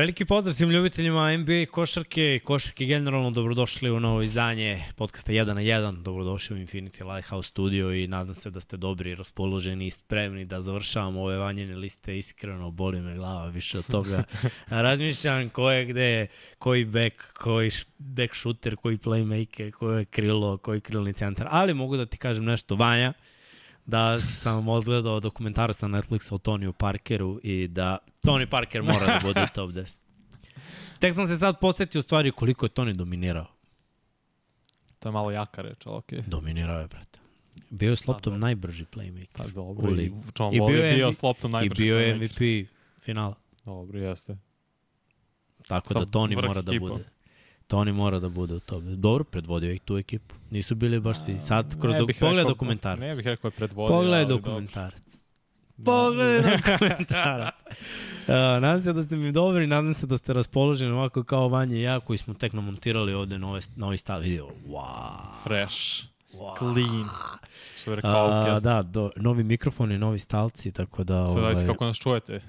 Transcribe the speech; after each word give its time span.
Veliki 0.00 0.24
pozdrav 0.24 0.54
svim 0.54 0.70
ljubiteljima 0.70 1.36
NBA 1.36 1.66
košarke 1.70 2.36
i 2.36 2.38
košarke 2.38 2.86
generalno. 2.86 3.30
Dobrodošli 3.30 3.90
u 3.90 4.00
novo 4.00 4.22
izdanje 4.22 4.82
podcasta 4.96 5.32
1 5.32 5.46
na 5.46 5.60
1. 5.60 6.02
Dobrodošli 6.02 6.56
u 6.56 6.58
Infinity 6.58 7.14
Lighthouse 7.14 7.48
studio 7.48 7.92
i 7.92 8.06
nadam 8.06 8.34
se 8.34 8.50
da 8.50 8.60
ste 8.60 8.76
dobri, 8.76 9.14
raspoloženi 9.14 9.86
i 9.86 9.90
spremni 9.90 10.44
da 10.44 10.60
završavamo 10.60 11.22
ove 11.22 11.36
vanjene 11.36 11.76
liste. 11.76 12.18
Iskreno, 12.18 12.70
boli 12.70 13.00
me 13.00 13.14
glava 13.14 13.46
više 13.46 13.78
od 13.78 13.86
toga. 13.86 14.24
Razmišljam 14.86 15.48
ko 15.48 15.70
je 15.70 15.84
gde, 15.84 16.26
koji 16.58 16.84
back, 16.84 17.32
koji 17.32 17.70
back 17.98 18.34
shooter, 18.34 18.76
koji 18.76 18.98
playmaker, 18.98 19.70
koji 19.70 19.98
je 19.98 20.04
krilo, 20.04 20.58
koji 20.58 20.80
krilni 20.80 21.12
centar. 21.12 21.46
Ali 21.50 21.74
mogu 21.74 21.96
da 21.96 22.06
ti 22.06 22.16
kažem 22.16 22.44
nešto, 22.44 22.74
Vanja, 22.74 23.12
da 23.90 24.20
sam 24.20 24.68
odgledao 24.68 25.20
dokumentarac 25.20 25.80
na 25.80 25.88
Netflixu 25.88 26.34
o 26.34 26.38
Toniju 26.38 26.72
Parkeru 26.72 27.40
i 27.42 27.68
da 27.68 27.98
Tony 28.22 28.46
Parker 28.46 28.82
mora 28.82 29.06
da 29.06 29.20
bude 29.22 29.42
u 29.42 29.46
top 29.54 29.70
10. 29.70 29.98
Tek 30.98 31.14
sam 31.14 31.26
se 31.28 31.36
sad 31.36 31.60
posetio 31.60 32.02
stvari 32.02 32.30
koliko 32.30 32.66
je 32.66 32.70
Tony 32.70 32.92
dominirao. 32.92 33.46
To 34.98 35.08
je 35.08 35.12
malo 35.12 35.30
jaka 35.30 35.62
reč, 35.62 35.86
ali 35.86 35.96
okej. 35.96 36.18
Okay. 36.18 36.28
Dominirao 36.28 36.80
je, 36.80 36.86
brate. 36.86 37.18
Bio 37.70 37.90
je 37.90 37.96
s 37.96 38.06
loptom 38.06 38.32
pa, 38.32 38.38
najbrži 38.38 38.84
playmaker. 38.84 39.36
Pa 39.36 39.46
dobro, 39.46 39.90
i 39.90 40.12
John 40.38 40.54
Wall 40.54 40.70
je 40.70 40.94
bio 40.94 41.12
s 41.12 41.22
loptom 41.22 41.50
najbrži 41.50 41.82
I 41.82 41.84
bio 41.84 41.98
je 41.98 42.16
MVP 42.16 42.70
finala. 43.00 43.34
Dobro, 43.64 43.98
jeste. 43.98 44.36
Tako 45.68 45.92
Sam 45.92 46.02
da 46.02 46.10
Tony 46.10 46.46
mora 46.46 46.62
da 46.62 46.78
bude. 46.78 47.04
Tony 47.70 47.92
mora 47.92 48.18
da 48.18 48.28
bude 48.28 48.54
u 48.54 48.60
tome. 48.60 48.96
Dobro, 48.96 49.24
predvodio 49.24 49.72
ih 49.72 49.80
tu 49.80 49.98
ekipu. 49.98 50.34
Nisu 50.50 50.74
bili 50.74 51.00
baš 51.00 51.24
svi. 51.24 51.40
Sad, 51.40 51.80
kroz 51.80 51.96
dok, 51.96 52.10
pogled 52.20 52.46
dokumentarac. 52.46 53.00
Ne 53.00 53.16
bih 53.16 53.26
rekao 53.26 53.48
je 53.48 53.52
predvodio, 53.52 53.96
Pogledaj 53.96 54.24
dokumentarac. 54.24 55.02
Pogledaj 55.84 56.56
dokumentarac. 56.56 57.54
uh, 57.60 58.34
nadam 58.34 58.82
se 58.82 58.92
da 58.92 59.02
ste 59.02 59.16
mi 59.16 59.32
dobri, 59.32 59.66
nadam 59.66 59.94
se 59.94 60.06
da 60.06 60.16
ste 60.16 60.32
raspoloženi 60.32 60.92
ovako 60.92 61.22
kao 61.22 61.48
Vanje 61.48 61.76
i 61.76 61.82
ja 61.82 62.00
koji 62.00 62.18
smo 62.18 62.34
tek 62.34 62.52
namontirali 62.52 63.14
ovde 63.14 63.38
nove, 63.38 63.60
novi 63.76 63.96
stav 63.96 64.20
video. 64.20 64.48
Wow. 64.68 65.44
Fresh. 65.44 66.04
Wow. 66.32 66.58
Clean. 66.58 67.08
Što 67.76 67.90
je 67.90 67.96
rekao 67.96 68.54
uh, 68.54 68.62
Da, 68.62 68.82
do, 68.82 69.10
novi 69.16 69.44
mikrofoni, 69.44 69.98
novi 69.98 70.18
stalci, 70.18 70.72
tako 70.72 71.04
da... 71.04 71.26
Sada 71.26 71.40
ovaj... 71.40 71.66
kako 71.66 71.84
nas 71.84 71.96
čujete 71.96 72.40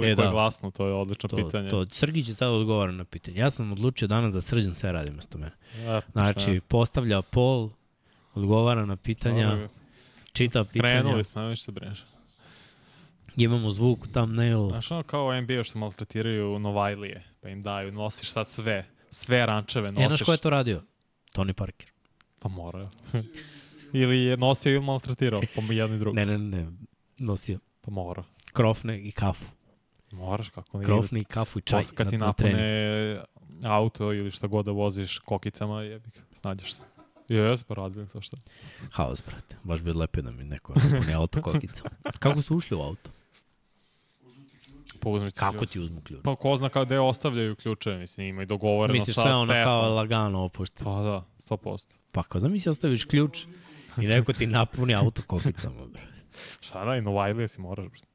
koliko 0.00 0.12
e, 0.12 0.14
da. 0.14 0.22
je 0.22 0.30
glasno, 0.30 0.70
to 0.70 0.86
je 0.86 0.92
odlično 0.92 1.28
to, 1.28 1.36
pitanje. 1.36 1.68
To, 1.68 1.86
Srgi 1.90 2.24
će 2.24 2.34
sad 2.34 2.48
odgovara 2.48 2.92
na 2.92 3.04
pitanje. 3.04 3.38
Ja 3.38 3.50
sam 3.50 3.72
odlučio 3.72 4.08
danas 4.08 4.34
da 4.34 4.40
Srđan 4.40 4.74
sve 4.74 4.92
radi 4.92 5.10
mesto 5.10 5.38
mene. 5.38 5.52
Ja, 5.84 6.00
znači, 6.12 6.56
šta? 6.56 6.66
postavlja 6.68 7.22
pol, 7.22 7.70
odgovara 8.34 8.86
na 8.86 8.96
pitanja, 8.96 9.50
Dobre. 9.50 9.68
čita 10.32 10.64
pitanja. 10.64 11.02
Krenuli 11.02 11.24
smo, 11.24 11.42
nema 11.42 11.54
što 11.54 11.72
brineš. 11.72 12.04
Imamo 13.36 13.70
zvuk, 13.70 14.08
thumbnail. 14.08 14.68
Znaš 14.68 14.90
ono 14.90 15.02
kao 15.02 15.40
NBA 15.40 15.64
što 15.64 15.78
maltretiraju 15.78 16.58
Novajlije, 16.58 17.24
pa 17.40 17.48
im 17.48 17.62
daju, 17.62 17.92
nosiš 17.92 18.30
sad 18.30 18.48
sve, 18.48 18.86
sve 19.10 19.46
rančeve 19.46 19.92
nosiš. 19.92 20.04
E, 20.04 20.08
znaš 20.08 20.22
ko 20.22 20.32
je 20.32 20.38
to 20.38 20.50
radio? 20.50 20.82
Tony 21.34 21.52
Parker. 21.52 21.88
Pa 22.38 22.48
mora. 22.48 22.88
ili 23.92 24.18
je 24.18 24.36
nosio 24.36 24.74
ili 24.74 24.84
maltretirao, 24.84 25.40
pa 25.56 25.72
jedno 25.72 25.96
i 25.96 25.98
drugo. 25.98 26.14
Ne, 26.14 26.26
ne, 26.26 26.38
ne, 26.38 26.66
nosio. 27.18 27.58
Pa 27.80 27.90
mora. 27.90 28.24
Krofne 28.52 29.00
i 29.00 29.12
kafu. 29.12 29.55
Moraš, 30.12 30.48
kako 30.48 30.78
ne. 30.78 30.84
Krofni, 30.84 31.24
kafu 31.24 31.58
i 31.58 31.62
čaj 31.62 31.78
Posle 31.78 31.96
kad 31.96 32.10
ti 32.10 32.18
na, 32.18 32.26
napune 32.26 33.18
auto 33.64 34.12
ili 34.12 34.30
šta 34.30 34.46
god 34.46 34.64
da 34.64 34.70
voziš 34.72 35.18
kokicama, 35.18 35.82
jebi 35.82 36.10
ga, 36.10 36.20
snađeš 36.34 36.74
se. 36.74 36.82
Jes, 37.28 37.62
pa 37.62 37.74
radili 37.74 38.08
to 38.08 38.20
što. 38.20 38.36
Haos, 38.90 39.22
brate. 39.26 39.56
Baš 39.62 39.80
bi 39.80 39.92
lepio 39.92 40.22
da 40.22 40.30
mi 40.30 40.44
neko 40.44 40.72
napune 40.74 41.12
auto 41.12 41.42
kokicama. 41.42 41.90
Kako 42.18 42.42
su 42.42 42.56
ušli 42.56 42.76
u 42.76 42.80
auto? 42.80 43.10
Pa 45.00 45.08
uzmi 45.10 45.30
Kako 45.30 45.58
ključ. 45.58 45.70
ti 45.70 45.80
uzmu 45.80 46.00
ključ? 46.00 46.20
Pa 46.24 46.36
ko 46.36 46.56
zna 46.56 46.70
gde 46.84 46.98
ostavljaju 46.98 47.56
ključe, 47.56 47.96
mislim, 47.96 48.26
ima 48.26 48.42
i 48.42 48.46
dogovoreno 48.46 48.92
Misliš 48.92 49.14
sa 49.14 49.20
Stefan. 49.20 49.40
Misliš 49.40 49.54
sve 49.54 49.64
ono 49.66 49.82
kao 49.82 49.94
lagano 49.94 50.44
opušta? 50.44 50.84
Pa 50.84 50.90
da, 50.90 51.24
100%. 51.38 51.86
Pa 52.12 52.22
kao 52.22 52.40
zamisli 52.40 52.70
ostaviš 52.70 53.04
ključ 53.04 53.44
i 54.02 54.06
neko 54.12 54.32
ti 54.32 54.46
napuni 54.46 54.94
auto 54.94 55.22
kokicama, 55.26 55.86
brate. 55.92 56.12
Šta 56.60 56.84
da, 56.84 56.96
i 56.96 57.00
Novajlije 57.00 57.48
si 57.48 57.60
moraš, 57.60 57.86
brate. 57.86 58.05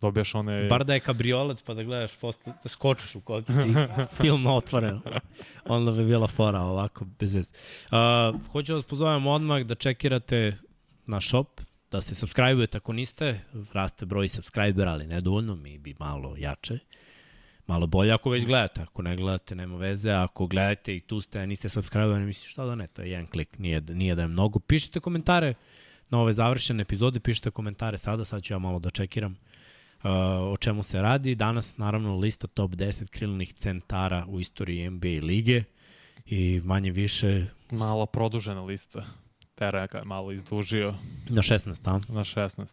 Dobijaš 0.00 0.34
one... 0.34 0.66
Bar 0.68 0.84
da 0.84 0.94
je 0.94 1.00
kabriolet 1.00 1.64
pa 1.64 1.74
da 1.74 1.82
gledaš 1.82 2.16
posle, 2.16 2.52
da 2.62 2.68
skočiš 2.68 3.14
u 3.14 3.20
kokici, 3.20 3.74
film 4.22 4.46
otvoreno. 4.46 5.00
Onda 5.64 5.92
bi 5.92 6.04
bila 6.04 6.26
fora 6.26 6.60
ovako, 6.60 7.04
bez 7.18 7.34
veze. 7.34 7.52
Uh, 7.90 8.50
hoću 8.52 8.74
vas 8.74 8.84
pozovem 8.84 9.26
odmah 9.26 9.62
da 9.62 9.74
čekirate 9.74 10.56
na 11.06 11.20
shop, 11.20 11.60
da 11.90 12.00
se 12.00 12.14
subscribe-ujete 12.14 12.76
ako 12.76 12.92
niste, 12.92 13.40
raste 13.72 14.06
broj 14.06 14.28
subscribera, 14.28 14.92
ali 14.92 15.06
nedovoljno, 15.06 15.56
mi 15.56 15.78
bi 15.78 15.94
malo 15.98 16.34
jače, 16.38 16.78
malo 17.66 17.86
bolje 17.86 18.12
ako 18.12 18.30
već 18.30 18.46
gledate, 18.46 18.80
ako 18.82 19.02
ne 19.02 19.16
gledate 19.16 19.54
nema 19.54 19.76
veze, 19.76 20.10
ako 20.10 20.46
gledate 20.46 20.96
i 20.96 21.00
tu 21.00 21.20
ste, 21.20 21.46
niste 21.46 21.68
subscribe-ovani, 21.68 22.26
misliš 22.26 22.52
šta 22.52 22.64
da 22.64 22.74
ne, 22.74 22.86
to 22.86 23.02
je 23.02 23.10
jedan 23.10 23.26
klik, 23.26 23.58
nije, 23.58 23.80
nije 23.80 24.14
da 24.14 24.22
je 24.22 24.28
mnogo. 24.28 24.58
Pišite 24.58 25.00
komentare 25.00 25.54
na 26.10 26.20
ove 26.20 26.32
završene 26.32 26.82
epizode, 26.82 27.20
pišite 27.20 27.50
komentare 27.50 27.98
sada, 27.98 28.24
sad 28.24 28.42
ću 28.42 28.54
ja 28.54 28.58
malo 28.58 28.78
da 28.78 28.90
čekiram 28.90 29.36
o 30.52 30.56
čemu 30.56 30.82
se 30.82 31.02
radi. 31.02 31.34
Danas, 31.34 31.76
naravno, 31.76 32.16
lista 32.16 32.46
top 32.46 32.70
10 32.70 33.08
krilnih 33.10 33.52
centara 33.52 34.24
u 34.28 34.40
istoriji 34.40 34.90
NBA 34.90 35.08
lige 35.22 35.64
i 36.26 36.60
manje 36.64 36.90
više... 36.90 37.46
Malo 37.70 38.06
produžena 38.06 38.64
lista. 38.64 39.04
Tereka 39.54 39.98
je 39.98 40.04
malo 40.04 40.32
izdužio. 40.32 40.94
Na 41.28 41.42
16, 41.42 41.90
a? 41.90 42.12
Na 42.12 42.24
16. 42.24 42.66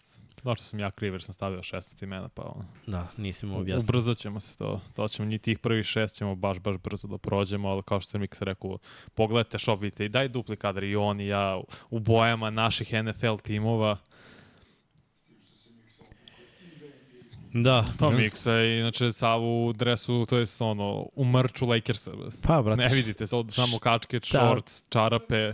Došto 0.43 0.63
sam 0.63 0.79
ja 0.79 0.91
kriv 0.91 1.13
jer 1.13 1.23
sam 1.23 1.33
stavio 1.33 1.59
16 1.59 2.03
imena, 2.03 2.29
pa 2.29 2.41
ono. 2.41 2.65
Da, 2.87 3.07
nisam 3.17 3.49
mu 3.49 3.59
objasnio. 3.59 3.83
Ubrzat 3.83 4.17
ćemo 4.17 4.39
se 4.39 4.57
to. 4.57 4.81
To 4.95 5.07
ćemo, 5.07 5.27
njih 5.27 5.41
tih 5.41 5.59
prvih 5.59 5.85
šest 5.85 6.15
ćemo 6.17 6.35
baš, 6.35 6.59
baš 6.59 6.77
brzo 6.77 7.07
da 7.07 7.17
prođemo, 7.17 7.69
ali 7.69 7.83
kao 7.83 7.99
što 7.99 8.17
je 8.17 8.19
Miksa 8.19 8.45
rekao, 8.45 8.77
pogledajte 9.13 9.59
shop, 9.59 9.81
vidite 9.81 10.05
i 10.05 10.09
daj 10.09 10.27
dupli 10.27 10.57
kadar 10.57 10.83
i 10.83 10.95
on 10.95 11.19
i 11.19 11.27
ja 11.27 11.61
u 11.89 11.99
bojama 11.99 12.49
naših 12.49 12.93
NFL 13.03 13.35
timova. 13.43 13.97
Da. 17.63 17.85
Pa 17.99 18.09
Miksa 18.09 18.51
je 18.51 18.79
inače 18.79 19.11
sav 19.11 19.43
u 19.43 19.73
dresu, 19.73 20.25
to 20.25 20.37
je 20.37 20.45
ono, 20.59 21.07
u 21.15 21.25
mrču 21.25 21.65
Lakersa. 21.65 22.11
Pa, 22.41 22.61
brate. 22.61 22.81
Ne 22.81 22.95
vidite, 22.95 23.27
samo 23.27 23.79
kačke, 23.81 24.19
shorts, 24.23 24.83
čarape. 24.89 25.53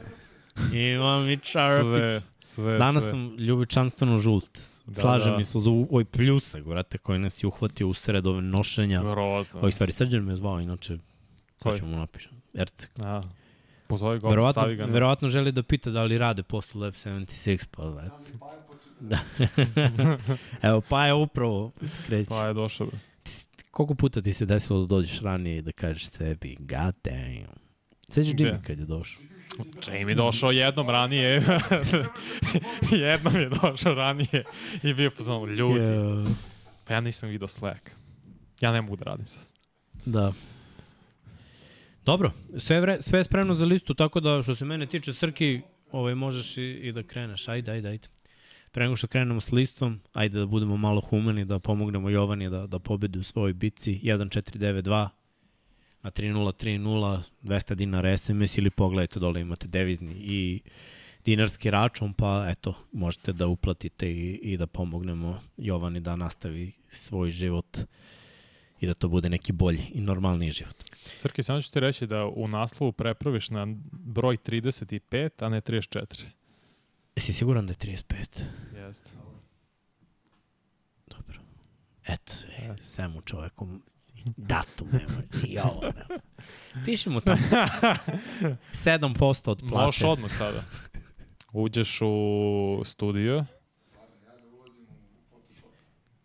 Imam 0.74 1.30
i 1.30 1.38
čarapicu. 1.38 1.98
Sve, 1.98 2.21
sve, 2.42 2.77
Danas 2.77 3.03
sve. 3.03 3.09
sam 3.09 3.36
ljubičanstveno 3.38 4.19
žult. 4.19 4.59
Da, 4.86 5.01
Slažem 5.01 5.38
da. 5.38 5.44
se 5.44 5.59
za 5.59 5.69
ovoj 5.69 6.06
pljusak, 6.06 6.63
brate, 6.63 6.98
koji 6.98 7.19
nas 7.19 7.44
je 7.44 7.48
uhvatio 7.48 7.88
u 7.88 7.94
sred 7.94 8.27
ove 8.27 8.42
nošenja. 8.42 9.01
Grozno. 9.01 9.59
Ovih 9.62 9.75
stvari, 9.75 9.92
srđan 9.92 10.24
me 10.24 10.36
zvao, 10.36 10.59
inače, 10.59 10.98
sad 11.63 11.77
ću 11.80 11.86
mu 11.86 11.98
napišem. 11.98 12.31
Erceg. 12.53 12.89
A, 13.01 13.21
pozove 13.88 14.19
ga, 14.19 14.27
verovatno, 14.27 14.62
stavi 14.62 14.75
ga. 14.75 14.86
Verovatno 14.86 15.30
želi 15.30 15.51
da 15.51 15.63
pita 15.63 15.89
da 15.89 16.03
li 16.03 16.18
rade 16.18 16.44
posle 16.44 16.81
Lab 16.81 16.94
76, 16.94 17.65
pa 17.71 17.83
eto. 18.06 18.48
Da. 19.01 19.19
Evo, 20.69 20.81
pa 20.89 21.06
je 21.06 21.13
upravo 21.13 21.71
kreći. 22.07 22.30
Pa 22.30 22.48
je 22.48 22.53
došao. 22.53 22.88
Koliko 23.71 23.95
puta 23.95 24.21
ti 24.21 24.33
se 24.33 24.45
desilo 24.45 24.80
da 24.81 24.86
dođeš 24.86 25.21
ranije 25.21 25.57
i 25.57 25.62
da 25.62 25.71
kažeš 25.71 26.09
sebi, 26.09 26.57
god 26.59 26.95
damn. 27.03 27.48
Sveđa 28.09 28.31
Jimmy 28.31 28.62
kad 28.62 28.80
je 28.80 28.86
došao. 28.86 29.21
Jamie 29.88 30.15
došao 30.15 30.51
jednom 30.51 30.89
ranije. 30.89 31.30
jednom 32.92 33.36
je 33.36 33.50
došao 33.50 33.94
ranije 33.94 34.44
i 34.83 34.94
bio 34.94 35.12
pozvano 35.12 35.45
ljudi. 35.45 35.80
Yeah. 35.80 36.27
Pa 36.88 36.94
ja 36.94 37.01
nisam 37.01 37.30
vidio 37.30 37.48
Slack. 37.48 37.89
Ja 38.62 38.71
ne 38.71 38.81
mogu 38.81 38.95
da 38.95 39.03
radim 39.03 39.27
sad. 39.27 39.44
Da. 40.06 40.33
Dobro, 42.06 42.31
sve, 42.57 42.81
vre, 42.81 43.01
sve 43.01 43.19
je 43.19 43.24
spremno 43.24 43.56
za 43.56 43.65
listu, 43.65 43.94
tako 43.94 44.19
da 44.19 44.44
što 44.44 44.56
se 44.56 44.65
mene 44.65 44.86
tiče 44.86 45.13
Srki, 45.13 45.62
ovaj, 45.92 46.15
možeš 46.15 46.57
i, 46.57 46.62
i 46.62 46.92
da 46.92 47.03
kreneš. 47.03 47.48
Ajde, 47.48 47.71
ajde, 47.71 47.89
ajde. 47.89 48.07
Pre 48.71 48.83
nego 48.83 48.95
što 48.95 49.07
krenemo 49.07 49.41
s 49.41 49.51
listom, 49.51 50.00
ajde 50.13 50.39
da 50.39 50.45
budemo 50.45 50.77
malo 50.77 51.01
humani, 51.01 51.45
da 51.45 51.59
pomognemo 51.59 52.09
Jovani 52.09 52.50
da, 52.50 52.68
da 52.68 52.79
pobedi 52.79 53.19
u 53.19 53.23
svojoj 53.23 53.53
bici 53.53 54.00
1-4-9-2 54.03 55.07
na 56.03 56.12
3-0-3-0, 56.12 57.21
200 57.44 57.75
dinara 57.75 58.18
SMS 58.18 58.57
ili 58.57 58.69
pogledajte 58.69 59.19
dole 59.19 59.41
imate 59.41 59.68
devizni 59.68 60.13
i 60.13 60.62
dinarski 61.25 61.71
račun, 61.71 62.13
pa 62.13 62.45
eto, 62.50 62.73
možete 62.91 63.33
da 63.33 63.47
uplatite 63.47 64.12
i, 64.12 64.39
i 64.44 64.57
da 64.57 64.68
pomognemo 64.68 65.39
Jovani 65.57 66.00
da 66.00 66.15
nastavi 66.15 66.71
svoj 66.89 67.29
život 67.29 67.77
i 68.79 68.88
da 68.88 68.94
to 68.94 69.07
bude 69.07 69.29
neki 69.29 69.51
bolji 69.51 69.83
i 69.94 70.01
normalniji 70.01 70.51
život. 70.51 70.83
Srki, 71.06 71.44
samo 71.44 71.62
ću 71.62 71.71
ti 71.71 71.79
reći 71.79 72.07
da 72.07 72.25
u 72.25 72.47
naslovu 72.47 72.91
prepraviš 72.91 73.50
na 73.50 73.67
broj 73.91 74.38
35, 74.38 75.45
a 75.45 75.50
ne 75.50 75.62
34. 75.62 76.25
Jesi 77.15 77.33
siguran 77.33 77.65
da 77.65 77.71
je 77.71 77.77
35? 77.77 78.43
Jeste. 78.75 79.09
Dobro. 81.07 81.39
Eto, 82.07 82.33
e, 82.57 82.75
svemu 82.83 83.21
čoveku 83.21 83.67
datum 84.25 84.87
nema, 84.91 85.23
i 85.47 85.59
ovo 85.59 85.81
nema. 85.81 86.21
Piši 86.85 87.09
mu 87.09 87.21
tamo. 87.21 87.37
7% 88.71 89.49
od 89.49 89.59
plate. 89.69 89.85
Možeš 89.85 90.03
odmah 90.03 90.31
sada. 90.37 90.63
Uđeš 91.53 91.99
u 92.01 92.81
studio. 92.85 93.45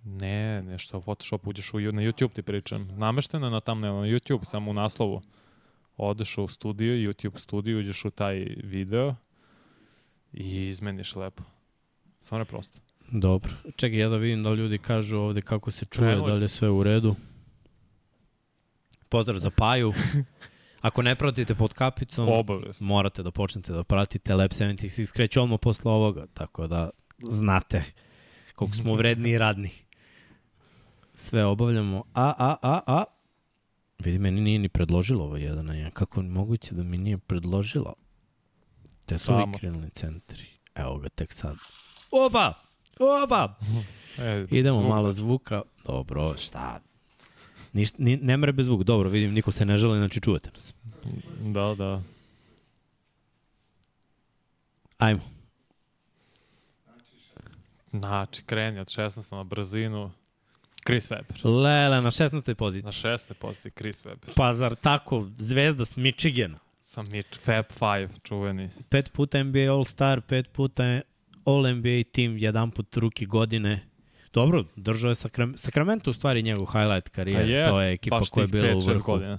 Ne, 0.04 0.62
nešto 0.62 1.00
Photoshop, 1.00 1.46
uđeš 1.46 1.74
u, 1.74 1.78
na 1.78 2.02
YouTube 2.02 2.32
ti 2.32 2.42
pričam. 2.42 2.88
Namešteno 2.98 3.46
je 3.46 3.50
na 3.50 3.60
thumbnail, 3.60 3.94
na 3.94 4.06
YouTube, 4.06 4.44
samo 4.44 4.70
u 4.70 4.74
naslovu. 4.74 5.22
Odeš 5.96 6.38
u 6.38 6.48
studio, 6.48 6.94
YouTube 6.94 7.38
studio, 7.38 7.78
uđeš 7.78 8.04
u 8.04 8.10
taj 8.10 8.34
video 8.64 9.14
i 10.36 10.68
izmeniš 10.68 11.16
lepo. 11.16 11.42
Samo 12.20 12.40
je 12.40 12.44
prosto. 12.44 12.78
Dobro. 13.10 13.52
Čekaj, 13.76 13.98
ja 13.98 14.08
da 14.08 14.16
vidim 14.16 14.42
da 14.42 14.50
ljudi 14.50 14.78
kažu 14.78 15.16
ovde 15.18 15.40
kako 15.40 15.70
se 15.70 15.84
čuje, 15.84 16.08
Krenuo 16.08 16.26
da 16.30 16.36
li 16.36 16.44
je 16.44 16.48
sve 16.48 16.70
u 16.70 16.82
redu. 16.82 17.14
Pozdrav 19.08 19.38
za 19.38 19.50
Paju. 19.50 19.92
Ako 20.80 21.02
ne 21.02 21.14
pratite 21.14 21.54
pod 21.54 21.72
kapicom, 21.72 22.28
Obavezno. 22.28 22.86
morate 22.86 23.22
da 23.22 23.30
počnete 23.30 23.72
da 23.72 23.84
pratite 23.84 24.34
Lab 24.34 24.50
76 24.50 25.12
kreće 25.12 25.40
odmah 25.40 25.58
posle 25.62 25.90
ovoga, 25.90 26.26
tako 26.34 26.66
da 26.66 26.90
znate 27.28 27.84
koliko 28.54 28.76
smo 28.76 28.94
vredni 28.94 29.30
i 29.30 29.38
radni. 29.38 29.70
Sve 31.14 31.44
obavljamo. 31.44 32.04
A, 32.14 32.34
a, 32.38 32.56
a, 32.62 32.80
a, 32.86 33.04
vidi, 33.98 34.18
meni 34.18 34.40
nije 34.40 34.58
ni 34.58 34.68
predložilo 34.68 35.24
ovo 35.24 35.36
jedan 35.36 35.66
na 35.66 35.74
jedan. 35.74 35.90
Kako 35.90 36.22
moguće 36.22 36.74
da 36.74 36.82
mi 36.82 36.98
nije 36.98 37.18
predložilo? 37.18 37.94
Te 39.06 39.18
su 39.18 39.24
Samo. 39.24 39.58
krilni 39.58 39.90
centri. 39.90 40.46
Evo 40.74 40.98
ga 40.98 41.08
tek 41.08 41.32
sad. 41.32 41.56
Opa! 42.10 42.52
Opa! 42.98 43.54
E, 44.18 44.46
Idemo 44.50 44.78
zvuk. 44.78 44.88
malo 44.88 45.12
zvuka. 45.12 45.62
Dobro, 45.84 46.36
šta? 46.38 46.80
Ništa, 47.72 47.96
ni, 48.00 48.16
ne 48.16 48.36
mre 48.36 48.52
bez 48.52 48.66
zvuka. 48.66 48.84
Dobro, 48.84 49.08
vidim, 49.08 49.34
niko 49.34 49.52
se 49.52 49.64
ne 49.64 49.78
želi, 49.78 49.98
znači 49.98 50.20
čuvate 50.20 50.50
nas. 50.54 50.74
Da, 51.40 51.74
da. 51.74 52.02
Ajmo. 54.98 55.20
Znači, 57.92 58.42
kreni 58.42 58.80
od 58.80 58.86
16 58.86 59.34
na 59.36 59.44
brzinu. 59.44 60.10
Chris 60.86 61.10
Webber. 61.10 61.44
Lele, 61.62 62.00
na 62.02 62.10
16. 62.10 62.48
Na 62.48 62.54
poziciji. 62.54 62.92
šeste 62.92 63.34
poziciji 63.34 63.72
Chris 63.72 64.04
Webber. 64.04 64.34
Pa 64.36 64.54
zar 64.54 64.74
tako, 64.74 65.26
zvezda 65.36 65.84
s 65.84 65.96
Michigana. 65.96 66.58
Sa 66.86 67.02
Mitch, 67.02 67.38
Fab 67.38 67.64
5, 67.80 68.08
čuveni. 68.22 68.70
Pet 68.88 69.12
puta 69.12 69.42
NBA 69.42 69.72
All-Star, 69.72 70.20
pet 70.20 70.52
puta 70.52 71.00
All-NBA 71.44 72.04
tim, 72.12 72.38
jedan 72.38 72.70
put 72.70 72.96
ruki 72.96 73.26
godine. 73.26 73.80
Dobro, 74.32 74.64
držao 74.76 75.08
je 75.08 75.14
Sakram 75.14 75.58
Sacramento 75.58 76.10
u 76.10 76.12
stvari 76.12 76.42
njegov 76.42 76.66
highlight 76.66 77.08
karijere. 77.08 77.50
jest, 77.50 77.70
to 77.70 77.82
je 77.82 77.92
ekipa 77.92 78.20
koja 78.30 78.42
je 78.42 78.48
bila 78.48 78.76
u 78.76 78.80
5-6 78.80 78.86
vrhu. 78.88 79.12
godina. 79.12 79.38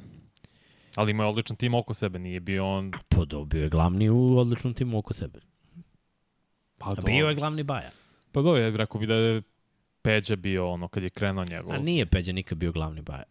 Ali 0.95 1.11
imao 1.11 1.23
je 1.25 1.29
odličan 1.29 1.55
tim 1.55 1.73
oko 1.73 1.93
sebe, 1.93 2.19
nije 2.19 2.39
bio 2.39 2.63
on... 2.65 2.91
Podobio 3.09 3.63
je 3.63 3.69
glavni 3.69 4.09
u 4.09 4.37
odličnom 4.37 4.73
timu 4.73 4.97
oko 4.97 5.13
sebe. 5.13 5.39
Pa, 6.77 6.93
do, 6.93 7.01
bio 7.01 7.29
je 7.29 7.35
glavni 7.35 7.63
baja. 7.63 7.91
pa 8.31 8.41
dobro, 8.41 8.77
rekao 8.77 8.99
bi 9.01 9.07
da 9.07 9.15
je 9.15 9.41
Peđa 10.01 10.35
bio 10.35 10.69
ono 10.69 10.87
kad 10.87 11.03
je 11.03 11.09
krenuo 11.09 11.45
njegov. 11.45 11.71
A 11.71 11.77
nije 11.77 12.05
Peđa 12.05 12.31
nikad 12.31 12.57
bio 12.57 12.71
glavni 12.71 13.01
baja. 13.01 13.23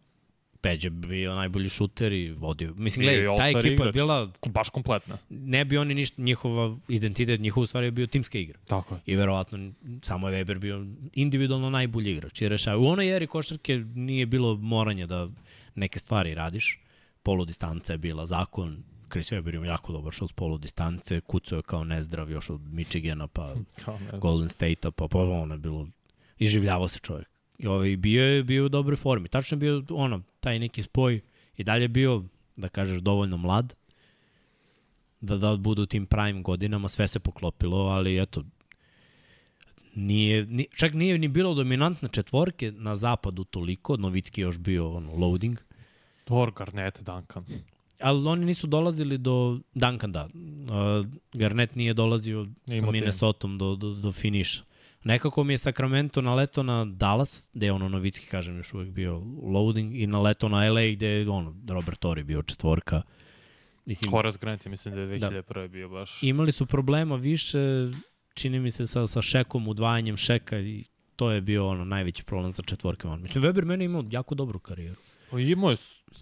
Peđa 0.61 0.89
bio 0.89 1.35
najbolji 1.35 1.69
šuter 1.69 2.13
i 2.13 2.31
vodio. 2.31 2.73
Mislim, 2.75 3.05
je 3.05 3.25
gledaj, 3.25 3.37
ta 3.37 3.47
ekipa 3.59 3.67
je 3.67 3.73
igrač. 3.73 3.93
bila, 3.93 4.31
Baš 4.45 4.69
kompletna. 4.69 5.17
ne 5.29 5.65
bi 5.65 5.77
oni 5.77 5.93
ništa, 5.93 6.21
njihova 6.21 6.77
identitet, 6.87 7.39
njihova 7.39 7.63
u 7.63 7.67
stvari 7.67 7.87
je 7.87 7.91
bio 7.91 8.07
timska 8.07 8.37
igra. 8.37 8.59
Tako 8.67 8.95
je. 8.95 9.01
I 9.05 9.15
verovatno 9.15 9.71
samo 10.03 10.29
je 10.29 10.45
Weber 10.45 10.59
bio 10.59 10.85
individualno 11.13 11.69
najbolji 11.69 12.11
igrač 12.11 12.41
i 12.41 12.49
rešava. 12.49 12.77
U 12.77 12.87
onoj 12.87 13.15
eri 13.15 13.27
košarke 13.27 13.77
nije 13.95 14.25
bilo 14.25 14.55
moranje 14.55 15.07
da 15.07 15.29
neke 15.75 15.99
stvari 15.99 16.35
radiš. 16.35 16.79
Poludistanca 17.23 17.93
je 17.93 17.97
bila 17.97 18.25
zakon. 18.25 18.83
Chris 19.11 19.31
Weber 19.31 19.55
ima 19.55 19.65
jako 19.65 19.93
dobar 19.93 20.13
šut 20.13 20.29
s 20.29 20.33
poludistance, 20.33 21.21
kucao 21.21 21.57
je 21.57 21.63
kao 21.63 21.83
nezdrav 21.83 22.31
još 22.31 22.49
od 22.49 22.61
Michigana 22.73 23.27
pa. 23.27 23.55
Golden 24.19 24.49
State-a, 24.49 24.91
pa, 24.91 25.07
pa 25.07 25.19
ono 25.19 25.53
je 25.53 25.57
bilo, 25.57 25.87
iživljavao 26.39 26.87
se 26.87 26.99
čovjek. 26.99 27.36
I 27.57 27.67
ovaj, 27.67 27.97
bio 27.97 28.23
je 28.23 28.43
bio 28.43 28.65
u 28.65 28.69
dobroj 28.69 28.95
formi. 28.95 29.29
Tačno 29.29 29.55
je 29.55 29.59
bio 29.59 29.83
ono, 29.89 30.21
taj 30.39 30.59
neki 30.59 30.81
spoj 30.81 31.21
i 31.57 31.63
dalje 31.63 31.83
je 31.83 31.87
bio, 31.87 32.23
da 32.55 32.69
kažeš, 32.69 32.97
dovoljno 32.97 33.37
mlad 33.37 33.75
da 35.21 35.37
da 35.37 35.55
budu 35.55 35.83
u 35.83 35.85
tim 35.85 36.05
prime 36.05 36.41
godinama, 36.41 36.87
sve 36.87 37.07
se 37.07 37.19
poklopilo, 37.19 37.77
ali 37.77 38.21
eto, 38.21 38.43
nije, 39.95 40.45
ni, 40.45 40.67
čak 40.75 40.93
nije 40.93 41.17
ni 41.17 41.27
bilo 41.27 41.53
dominantne 41.53 42.09
četvorke 42.09 42.71
na 42.71 42.95
zapadu 42.95 43.43
toliko, 43.43 43.97
Novicki 43.97 44.41
još 44.41 44.57
bio 44.57 44.91
ono, 44.91 45.15
loading, 45.15 45.57
Or 46.29 46.51
Garnett, 46.51 47.01
Duncan. 47.01 47.45
ali 47.99 48.27
oni 48.27 48.45
nisu 48.45 48.67
dolazili 48.67 49.17
do 49.17 49.59
Duncan, 49.73 50.11
da. 50.11 50.25
Uh, 50.25 51.05
Garnett 51.33 51.75
nije 51.75 51.93
dolazio 51.93 52.47
sa. 52.65 52.91
Minnesota 52.91 53.47
do, 53.47 53.75
do, 53.75 53.93
do 53.93 54.11
finiša. 54.11 54.63
Nekako 55.03 55.43
mi 55.43 55.53
je 55.53 55.57
Sacramento 55.57 56.21
naleto 56.21 56.63
na 56.63 56.85
Dallas, 56.85 57.49
gde 57.53 57.65
je 57.65 57.71
ono 57.71 57.89
Novicki, 57.89 58.25
kažem, 58.25 58.57
još 58.57 58.73
uvek 58.73 58.89
bio 58.89 59.21
loading, 59.43 59.95
i 59.95 60.07
naleto 60.07 60.49
na 60.49 60.69
LA, 60.69 60.81
gde 60.81 61.07
je 61.07 61.29
ono, 61.29 61.55
Robert 61.67 61.99
Torrey 61.99 62.23
bio 62.23 62.41
četvorka. 62.41 63.01
Mislim, 63.85 64.11
Horace 64.11 64.37
Grant 64.41 64.65
je 64.65 64.69
mislim 64.69 64.95
da 64.95 65.01
je 65.01 65.07
2001. 65.07 65.67
bio 65.67 65.89
baš. 65.89 66.23
imali 66.23 66.51
su 66.51 66.65
problema 66.65 67.15
više, 67.15 67.59
čini 68.33 68.59
mi 68.59 68.71
se, 68.71 68.87
sa, 68.87 69.07
sa 69.07 69.21
Šekom, 69.21 69.67
udvajanjem 69.67 70.17
Šeka 70.17 70.59
i 70.59 70.85
to 71.15 71.31
je 71.31 71.41
bio 71.41 71.67
ono 71.67 71.85
najveći 71.85 72.23
problem 72.23 72.51
za 72.51 72.63
četvorke. 72.63 73.07
Mislim, 73.07 73.43
Weber 73.43 73.65
meni 73.65 73.85
imao 73.85 74.03
jako 74.11 74.35
dobru 74.35 74.59
karijeru. 74.59 75.01
Pa 75.31 75.39
Imao 75.39 75.69
je 75.69 75.77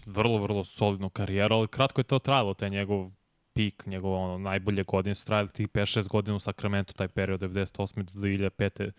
vrlo, 0.06 0.38
vrlo 0.38 0.64
solidnu 0.64 1.10
karijeru, 1.10 1.54
ali 1.54 1.68
kratko 1.68 2.00
je 2.00 2.04
to 2.04 2.18
trajalo, 2.18 2.54
taj 2.54 2.70
njegov 2.70 3.10
pik, 3.56 3.86
njegov 3.86 4.14
ono, 4.14 4.38
najbolje 4.40 4.82
godine 4.84 5.14
su 5.14 5.26
trajali 5.26 5.48
tih 5.48 5.68
5-6 5.68 6.08
godina 6.08 6.36
u 6.36 6.40
Sacramento, 6.40 6.92
taj 6.92 7.08
period 7.08 7.40
98. 7.40 8.02
do 8.04 8.12
2005. 8.12 8.90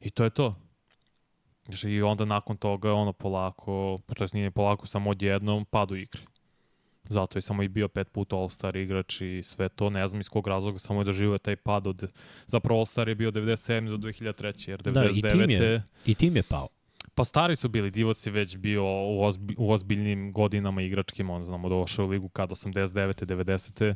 I 0.00 0.10
to 0.10 0.24
je 0.24 0.30
to. 0.30 0.54
I 1.84 2.02
onda 2.02 2.24
nakon 2.24 2.56
toga, 2.56 2.92
ono, 2.94 3.12
polako, 3.12 4.00
to 4.08 4.26
nije 4.32 4.50
polako, 4.50 4.86
samo 4.86 5.10
odjednom 5.10 5.64
pad 5.64 5.90
u 5.90 5.96
igri. 5.96 6.20
Zato 7.04 7.38
je 7.38 7.42
samo 7.42 7.62
i 7.62 7.68
bio 7.68 7.88
pet 7.88 8.08
puta 8.10 8.36
All-Star 8.36 8.76
igrač 8.76 9.20
i 9.20 9.42
sve 9.44 9.68
to, 9.68 9.90
ne 9.90 10.08
znam 10.08 10.20
iz 10.20 10.28
kog 10.28 10.46
razloga, 10.46 10.78
samo 10.78 11.00
je 11.00 11.04
doživio 11.04 11.38
taj 11.38 11.56
pad 11.56 11.86
od, 11.86 12.10
zapravo 12.46 12.80
All-Star 12.80 13.08
je 13.08 13.14
bio 13.14 13.30
97. 13.30 13.88
do 13.88 13.96
2003. 13.98 14.68
jer 14.68 14.82
99. 14.82 14.92
Da, 15.22 15.28
i 15.28 15.32
tim 15.32 15.50
je- 15.52 15.82
I 16.06 16.14
tim 16.14 16.36
je 16.36 16.42
pao. 16.42 16.68
Pa 17.20 17.24
stari 17.24 17.56
su 17.56 17.68
bili, 17.68 17.90
Divoc 17.90 18.26
je 18.26 18.32
već 18.32 18.56
bio 18.56 18.84
u, 18.84 19.22
ozbi, 19.22 19.54
u 19.58 19.72
ozbiljnim 19.72 20.32
godinama 20.32 20.82
igračkim, 20.82 21.30
on 21.30 21.44
znamo 21.44 21.68
došao 21.68 22.06
u 22.06 22.08
ligu 22.08 22.28
kad 22.28 22.50
89. 22.50 23.24
90. 23.26 23.94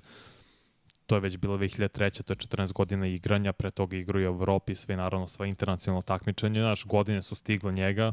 To 1.07 1.15
je 1.15 1.21
već 1.21 1.37
bilo 1.37 1.59
2003. 1.59 2.23
To 2.23 2.33
je 2.33 2.37
14 2.37 2.73
godina 2.73 3.07
igranja, 3.07 3.53
pre 3.53 3.71
toga 3.71 3.97
igrao 3.97 4.21
i 4.21 4.27
u 4.27 4.29
Evropi, 4.29 4.75
sve 4.75 4.97
naravno 4.97 5.29
sva 5.29 5.47
internacionalno 5.47 6.03
takmičenje, 6.03 6.61
znaš, 6.61 6.85
godine 6.85 7.23
su 7.23 7.35
stigle 7.35 7.73
njega, 7.73 8.13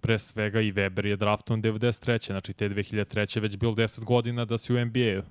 pre 0.00 0.18
svega 0.18 0.60
i 0.60 0.72
Weber 0.72 1.06
je 1.06 1.16
draftovan 1.16 1.62
93. 1.62 2.26
Znači 2.26 2.52
te 2.52 2.68
2003. 2.68 3.40
već 3.40 3.56
bilo 3.56 3.74
10 3.74 4.04
godina 4.04 4.44
da 4.44 4.58
si 4.58 4.74
u 4.74 4.84
NBA-u. 4.84 5.22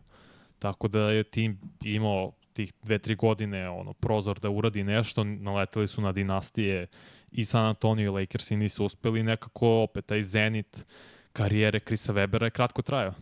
Tako 0.60 0.88
da 0.88 1.00
je 1.00 1.24
tim 1.24 1.60
imao 1.84 2.32
tih 2.54 2.74
dve, 2.84 3.00
tri 3.00 3.16
godine 3.16 3.70
ono, 3.70 3.94
prozor 3.94 4.40
da 4.40 4.50
uradi 4.50 4.84
nešto, 4.84 5.24
naleteli 5.24 5.88
su 5.88 6.02
na 6.02 6.12
dinastije 6.12 6.88
i 7.32 7.46
San 7.46 7.66
Antonio 7.66 8.06
i 8.06 8.20
Lakers 8.20 8.52
i 8.52 8.58
nisu 8.58 8.86
uspeli 8.86 9.24
nekako 9.24 9.82
opet 9.82 10.06
taj 10.06 10.24
zenit 10.24 10.86
karijere 11.34 11.80
Krisa 11.80 12.14
Webera 12.14 12.44
je 12.44 12.50
kratko 12.50 12.82
trajao. 12.82 13.14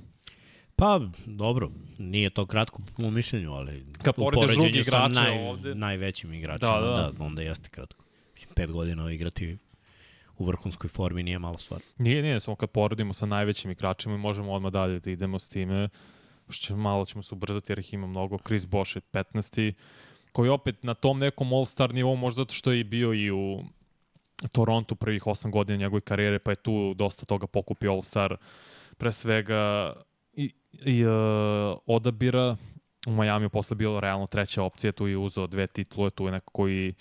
Pa, 0.75 0.99
dobro, 1.25 1.71
nije 1.97 2.29
to 2.29 2.45
kratko 2.45 2.81
po 2.87 3.01
mom 3.01 3.13
mišljenju, 3.13 3.51
ali 3.51 3.85
Kad 4.01 4.13
u 4.17 4.29
poređenju 4.33 4.83
sa 4.83 5.07
naj, 5.07 5.49
ovde- 5.49 5.75
najvećim 5.75 6.33
igračima, 6.33 6.71
Da, 6.71 6.79
da, 6.79 6.87
da. 6.87 7.11
da. 7.11 7.23
onda 7.23 7.41
jeste 7.41 7.69
kratko. 7.69 8.03
Mislim, 8.33 8.53
pet 8.55 8.71
godina 8.71 9.11
igrati 9.11 9.57
u 10.37 10.45
vrhunskoj 10.45 10.87
formi 10.87 11.23
nije 11.23 11.39
malo 11.39 11.57
stvar. 11.57 11.81
Nije, 11.97 12.21
nije, 12.21 12.39
samo 12.39 12.55
kad 12.55 12.69
poredimo 12.69 13.13
sa 13.13 13.25
najvećim 13.25 13.71
igračima 13.71 14.15
i 14.15 14.19
možemo 14.19 14.51
odmah 14.51 14.71
dalje 14.71 14.99
da 14.99 15.11
idemo 15.11 15.39
s 15.39 15.49
time. 15.49 15.89
Što 16.49 16.75
malo 16.75 17.05
ćemo 17.05 17.23
se 17.23 17.35
ubrzati 17.35 17.71
jer 17.71 17.79
ih 17.79 17.93
ima 17.93 18.07
mnogo. 18.07 18.37
Chris 18.37 18.65
Bosh 18.65 18.95
je 18.95 19.01
15. 19.03 19.73
koji 20.31 20.49
opet 20.49 20.83
na 20.83 20.93
tom 20.93 21.19
nekom 21.19 21.47
all-star 21.49 21.93
nivou, 21.93 22.15
možda 22.15 22.35
zato 22.35 22.53
što 22.53 22.71
je 22.71 22.83
bio 22.83 23.13
i 23.13 23.31
u 23.31 23.63
Torontu 24.51 24.95
prvih 24.95 25.23
8 25.23 25.51
godina 25.51 25.77
njegove 25.77 26.01
karijere, 26.01 26.39
pa 26.39 26.51
je 26.51 26.55
tu 26.55 26.93
dosta 26.93 27.25
toga 27.25 27.47
pokupio 27.47 27.91
all-star. 27.91 28.35
Pre 28.97 29.11
svega 29.11 29.93
i, 30.33 30.53
i 30.85 31.05
uh, 31.05 31.11
odabira 31.85 32.55
u 33.07 33.11
Majamiju 33.11 33.49
posle 33.49 33.75
bilo 33.75 33.99
realno 33.99 34.27
treća 34.27 34.63
opcija, 34.63 34.91
tu 34.91 35.07
je 35.07 35.17
uzeo 35.17 35.47
dve 35.47 35.67
titule, 35.67 36.09
tu 36.09 36.25
je 36.25 36.31
neko 36.31 36.51
koji 36.51 36.93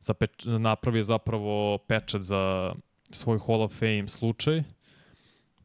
zapeč, 0.00 0.44
napravio 0.44 1.02
zapravo 1.02 1.78
pečat 1.78 2.22
za 2.22 2.72
svoj 3.10 3.38
Hall 3.46 3.62
of 3.62 3.78
Fame 3.78 4.08
slučaj, 4.08 4.62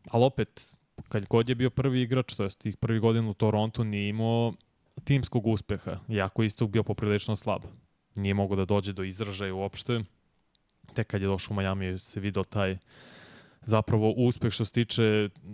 ali 0.10 0.26
opet, 0.26 0.76
kad 1.10 1.26
god 1.28 1.50
je 1.50 1.56
bio 1.56 1.70
prvi 1.70 2.02
igrač, 2.02 2.34
to 2.34 2.44
je 2.44 2.50
tih 2.50 2.78
prvih 2.78 3.02
godina 3.02 3.30
u 3.30 3.34
Torontu, 3.34 3.84
nije 3.84 4.10
imao 4.10 4.54
timskog 5.04 5.48
uspeha, 5.48 6.00
iako 6.10 6.44
je 6.44 6.48
istog 6.48 6.70
bio 6.70 6.84
poprilično 6.84 7.36
slab. 7.36 7.62
Nije 8.16 8.34
mogao 8.34 8.56
da 8.56 8.66
dođe 8.66 8.94
do 8.94 9.04
izražaja 9.04 9.54
uopšte. 9.54 10.02
Tek 10.94 11.08
kad 11.08 11.22
je 11.22 11.28
došao 11.28 11.54
u 11.54 11.58
Miami 11.58 12.00
se 12.00 12.20
video 12.20 12.44
taj 12.44 12.78
zapravo 13.66 14.10
uspeh 14.10 14.52
što 14.52 14.66
se 14.66 14.72
tiče 14.72 15.30
uh, 15.44 15.52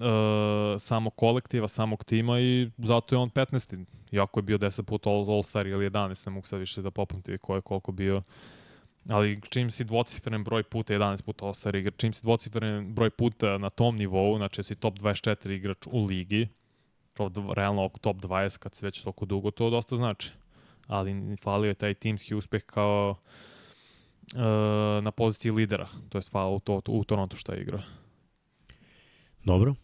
samog 0.80 1.16
kolektiva, 1.16 1.68
samog 1.68 2.04
tima 2.04 2.40
i 2.40 2.70
zato 2.78 3.16
je 3.16 3.20
on 3.20 3.30
15. 3.30 3.86
Iako 4.12 4.40
je 4.40 4.44
bio 4.44 4.58
10 4.58 4.84
puta 4.84 5.10
All- 5.10 5.30
All-Star 5.30 5.68
ili 5.68 5.90
11, 5.90 6.28
ne 6.28 6.34
mogu 6.34 6.48
sad 6.48 6.60
više 6.60 6.82
da 6.82 6.92
popamti 6.92 7.38
ko 7.38 7.56
je 7.56 7.62
koliko 7.62 7.92
bio 7.92 8.22
Ali 9.10 9.42
čim 9.50 9.72
si 9.72 9.84
dvocifren 9.84 10.44
broj 10.44 10.64
puta, 10.64 10.94
11 10.94 11.22
puta 11.22 11.46
All-Star 11.46 11.76
igrač, 11.76 11.94
čim 11.98 12.14
si 12.14 12.22
dvocifren 12.22 12.94
broj 12.94 13.10
puta 13.10 13.58
na 13.58 13.70
tom 13.70 13.96
nivou, 13.96 14.38
znači 14.38 14.64
si 14.64 14.76
top 14.76 15.00
24 15.00 15.52
igrač 15.52 15.88
u 15.92 16.06
ligi, 16.06 16.48
top, 17.14 17.34
realno 17.56 17.86
oko 17.86 18.00
top 18.00 18.18
20 18.18 18.58
kad 18.58 18.76
se 18.76 18.86
već 18.86 19.02
toliko 19.02 19.26
dugo, 19.26 19.52
to 19.52 19.70
dosta 19.70 19.96
znači. 19.96 20.32
Ali 20.88 21.38
falio 21.38 21.68
je 21.68 21.74
taj 21.74 21.94
timski 21.94 22.36
uspeh 22.36 22.64
kao 22.64 23.10
uh, 23.10 23.18
na 25.02 25.12
poziciji 25.12 25.52
lidera, 25.52 25.88
to 26.10 26.18
je 26.18 26.22
falio 26.32 26.56
u, 26.56 26.60
to, 26.60 26.82
u 26.88 27.04
Toronto 27.04 27.36
što 27.36 27.54
je 27.54 27.62
igrao. 27.62 27.82
Dobro. 29.44 29.76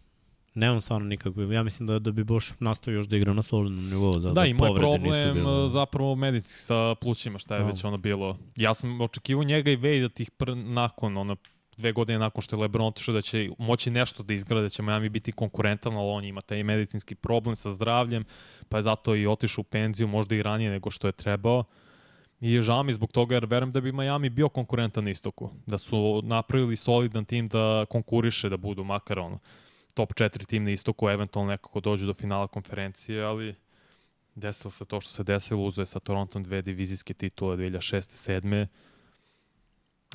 Nemam 0.54 0.82
stvarno 0.82 1.08
nikakve, 1.08 1.54
ja 1.54 1.64
mislim 1.64 1.88
da, 1.88 2.00
da 2.00 2.12
bi 2.12 2.24
Boš 2.24 2.54
nastavio 2.60 2.98
još 2.98 3.08
da 3.08 3.18
igra 3.18 3.34
na 3.34 3.44
solidnom 3.44 3.90
nivou. 3.90 4.14
Da, 4.14 4.20
Da, 4.20 4.34
da 4.34 4.46
ima 4.46 4.74
problem 4.76 5.46
uh, 5.46 5.72
zapravo 5.72 6.16
medicinski 6.16 6.62
sa 6.62 6.96
plućima, 6.96 7.40
šta 7.40 7.56
je 7.56 7.62
Da. 7.62 7.68
već 7.68 7.84
ono 7.84 7.98
bilo. 7.98 8.38
Ja 8.56 8.74
sam 8.74 9.02
očekivao 9.02 9.44
njega 9.44 9.72
i 9.72 9.78
Wade 9.78 10.02
da 10.02 10.10
tih 10.10 10.32
pr 10.32 10.56
nakon, 10.56 11.18
ono, 11.18 11.36
dve 11.78 11.92
godine 11.92 12.20
nakon 12.20 12.42
što 12.42 12.56
je 12.56 12.62
LeBron 12.62 12.88
otišao 12.88 13.14
da 13.14 13.22
će 13.22 13.50
moći 13.58 13.92
nešto 13.92 14.24
da 14.24 14.34
izgrade, 14.34 14.62
da 14.62 14.70
će 14.70 14.82
Miami 14.82 15.10
biti 15.10 15.32
konkurentan, 15.32 15.94
ali 15.94 16.10
on 16.10 16.26
ima 16.26 16.42
taj 16.42 16.64
medicinski 16.64 17.16
problem 17.16 17.56
sa 17.56 17.72
zdravljem, 17.72 18.26
pa 18.70 18.78
je 18.78 18.84
zato 18.84 19.16
i 19.16 19.28
otišao 19.28 19.62
u 19.62 19.64
penziju, 19.64 20.08
možda 20.08 20.36
i 20.36 20.44
ranije 20.44 20.72
nego 20.72 20.92
što 20.92 21.08
je 21.08 21.12
trebao. 21.12 21.64
I 22.42 22.54
je 22.54 22.62
žao 22.62 22.84
mi 22.84 22.94
zbog 22.94 23.12
toga 23.12 23.36
jer 23.36 23.46
verujem 23.46 23.72
da 23.72 23.82
bi 23.82 23.92
Miami 23.92 24.30
bio 24.30 24.50
konkurentan 24.50 25.04
na 25.04 25.10
istoku. 25.10 25.50
Da 25.66 25.78
su 25.78 26.22
napravili 26.24 26.76
solidan 26.76 27.26
tim 27.26 27.48
da 27.48 27.86
konkuriše, 27.90 28.50
da 28.50 28.58
budu 28.58 28.84
makar 28.84 29.20
ono, 29.20 29.40
top 29.94 30.14
4 30.14 30.46
tim 30.46 30.64
na 30.64 30.72
istoku, 30.72 31.10
eventualno 31.10 31.52
nekako 31.52 31.80
dođu 31.80 32.06
do 32.06 32.14
finala 32.14 32.48
konferencije, 32.48 33.24
ali 33.24 33.56
desilo 34.36 34.72
se 34.72 34.86
to 34.86 35.02
što 35.02 35.12
se 35.12 35.24
desilo, 35.24 35.64
uzeo 35.64 35.82
je 35.82 35.86
sa 35.86 36.00
Torontom 36.00 36.44
dve 36.44 36.62
divizijske 36.62 37.14
titule 37.14 37.58
2006. 37.58 38.42
7. 38.42 38.68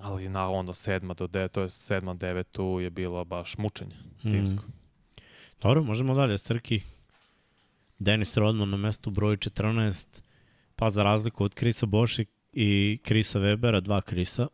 Ali 0.00 0.28
na 0.28 0.50
onda 0.50 0.74
sedma 0.74 1.14
do 1.14 1.26
de, 1.26 1.48
to 1.48 1.62
je 1.62 1.68
sedma 1.68 2.14
devetu 2.14 2.80
je 2.80 2.90
bilo 2.90 3.24
baš 3.24 3.58
mučenje 3.58 3.96
timsko. 4.22 4.62
Mm. 4.62 4.72
Dobro, 5.62 5.82
možemo 5.82 6.14
dalje. 6.14 6.38
Strki. 6.38 6.82
Denis 7.98 8.36
Rodman 8.36 8.70
na 8.70 8.76
mestu 8.76 9.10
broj 9.10 9.36
14, 9.36 10.21
pa 10.82 10.90
za 10.90 11.02
razliku 11.02 11.44
od 11.44 11.54
Krisa 11.54 11.86
Boši 11.86 12.26
i 12.52 12.98
Krisa 13.02 13.38
Webera, 13.38 13.80
dva 13.80 14.00
Krisa, 14.00 14.48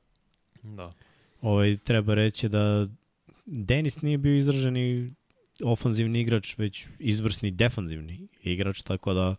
Da. 0.62 0.92
ovaj, 1.40 1.76
treba 1.76 2.14
reći 2.14 2.49
da 2.49 2.88
Denis 3.47 4.02
nije 4.02 4.18
bio 4.18 4.37
izraženi 4.37 5.12
ofanzivni 5.64 6.20
igrač, 6.20 6.58
već 6.58 6.87
izvrsni 6.99 7.50
defanzivni 7.50 8.28
igrač, 8.42 8.82
tako 8.82 9.14
da 9.14 9.37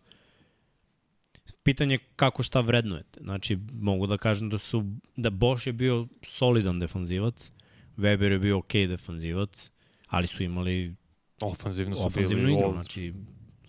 pitanje 1.62 1.94
je 1.94 1.98
kako 2.16 2.42
šta 2.42 2.60
vrednujete. 2.60 3.20
Znači, 3.20 3.58
mogu 3.72 4.06
da 4.06 4.18
kažem 4.18 4.50
da 4.50 4.58
su 4.58 4.84
da 5.16 5.30
Boš 5.30 5.66
je 5.66 5.72
bio 5.72 6.06
solidan 6.22 6.80
defanzivac, 6.80 7.52
Weber 7.96 8.32
je 8.32 8.38
bio 8.38 8.58
ok 8.58 8.72
defanzivac, 8.72 9.70
ali 10.06 10.26
su 10.26 10.42
imali 10.42 10.94
Ofanzivno 11.40 11.96
su 11.96 12.06
ofanzivnu 12.06 12.46
bili 12.46 12.58
igru. 12.58 12.72
Znači, 12.72 13.14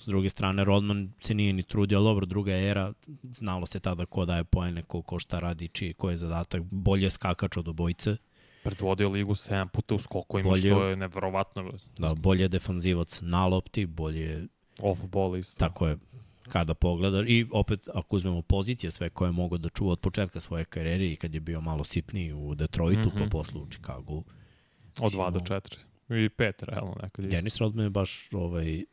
s 0.01 0.07
druge 0.07 0.29
strane, 0.29 0.63
Rodman 0.63 1.13
se 1.19 1.33
nije 1.33 1.53
ni 1.53 1.63
trudio, 1.63 1.97
ali 1.97 2.05
dobro, 2.05 2.25
druga 2.25 2.51
era, 2.53 2.93
znalo 3.23 3.65
se 3.65 3.79
tada 3.79 4.05
ko 4.05 4.25
daje 4.25 4.43
poene, 4.43 4.81
ko, 4.83 5.01
ko 5.01 5.19
šta 5.19 5.39
radi, 5.39 5.67
čiji, 5.67 5.93
ko 5.93 6.09
je 6.09 6.17
zadatak, 6.17 6.61
bolje 6.63 7.09
skakač 7.09 7.57
od 7.57 7.67
obojice, 7.67 8.17
Predvodio 8.63 9.09
ligu 9.09 9.33
7 9.33 9.67
puta 9.67 9.95
u 9.95 9.99
skokovima, 9.99 10.49
Bolje- 10.49 10.59
što 10.61 10.83
je 10.83 10.95
nevjerovatno. 10.95 11.71
da, 11.97 12.13
bolje 12.15 12.47
defanzivac 12.47 13.21
na 13.21 13.47
lopti, 13.47 13.85
bolje, 13.85 14.47
Off 14.79 15.01
ball 15.03 15.37
isto. 15.37 15.59
tako 15.59 15.87
je, 15.87 15.97
kada 16.43 16.73
pogledaš. 16.73 17.25
I 17.27 17.47
opet, 17.51 17.87
ako 17.93 18.15
uzmemo 18.15 18.41
pozicije 18.41 18.91
sve 18.91 19.09
koje 19.09 19.31
mogu 19.31 19.57
da 19.57 19.69
čuva 19.69 19.91
od 19.91 19.99
početka 19.99 20.39
svoje 20.39 20.65
karijere 20.65 21.07
i 21.07 21.15
kad 21.15 21.33
je 21.33 21.39
bio 21.39 21.61
malo 21.61 21.83
sitniji 21.83 22.33
u 22.33 22.55
Detroitu, 22.55 22.99
mm 22.99 23.03
-hmm. 23.03 23.15
Mhm. 23.15 23.23
pa 23.23 23.29
posle 23.29 23.61
u 23.61 23.67
Chicagu. 23.67 24.23
Od 25.01 25.11
2 25.11 25.31
do 25.31 25.39
4. 25.39 25.77
I 26.09 26.29
5, 26.29 26.63
realno 26.63 26.95
nekad. 26.95 27.25
isto. 27.25 27.31
Dennis 27.31 27.57
Rodman 27.57 27.85
je 27.85 27.89
baš 27.89 28.29
ovaj, 28.33 28.83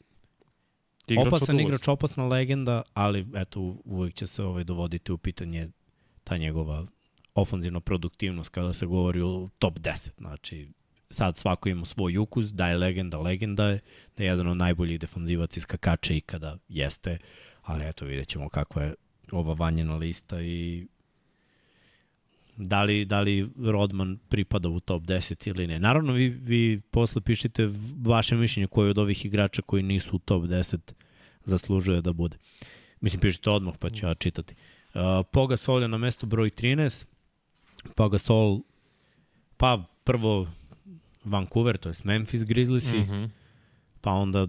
Igrač 1.14 1.26
opasan 1.26 1.60
igrač, 1.60 1.88
opasna 1.88 2.26
legenda, 2.26 2.82
ali 2.94 3.26
eto, 3.34 3.76
uvek 3.84 4.14
će 4.14 4.26
se 4.26 4.42
ovaj, 4.42 4.64
dovoditi 4.64 5.12
u 5.12 5.18
pitanje 5.18 5.68
ta 6.24 6.36
njegova 6.36 6.86
ofanzivna 7.34 7.80
produktivnost 7.80 8.50
kada 8.50 8.74
se 8.74 8.86
govori 8.86 9.20
o 9.20 9.48
top 9.58 9.78
10. 9.78 10.10
Znači, 10.18 10.68
sad 11.10 11.38
svako 11.38 11.68
ima 11.68 11.84
svoj 11.84 12.16
ukus, 12.16 12.46
da 12.46 12.68
je 12.68 12.76
legenda, 12.76 13.18
legenda 13.18 13.66
je, 13.66 13.80
da 14.16 14.24
je 14.24 14.28
jedan 14.28 14.46
od 14.46 14.56
najboljih 14.56 15.00
defanzivaca 15.00 15.60
skakača 15.60 16.14
ikada 16.14 16.56
jeste, 16.68 17.18
ali 17.62 17.88
eto 17.88 18.04
vidjet 18.04 18.28
ćemo 18.28 18.48
kakva 18.48 18.82
je 18.82 18.94
ova 19.32 19.54
vanjena 19.54 19.96
lista 19.96 20.42
i 20.42 20.86
da 22.56 22.82
li, 22.82 23.04
da 23.04 23.20
li 23.20 23.48
Rodman 23.58 24.18
pripada 24.28 24.68
u 24.68 24.80
top 24.80 25.02
10 25.02 25.48
ili 25.48 25.66
ne. 25.66 25.78
Naravno, 25.78 26.12
vi, 26.12 26.28
vi 26.28 26.80
posle 26.90 27.20
pišite 27.20 27.68
vaše 28.02 28.36
mišljenje 28.36 28.66
koji 28.66 28.90
od 28.90 28.98
ovih 28.98 29.24
igrača 29.24 29.62
koji 29.62 29.82
nisu 29.82 30.16
u 30.16 30.18
top 30.18 30.42
10 30.42 30.78
zaslužuje 31.48 32.00
da 32.00 32.12
bude. 32.12 32.36
Mislim, 33.00 33.20
pišite 33.20 33.50
odmah 33.50 33.74
pa 33.78 33.90
ću 33.90 34.06
ja 34.06 34.14
čitati. 34.14 34.54
Uh, 34.94 35.00
Poga 35.32 35.56
Sol 35.56 35.82
je 35.82 35.88
na 35.88 35.98
mestu 35.98 36.26
broj 36.26 36.50
13. 36.50 37.04
Poga 37.94 38.18
Sol, 38.18 38.60
pa 39.56 39.84
prvo 40.04 40.48
Vancouver, 41.24 41.76
to 41.76 41.88
je 41.88 41.94
Memphis 42.04 42.44
Grizzliesi, 42.44 42.96
mm. 42.96 43.06
-hmm. 43.06 43.28
pa 44.00 44.10
onda 44.10 44.46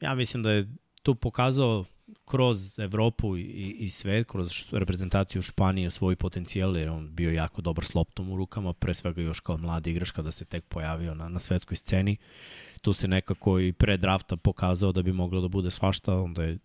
ja 0.00 0.14
mislim 0.14 0.42
da 0.42 0.50
je 0.50 0.68
tu 1.02 1.14
pokazao 1.14 1.84
kroz 2.24 2.78
Evropu 2.78 3.36
i, 3.36 3.76
i 3.78 3.90
svet, 3.90 4.30
kroz 4.30 4.64
reprezentaciju 4.72 5.42
Španije 5.42 5.90
svoj 5.90 6.16
potencijal, 6.16 6.76
jer 6.76 6.88
on 6.88 7.14
bio 7.14 7.30
jako 7.30 7.62
dobar 7.62 7.84
s 7.84 7.94
loptom 7.94 8.30
u 8.30 8.36
rukama, 8.36 8.72
pre 8.72 8.94
svega 8.94 9.22
još 9.22 9.40
kao 9.40 9.56
mladi 9.56 9.90
igrač 9.90 10.10
kada 10.10 10.30
se 10.30 10.44
tek 10.44 10.64
pojavio 10.64 11.14
na, 11.14 11.28
na 11.28 11.38
svetskoj 11.38 11.76
sceni. 11.76 12.16
Tu 12.84 12.92
se 12.92 13.08
nekako 13.08 13.60
i 13.60 13.72
pre 13.72 13.96
drafta 13.96 14.36
pokazao 14.36 14.92
da 14.92 15.02
bi 15.02 15.12
moglo 15.12 15.40
da 15.40 15.48
bude 15.48 15.70
svašta, 15.70 16.14
onda 16.16 16.42
je 16.44 16.58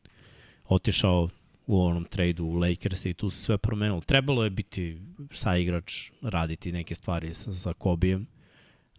otišao 0.68 1.30
u 1.68 1.82
onom 1.82 2.06
tradu 2.06 2.46
u 2.46 2.54
Lakers 2.56 3.06
i 3.06 3.14
tu 3.14 3.30
se 3.30 3.42
sve 3.42 3.58
promenilo. 3.58 4.02
Trebalo 4.02 4.44
je 4.44 4.50
biti 4.50 4.98
sa 5.32 5.56
igrač, 5.58 6.12
raditi 6.22 6.72
neke 6.72 6.96
stvari 6.96 7.34
sa, 7.34 7.54
sa 7.54 7.74
Kobijem, 7.74 8.28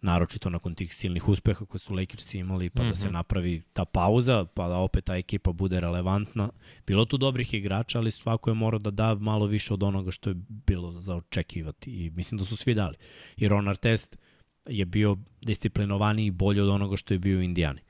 naročito 0.01 0.49
nakon 0.49 0.75
tih 0.75 0.93
silnih 0.95 1.27
uspeha 1.29 1.65
koje 1.65 1.79
su 1.79 1.93
Lakersi 1.93 2.37
imali, 2.39 2.69
pa 2.69 2.83
mm 2.83 2.85
-hmm. 2.85 2.89
da 2.89 2.95
se 2.95 3.05
Mhm. 3.05 3.13
napravi 3.13 3.61
ta 3.73 3.85
pauza, 3.85 4.45
pa 4.45 4.67
da 4.67 4.77
opet 4.77 5.05
ta 5.05 5.15
ekipa 5.15 5.51
bude 5.51 5.79
relevantna. 5.79 6.49
Bilo 6.87 7.05
tu 7.05 7.17
dobrih 7.17 7.53
igrača, 7.53 7.99
ali 7.99 8.11
svako 8.11 8.49
je 8.49 8.53
morao 8.53 8.79
da 8.79 8.91
da 8.91 9.15
malo 9.15 9.45
više 9.45 9.73
od 9.73 9.83
onoga 9.83 10.11
što 10.11 10.29
je 10.29 10.35
bilo 10.47 10.91
za 10.91 11.15
očekivati 11.15 11.91
i 11.91 12.09
mislim 12.09 12.37
da 12.37 12.45
su 12.45 12.57
svi 12.57 12.73
dali. 12.73 12.95
I 13.37 13.47
Ron 13.47 13.67
Artest 13.67 14.17
je 14.65 14.85
bio 14.85 15.17
disciplinovaniji 15.41 16.25
i 16.25 16.31
bolji 16.31 16.59
od 16.59 16.69
onoga 16.69 16.97
što 16.97 17.13
je 17.13 17.19
bio 17.19 17.39
u 17.39 17.41
Indijani. 17.41 17.81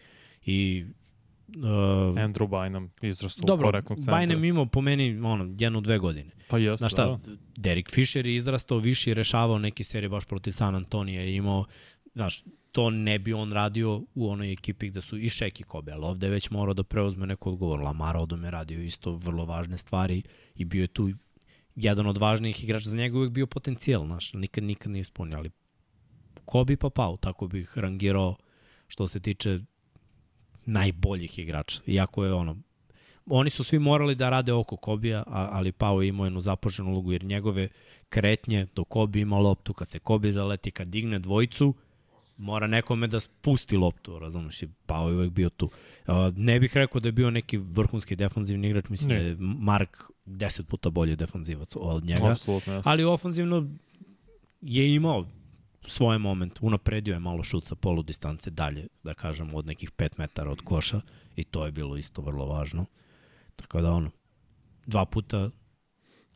I 0.45 0.85
uh, 1.47 1.63
Andrew 2.17 2.47
Bynum 2.47 2.89
izrastao 3.01 3.43
u 3.43 3.47
dobro, 3.47 3.67
korektnog 3.67 3.99
centra. 3.99 4.13
Bynum 4.13 4.49
imao 4.49 4.65
po 4.65 4.81
meni 4.81 5.19
ono, 5.23 5.55
jednu, 5.59 5.81
dve 5.81 5.97
godine. 5.97 6.31
Pa 6.49 6.57
jeste, 6.57 6.77
Znaš 6.77 6.91
šta, 6.91 7.05
da. 7.05 7.19
Derek 7.57 7.91
Fisher 7.91 8.27
je 8.27 8.35
izrastao 8.35 8.77
više 8.77 9.11
i 9.11 9.13
rešavao 9.13 9.59
neke 9.59 9.83
serije 9.83 10.09
baš 10.09 10.25
protiv 10.25 10.51
San 10.51 10.75
Antonija 10.75 11.23
i 11.23 11.35
imao, 11.35 11.65
znaš, 12.13 12.43
to 12.71 12.89
ne 12.89 13.19
bi 13.19 13.33
on 13.33 13.51
radio 13.51 14.01
u 14.15 14.29
onoj 14.29 14.51
ekipi 14.51 14.87
gde 14.87 15.01
su 15.01 15.17
i 15.17 15.29
Shaq 15.29 15.61
i 15.61 15.63
Kobe, 15.63 15.91
ali 15.91 16.05
ovde 16.05 16.27
je 16.27 16.31
već 16.31 16.49
morao 16.49 16.73
da 16.73 16.83
preuzme 16.83 17.27
neku 17.27 17.49
odgovor. 17.49 17.79
Lamar 17.79 18.17
Odom 18.17 18.43
je 18.43 18.51
radio 18.51 18.81
isto 18.81 19.15
vrlo 19.15 19.45
važne 19.45 19.77
stvari 19.77 20.23
i 20.55 20.65
bio 20.65 20.81
je 20.81 20.87
tu 20.87 21.09
jedan 21.75 22.07
od 22.07 22.17
važnijih 22.17 22.63
igrača. 22.63 22.89
Za 22.89 22.97
njega 22.97 23.17
uvek 23.17 23.31
bio 23.31 23.47
potencijal, 23.47 24.05
znaš, 24.05 24.33
nikad, 24.33 24.63
nikad 24.63 24.91
nije 24.91 25.01
ispunio, 25.01 25.37
ali 25.37 25.49
Kobe 26.45 26.77
pa 26.77 26.89
Pau, 26.89 27.17
tako 27.17 27.47
bih 27.47 27.77
rangirao 27.77 28.35
što 28.87 29.07
se 29.07 29.19
tiče 29.19 29.59
najboljih 30.65 31.39
igrača. 31.39 31.81
Iako 31.87 32.25
je 32.25 32.33
ono, 32.33 32.57
oni 33.25 33.49
su 33.49 33.63
svi 33.63 33.79
morali 33.79 34.15
da 34.15 34.29
rade 34.29 34.53
oko 34.53 34.75
Kobija, 34.77 35.23
ali 35.27 35.71
Pau 35.71 36.01
je 36.01 36.07
imao 36.07 36.25
jednu 36.25 36.39
zapoženu 36.39 36.89
ulogu, 36.89 37.11
jer 37.11 37.23
njegove 37.23 37.67
kretnje 38.09 38.67
do 38.75 38.83
Kobi 38.83 39.21
ima 39.21 39.37
loptu, 39.37 39.73
kad 39.73 39.87
se 39.87 39.99
Kobi 39.99 40.31
zaleti, 40.31 40.71
kad 40.71 40.87
digne 40.87 41.19
dvojicu, 41.19 41.73
mora 42.37 42.67
nekome 42.67 43.07
da 43.07 43.19
spusti 43.19 43.77
loptu, 43.77 44.19
razumeš, 44.19 44.63
i 44.63 44.67
Pau 44.85 45.09
je 45.09 45.15
uvek 45.15 45.31
bio 45.31 45.49
tu. 45.49 45.69
Ne 46.35 46.59
bih 46.59 46.77
rekao 46.77 47.01
da 47.01 47.07
je 47.07 47.11
bio 47.11 47.31
neki 47.31 47.57
vrhunski 47.57 48.15
defanzivni 48.15 48.67
igrač, 48.69 48.89
mislim 48.89 49.09
Ne. 49.09 49.19
da 49.19 49.25
je 49.25 49.35
Mark 49.39 49.97
deset 50.25 50.67
puta 50.67 50.89
bolji 50.89 51.15
defanzivac 51.15 51.73
od 51.75 52.03
njega, 52.05 52.31
Apsolutno, 52.31 52.73
jeste. 52.73 52.89
ali 52.89 53.03
ofanzivno 53.03 53.67
je 54.61 54.95
imao 54.95 55.25
svoj 55.87 56.19
moment, 56.19 56.59
unapredio 56.61 57.13
je 57.13 57.19
malo 57.19 57.43
šut 57.43 57.65
sa 57.65 57.75
polu 57.75 58.03
distance 58.03 58.49
dalje, 58.49 58.87
da 59.03 59.13
kažem, 59.13 59.55
od 59.55 59.65
nekih 59.65 59.91
5 59.91 60.09
metara 60.17 60.51
od 60.51 60.61
koša 60.61 61.01
i 61.35 61.43
to 61.43 61.65
je 61.65 61.71
bilo 61.71 61.97
isto 61.97 62.21
vrlo 62.21 62.45
važno. 62.45 62.85
Tako 63.55 63.81
da 63.81 63.91
ono, 63.91 64.11
dva 64.85 65.05
puta 65.05 65.49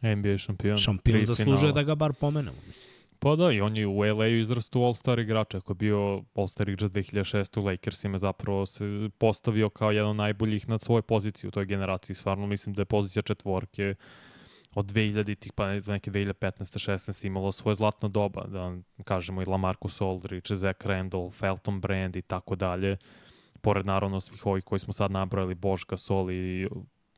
NBA 0.01 0.37
šampion. 0.37 0.77
šampion 0.77 1.25
zaslužuje 1.25 1.57
finala. 1.57 1.71
da 1.71 1.83
ga 1.83 1.95
bar 1.95 2.13
pomenemo. 2.13 2.57
Mislim. 2.67 2.95
Pa 3.19 3.35
da, 3.35 3.51
i 3.51 3.61
on 3.61 3.77
je 3.77 3.87
u 3.87 3.99
LA-u 3.99 4.39
izrastao 4.39 4.81
All-Star 4.81 5.19
igrača. 5.21 5.57
Ako 5.57 5.71
je 5.71 5.75
bio 5.75 5.97
All-Star 6.35 6.69
igrač 6.69 6.91
2006. 6.91 7.59
u 7.59 7.65
Lakersima, 7.65 8.17
zapravo 8.17 8.65
se 8.65 9.09
postavio 9.17 9.69
kao 9.69 9.91
jedan 9.91 10.09
od 10.09 10.15
najboljih 10.15 10.69
na 10.69 10.79
svojoj 10.79 11.01
poziciji 11.01 11.47
u 11.47 11.51
toj 11.51 11.65
generaciji. 11.65 12.15
Stvarno 12.15 12.47
mislim 12.47 12.75
da 12.75 12.81
je 12.81 12.85
pozicija 12.85 13.21
četvorke 13.21 13.95
od 14.75 14.85
2000-ih 14.85 15.53
pa 15.53 15.67
neke 15.67 16.11
2015. 16.11 16.91
16. 16.91 17.25
imalo 17.25 17.51
svoje 17.51 17.75
zlatno 17.75 18.09
doba, 18.09 18.43
da 18.47 18.77
kažemo 19.03 19.41
i 19.41 19.45
Lamarcus 19.45 20.01
Aldridge, 20.01 20.55
Zach 20.55 20.85
Randall, 20.85 21.31
Felton 21.31 21.81
Brand 21.81 22.15
i 22.15 22.21
tako 22.21 22.55
dalje. 22.55 22.97
Pored 23.61 23.85
naravno 23.85 24.21
svih 24.21 24.45
ovih 24.45 24.63
koji 24.63 24.79
smo 24.79 24.93
sad 24.93 25.11
nabrojali, 25.11 25.55
Bosch, 25.55 25.85
Gasol 25.89 26.31
i 26.31 26.67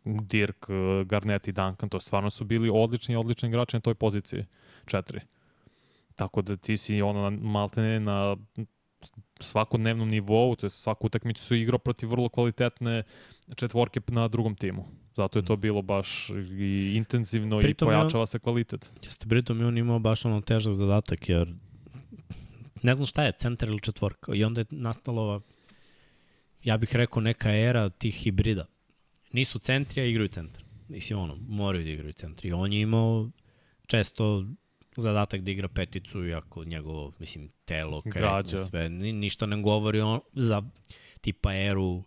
Dirk, 0.06 0.66
Garnett 1.06 1.48
i 1.48 1.52
Duncan, 1.52 1.90
to 1.90 2.00
stvarno 2.00 2.30
su 2.30 2.46
bili 2.46 2.70
odlični, 2.74 3.16
odlični 3.16 3.50
igrači 3.50 3.76
na 3.76 3.82
toj 3.82 3.96
poziciji. 3.96 4.46
Četiri. 4.86 5.20
Tako 6.16 6.42
da 6.42 6.58
ti 6.58 6.78
si 6.78 7.02
ono 7.02 7.30
maltene 7.32 8.00
na 8.00 8.38
svakodnevnom 9.40 10.10
nivou, 10.10 10.56
to 10.56 10.66
je 10.66 10.70
svaku 10.70 11.08
utakmicu 11.08 11.44
su 11.44 11.56
igrao 11.56 11.80
protiv 11.80 12.10
vrlo 12.10 12.30
kvalitetne 12.30 13.04
četvorke 13.56 14.02
na 14.08 14.28
drugom 14.28 14.56
timu. 14.56 14.86
Zato 15.16 15.40
je 15.40 15.46
to 15.46 15.56
mm. 15.56 15.60
bilo 15.62 15.82
baš 15.82 16.30
i 16.60 16.94
intenzivno 16.96 17.60
pritom 17.60 17.88
i 17.88 17.90
pojačava 17.90 18.22
on, 18.22 18.28
se 18.28 18.40
kvalitet. 18.40 18.92
Jeste, 19.04 19.28
pritom 19.28 19.60
je 19.60 19.68
on 19.68 19.78
imao 19.78 20.00
baš 20.00 20.26
ono 20.26 20.42
težak 20.42 20.74
zadatak, 20.74 21.30
jer 21.30 21.54
ne 22.84 22.94
znam 22.94 23.06
šta 23.06 23.24
je, 23.24 23.32
centar 23.32 23.70
ili 23.70 23.82
četvorka. 23.82 24.36
I 24.36 24.44
onda 24.44 24.62
je 24.62 24.66
nastalo 24.72 25.22
ova, 25.22 25.42
ja 26.64 26.78
bih 26.78 26.96
rekao, 26.96 27.22
neka 27.22 27.52
era 27.52 27.90
tih 27.90 28.16
hibrida. 28.16 28.66
Nisu 29.32 29.60
centri, 29.60 30.02
a 30.02 30.06
igraju 30.06 30.28
centar. 30.28 30.64
Mislim, 30.88 31.20
ono, 31.20 31.38
moraju 31.48 31.84
da 31.84 31.90
igraju 31.90 32.14
centri. 32.14 32.50
I 32.50 32.54
on 32.54 32.74
je 32.74 32.82
imao 32.82 33.30
često 33.88 34.46
zadatak 35.02 35.42
da 35.42 35.52
igra 35.52 35.68
peticu, 35.68 36.28
iako 36.28 36.64
njegovo, 36.64 37.12
mislim, 37.20 37.50
telo, 37.66 38.02
kretnje, 38.02 38.58
sve, 38.58 38.90
ni, 38.90 39.14
ništa 39.14 39.46
ne 39.46 39.62
govori 39.62 40.02
on 40.02 40.20
za 40.34 40.62
tipa 41.22 41.56
eru 41.56 42.04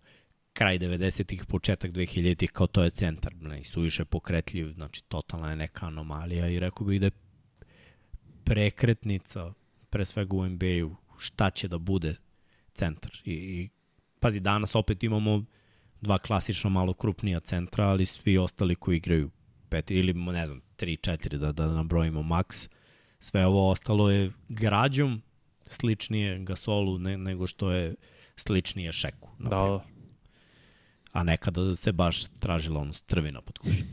kraj 0.52 0.78
90-ih, 0.78 1.44
početak 1.44 1.92
2000-ih, 1.92 2.50
kao 2.50 2.66
to 2.66 2.82
je 2.82 2.90
centar, 2.90 3.34
ne, 3.40 3.64
suviše 3.64 4.04
pokretljiv, 4.04 4.72
znači 4.72 5.04
totalna 5.04 5.50
je 5.50 5.56
neka 5.56 5.86
anomalija 5.86 6.48
i 6.48 6.60
rekao 6.60 6.86
bih 6.86 7.00
da 7.00 7.06
je 7.06 7.10
prekretnica, 8.44 9.52
pre 9.90 10.04
svega 10.04 10.36
u 10.36 10.48
NBA-u, 10.48 10.96
šta 11.18 11.50
će 11.50 11.68
da 11.68 11.78
bude 11.78 12.14
centar. 12.74 13.12
I, 13.24 13.32
i 13.32 13.68
pazi, 14.20 14.40
danas 14.40 14.74
opet 14.74 15.02
imamo 15.02 15.44
dva 16.00 16.18
klasično 16.18 16.70
malo 16.70 16.94
krupnija 16.94 17.40
centra, 17.40 17.84
ali 17.84 18.06
svi 18.06 18.38
ostali 18.38 18.74
koji 18.74 18.96
igraju 18.96 19.30
pet 19.68 19.90
ili 19.90 20.12
ne 20.12 20.46
znam, 20.46 20.60
3 20.78 21.10
4 21.10 21.36
da 21.36 21.52
da 21.52 21.66
nabrojimo 21.66 22.22
maks. 22.22 22.68
Sve 23.20 23.46
ovo 23.46 23.70
ostalo 23.70 24.10
je 24.10 24.30
građom 24.48 25.22
sličnije 25.66 26.38
Gasolu 26.38 26.98
ne, 26.98 27.18
nego 27.18 27.46
što 27.46 27.70
je 27.70 27.94
sličnije 28.36 28.92
Šeku. 28.92 29.28
Da, 29.38 29.48
da 29.48 29.80
a 31.12 31.22
nekada 31.22 31.76
se 31.76 31.92
baš 31.92 32.24
tražila 32.24 32.80
ono 32.80 32.92
strvina 32.92 33.40
pod 33.40 33.58
kućom. 33.58 33.88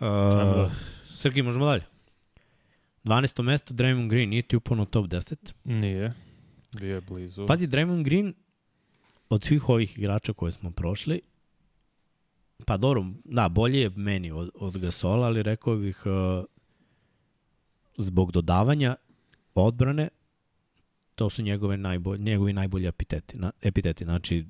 Uh, 0.00 0.72
Srgi, 1.06 1.42
možemo 1.42 1.66
dalje. 1.66 1.82
12. 3.04 3.42
mesto, 3.42 3.74
Draymond 3.74 4.08
Green, 4.08 4.30
nije 4.30 4.42
ti 4.42 4.56
upano 4.56 4.84
top 4.84 5.06
10? 5.06 5.52
Nije, 5.64 6.12
bio 6.78 6.94
je 6.94 7.00
blizu. 7.00 7.46
Pazi, 7.46 7.66
Draymond 7.66 8.02
Green, 8.04 8.34
od 9.28 9.44
svih 9.44 9.68
ovih 9.68 9.98
igrača 9.98 10.32
koje 10.32 10.52
smo 10.52 10.70
prošli, 10.70 11.20
pa 12.66 12.76
dobro, 12.76 13.04
da, 13.24 13.48
bolje 13.48 13.80
je 13.80 13.90
meni 13.96 14.30
od, 14.30 14.50
od 14.54 14.78
Gasola, 14.78 15.26
ali 15.26 15.42
rekao 15.42 15.76
bih 15.76 16.02
uh, 16.06 16.44
zbog 17.96 18.32
dodavanja 18.32 18.96
odbrane, 19.54 20.08
to 21.14 21.30
su 21.30 21.42
njegove 21.42 21.76
najbolj, 21.76 22.18
njegovi 22.18 22.52
najbolji 22.52 22.86
epiteti. 22.86 23.38
Na, 23.38 23.50
epiteti. 23.62 24.04
Znači, 24.04 24.44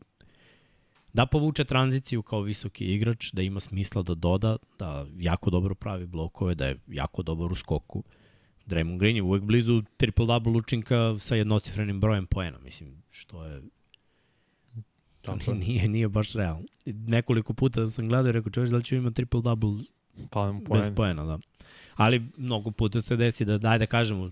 da 1.12 1.26
povuče 1.26 1.64
tranziciju 1.64 2.22
kao 2.22 2.40
visoki 2.40 2.84
igrač, 2.84 3.32
da 3.32 3.42
ima 3.42 3.60
smisla 3.60 4.02
da 4.02 4.14
doda, 4.14 4.56
da 4.78 5.06
jako 5.18 5.50
dobro 5.50 5.74
pravi 5.74 6.06
blokove, 6.06 6.54
da 6.54 6.66
je 6.66 6.78
jako 6.88 7.22
dobar 7.22 7.52
u 7.52 7.54
skoku. 7.54 8.02
Draymond 8.66 8.98
Green 8.98 9.16
je 9.16 9.22
uvek 9.22 9.42
blizu 9.42 9.82
triple-double 9.98 10.58
učinka 10.58 11.18
sa 11.18 11.34
jednocifrenim 11.34 12.00
brojem 12.00 12.26
poena, 12.26 12.58
mislim, 12.58 13.02
što 13.10 13.44
je 13.44 13.62
Tako 15.22 15.54
nije, 15.66 15.88
nije 15.88 16.08
baš 16.08 16.32
realno. 16.32 16.64
Nekoliko 16.86 17.54
puta 17.54 17.86
sam 17.86 18.08
gledao 18.08 18.28
i 18.28 18.32
rekao, 18.32 18.52
čovječ, 18.52 18.70
da 18.70 18.76
li 18.76 18.84
će 18.84 18.96
ima 18.96 19.10
triple-double 19.10 19.84
pa, 20.30 20.54
bez 20.74 20.90
poena, 20.96 21.24
da. 21.24 21.38
Ali 21.94 22.22
mnogo 22.36 22.70
puta 22.70 23.00
se 23.00 23.16
desi 23.16 23.44
da, 23.44 23.58
daj 23.58 23.78
da 23.78 23.86
kažemo, 23.86 24.30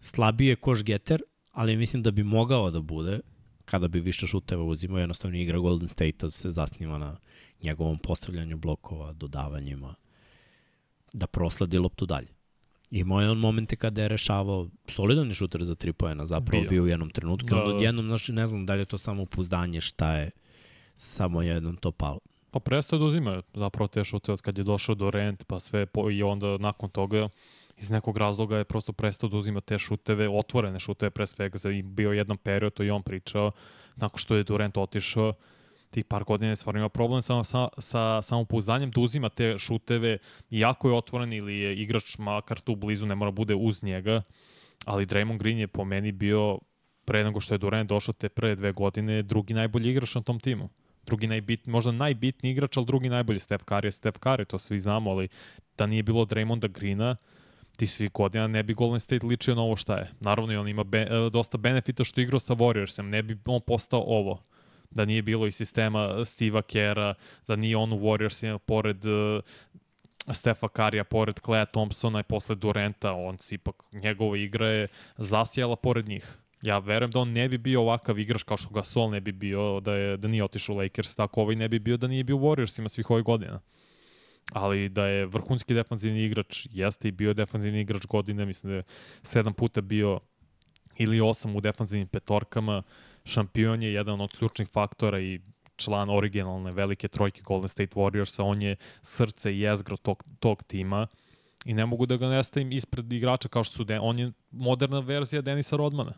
slabije 0.00 0.56
koš 0.56 0.82
getter, 0.82 1.22
ali 1.52 1.76
mislim 1.76 2.02
da 2.02 2.10
bi 2.10 2.22
mogao 2.22 2.70
da 2.70 2.80
bude, 2.80 3.20
kada 3.64 3.88
bi 3.88 4.00
više 4.00 4.26
šuteva 4.26 4.64
uzimao, 4.64 4.98
jednostavno 4.98 5.36
igra 5.38 5.58
Golden 5.58 5.88
State 5.88 6.30
se 6.30 6.50
zasniva 6.50 6.98
na 6.98 7.16
njegovom 7.62 7.98
postavljanju 7.98 8.56
blokova, 8.56 9.12
dodavanjima, 9.12 9.94
da 11.12 11.26
prosladi 11.26 11.78
loptu 11.78 12.06
dalje. 12.06 12.28
Imao 12.90 13.20
je 13.20 13.30
on 13.30 13.38
momente 13.38 13.76
kada 13.76 14.02
je 14.02 14.08
rešavao 14.08 14.68
solidan 14.88 15.28
je 15.28 15.34
šuter 15.34 15.64
za 15.64 15.74
tri 15.74 15.92
pojena, 15.92 16.26
zapravo 16.26 16.60
bio, 16.60 16.70
bio 16.70 16.82
u 16.82 16.86
jednom 16.86 17.10
trenutku, 17.10 17.48
da, 17.48 17.62
onda 17.62 17.76
odjednom, 17.76 18.06
znači, 18.06 18.32
ne 18.32 18.46
znam 18.46 18.66
da 18.66 18.74
li 18.74 18.80
je 18.80 18.84
to 18.84 18.98
samo 18.98 19.22
upuzdanje, 19.22 19.80
šta 19.80 20.16
je, 20.16 20.30
samo 20.96 21.42
jednom 21.42 21.76
to 21.76 21.92
palo. 21.92 22.18
Pa 22.50 22.60
prestao 22.60 22.98
da 22.98 23.04
uzima 23.04 23.42
zapravo 23.54 23.88
te 23.88 24.04
šute 24.04 24.32
od 24.32 24.40
kad 24.40 24.58
je 24.58 24.64
došao 24.64 24.94
do 24.94 25.10
rent, 25.10 25.44
pa 25.44 25.60
sve, 25.60 25.86
po, 25.86 26.10
i 26.10 26.22
onda 26.22 26.58
nakon 26.58 26.90
toga 26.90 27.28
iz 27.76 27.90
nekog 27.90 28.16
razloga 28.16 28.56
je 28.56 28.64
prosto 28.64 28.92
prestao 28.92 29.28
da 29.28 29.36
uzima 29.36 29.60
te 29.60 29.78
šuteve, 29.78 30.28
otvorene 30.28 30.80
šuteve 30.80 31.10
pre 31.10 31.26
svega, 31.26 31.58
za 31.58 31.68
bio 31.84 32.12
jedan 32.12 32.36
period, 32.36 32.72
to 32.72 32.82
i 32.82 32.90
on 32.90 33.02
pričao, 33.02 33.52
nakon 33.96 34.18
što 34.18 34.36
je 34.36 34.44
Durant 34.44 34.76
otišao, 34.76 35.32
tih 35.90 36.04
par 36.04 36.24
godina 36.24 36.50
je 36.50 36.56
stvarno 36.56 36.78
imao 36.78 36.88
problem 36.88 37.22
sa, 37.22 37.44
sa, 37.44 37.68
sa 37.78 38.22
samopouzdanjem 38.22 38.90
da 38.90 39.00
uzima 39.00 39.28
te 39.28 39.58
šuteve, 39.58 40.18
iako 40.50 40.88
je 40.88 40.94
otvoren 40.94 41.32
ili 41.32 41.58
je 41.58 41.76
igrač 41.76 42.18
makar 42.18 42.60
tu 42.60 42.76
blizu, 42.76 43.06
ne 43.06 43.14
mora 43.14 43.30
bude 43.30 43.54
uz 43.54 43.82
njega, 43.82 44.22
ali 44.84 45.06
Draymond 45.06 45.38
Green 45.38 45.58
je 45.58 45.66
po 45.66 45.84
meni 45.84 46.12
bio 46.12 46.58
pre 47.04 47.24
nego 47.24 47.40
što 47.40 47.54
je 47.54 47.58
Durant 47.58 47.88
došao 47.88 48.12
te 48.12 48.28
prve 48.28 48.54
dve 48.54 48.72
godine 48.72 49.22
drugi 49.22 49.54
najbolji 49.54 49.90
igrač 49.90 50.14
na 50.14 50.22
tom 50.22 50.40
timu 50.40 50.68
drugi 51.06 51.26
najbitni, 51.26 51.72
možda 51.72 51.92
najbitniji 51.92 52.52
igrač, 52.52 52.76
ali 52.76 52.86
drugi 52.86 53.08
najbolji 53.08 53.40
Steph 53.40 53.64
Curry 53.64 53.84
je 53.84 53.92
Steph 53.92 54.18
Curry, 54.18 54.44
to 54.44 54.58
svi 54.58 54.78
znamo, 54.78 55.10
ali 55.10 55.28
da 55.78 55.86
nije 55.86 56.02
bilo 56.02 56.24
Draymonda 56.24 56.68
Greena, 56.68 57.16
ti 57.76 57.86
svi 57.86 58.08
godina 58.08 58.46
ne 58.46 58.62
bi 58.62 58.74
Golden 58.74 59.00
State 59.00 59.26
ličio 59.26 59.54
na 59.54 59.62
ovo 59.62 59.76
šta 59.76 59.96
je. 59.96 60.10
Naravno 60.20 60.52
i 60.52 60.56
on 60.56 60.68
ima 60.68 60.84
be, 60.84 60.98
e, 60.98 61.30
dosta 61.32 61.58
benefita 61.58 62.04
što 62.04 62.20
igrao 62.20 62.40
sa 62.40 62.54
Warriorsem, 62.54 63.02
ne 63.02 63.22
bi 63.22 63.38
on 63.46 63.60
postao 63.66 64.04
ovo. 64.06 64.42
Da 64.90 65.04
nije 65.04 65.22
bilo 65.22 65.46
i 65.46 65.52
sistema 65.52 65.98
Steve'a 65.98 66.62
Kera, 66.62 67.14
da 67.46 67.56
nije 67.56 67.76
on 67.76 67.92
u 67.92 67.96
Warriorsima 67.96 68.58
pored 68.58 69.06
uh, 69.06 69.40
Stefa 70.32 70.68
Karija, 70.68 71.04
pored 71.04 71.40
Clea 71.44 71.64
Thompsona 71.64 72.20
i 72.20 72.22
posle 72.22 72.54
Durenta, 72.54 73.12
on 73.12 73.38
si 73.38 73.54
ipak, 73.54 73.74
njegova 73.92 74.36
igra 74.36 74.68
je 74.68 74.88
zasijala 75.16 75.76
pored 75.76 76.08
njih. 76.08 76.38
Ja 76.62 76.78
verujem 76.78 77.10
da 77.10 77.18
on 77.18 77.32
ne 77.32 77.48
bi 77.48 77.58
bio 77.58 77.80
ovakav 77.80 78.18
igrač 78.18 78.42
kao 78.42 78.56
što 78.56 78.70
Gasol 78.70 79.10
ne 79.10 79.20
bi 79.20 79.32
bio 79.32 79.80
da, 79.80 79.94
je, 79.94 80.16
da 80.16 80.28
nije 80.28 80.44
otišao 80.44 80.74
u 80.74 80.78
Lakers, 80.78 81.14
tako 81.14 81.40
ovaj 81.40 81.56
ne 81.56 81.68
bi 81.68 81.78
bio 81.78 81.96
da 81.96 82.06
nije 82.06 82.24
bio 82.24 82.36
u 82.36 82.40
Warriorsima 82.40 82.88
svih 82.88 83.10
ovih 83.10 83.24
godina. 83.24 83.60
Ali 84.52 84.88
da 84.88 85.06
je 85.06 85.26
vrhunski 85.26 85.74
defanzivni 85.74 86.24
igrač, 86.24 86.66
jeste 86.70 87.08
i 87.08 87.12
bio 87.12 87.34
defanzivni 87.34 87.80
igrač 87.80 88.06
godine, 88.06 88.46
mislim 88.46 88.70
da 88.70 88.76
je 88.76 88.82
sedam 89.22 89.54
puta 89.54 89.80
bio 89.80 90.20
ili 90.96 91.20
osam 91.20 91.56
u 91.56 91.60
defanzivnim 91.60 92.08
petorkama, 92.08 92.82
šampion 93.24 93.82
je 93.82 93.92
jedan 93.92 94.20
od 94.20 94.36
ključnih 94.38 94.68
faktora 94.68 95.20
i 95.20 95.40
član 95.76 96.10
originalne 96.10 96.72
velike 96.72 97.08
trojke 97.08 97.42
Golden 97.42 97.68
State 97.68 97.94
Warriorsa, 97.94 98.42
on 98.42 98.62
je 98.62 98.76
srce 99.02 99.52
i 99.52 99.60
jezgro 99.60 99.96
tog, 99.96 100.24
tog 100.38 100.62
tima 100.62 101.06
i 101.64 101.74
ne 101.74 101.86
mogu 101.86 102.06
da 102.06 102.16
ga 102.16 102.28
nestavim 102.28 102.72
ispred 102.72 103.12
igrača 103.12 103.48
kao 103.48 103.64
što 103.64 103.76
su, 103.76 103.84
De 103.84 104.00
on 104.00 104.18
je 104.18 104.32
moderna 104.50 105.00
verzija 105.00 105.42
Denisa 105.42 105.76
Rodmana. 105.76 106.12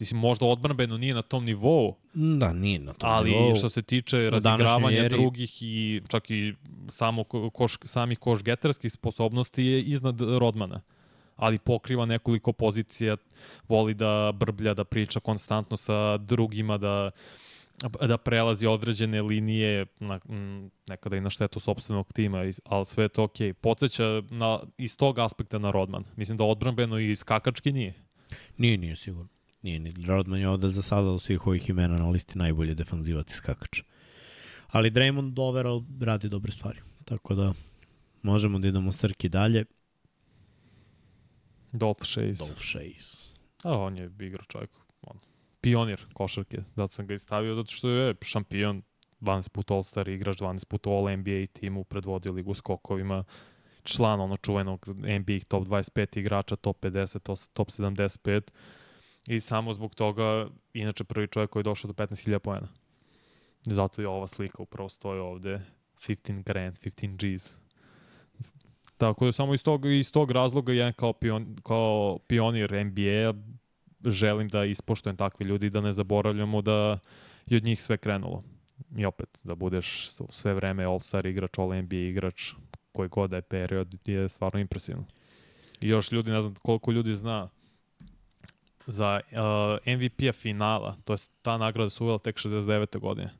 Mislim, 0.00 0.20
možda 0.20 0.46
odbranbeno 0.46 0.98
nije 0.98 1.14
na 1.14 1.22
tom 1.22 1.44
nivou. 1.44 1.96
Da, 2.14 2.52
nije 2.52 2.78
na 2.78 2.92
tom 2.92 3.10
ali 3.10 3.30
nivou. 3.30 3.48
Ali 3.48 3.58
što 3.58 3.68
se 3.68 3.82
tiče 3.82 4.30
razigravanja 4.30 5.08
drugih 5.08 5.62
i 5.62 6.02
čak 6.08 6.30
i 6.30 6.54
samo 6.88 7.24
koš, 7.24 7.78
samih 7.84 8.18
koš 8.18 8.42
geterskih 8.42 8.92
sposobnosti 8.92 9.64
je 9.64 9.82
iznad 9.82 10.20
Rodmana 10.20 10.80
ali 11.36 11.58
pokriva 11.58 12.06
nekoliko 12.06 12.52
pozicija, 12.52 13.16
voli 13.68 13.94
da 13.94 14.32
brblja, 14.34 14.74
da 14.74 14.84
priča 14.84 15.20
konstantno 15.20 15.76
sa 15.76 16.16
drugima, 16.16 16.78
da 16.78 17.10
da 18.00 18.18
prelazi 18.18 18.66
određene 18.66 19.22
linije 19.22 19.86
na, 20.00 20.20
nekada 20.86 21.16
i 21.16 21.20
na 21.20 21.30
štetu 21.30 21.60
sobstvenog 21.60 22.12
tima, 22.12 22.44
ali 22.64 22.86
sve 22.86 23.04
je 23.04 23.08
to 23.08 23.22
okej. 23.22 23.48
Okay. 23.48 23.52
Podseća 23.52 24.22
na, 24.30 24.58
iz 24.78 24.96
tog 24.96 25.18
aspekta 25.18 25.58
na 25.58 25.70
Rodman. 25.70 26.04
Mislim 26.16 26.38
da 26.38 26.44
odbranbeno 26.44 26.98
i 26.98 27.16
skakački 27.16 27.72
nije. 27.72 27.94
Nije, 28.56 28.78
nije 28.78 28.96
sigurno. 28.96 29.28
Nije 29.62 29.78
ni 29.78 29.94
Rodman 30.06 30.40
je 30.40 30.48
ovde 30.48 30.68
za 30.68 30.82
sada 30.82 31.10
u 31.10 31.18
svih 31.18 31.46
ovih 31.46 31.68
imena 31.68 31.98
na 31.98 32.08
listi 32.08 32.38
najbolje 32.38 32.74
defanzivac 32.74 33.32
i 33.32 33.34
skakač. 33.34 33.82
Ali 34.68 34.90
Draymond 34.90 35.40
overall 35.40 35.84
radi 36.00 36.28
dobre 36.28 36.52
stvari. 36.52 36.78
Tako 37.04 37.34
da 37.34 37.52
možemo 38.22 38.58
da 38.58 38.68
idemo 38.68 38.92
Srki 38.92 39.28
dalje. 39.28 39.64
Dolph 41.72 42.02
Shays. 42.02 42.38
Dolph 42.38 42.60
Shays. 42.60 43.34
A 43.64 43.78
on 43.78 43.96
je 43.96 44.10
igra 44.20 44.44
čovjek. 44.48 44.70
On, 45.02 45.18
pionir 45.60 46.06
košarke. 46.12 46.62
Zato 46.76 46.92
sam 46.94 47.06
ga 47.06 47.14
istavio, 47.14 47.54
zato 47.54 47.72
što 47.72 47.88
je 47.88 48.14
šampion 48.22 48.82
12 49.20 49.48
put 49.48 49.70
All-Star 49.70 50.08
igrač, 50.08 50.38
12 50.38 50.64
put 50.64 50.86
All-NBA 50.86 51.46
timu, 51.46 51.84
predvodio 51.84 52.32
ligu 52.32 52.54
skokovima. 52.54 53.24
član 53.84 54.20
ono 54.20 54.36
čuvenog 54.36 54.86
NBA 54.88 55.38
top 55.48 55.66
25 55.68 56.18
igrača, 56.18 56.56
top 56.56 56.80
50, 56.80 57.18
to- 57.18 57.48
top 57.52 57.70
75 57.70 58.50
i 59.28 59.40
samo 59.40 59.72
zbog 59.72 59.94
toga, 59.94 60.46
inače 60.74 61.04
prvi 61.04 61.28
čovjek 61.28 61.50
koji 61.50 61.60
je 61.60 61.64
došao 61.64 61.88
do 61.88 62.04
15.000 62.04 62.38
pojena. 62.38 62.68
Zato 63.62 64.02
je 64.02 64.08
ova 64.08 64.26
slika 64.26 64.62
upravo 64.62 64.88
stoji 64.88 65.20
ovde, 65.20 65.60
15 66.08 66.42
grand, 66.42 66.78
15 66.78 67.16
G's. 67.16 67.54
Tako 68.98 69.24
da 69.24 69.32
samo 69.32 69.54
iz 69.54 69.62
tog, 69.62 69.86
iz 69.86 70.12
tog 70.12 70.30
razloga 70.30 70.72
ja 70.72 70.92
kao, 70.92 71.12
pion, 71.12 71.56
kao 71.62 72.18
pionir 72.26 72.86
NBA 72.86 73.34
želim 74.04 74.48
da 74.48 74.64
ispoštujem 74.64 75.16
takve 75.16 75.46
ljudi 75.46 75.70
da 75.70 75.80
ne 75.80 75.92
zaboravljamo 75.92 76.62
da 76.62 76.98
je 77.46 77.56
od 77.56 77.64
njih 77.64 77.82
sve 77.82 77.96
krenulo. 77.96 78.42
I 78.96 79.04
opet, 79.04 79.38
da 79.42 79.54
budeš 79.54 80.08
sve 80.30 80.54
vreme 80.54 80.84
All-Star 80.84 81.26
igrač, 81.26 81.58
All-NBA 81.58 82.08
igrač, 82.08 82.52
koji 82.92 83.08
god 83.08 83.30
da 83.30 83.36
je 83.36 83.42
period, 83.42 83.98
je 84.04 84.28
stvarno 84.28 84.60
impresivno. 84.60 85.04
I 85.80 85.88
još 85.88 86.12
ljudi, 86.12 86.30
ne 86.30 86.40
znam 86.40 86.54
koliko 86.54 86.92
ljudi 86.92 87.14
zna, 87.14 87.48
za 88.86 89.20
uh, 89.30 89.94
MVP-a 89.94 90.32
finala, 90.32 90.96
to 91.04 91.12
je 91.12 91.18
ta 91.42 91.58
nagrada 91.58 91.90
se 91.90 92.04
uvela 92.04 92.18
tek 92.18 92.36
69. 92.36 92.98
godine. 92.98 93.30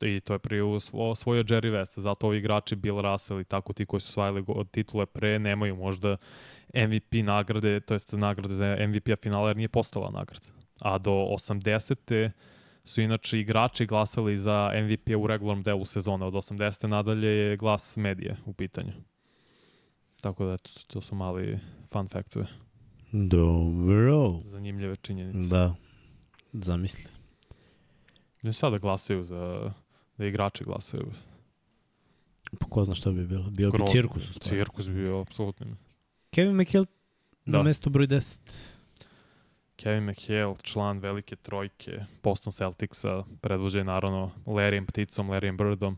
I 0.00 0.20
to 0.20 0.32
je 0.32 0.38
prije 0.38 0.62
osvojio 0.92 1.42
Jerry 1.42 1.72
West, 1.72 2.00
zato 2.00 2.26
ovi 2.26 2.38
igrači 2.38 2.76
Bill 2.76 3.00
Russell 3.00 3.40
i 3.40 3.44
tako 3.44 3.72
ti 3.72 3.86
koji 3.86 4.00
su 4.00 4.10
osvajali 4.10 4.44
titule 4.70 5.06
pre 5.06 5.38
nemaju 5.38 5.76
možda 5.76 6.16
MVP 6.74 7.12
nagrade, 7.24 7.80
to 7.80 7.94
jest 7.94 8.12
nagrade 8.12 8.54
za 8.54 8.76
MVP-a 8.88 9.16
finala 9.16 9.48
jer 9.48 9.56
nije 9.56 9.68
postala 9.68 10.10
nagrada. 10.10 10.46
A 10.80 10.98
do 10.98 11.10
80. 11.10 12.30
su 12.84 13.00
inače 13.00 13.40
igrači 13.40 13.86
glasali 13.86 14.38
za 14.38 14.72
MVP-a 14.84 15.18
u 15.18 15.26
regularnom 15.26 15.62
delu 15.62 15.84
sezone. 15.84 16.26
Od 16.26 16.34
80. 16.34 16.86
nadalje 16.86 17.28
je 17.28 17.56
glas 17.56 17.96
medije 17.96 18.36
u 18.46 18.52
pitanju. 18.52 18.92
Tako 20.20 20.44
da, 20.44 20.56
to 20.86 21.00
su 21.00 21.14
mali 21.14 21.58
fun 21.92 22.08
factove, 22.08 22.46
Dobro. 23.12 24.40
zanimljive 24.44 24.96
činjenice. 24.96 25.48
Da. 25.54 25.74
Zamisli. 26.52 27.04
Ne 28.42 28.52
sada 28.52 28.78
glasaju 28.78 29.24
za, 29.24 29.72
da 30.18 30.26
igrači 30.26 30.64
glasaju. 30.64 31.06
Pa 32.58 32.66
ko 32.66 32.84
zna 32.84 32.94
šta 32.94 33.10
bi 33.10 33.26
bilo. 33.26 33.50
Bio 33.50 33.70
bi 33.70 33.76
Grozno. 33.78 33.92
cirkus 33.92 34.30
u 34.30 34.32
stvari. 34.32 34.48
Cirkus 34.58 34.88
bi 34.88 34.94
bio 34.94 35.20
apsolutno. 35.20 35.66
Kevin 36.30 36.56
McHale 36.56 36.86
na 37.44 37.58
Da. 37.58 37.62
mesto 37.62 37.90
broj 37.90 38.06
10. 38.06 38.38
Kevin 39.76 40.04
McHale, 40.04 40.54
član 40.62 40.98
velike 40.98 41.36
trojke 41.36 42.04
Boston 42.22 42.52
Celticsa, 42.52 43.24
predvođen 43.40 43.86
naravno 43.86 44.30
Larryem 44.46 44.86
Pticom, 44.86 45.28
Larryem 45.30 45.56
Birdom 45.58 45.96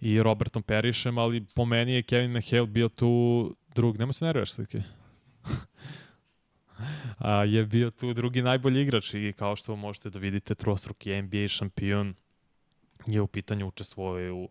i 0.00 0.22
Robertom 0.22 0.62
Perišem, 0.62 1.18
ali 1.18 1.44
po 1.54 1.64
meni 1.64 1.92
je 1.92 2.02
Kevin 2.02 2.32
McHale 2.32 2.66
bio 2.66 2.88
tu 2.88 3.54
drug, 3.74 3.98
nemoj 3.98 4.12
se 4.12 4.24
nerviraš 4.24 4.52
slike. 4.52 4.82
A, 7.18 7.44
je 7.44 7.66
bio 7.66 7.90
tu 7.90 8.14
drugi 8.14 8.42
najbolji 8.42 8.82
igrač 8.82 9.14
i 9.14 9.34
kao 9.38 9.56
što 9.56 9.76
možete 9.76 10.10
da 10.10 10.18
vidite, 10.18 10.54
trostruki 10.54 11.22
NBA 11.22 11.48
šampion 11.48 12.14
je 13.06 13.20
u 13.20 13.26
pitanju 13.26 13.66
učestvovao 13.66 14.34
u 14.34 14.48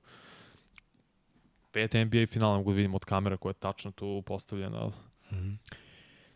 pet 1.72 1.94
NBA 1.94 2.26
finala, 2.28 2.58
mogu 2.58 2.72
da 2.72 2.76
vidim 2.76 2.96
od 2.96 3.06
kamera 3.06 3.38
koja 3.38 3.50
je 3.50 3.54
tačno 3.54 3.92
tu 3.92 4.24
postavljena. 4.26 4.78
ali 4.80 4.92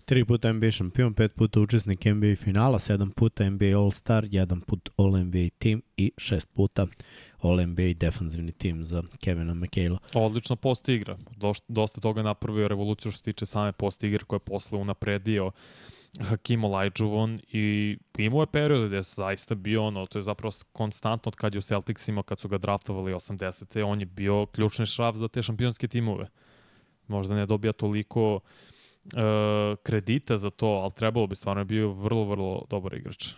Tri 0.06 0.26
puta 0.26 0.54
NBA 0.54 0.72
šampion, 0.72 1.14
pet 1.14 1.36
puta 1.36 1.60
učesnik 1.60 2.06
NBA 2.06 2.36
finala, 2.36 2.80
sedam 2.80 3.12
puta 3.12 3.50
NBA 3.50 3.66
All-Star, 3.66 4.28
jedan 4.32 4.62
put 4.62 4.90
All-NBA 4.98 5.50
tim 5.58 5.82
i 5.98 6.12
šest 6.18 6.54
puta 6.54 6.88
All-NBA 7.44 7.94
defanzivni 7.94 8.52
tim 8.52 8.86
za 8.86 9.04
Kevina 9.20 9.54
McHale. 9.54 9.98
Odlična 10.14 10.56
post 10.56 10.90
igra. 10.90 11.18
Dosta 11.68 12.02
toga 12.02 12.24
napravio 12.24 12.68
revoluciju 12.68 13.12
što 13.12 13.18
se 13.18 13.24
tiče 13.24 13.46
same 13.46 13.72
post 13.72 14.04
igre 14.04 14.24
koje 14.26 14.38
je 14.38 14.46
posle 14.46 14.78
unapredio 14.78 15.52
Hakim 16.20 16.64
Olajuwon 16.64 17.40
i 17.52 17.98
imao 18.18 18.42
je 18.42 18.48
period 18.48 18.88
gde 18.88 18.96
je 18.96 19.02
zaista 19.02 19.56
bio 19.56 19.84
ono, 19.84 20.06
to 20.06 20.20
je 20.20 20.24
zapravo 20.24 20.52
konstantno 20.72 21.30
od 21.30 21.36
kad 21.36 21.56
je 21.56 21.60
u 21.60 21.62
Celticsima, 21.62 22.24
kad 22.24 22.40
su 22.40 22.48
ga 22.48 22.58
draftovali 22.58 23.14
80. 23.14 23.84
On 23.84 24.00
je 24.00 24.06
bio 24.06 24.46
ključni 24.46 24.86
šraf 24.86 25.16
za 25.16 25.28
te 25.28 25.44
šampionske 25.44 25.88
timove. 25.88 26.28
Možda 27.08 27.36
ne 27.36 27.46
dobija 27.46 27.74
toliko 27.74 28.36
uh, 28.36 29.12
kredita 29.84 30.38
za 30.38 30.50
to, 30.50 30.68
ali 30.68 30.92
trebalo 30.92 31.28
bi 31.28 31.36
stvarno 31.36 31.62
je 31.62 31.66
bio 31.66 31.92
vrlo, 31.92 32.24
vrlo 32.24 32.66
dobar 32.70 32.94
igrač. 32.94 33.34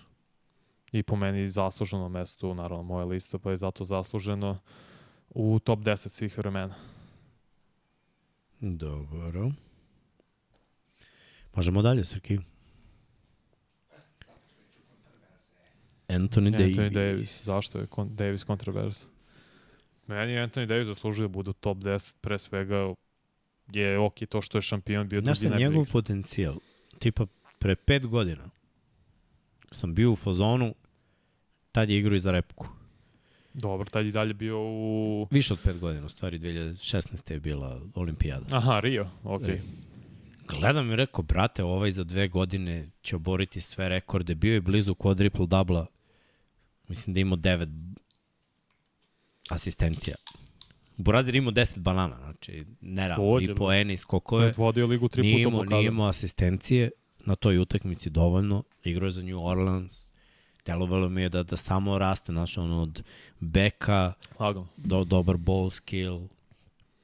I 0.93 1.03
po 1.03 1.15
meni 1.15 1.49
zasluženo 1.49 2.09
mesto, 2.09 2.53
naravno 2.53 2.83
moja 2.83 3.05
lista, 3.05 3.39
pa 3.39 3.51
je 3.51 3.57
zato 3.57 3.85
zasluženo 3.85 4.59
u 5.29 5.59
top 5.59 5.79
10 5.79 6.07
svih 6.09 6.37
vremena. 6.37 6.75
Dobro. 8.59 9.51
Možemo 11.55 11.81
dalje, 11.81 12.05
Srki. 12.05 12.39
Anthony, 16.07 16.51
Anthony 16.51 16.51
Davis. 16.51 16.93
Davis. 16.93 17.43
Zašto 17.43 17.79
je 17.79 17.87
kon 17.87 18.15
Davis 18.15 18.43
kontrovers? 18.43 19.05
Meni 20.07 20.33
je 20.33 20.47
Anthony 20.47 20.65
Davis 20.65 20.87
zaslužuje 20.87 21.27
da 21.27 21.31
bude 21.31 21.49
u 21.49 21.53
top 21.53 21.77
10, 21.77 22.13
pre 22.21 22.39
svega 22.39 22.93
je 23.73 23.99
ok 23.99 24.15
to 24.29 24.41
što 24.41 24.57
je 24.57 24.61
šampion 24.61 25.07
bio 25.07 25.21
Znaš 25.21 25.39
drugi 25.39 25.49
najbolji 25.49 25.69
njegov 25.69 25.91
potencijal, 25.91 26.55
tipa 26.99 27.25
pre 27.59 27.75
pet 27.75 28.07
godina 28.07 28.49
sam 29.71 29.93
bio 29.93 30.11
u 30.11 30.15
fazonu, 30.15 30.75
tad 31.73 31.89
je 31.89 31.97
igrao 31.97 32.15
i 32.15 32.19
za 32.19 32.31
repku. 32.31 32.67
Dobro, 33.53 33.89
tad 33.89 34.05
je 34.05 34.11
dalje 34.11 34.33
bio 34.33 34.59
u... 34.59 35.27
Više 35.31 35.53
od 35.53 35.59
pet 35.63 35.79
godina, 35.79 36.05
u 36.05 36.09
stvari 36.09 36.39
2016. 36.39 37.31
je 37.31 37.39
bila 37.39 37.81
olimpijada. 37.95 38.57
Aha, 38.57 38.79
Rio, 38.79 39.07
ok. 39.23 39.45
Rio. 39.45 39.61
Gledam 40.47 40.91
i 40.91 40.95
rekao, 40.95 41.23
brate, 41.23 41.63
ovaj 41.63 41.91
za 41.91 42.03
dve 42.03 42.27
godine 42.27 42.89
će 43.01 43.15
oboriti 43.15 43.61
sve 43.61 43.89
rekorde. 43.89 44.35
Bio 44.35 44.53
je 44.53 44.61
blizu 44.61 44.93
quadruple 44.93 45.47
dubla. 45.47 45.85
Mislim 46.87 47.13
da 47.13 47.19
imao 47.19 47.35
devet 47.35 47.69
asistencija. 49.49 50.15
Burazir 50.97 51.35
imao 51.35 51.51
10 51.51 51.79
banana, 51.79 52.17
znači. 52.17 52.65
Takođe, 53.09 53.51
I 53.51 53.55
po 53.55 53.73
eni 53.73 53.97
skokove. 53.97 54.53
Vodio 54.57 54.87
ligu 54.87 55.07
tri 55.07 55.43
puta 55.43 55.75
nije 55.75 55.87
imao 55.87 56.07
asistencije 56.07 56.91
na 57.25 57.35
toj 57.35 57.57
utakmici 57.57 58.09
dovoljno. 58.09 58.63
Igrao 58.83 59.07
je 59.07 59.11
za 59.11 59.23
New 59.23 59.45
Orleans. 59.45 60.12
Delovalo 60.65 61.09
mi 61.09 61.21
je 61.21 61.29
da, 61.29 61.43
da 61.43 61.57
samo 61.57 61.97
raste, 61.97 62.31
znaš, 62.31 62.57
ono, 62.57 62.81
od 62.81 63.03
beka, 63.39 64.13
Lagano. 64.39 64.67
do, 64.77 65.03
dobar 65.03 65.37
ball 65.37 65.69
skill, 65.69 66.27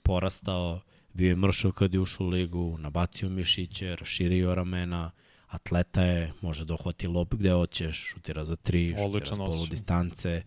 porastao, 0.04 0.82
bio 1.14 1.30
je 1.30 1.36
mršav 1.36 1.72
kad 1.72 1.94
je 1.94 2.00
ušao 2.00 2.28
u 2.28 2.30
ligu, 2.30 2.78
nabacio 2.78 3.30
mišiće, 3.30 3.96
raširio 3.96 4.56
ramena, 4.56 5.12
atleta 5.48 6.04
je, 6.04 6.34
može 6.42 6.66
da 6.66 6.74
uhvati 6.74 7.08
lob 7.08 7.28
gde 7.36 7.52
hoćeš, 7.52 7.98
šutira 7.98 8.46
za 8.46 8.56
tri, 8.56 8.90
šutira 8.90 9.06
Odličan 9.06 9.36
s 9.36 9.38
polu 9.38 9.66
distance, 9.66 10.44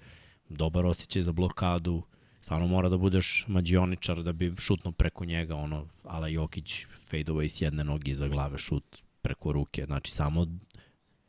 dobar 0.49 0.87
osjećaj 0.87 1.23
za 1.23 1.33
blokadu, 1.33 2.03
stvarno 2.41 2.67
mora 2.67 2.89
da 2.89 2.97
budeš 2.97 3.45
mađioničar 3.49 4.23
da 4.23 4.33
bi 4.33 4.55
šutno 4.59 4.93
preko 4.93 5.25
njega, 5.25 5.57
ono, 5.57 5.87
ala 6.05 6.29
Jokić, 6.29 6.87
fade 7.11 7.33
away 7.33 7.49
s 7.49 7.61
jedne 7.61 7.85
noge 7.85 8.11
iza 8.11 8.29
glave, 8.29 8.59
šut 8.59 9.03
preko 9.23 9.53
ruke, 9.53 9.85
znači 9.87 10.13
samo 10.13 10.47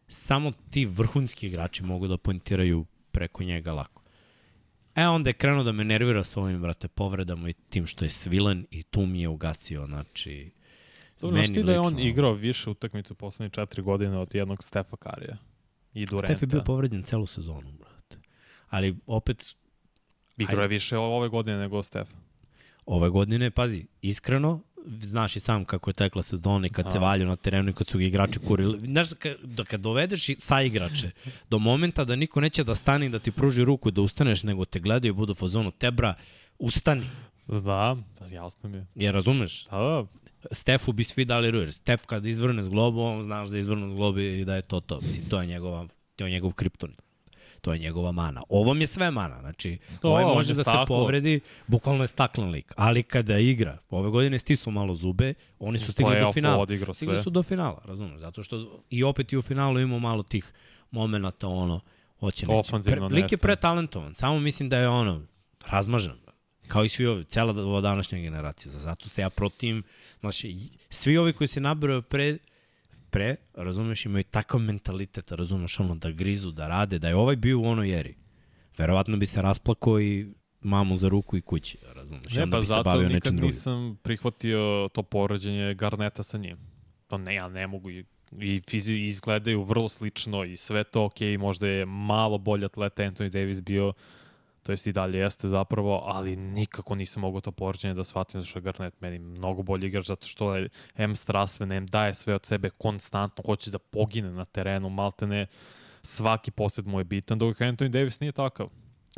samo 0.07 0.51
ti 0.69 0.85
vrhunski 0.85 1.47
igrači 1.47 1.83
mogu 1.83 2.07
da 2.07 2.17
poentiraju 2.17 2.85
preko 3.11 3.43
njega 3.43 3.73
lako. 3.73 4.03
E, 4.95 5.07
onda 5.07 5.29
je 5.29 5.33
krenuo 5.33 5.63
da 5.63 5.71
me 5.71 5.83
nervira 5.83 6.23
sa 6.23 6.41
ovim, 6.41 6.61
brate, 6.61 6.87
povredama 6.87 7.49
i 7.49 7.53
tim 7.53 7.85
što 7.85 8.05
je 8.05 8.09
svilen 8.09 8.65
i 8.71 8.83
tu 8.83 9.05
mi 9.05 9.21
je 9.21 9.27
ugasio, 9.27 9.85
znači... 9.85 10.51
Dobro, 11.21 11.35
znaš 11.35 11.49
meni 11.49 11.59
ti 11.59 11.65
da 11.65 11.71
je 11.71 11.79
on 11.79 11.99
igrao 11.99 12.33
više 12.33 12.69
utakmicu 12.69 13.15
poslednje 13.15 13.49
četiri 13.49 13.81
godine 13.81 14.17
od 14.17 14.35
jednog 14.35 14.63
Stefa 14.63 14.97
Karija 14.97 15.37
i 15.93 16.05
Durenta. 16.05 16.27
Stef 16.27 16.41
je 16.41 16.47
bio 16.47 16.63
povređen 16.65 17.03
celu 17.03 17.25
sezonu, 17.25 17.71
brate. 17.71 18.17
Ali 18.69 18.95
opet, 19.07 19.55
Igrao 20.37 20.61
je 20.61 20.67
više 20.67 20.97
ove 20.97 21.29
godine 21.29 21.57
nego 21.57 21.83
Stef. 21.83 22.09
ove 22.85 23.09
godine, 23.09 23.51
pazi, 23.51 23.85
iskreno, 24.01 24.61
znaš 24.85 25.35
i 25.35 25.39
sam 25.39 25.65
kako 25.65 25.89
je 25.89 25.93
tekla 25.93 26.23
sezona 26.23 26.67
i 26.67 26.69
kad 26.69 26.85
se 26.91 26.99
Da. 26.99 27.05
valju 27.05 27.25
na 27.25 27.35
terenu 27.35 27.69
i 27.69 27.73
kad 27.73 27.87
su 27.87 27.97
ga 27.97 28.03
igrači 28.03 28.39
kurili. 28.39 28.79
Znaš, 28.79 29.07
da 29.43 29.63
kad 29.63 29.81
dovedeš 29.81 30.27
sa 30.37 30.61
igrače 30.61 31.11
do 31.49 31.59
momenta 31.59 32.05
da 32.05 32.15
niko 32.15 32.41
neće 32.41 32.63
da 32.63 32.75
stane 32.75 33.05
i 33.05 33.09
da 33.09 33.19
ti 33.19 33.31
pruži 33.31 33.63
ruku 33.63 33.91
da 33.91 34.01
ustaneš, 34.01 34.43
nego 34.43 34.65
te 34.65 34.79
gledaju 34.79 35.09
i 35.09 35.15
budu 35.15 35.33
fazonu 35.33 35.71
tebra, 35.71 36.13
ustani. 36.59 37.05
Znam, 37.47 38.05
pa 38.19 38.25
jasno 38.25 38.69
mi 38.69 38.77
je. 38.77 38.85
Jer 38.95 39.13
razumeš, 39.13 39.65
Da, 39.65 39.77
da, 39.77 40.05
Stefu 40.51 40.91
bi 40.91 41.03
svi 41.03 41.25
dali 41.25 41.51
rujer. 41.51 41.73
Stef 41.73 42.05
kad 42.05 42.25
izvrne 42.25 42.63
s 42.63 42.69
globu, 42.69 43.01
on 43.01 43.23
znaš 43.23 43.49
da 43.49 43.57
izvrne 43.57 43.95
s 43.95 44.17
i 44.39 44.45
da 44.45 44.55
je 44.55 44.61
to 44.61 44.79
to. 44.79 45.01
Mislim, 45.01 45.29
to 45.29 45.41
je 45.41 45.47
njegova, 45.47 45.87
to 46.15 46.25
je 46.25 46.31
njegov 46.31 46.51
kriptonit. 46.51 47.01
To 47.63 47.73
je 47.73 47.79
njegova 47.79 48.11
mana. 48.11 48.43
Ovom 48.49 48.81
je 48.81 48.87
sve 48.87 49.11
mana. 49.11 49.39
Znači, 49.39 49.77
To, 50.01 50.09
ovaj 50.09 50.25
može 50.25 50.47
da 50.47 50.55
se 50.55 50.61
staklo. 50.61 50.85
povredi, 50.85 51.39
bukvalno 51.67 52.03
je 52.03 52.07
staklen 52.07 52.49
lik. 52.49 52.73
Ali 52.77 53.03
kada 53.03 53.37
igra, 53.37 53.77
ove 53.89 54.09
godine 54.09 54.39
stisu 54.39 54.71
malo 54.71 54.95
zube, 54.95 55.33
oni 55.59 55.79
su 55.79 55.91
stigli 55.91 56.19
do 56.19 56.33
finala. 56.33 56.65
Stigli 56.93 57.23
su 57.23 57.29
do 57.29 57.43
finala, 57.43 57.81
razumeš? 57.85 58.19
Zato 58.19 58.43
što 58.43 58.83
i 58.89 59.03
opet 59.03 59.33
i 59.33 59.37
u 59.37 59.41
finalu 59.41 59.79
imamo 59.79 59.99
malo 59.99 60.23
tih 60.23 60.53
momenata, 60.91 61.47
ono, 61.47 61.79
hoće 62.19 62.45
neće. 62.47 62.59
Ofanzivno 62.59 63.09
Pre, 63.09 63.15
lik 63.15 63.31
je 63.31 63.37
pretalentovan. 63.37 64.15
Samo 64.15 64.39
mislim 64.39 64.69
da 64.69 64.77
je 64.77 64.87
ono, 64.89 65.21
razmažen. 65.67 66.19
Kao 66.67 66.83
i 66.83 66.89
svi 66.89 67.05
ovi, 67.05 67.23
cela 67.23 67.63
ova 67.63 67.81
današnja 67.81 68.19
generacija. 68.19 68.71
Zato 68.71 69.09
se 69.09 69.21
ja 69.21 69.29
protivim, 69.29 69.83
znači, 70.19 70.69
svi 70.89 71.17
ovi 71.17 71.33
koji 71.33 71.47
se 71.47 71.61
nabraju 71.61 72.01
pre, 72.01 72.37
pre, 73.13 73.35
razumeš, 73.53 74.05
imaju 74.05 74.23
takav 74.23 74.59
mentalitet, 74.59 75.31
razumeš, 75.31 75.79
ono, 75.79 75.95
da 75.95 76.11
grizu, 76.11 76.51
da 76.51 76.67
rade, 76.67 76.99
da 76.99 77.07
je 77.07 77.15
ovaj 77.15 77.35
bio 77.35 77.59
u 77.59 77.65
onoj 77.65 77.99
eri. 77.99 78.15
Verovatno 78.77 79.17
bi 79.17 79.25
se 79.25 79.41
rasplako 79.41 79.99
i 79.99 80.27
mamu 80.61 80.97
za 80.97 81.09
ruku 81.09 81.37
i 81.37 81.41
kući, 81.41 81.77
razumeš, 81.95 82.35
Ne, 82.35 82.51
pa 82.51 82.59
bi 82.59 82.65
zato 82.65 82.83
bavio 82.83 83.07
nikad 83.07 83.13
nečim 83.13 83.37
drugim. 83.37 83.55
nisam 83.55 83.97
prihvatio 84.03 84.89
to 84.93 85.03
poređenje 85.03 85.73
Garneta 85.73 86.23
sa 86.23 86.37
njim. 86.37 86.57
To 87.07 87.17
ne, 87.17 87.35
ja 87.35 87.47
ne 87.49 87.67
mogu 87.67 87.89
i, 87.89 88.05
i 88.31 88.61
fizi 88.69 88.93
izgledaju 88.95 89.63
vrlo 89.63 89.89
slično 89.89 90.43
i 90.43 90.57
sve 90.57 90.83
to 90.83 91.05
ok, 91.05 91.19
možda 91.39 91.67
je 91.67 91.85
malo 91.85 92.37
bolji 92.37 92.65
atleta 92.65 93.03
Anthony 93.03 93.29
Davis 93.29 93.61
bio, 93.61 93.93
to 94.63 94.71
jest 94.71 94.87
i 94.87 94.93
dalje 94.93 95.19
jeste 95.19 95.47
zapravo, 95.47 96.01
ali 96.05 96.35
nikako 96.35 96.95
nisam 96.95 97.21
mogao 97.21 97.41
to 97.41 97.51
poređenje 97.51 97.93
da 97.93 98.03
shvatim 98.03 98.41
zašto 98.41 98.59
je 98.59 98.63
Garnet 98.63 99.01
meni 99.01 99.19
mnogo 99.19 99.63
bolji 99.63 99.87
igrač 99.87 100.05
zato 100.05 100.27
što 100.27 100.55
je 100.55 100.69
M 100.95 101.15
strastven, 101.15 101.71
M 101.71 101.87
daje 101.87 102.13
sve 102.13 102.35
od 102.35 102.45
sebe 102.45 102.69
konstantno, 102.69 103.43
hoće 103.45 103.71
da 103.71 103.79
pogine 103.79 104.31
na 104.31 104.45
terenu, 104.45 104.89
maltene 104.89 105.47
svaki 106.03 106.51
posjed 106.51 106.87
mu 106.87 106.99
je 106.99 107.03
bitan, 107.03 107.39
dok 107.39 107.57
Anthony 107.57 107.89
Davis 107.89 108.19
nije 108.19 108.31
takav. 108.31 108.69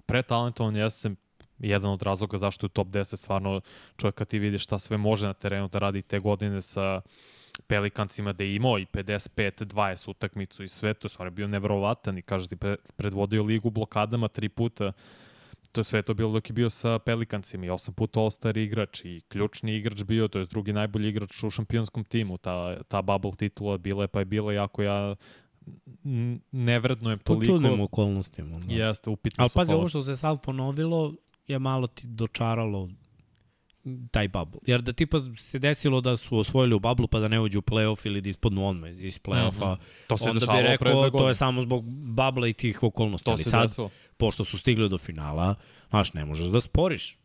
Pretalentovan 0.05 0.75
jeste 0.75 1.12
jedan 1.60 1.91
od 1.91 2.01
razloga 2.01 2.38
zašto 2.38 2.65
je 2.65 2.67
u 2.67 2.69
top 2.69 2.88
10 2.88 3.15
stvarno 3.15 3.62
čovjek 3.97 4.15
kad 4.15 4.27
ti 4.27 4.39
vidi 4.39 4.60
šta 4.60 4.79
sve 4.79 4.97
može 4.97 5.27
na 5.27 5.34
terenu 5.34 5.67
da 5.67 5.79
radi 5.79 6.01
te 6.01 6.19
godine 6.19 6.62
sa 6.62 7.01
Pelikancima 7.67 8.34
da 8.34 8.43
je 8.43 8.55
imao 8.55 8.79
i 8.79 8.86
55-20 8.86 10.10
utakmicu 10.10 10.63
i 10.63 10.67
sve, 10.67 10.93
to 10.93 11.05
je 11.05 11.10
stvarno 11.10 11.31
bio 11.31 11.47
neverovatan 11.47 12.17
i 12.17 12.21
kaže 12.21 12.47
ti 12.47 12.55
pre- 12.55 12.75
predvodio 12.95 13.43
ligu 13.43 13.69
blokadama 13.69 14.27
tri 14.27 14.49
puta 14.49 14.91
to 15.75 15.79
je 15.79 15.85
sve 15.85 16.01
to 16.01 16.13
bilo 16.13 16.31
dok 16.31 16.49
je 16.49 16.53
bio 16.53 16.69
sa 16.69 16.99
Pelikancima 16.99 17.65
i 17.65 17.69
osam 17.69 17.93
puta 17.93 18.19
All-Star 18.19 18.57
igrač 18.57 19.05
i 19.05 19.21
ključni 19.27 19.75
igrač 19.75 20.03
bio, 20.03 20.27
to 20.27 20.39
je 20.39 20.45
drugi 20.45 20.73
najbolji 20.73 21.09
igrač 21.09 21.43
u 21.43 21.49
šampionskom 21.49 22.03
timu, 22.05 22.38
ta, 22.38 22.55
ta 22.83 23.01
bubble 23.01 23.31
titula 23.33 23.77
bila 23.77 24.03
je 24.03 24.07
pa 24.07 24.19
je 24.19 24.25
bila 24.25 24.53
jako 24.53 24.83
ja 24.83 25.15
n- 26.05 26.39
ne 26.51 26.79
vrednujem 26.79 27.19
Po 27.19 27.23
toliko. 27.25 27.45
čudnim 27.47 27.81
okolnostima. 27.81 28.59
Da. 28.59 28.73
Jeste, 28.75 29.09
upitno 29.09 29.41
Ali 29.41 29.51
pazi, 29.55 29.73
ovo 29.73 29.88
što 29.88 30.03
se 30.03 30.15
sad 30.15 30.41
ponovilo 30.41 31.13
je 31.47 31.59
malo 31.59 31.88
ti 31.88 32.07
dočaralo 32.07 32.89
taj 34.11 34.27
bubble. 34.27 34.59
Jer 34.65 34.81
da 34.81 34.93
tipa 34.93 35.17
se 35.38 35.59
desilo 35.59 36.01
da 36.01 36.17
su 36.17 36.38
osvojili 36.38 36.75
u 36.75 36.79
bablu 36.79 37.07
pa 37.07 37.19
da 37.19 37.27
ne 37.27 37.39
uđu 37.39 37.59
u 37.59 37.63
playoff 37.63 38.07
ili 38.07 38.21
da 38.21 38.29
ispadnu 38.29 38.67
odmah 38.67 38.91
iz 38.91 39.19
playoffa, 39.19 39.71
Mhm. 39.71 39.81
To 40.07 40.17
se 40.17 40.29
onda 40.29 40.45
bi 40.47 40.61
rekao 40.61 41.09
to 41.11 41.27
je 41.27 41.35
samo 41.35 41.61
zbog 41.61 41.83
babla 42.05 42.47
i 42.47 42.53
tih 42.53 42.83
okolnosti. 42.83 43.25
To 43.25 43.31
Ali 43.31 43.43
se 43.43 43.49
sad, 43.49 43.61
desilo. 43.61 43.89
Pošto 44.17 44.45
su 44.45 44.58
stigli 44.58 44.89
do 44.89 44.97
finala, 44.97 45.56
znaš, 45.89 46.13
ne 46.13 46.25
možeš 46.25 46.47
da 46.47 46.62
sporiš. 46.62 47.17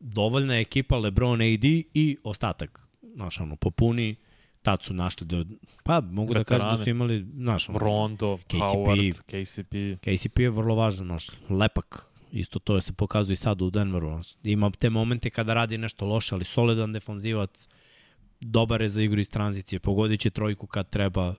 Dovoljna 0.00 0.54
je 0.54 0.60
ekipa 0.60 0.98
LeBron, 0.98 1.40
AD 1.40 1.64
i 1.94 2.16
ostatak. 2.24 2.80
Znaš, 3.14 3.40
ono, 3.40 3.56
popuni, 3.56 4.16
tad 4.62 4.82
su 4.82 4.94
našli 4.94 5.26
da, 5.26 5.44
pa 5.82 6.00
mogu 6.00 6.34
da 6.34 6.44
kažem 6.44 6.68
da 6.68 6.76
su 6.76 6.80
Veterane. 6.80 6.90
imali, 6.90 7.26
znaš, 7.34 7.68
ono, 7.68 7.78
Rondo, 7.78 8.36
KCP. 8.36 8.54
Howard, 8.54 9.20
KCP. 9.20 9.74
KCP 10.00 10.38
je 10.38 10.50
vrlo 10.50 10.74
važan, 10.74 11.06
znaš, 11.06 11.30
lepak. 11.50 12.06
Isto 12.32 12.58
to 12.58 12.74
je 12.74 12.82
se 12.82 12.92
pokazuje 12.92 13.34
i 13.34 13.36
sad 13.36 13.62
u 13.62 13.70
Denveru. 13.70 14.08
Znaš. 14.08 14.26
Ima 14.42 14.70
te 14.70 14.90
momente 14.90 15.30
kada 15.30 15.54
radi 15.54 15.78
nešto 15.78 16.06
loše, 16.06 16.34
ali 16.34 16.44
solidan 16.44 16.92
defanzivac, 16.92 17.68
dobar 18.40 18.82
je 18.82 18.88
za 18.88 19.02
igru 19.02 19.20
iz 19.20 19.30
tranzicije, 19.30 19.80
pogodit 19.80 20.20
će 20.20 20.30
trojku 20.30 20.66
kad 20.66 20.90
treba, 20.90 21.34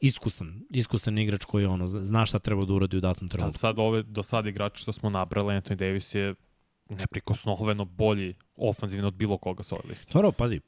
iskusan, 0.00 0.62
iskusan 0.70 1.18
igrač 1.18 1.44
koji 1.44 1.66
ono, 1.66 1.88
zna 1.88 2.26
šta 2.26 2.38
treba 2.38 2.64
da 2.64 2.72
uradi 2.72 2.96
u 2.96 3.00
datom 3.00 3.28
Da, 3.28 3.32
trenutku. 3.32 3.58
sad 3.58 3.78
ove, 3.78 4.02
do 4.02 4.22
sad 4.22 4.46
igrači 4.46 4.82
što 4.82 4.92
smo 4.92 5.10
nabrali, 5.10 5.54
Anthony 5.54 5.74
Davis 5.74 6.14
je 6.14 6.34
neprikosnoveno 6.90 7.84
bolji 7.84 8.34
ofanzivno 8.56 9.08
od 9.08 9.14
bilo 9.14 9.38
koga 9.38 9.62
sa 9.62 9.74
ove 9.74 9.84
liste. 9.88 10.12
Dobro, 10.12 10.32
pazi, 10.32 10.60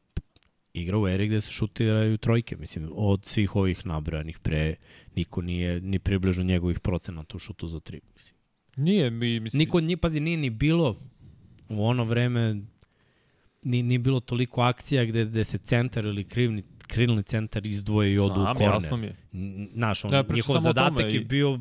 igra 0.72 0.98
u 0.98 1.08
eri 1.08 1.26
gde 1.26 1.40
se 1.40 1.50
šutiraju 1.50 2.16
trojke, 2.16 2.56
mislim, 2.56 2.88
od 2.92 3.24
svih 3.24 3.56
ovih 3.56 3.86
nabrajanih 3.86 4.38
pre, 4.38 4.74
niko 5.16 5.42
nije 5.42 5.80
ni 5.80 5.98
približno 5.98 6.44
njegovih 6.44 6.80
procenata 6.80 7.36
u 7.36 7.40
šutu 7.40 7.68
za 7.68 7.80
tri. 7.80 8.00
Mislim. 8.14 8.34
Nije 8.76 9.10
mi, 9.10 9.40
mislim, 9.40 9.58
Niko, 9.58 9.80
nije, 9.80 9.96
pazi, 9.96 10.20
nije 10.20 10.36
ni 10.36 10.50
bilo 10.50 10.96
u 11.68 11.84
ono 11.84 12.04
vreme 12.04 12.56
ni, 13.62 13.82
nije 13.82 13.98
bilo 13.98 14.20
toliko 14.20 14.60
akcija 14.60 15.04
gde, 15.04 15.24
gde 15.24 15.44
se 15.44 15.58
centar 15.58 16.04
ili 16.04 16.24
krivni, 16.24 16.62
krilni 16.88 17.22
centar 17.22 17.66
izdvoje 17.66 18.12
i 18.12 18.18
odu 18.18 18.34
znam, 18.34 18.56
u 18.56 18.58
korner. 18.58 18.74
jasno 18.74 18.96
mi 18.96 19.06
je. 19.06 19.16
Znaš, 19.72 20.04
on, 20.04 20.24
njihov 20.34 20.58
zadatak 20.58 21.12
je 21.12 21.20
bio 21.20 21.58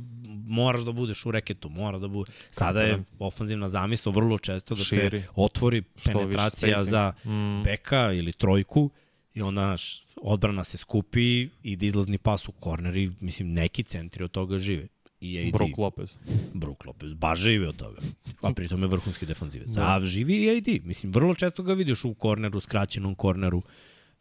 moraš 0.47 0.81
da 0.81 0.91
budeš 0.91 1.25
u 1.25 1.31
reketu, 1.31 1.69
mora 1.69 1.99
da 1.99 2.07
bude. 2.07 2.31
Sada 2.51 2.81
je 2.81 3.03
ofanzivna 3.19 3.69
zamisla 3.69 4.11
vrlo 4.11 4.37
često 4.37 4.75
da 4.75 4.83
Širi. 4.83 5.21
se 5.21 5.27
otvori 5.35 5.83
penetracija 6.05 6.83
za 6.83 7.13
Mm, 7.25 7.63
beka 7.63 8.13
ili 8.13 8.33
trojku 8.33 8.89
i 9.33 9.41
onda 9.41 9.75
odbrana 10.21 10.63
se 10.63 10.77
skupi 10.77 11.49
i 11.63 11.75
da 11.75 11.85
izlazni 11.85 12.17
pas 12.17 12.47
u 12.47 12.51
korner 12.51 12.97
i 12.97 13.11
mislim 13.19 13.53
neki 13.53 13.83
centri 13.83 14.23
od 14.23 14.31
toga 14.31 14.59
žive. 14.59 14.87
I 15.21 15.39
AD. 15.39 15.51
Brook 15.51 15.77
Lopez. 15.77 16.17
Brook 16.53 16.85
Lopez, 16.85 17.13
baš 17.13 17.39
živi 17.39 17.65
od 17.65 17.75
toga. 17.75 18.01
A 18.41 18.53
pritom 18.53 18.81
je 18.81 18.87
vrhunski 18.87 19.25
defanzivac. 19.25 19.67
Da. 19.67 19.95
A 19.95 19.99
živi 19.99 20.43
i 20.43 20.57
AD. 20.57 20.85
Mislim, 20.85 21.11
vrlo 21.11 21.35
često 21.35 21.63
ga 21.63 21.73
vidiš 21.73 22.05
u 22.05 22.13
korneru, 22.13 22.59
skraćenom 22.59 23.15
korneru. 23.15 23.61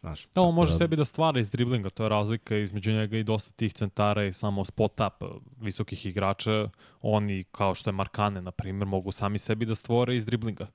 Znaš, 0.01 0.29
Da, 0.35 0.41
on 0.43 0.55
može 0.55 0.73
sebi 0.73 0.97
da 0.97 1.05
stvara 1.05 1.41
iz 1.41 1.51
driblinga, 1.51 1.91
to 1.91 2.03
je 2.03 2.09
razlika 2.09 2.57
između 2.57 2.93
njega 2.93 3.17
i 3.17 3.23
dosta 3.23 3.53
tih 3.53 3.73
centara 3.73 4.25
i 4.25 4.33
samo 4.33 4.65
spot 4.65 5.01
up 5.01 5.23
uh, 5.23 5.29
visokih 5.61 6.07
igrača. 6.07 6.69
Oni, 7.03 7.45
kao 7.45 7.75
što 7.75 7.91
je 7.91 7.95
Markane, 7.95 8.43
na 8.43 8.51
primjer, 8.51 8.87
mogu 8.87 9.13
sami 9.13 9.39
sebi 9.39 9.67
da 9.67 9.75
stvore 9.75 10.17
iz 10.17 10.25
driblinga. 10.25 10.67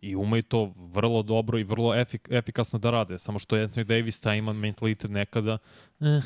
I 0.00 0.16
umeju 0.16 0.42
to 0.42 0.72
vrlo 0.76 1.22
dobro 1.22 1.58
i 1.58 1.64
vrlo 1.64 1.94
efik, 1.94 2.28
efikasno 2.30 2.78
da 2.78 2.90
rade. 2.90 3.18
Samo 3.18 3.38
što 3.38 3.56
Anthony 3.56 3.84
Davis 3.84 4.20
ta 4.20 4.34
ima 4.34 4.52
mentalitet 4.52 5.10
nekada, 5.10 5.58
eh, 6.00 6.22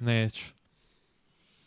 neću. 0.00 0.44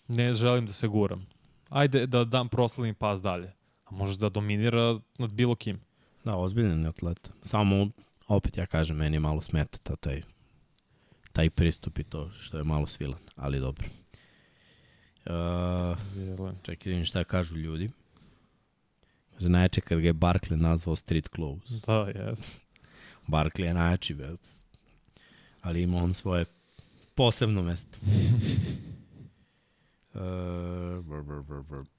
Ne 0.08 0.34
želim 0.34 0.66
da 0.66 0.74
se 0.74 0.88
guram. 0.88 1.28
Ajde 1.70 2.08
da 2.08 2.24
dam 2.24 2.50
prosledni 2.50 2.94
pas 2.94 3.22
dalje. 3.22 3.54
A 3.86 3.96
možeš 3.96 4.16
da 4.16 4.30
dominira 4.30 5.00
nad 5.18 5.32
bilo 5.32 5.56
kim. 5.56 5.82
Da, 6.24 6.36
ozbiljan 6.36 6.82
je 6.82 6.88
atleta. 6.90 7.30
Samo, 7.44 7.88
opet 8.28 8.58
ja 8.58 8.66
kažem, 8.66 8.98
meni 8.98 9.20
malo 9.20 9.42
smeta 9.42 9.78
ta, 9.78 9.96
taj, 9.96 10.22
taj 11.34 11.50
pristup 11.50 12.00
i 12.00 12.04
to 12.04 12.32
što 12.32 12.58
je 12.58 12.64
malo 12.64 12.88
svilan, 12.88 13.20
ali 13.36 13.60
dobro. 13.60 13.88
Uh, 15.26 15.98
čekaj, 16.64 16.90
vidim 16.90 17.06
šta 17.06 17.24
kažu 17.24 17.56
ljudi. 17.56 17.90
Najjače 19.40 19.82
kad 19.82 20.00
ga 20.00 20.08
je 20.08 20.14
Barkley 20.14 20.56
nazvao 20.56 20.96
street 20.96 21.30
clothes. 21.36 21.72
Da, 21.72 22.12
jes. 22.16 22.40
Barkley 23.28 23.64
je 23.64 23.74
najjači, 23.74 24.14
be. 24.14 24.36
Ali 25.62 25.82
ima 25.82 25.98
on 25.98 26.14
svoje 26.14 26.46
posebno 27.16 27.62
mesto. 27.62 27.98
uh, 30.14 30.22
brr, 31.08 31.22
brr, 31.22 31.42
brr, 31.42 31.64
brr. 31.64 31.93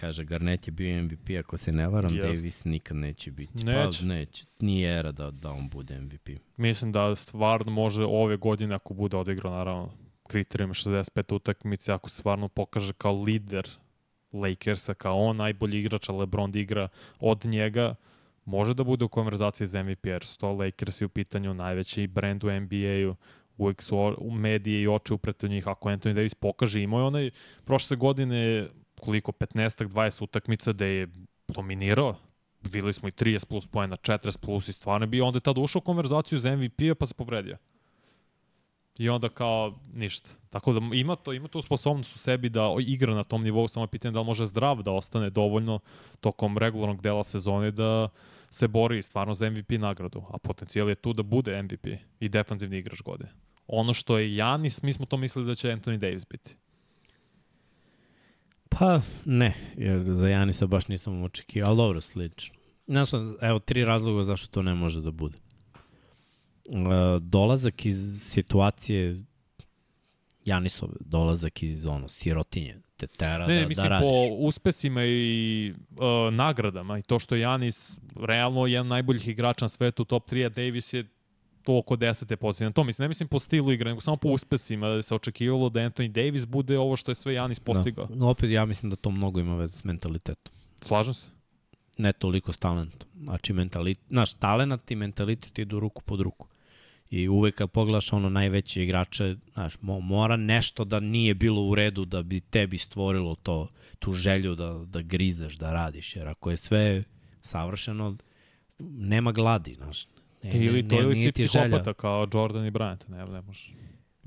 Kaže, 0.00 0.24
Garnett 0.24 0.66
je 0.66 0.70
bio 0.70 1.02
MVP, 1.02 1.30
ako 1.40 1.56
se 1.56 1.72
ne 1.72 1.88
varam, 1.88 2.14
Jest. 2.14 2.26
Davis 2.26 2.64
nikad 2.64 2.96
neće 2.96 3.30
biti. 3.30 3.64
Neće. 3.64 3.98
Pa, 4.00 4.06
neće. 4.06 4.44
Nije 4.60 4.98
era 4.98 5.12
da, 5.12 5.30
da 5.30 5.50
on 5.50 5.68
bude 5.68 6.00
MVP. 6.00 6.28
Mislim 6.56 6.92
da 6.92 7.16
stvarno 7.16 7.72
može 7.72 8.04
ove 8.04 8.36
godine 8.36 8.74
ako 8.74 8.94
bude 8.94 9.16
odigrao 9.16 9.52
naravno 9.52 9.90
kriterijum 10.28 10.70
65 10.70 11.34
utakmice, 11.34 11.92
ako 11.92 12.08
se 12.10 12.16
stvarno 12.16 12.48
pokaže 12.48 12.92
kao 12.92 13.22
lider 13.22 13.68
Lakersa, 14.32 14.94
kao 14.94 15.18
on 15.18 15.36
najbolji 15.36 15.78
igrač, 15.78 16.08
a 16.08 16.12
LeBron 16.12 16.52
da 16.52 16.58
igra 16.58 16.88
od 17.20 17.44
njega, 17.44 17.94
može 18.44 18.74
da 18.74 18.84
bude 18.84 19.04
u 19.04 19.08
konverzaciji 19.08 19.66
za 19.66 19.82
MVP, 19.82 20.06
jer 20.06 20.24
su 20.24 20.38
to 20.38 20.52
Lakersi 20.52 21.04
u 21.04 21.08
pitanju 21.08 21.54
najveći 21.54 22.06
brand 22.06 22.44
u 22.44 22.50
NBA-u, 22.50 23.14
uvek 23.56 23.82
su 23.82 23.98
o- 23.98 24.30
medije 24.30 24.82
i 24.82 24.88
oči 24.88 25.14
uprete 25.14 25.48
njih. 25.48 25.68
Ako 25.68 25.88
Anthony 25.88 26.12
Davis 26.14 26.34
pokaže, 26.34 26.82
imao 26.82 27.00
je 27.00 27.04
onaj 27.06 27.30
prošle 27.64 27.96
godine 27.96 28.66
koliko, 29.00 29.32
15 29.32 29.88
20 29.88 30.24
utakmica 30.24 30.72
da 30.72 30.84
je 30.84 31.08
dominirao, 31.48 32.16
videli 32.62 32.92
smo 32.92 33.08
i 33.08 33.12
30 33.12 33.44
plus 33.44 33.66
pojena, 33.66 33.96
40 33.96 34.38
plus 34.38 34.68
i 34.68 34.72
stvarno 34.72 35.04
je 35.04 35.08
bio, 35.08 35.26
onda 35.26 35.36
je 35.36 35.40
tada 35.40 35.60
ušao 35.60 35.80
u 35.80 35.82
konverzaciju 35.82 36.38
za 36.38 36.56
MVP-a 36.56 36.94
pa 36.94 37.06
se 37.06 37.14
povredio. 37.14 37.56
I 38.98 39.08
onda 39.08 39.28
kao 39.28 39.78
ništa. 39.94 40.30
Tako 40.50 40.72
da 40.72 40.80
ima 40.96 41.16
to, 41.16 41.32
ima 41.32 41.48
tu 41.48 41.62
sposobnost 41.62 42.16
u 42.16 42.18
sebi 42.18 42.48
da 42.48 42.74
igra 42.80 43.14
na 43.14 43.24
tom 43.24 43.42
nivou, 43.42 43.68
samo 43.68 43.84
je 43.84 43.88
pitanje 43.88 44.12
da 44.12 44.20
li 44.20 44.26
može 44.26 44.46
zdrav 44.46 44.82
da 44.82 44.92
ostane 44.92 45.30
dovoljno 45.30 45.78
tokom 46.20 46.58
regularnog 46.58 47.00
dela 47.00 47.24
sezone 47.24 47.70
da 47.70 48.08
se 48.50 48.68
bori 48.68 49.02
stvarno 49.02 49.34
za 49.34 49.50
MVP 49.50 49.70
nagradu, 49.70 50.22
a 50.30 50.38
potencijal 50.38 50.88
je 50.88 50.94
tu 50.94 51.12
da 51.12 51.22
bude 51.22 51.62
MVP 51.62 51.86
i 52.20 52.28
defanzivni 52.28 52.78
igrač 52.78 53.02
godine. 53.02 53.30
Ono 53.66 53.94
što 53.94 54.18
je 54.18 54.36
Janis, 54.36 54.82
mi 54.82 54.92
smo 54.92 55.06
to 55.06 55.16
mislili 55.16 55.46
da 55.46 55.54
će 55.54 55.68
Anthony 55.68 55.96
Davis 55.96 56.26
biti. 56.30 56.56
Pa, 58.78 59.00
ne, 59.24 59.74
jer 59.76 60.02
za 60.04 60.28
Janisa 60.28 60.66
baš 60.66 60.88
nisam 60.88 61.22
očekio, 61.22 61.66
ali 61.66 61.76
dobro, 61.76 62.00
slično. 62.00 62.54
Znaš, 62.86 63.08
evo 63.40 63.58
tri 63.58 63.84
razloga 63.84 64.22
zašto 64.22 64.48
to 64.48 64.62
ne 64.62 64.74
može 64.74 65.00
da 65.00 65.10
bude. 65.10 65.38
Uh, 66.68 67.22
dolazak 67.22 67.86
iz 67.86 68.22
situacije 68.22 69.22
Janisov 70.44 70.88
dolazak 71.00 71.62
iz 71.62 71.86
ono, 71.86 72.08
sirotinje, 72.08 72.76
te 72.96 73.06
tera 73.06 73.46
Ne, 73.46 73.60
da, 73.60 73.68
mislim 73.68 73.84
da 73.84 73.88
radiš. 73.88 74.08
po 74.08 74.34
uspesima 74.38 75.04
i 75.04 75.74
uh, 75.90 76.34
nagradama 76.34 76.98
i 76.98 77.02
to 77.02 77.18
što 77.18 77.36
Janis 77.36 77.98
realno 78.16 78.66
jedan 78.66 78.86
najboljih 78.86 79.28
igrača 79.28 79.64
na 79.64 79.68
svetu, 79.68 80.04
top 80.04 80.30
3, 80.30 80.46
a 80.46 80.48
Davis 80.48 80.92
je 80.92 81.04
to 81.70 81.78
oko 81.78 81.96
desete 81.96 82.36
pozicije. 82.36 82.64
Na 82.64 82.72
to 82.72 82.84
mislim, 82.84 83.04
ne 83.04 83.08
mislim 83.08 83.28
po 83.28 83.38
stilu 83.38 83.72
igre, 83.72 83.90
nego 83.90 84.00
samo 84.00 84.16
po 84.16 84.28
uspesima, 84.28 84.88
da 84.88 85.02
se 85.02 85.14
očekivalo 85.14 85.68
da 85.68 85.80
Anthony 85.80 86.08
Davis 86.08 86.46
bude 86.46 86.78
ovo 86.78 86.96
što 86.96 87.10
je 87.10 87.14
sve 87.14 87.34
Janis 87.34 87.60
postigao. 87.60 88.06
Da. 88.06 88.14
Da. 88.14 88.26
Opet 88.26 88.50
ja 88.50 88.64
mislim 88.64 88.90
da 88.90 88.96
to 88.96 89.10
mnogo 89.10 89.40
ima 89.40 89.56
veze 89.56 89.76
s 89.76 89.84
mentalitetom. 89.84 90.54
Slažem 90.80 91.14
se. 91.14 91.30
Ne 91.98 92.12
toliko 92.12 92.52
s 92.52 92.56
talentom. 92.56 93.08
Znači, 93.22 93.52
mentalitet, 93.52 94.04
znaš, 94.08 94.34
talent 94.34 94.90
i 94.90 94.96
mentalitet 94.96 95.58
idu 95.58 95.80
ruku 95.80 96.02
pod 96.02 96.20
ruku. 96.20 96.46
I 97.10 97.28
uvek 97.28 97.54
kad 97.54 97.70
pogledaš 97.70 98.12
ono 98.12 98.28
najveće 98.28 98.82
igrače, 98.82 99.36
znaš, 99.52 99.74
mo, 99.80 100.00
mora 100.00 100.36
nešto 100.36 100.84
da 100.84 101.00
nije 101.00 101.34
bilo 101.34 101.62
u 101.62 101.74
redu 101.74 102.04
da 102.04 102.22
bi 102.22 102.40
tebi 102.40 102.78
stvorilo 102.78 103.34
to, 103.34 103.68
tu 103.98 104.12
želju 104.12 104.54
da, 104.54 104.84
da 104.86 105.02
grizeš, 105.02 105.54
da 105.54 105.72
radiš. 105.72 106.16
Jer 106.16 106.28
ako 106.28 106.50
je 106.50 106.56
sve 106.56 107.04
savršeno, 107.42 108.16
nema 108.78 109.32
gladi, 109.32 109.74
znaš. 109.74 110.06
Ne, 110.42 110.50
Ili 110.64 110.88
to 110.88 111.00
ili 111.00 111.16
si 111.16 111.32
ti 111.32 111.42
želja. 111.42 111.48
psihopata 111.48 111.92
kao 111.92 112.28
Jordan 112.34 112.66
i 112.66 112.70
Bryant, 112.70 113.08
ne, 113.08 113.26
ne 113.26 113.42
može. 113.42 113.72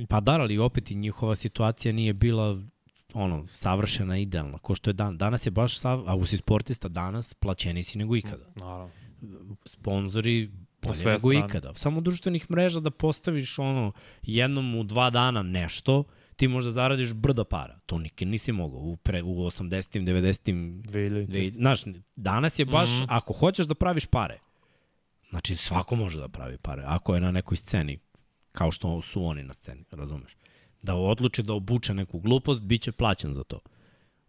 Pa 0.09 0.19
da, 0.19 0.31
ali 0.31 0.57
opet 0.57 0.91
i 0.91 0.95
njihova 0.95 1.35
situacija 1.35 1.91
nije 1.91 2.13
bila 2.13 2.61
ono, 3.13 3.47
savršena, 3.47 4.17
idealna, 4.17 4.57
ko 4.57 4.75
što 4.75 4.89
je 4.89 4.93
dan. 4.93 5.17
Danas 5.17 5.45
je 5.45 5.51
baš, 5.51 5.79
sav, 5.79 6.03
ako 6.07 6.25
si 6.25 6.37
sportista 6.37 6.87
danas, 6.87 7.33
plaćeni 7.33 7.83
si 7.83 7.97
nego 7.97 8.15
ikada. 8.15 8.45
Naravno. 8.55 8.89
Sponzori 9.65 10.49
Po 10.79 10.89
bolje 10.89 11.05
nego 11.05 11.29
strane. 11.29 11.45
ikada. 11.45 11.73
Samo 11.75 12.01
društvenih 12.01 12.51
mreža 12.51 12.79
da 12.79 12.91
postaviš 12.91 13.59
ono, 13.59 13.91
jednom 14.21 14.75
u 14.75 14.83
dva 14.83 15.09
dana 15.09 15.43
nešto, 15.43 16.03
ti 16.35 16.47
možda 16.47 16.71
zaradiš 16.71 17.13
brda 17.13 17.43
para. 17.43 17.79
To 17.85 17.97
nikad 17.97 18.27
nisi 18.27 18.51
mogao 18.51 18.79
u, 18.79 18.95
pre, 18.95 19.23
u 19.23 19.35
80-im, 19.35 20.05
90-im 20.05 20.83
2000. 20.83 21.25
Dve, 21.25 21.51
znaš, 21.51 21.81
danas 22.15 22.59
je 22.59 22.65
baš, 22.65 22.89
mm. 22.89 22.93
-hmm. 22.93 23.05
ako 23.09 23.33
hoćeš 23.33 23.65
da 23.65 23.75
praviš 23.75 24.05
pare, 24.05 24.39
znači 25.33 25.55
svako 25.55 25.95
može 25.95 26.19
da 26.19 26.27
pravi 26.27 26.57
pare, 26.57 26.83
ako 26.85 27.15
je 27.15 27.21
na 27.21 27.31
nekoj 27.31 27.57
sceni, 27.57 27.99
kao 28.51 28.71
što 28.71 29.01
su 29.01 29.25
oni 29.25 29.43
na 29.43 29.53
sceni, 29.53 29.83
razumeš? 29.91 30.35
Da 30.81 30.95
odluči 30.95 31.43
da 31.43 31.53
obuče 31.53 31.93
neku 31.93 32.19
glupost, 32.19 32.61
bit 32.61 32.81
će 32.81 32.91
plaćen 32.91 33.33
za 33.33 33.43
to. 33.43 33.59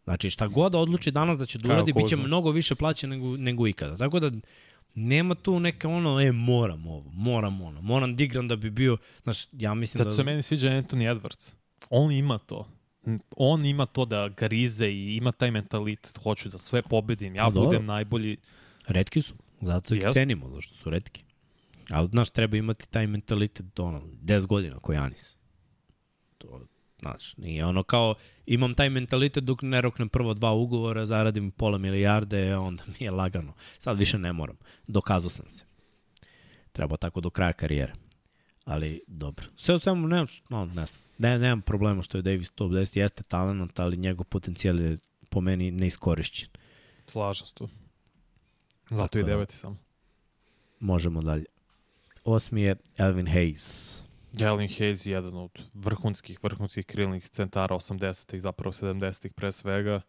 Znači 0.05 0.31
šta 0.31 0.47
god 0.47 0.73
da 0.73 0.79
odluči 0.79 1.11
danas 1.11 1.39
da 1.39 1.47
će 1.47 1.59
da 1.59 1.73
uradi, 1.73 1.93
bit 1.93 2.09
će 2.09 2.17
mnogo 2.17 2.51
više 2.51 2.75
plaćen 2.75 3.11
nego, 3.11 3.37
nego 3.37 3.67
ikada. 3.67 3.97
Tako 3.97 4.21
da 4.21 4.31
nema 4.95 5.35
tu 5.35 5.61
neka 5.61 5.89
ono, 5.89 6.21
e, 6.21 6.33
moram 6.33 6.87
ovo, 6.87 7.11
moram 7.11 7.61
ono, 7.63 7.81
moram 7.83 8.17
da 8.17 8.25
igram 8.25 8.49
da 8.49 8.57
bi 8.57 8.71
bio, 8.71 8.97
znaš, 9.23 9.47
ja 9.53 9.75
mislim 9.75 9.99
Zato 9.99 10.11
da... 10.11 10.17
se 10.17 10.23
meni 10.23 10.43
sviđa 10.43 10.69
Anthony 10.69 11.15
Edwards. 11.15 11.55
On 11.91 12.13
ima 12.13 12.39
to. 12.39 12.69
On 13.37 13.65
ima 13.65 13.87
to 13.87 14.05
da 14.05 14.29
grize 14.29 14.89
i 14.89 15.17
ima 15.17 15.33
taj 15.33 15.51
mentalitet, 15.51 16.19
hoću 16.23 16.49
da 16.49 16.59
sve 16.59 16.83
pobedim, 16.83 17.35
ja 17.35 17.51
dobro. 17.51 17.65
budem 17.65 17.85
najbolji. 17.85 18.37
Redki 18.87 19.23
su, 19.23 19.35
zato 19.65 19.95
ih 19.95 20.03
Jesu. 20.03 20.13
cenimo, 20.13 20.51
zašto 20.51 20.75
su 20.75 20.91
redki. 20.91 21.25
Ali, 21.91 22.09
znaš, 22.09 22.31
treba 22.31 22.57
imati 22.57 22.91
taj 22.91 23.07
mentalitet, 23.07 23.79
ono, 23.79 24.03
10 24.23 24.47
godina, 24.47 24.79
ko 24.79 24.93
Janis. 24.93 25.37
To, 26.39 26.61
znaš, 27.01 27.37
nije 27.37 27.65
ono 27.65 27.83
kao, 27.83 28.15
imam 28.47 28.75
taj 28.75 28.91
mentalitet 28.91 29.45
dok 29.45 29.63
ne 29.63 29.81
roknem 29.81 30.09
prvo 30.09 30.35
dva 30.35 30.53
ugovora, 30.53 31.05
zaradim 31.07 31.51
pola 31.51 31.79
milijarde, 31.79 32.57
onda 32.57 32.83
mi 32.87 33.07
je 33.07 33.11
lagano. 33.11 33.53
Sad 33.79 33.99
više 33.99 34.19
ne 34.19 34.33
moram. 34.33 34.57
Dokazao 34.89 35.31
sam 35.31 35.49
se. 35.49 35.65
Treba 36.73 36.97
tako 36.97 37.21
do 37.21 37.31
kraja 37.31 37.53
karijere. 37.53 37.93
Ali, 38.65 39.03
dobro. 39.07 39.47
Sve 39.57 39.75
u 39.75 39.79
svemu, 39.79 40.09
nemam, 40.09 40.27
no, 40.49 40.65
ne 40.65 40.87
znam. 40.87 41.01
Ne, 41.19 41.39
nemam 41.39 41.63
problema 41.63 42.03
što 42.03 42.19
je 42.19 42.23
Davis 42.23 42.51
top 42.51 42.73
10, 42.73 42.99
jeste 42.99 43.23
talent, 43.23 43.81
ali 43.81 43.97
njegov 43.97 44.25
potencijal 44.25 44.81
je 44.81 44.99
po 45.29 45.41
meni 45.41 45.71
neiskorišćen. 45.71 46.49
Slažem 47.07 47.47
se 47.47 47.55
tu. 47.55 47.69
Zato 48.91 49.19
i 49.19 49.23
da. 49.23 49.29
deveti 49.29 49.57
sam. 49.57 49.79
Možemo 50.81 51.23
dalje. 51.23 51.45
Osmi 52.25 52.63
je 52.63 52.77
Elvin 52.97 53.27
Hayes. 53.27 54.05
Jalen 54.39 54.69
Hayes 54.69 55.07
je 55.07 55.13
jedan 55.13 55.37
od 55.37 55.51
vrhunskih, 55.75 56.39
vrhunskih 56.43 56.87
krilnih 56.87 57.29
centara 57.29 57.77
80-ih, 57.77 58.43
zapravo 58.43 58.73
70-ih 58.73 59.33
pre 59.33 59.53
svega. 59.53 60.01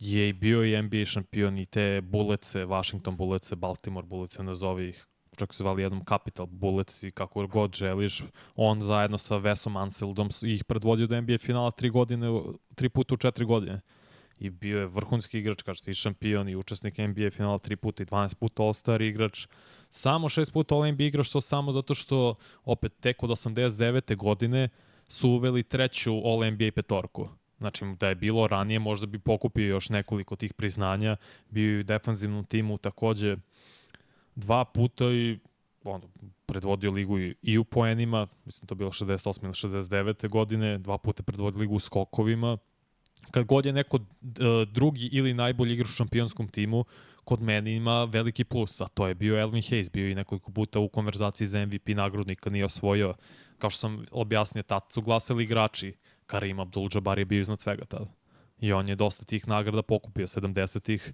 Je 0.00 0.28
i 0.28 0.32
bio 0.32 0.64
i 0.64 0.82
NBA 0.82 1.04
šampion 1.04 1.58
i 1.58 1.66
te 1.66 2.00
bulece, 2.00 2.64
Washington 2.64 3.16
bulece, 3.16 3.56
Baltimore 3.56 4.06
bulece, 4.06 4.42
nazovi 4.42 4.88
ih, 4.88 5.06
čak 5.36 5.54
su 5.54 5.62
zvali 5.62 5.82
jednom 5.82 6.04
Capital 6.08 6.46
Bullets 6.46 7.02
i 7.02 7.10
kako 7.10 7.46
god 7.46 7.74
želiš. 7.74 8.22
On 8.54 8.82
zajedno 8.82 9.18
sa 9.18 9.36
Vesom 9.36 9.76
Anseldom 9.76 10.28
ih 10.42 10.64
predvodio 10.64 11.06
do 11.06 11.20
NBA 11.20 11.38
finala 11.38 11.70
tri 11.70 11.90
godine, 11.90 12.28
tri 12.74 12.88
puta 12.88 13.14
u 13.14 13.16
četiri 13.16 13.44
godine. 13.44 13.80
I 14.42 14.50
bio 14.50 14.78
je 14.80 14.86
vrhunski 14.86 15.38
igrač, 15.38 15.62
kažete, 15.62 15.90
i 15.90 15.94
šampion, 15.94 16.48
i 16.48 16.56
učesnik 16.56 16.98
NBA 16.98 17.30
finala 17.30 17.58
tri 17.58 17.76
puta 17.76 18.02
i 18.02 18.06
12 18.06 18.34
puta 18.34 18.62
All-Star 18.62 19.02
igrač. 19.02 19.46
Samo 19.90 20.28
šest 20.28 20.52
puta 20.52 20.74
All-NBA 20.74 21.06
igrač, 21.06 21.30
to 21.30 21.40
samo 21.40 21.72
zato 21.72 21.94
što 21.94 22.34
opet 22.64 22.92
tek 23.00 23.22
od 23.22 23.30
89. 23.30 24.16
godine 24.16 24.68
su 25.08 25.30
uveli 25.30 25.62
treću 25.62 26.12
All-NBA 26.24 26.70
petorku. 26.70 27.28
Znači, 27.58 27.84
da 28.00 28.08
je 28.08 28.14
bilo 28.14 28.46
ranije, 28.46 28.78
možda 28.78 29.06
bi 29.06 29.18
pokupio 29.18 29.66
još 29.66 29.88
nekoliko 29.88 30.36
tih 30.36 30.54
priznanja. 30.54 31.16
Bio 31.50 31.74
je 31.74 31.80
u 31.80 31.82
defanzivnom 31.82 32.44
timu 32.44 32.78
takođe 32.78 33.36
dva 34.34 34.64
puta 34.64 35.04
i 35.04 35.38
ono, 35.84 36.08
predvodio 36.46 36.90
ligu 36.90 37.18
i, 37.42 37.58
u 37.58 37.64
poenima, 37.64 38.26
mislim 38.44 38.66
to 38.66 38.74
bilo 38.74 38.90
68. 38.90 39.44
ili 39.44 39.52
69. 39.52 40.28
godine, 40.28 40.78
dva 40.78 40.98
puta 40.98 41.22
predvodio 41.22 41.60
ligu 41.60 41.74
u 41.74 41.80
skokovima. 41.80 42.58
Kad 43.30 43.44
god 43.44 43.66
je 43.66 43.72
neko 43.72 43.96
e, 43.96 44.00
drugi 44.72 45.06
ili 45.12 45.34
najbolji 45.34 45.74
igrač 45.74 45.88
u 45.88 45.92
šampionskom 45.92 46.48
timu, 46.48 46.84
kod 47.24 47.42
mene 47.42 47.76
ima 47.76 48.04
veliki 48.04 48.44
plus, 48.44 48.80
a 48.80 48.88
to 48.88 49.06
je 49.06 49.14
bio 49.14 49.38
Elvin 49.38 49.62
Hayes, 49.62 49.90
bio 49.92 50.08
i 50.08 50.14
nekoliko 50.14 50.52
puta 50.52 50.78
u 50.78 50.88
konverzaciji 50.88 51.46
za 51.46 51.66
MVP 51.66 51.88
nagradu, 51.88 52.28
nikad 52.28 52.52
nije 52.52 52.64
osvojio. 52.64 53.14
Kao 53.58 53.70
što 53.70 53.78
sam 53.78 54.04
objasnio, 54.10 54.62
tad 54.62 54.82
su 54.90 55.02
glasali 55.02 55.44
igrači, 55.44 55.94
Karim 56.26 56.56
Abdul-Jabbar 56.56 57.18
je 57.18 57.24
bio 57.24 57.40
iznad 57.40 57.60
svega 57.60 57.84
tada. 57.84 58.06
I 58.60 58.72
on 58.72 58.88
je 58.88 58.96
dosta 58.96 59.24
tih 59.24 59.48
nagrada 59.48 59.82
pokupio, 59.82 60.26
70-ih. 60.26 61.12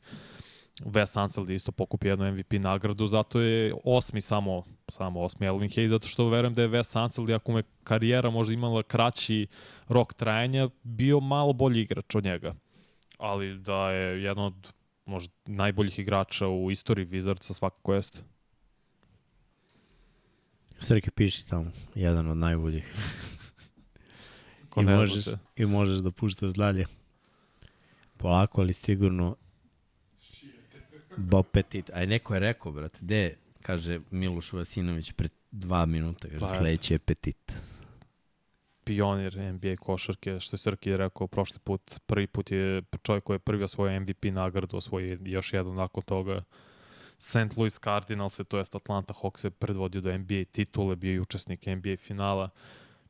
Wes 0.85 1.21
Anseld 1.21 1.51
je 1.51 1.57
isto 1.57 1.73
pokupio 1.73 2.11
jednu 2.11 2.33
MVP 2.33 2.53
nagradu, 2.53 3.07
zato 3.07 3.41
je 3.41 3.75
osmi 3.85 4.21
samo, 4.21 4.63
samo 4.89 5.21
osmi 5.21 5.47
Elvin 5.47 5.71
Hayes, 5.71 5.89
zato 5.89 6.09
što 6.09 6.29
verujem 6.29 6.55
da 6.55 6.63
je 6.63 6.69
Wes 6.69 6.99
Anseld, 6.99 7.29
iako 7.29 7.53
mu 7.53 7.59
je 7.59 7.63
karijera 7.85 8.31
možda 8.31 8.55
imala 8.55 8.83
kraći 8.83 9.47
rok 9.89 10.15
trajanja, 10.15 10.69
bio 10.83 11.21
malo 11.21 11.53
bolji 11.53 11.81
igrač 11.81 12.15
od 12.15 12.25
njega. 12.25 12.55
Ali 13.19 13.59
da 13.59 13.91
je 13.91 14.23
jedan 14.23 14.45
od 14.45 14.73
možda 15.05 15.35
najboljih 15.47 15.99
igrača 15.99 16.49
u 16.49 16.71
istoriji 16.71 17.07
Wizardsa 17.07 17.53
svakako 17.53 17.95
jeste. 17.95 18.19
Srke 20.79 21.11
piši 21.11 21.49
tamo, 21.49 21.71
jedan 21.95 22.31
od 22.31 22.37
najboljih. 22.37 22.95
Ko 24.69 24.81
I 24.81 24.85
možeš. 24.85 25.25
I 25.57 25.67
možeš 25.67 25.99
da 25.99 26.11
puštaš 26.11 26.51
dalje. 26.51 26.87
Polako, 28.17 28.61
ali 28.61 28.73
sigurno 28.73 29.37
Bob 31.19 31.47
Petit. 31.53 31.91
Aj, 31.95 32.07
neko 32.07 32.35
je 32.35 32.41
rekao, 32.41 32.73
brate, 32.73 32.99
gde, 33.01 33.35
kaže 33.63 34.01
Miloš 34.11 34.53
Vasinović 34.53 35.13
pred 35.13 35.33
dva 35.51 35.87
minuta, 35.87 36.29
kaže, 36.29 36.41
Pa, 36.41 36.49
sledeći 36.49 36.95
je 36.95 36.99
Petit. 36.99 37.53
pionir 38.85 39.37
NBA 39.53 39.77
košarke, 39.77 40.41
što 40.41 40.55
je 40.55 40.59
Srki 40.59 40.97
rekao 40.97 41.27
prošli 41.27 41.59
put, 41.65 42.01
prvi 42.07 42.27
put 42.27 42.51
je 42.51 42.83
čovjek 43.03 43.25
koji 43.25 43.35
je 43.35 43.39
prvi 43.39 43.65
osvojio 43.65 44.01
MVP 44.01 44.25
nagradu, 44.25 44.77
osvojio 44.77 45.19
još 45.25 45.53
jednu 45.53 45.75
nakon 45.75 46.03
toga. 46.03 46.43
St. 47.19 47.57
Louis 47.57 47.79
Cardinals, 47.85 48.41
to 48.49 48.59
jest 48.59 48.75
Atlanta 48.75 49.15
Hawks 49.15 49.45
je 49.45 49.51
predvodio 49.51 50.01
do 50.01 50.19
NBA 50.19 50.45
titule, 50.53 50.97
bio 50.97 51.13
i 51.13 51.21
učesnik 51.21 51.67
NBA 51.67 51.97
finala. 51.97 52.51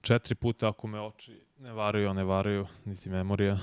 Četiri 0.02 0.34
puta, 0.34 0.68
ako 0.68 0.86
me 0.86 1.00
oči 1.00 1.40
ne 1.58 1.72
varaju, 1.72 2.14
ne 2.14 2.24
varaju, 2.24 2.66
niti 2.84 3.10
memorija. 3.10 3.58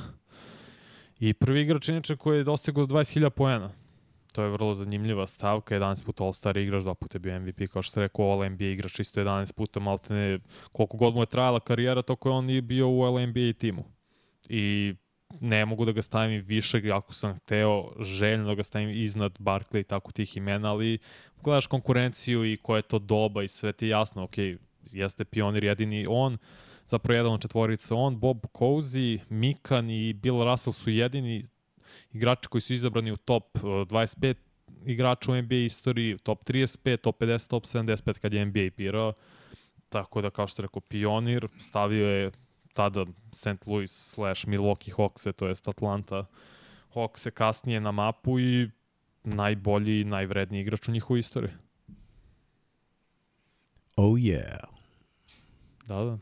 I 1.19 1.33
prvi 1.33 1.61
igrač 1.61 1.89
inače 1.89 2.15
koji 2.15 2.37
je 2.37 2.43
dostigao 2.43 2.85
20.000 2.85 3.29
poena. 3.29 3.71
To 4.35 4.43
je 4.43 4.49
vrlo 4.49 4.73
zanimljiva 4.75 5.27
stavka, 5.27 5.75
11 5.75 6.05
puta 6.05 6.23
All-Star 6.23 6.57
igrač, 6.57 6.83
dva 6.83 6.93
puta 6.93 7.15
je 7.15 7.19
bio 7.19 7.39
MVP, 7.39 7.67
kao 7.71 7.81
što 7.81 7.91
se 7.91 8.01
rekao, 8.01 8.25
All-NBA 8.25 8.65
igrač 8.65 8.99
isto 8.99 9.21
11 9.21 9.53
puta, 9.53 9.79
maltene 9.79 10.39
koliko 10.71 10.97
god 10.97 11.15
mu 11.15 11.21
je 11.21 11.25
trajala 11.25 11.59
karijera, 11.59 12.01
toko 12.01 12.29
je 12.29 12.33
on 12.33 12.49
i 12.49 12.61
bio 12.61 12.89
u 12.89 13.15
LNBA 13.15 13.53
timu. 13.59 13.83
I 14.49 14.93
ne 15.39 15.65
mogu 15.65 15.85
da 15.85 15.91
ga 15.91 16.01
stavim 16.01 16.41
više, 16.41 16.81
ako 16.93 17.13
sam 17.13 17.35
hteo 17.35 17.91
željno 17.99 18.47
da 18.47 18.55
ga 18.55 18.63
stavim 18.63 18.89
iznad 18.89 19.39
Barkley 19.39 19.79
i 19.79 19.83
tako 19.83 20.11
tih 20.11 20.37
imena, 20.37 20.71
ali 20.71 20.97
gledaš 21.43 21.67
konkurenciju 21.67 22.45
i 22.45 22.57
koje 22.57 22.77
je 22.77 22.81
to 22.81 22.99
doba 22.99 23.43
i 23.43 23.47
sve 23.47 23.73
ti 23.73 23.87
jasno, 23.87 24.23
ok, 24.23 24.37
jeste 24.91 25.25
pionir 25.25 25.63
jedini 25.63 26.05
on, 26.09 26.37
zapravo 26.85 27.17
jedan 27.17 27.33
od 27.33 27.41
četvorica 27.41 27.95
on, 27.95 28.19
Bob 28.19 28.45
Cousy, 28.53 29.19
Mikan 29.29 29.89
i 29.89 30.13
Bill 30.13 30.43
Russell 30.43 30.73
su 30.73 30.89
jedini 30.89 31.47
igrači 32.15 32.47
koji 32.47 32.61
su 32.61 32.73
izabrani 32.73 33.11
u 33.11 33.17
top 33.17 33.43
uh, 33.55 33.61
25 33.63 34.35
igrača 34.85 35.31
u 35.31 35.41
NBA 35.41 35.55
istoriji, 35.55 36.17
top 36.17 36.43
35, 36.49 36.97
top 36.97 37.21
50, 37.21 37.47
top 37.47 37.65
75 37.65 38.19
kad 38.19 38.33
je 38.33 38.45
NBA 38.45 38.69
birao. 38.77 39.13
Tako 39.89 40.21
da, 40.21 40.29
kao 40.29 40.47
što 40.47 40.61
rekao, 40.61 40.81
pionir, 40.81 41.47
stavio 41.61 42.07
je 42.07 42.31
tada 42.73 43.05
St. 43.31 43.67
Louis 43.67 43.91
slash 43.91 44.47
Milwaukee 44.47 44.95
Hawks, 44.95 45.33
to 45.33 45.47
jest 45.47 45.67
Atlanta 45.67 46.25
Hawks 46.93 47.31
kasnije 47.33 47.79
na 47.79 47.91
mapu 47.91 48.39
i 48.39 48.69
najbolji 49.23 50.01
i 50.01 50.03
najvredniji 50.03 50.61
igrač 50.61 50.87
u 50.87 50.91
njihovoj 50.91 51.19
istoriji. 51.19 51.53
Oh 53.95 54.13
yeah. 54.13 54.65
Da, 55.87 56.03
da. 56.03 56.17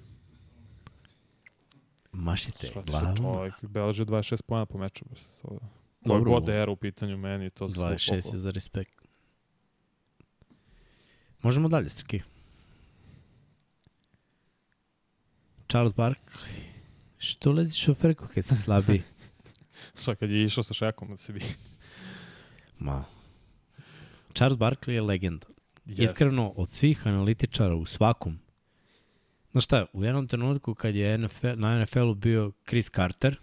Mašite 2.12 2.72
glavom. 2.86 3.18
čovjek 3.18 3.54
beleže 3.62 4.06
26 4.06 4.42
pojena 4.42 4.66
po 4.66 4.78
meču. 4.78 5.06
Koje 6.04 6.18
Dobro, 6.18 6.32
god 6.32 6.50
era 6.50 6.72
u 6.72 6.76
pitanju 6.76 7.18
meni, 7.18 7.50
to 7.50 7.70
su 7.70 7.82
26 7.82 8.34
je 8.34 8.40
za 8.40 8.52
respekt. 8.52 9.04
Možemo 11.42 11.70
dalje, 11.70 11.90
Srki. 11.90 12.22
Charles 15.68 15.94
Barkley. 15.94 16.64
Što 17.18 17.52
lezi 17.52 17.78
šoferko 17.78 18.28
kad 18.34 18.46
si 18.46 18.56
slabiji? 18.56 19.02
Šta 20.02 20.16
kad 20.16 20.30
je 20.30 20.44
išao 20.44 20.64
sa 20.64 20.74
šekom 20.74 21.12
da 21.12 21.18
se 21.18 21.34
bi... 21.34 21.42
Ma. 22.80 23.06
Charles 24.34 24.58
Barkley 24.58 24.92
je 24.92 25.02
legenda. 25.02 25.48
Yes. 25.86 26.04
Iskreno, 26.04 26.54
od 26.56 26.72
svih 26.72 27.08
analitičara 27.08 27.76
u 27.76 27.86
svakom, 27.86 28.40
znaš 29.52 29.64
šta, 29.64 29.86
u 29.94 30.04
jednom 30.04 30.28
trenutku 30.28 30.76
kad 30.76 30.96
je 30.96 31.18
NFL, 31.18 31.48
na 31.56 31.82
NFL-u 31.82 32.16
bio 32.16 32.52
Chris 32.68 32.90
Carter, 32.90 33.40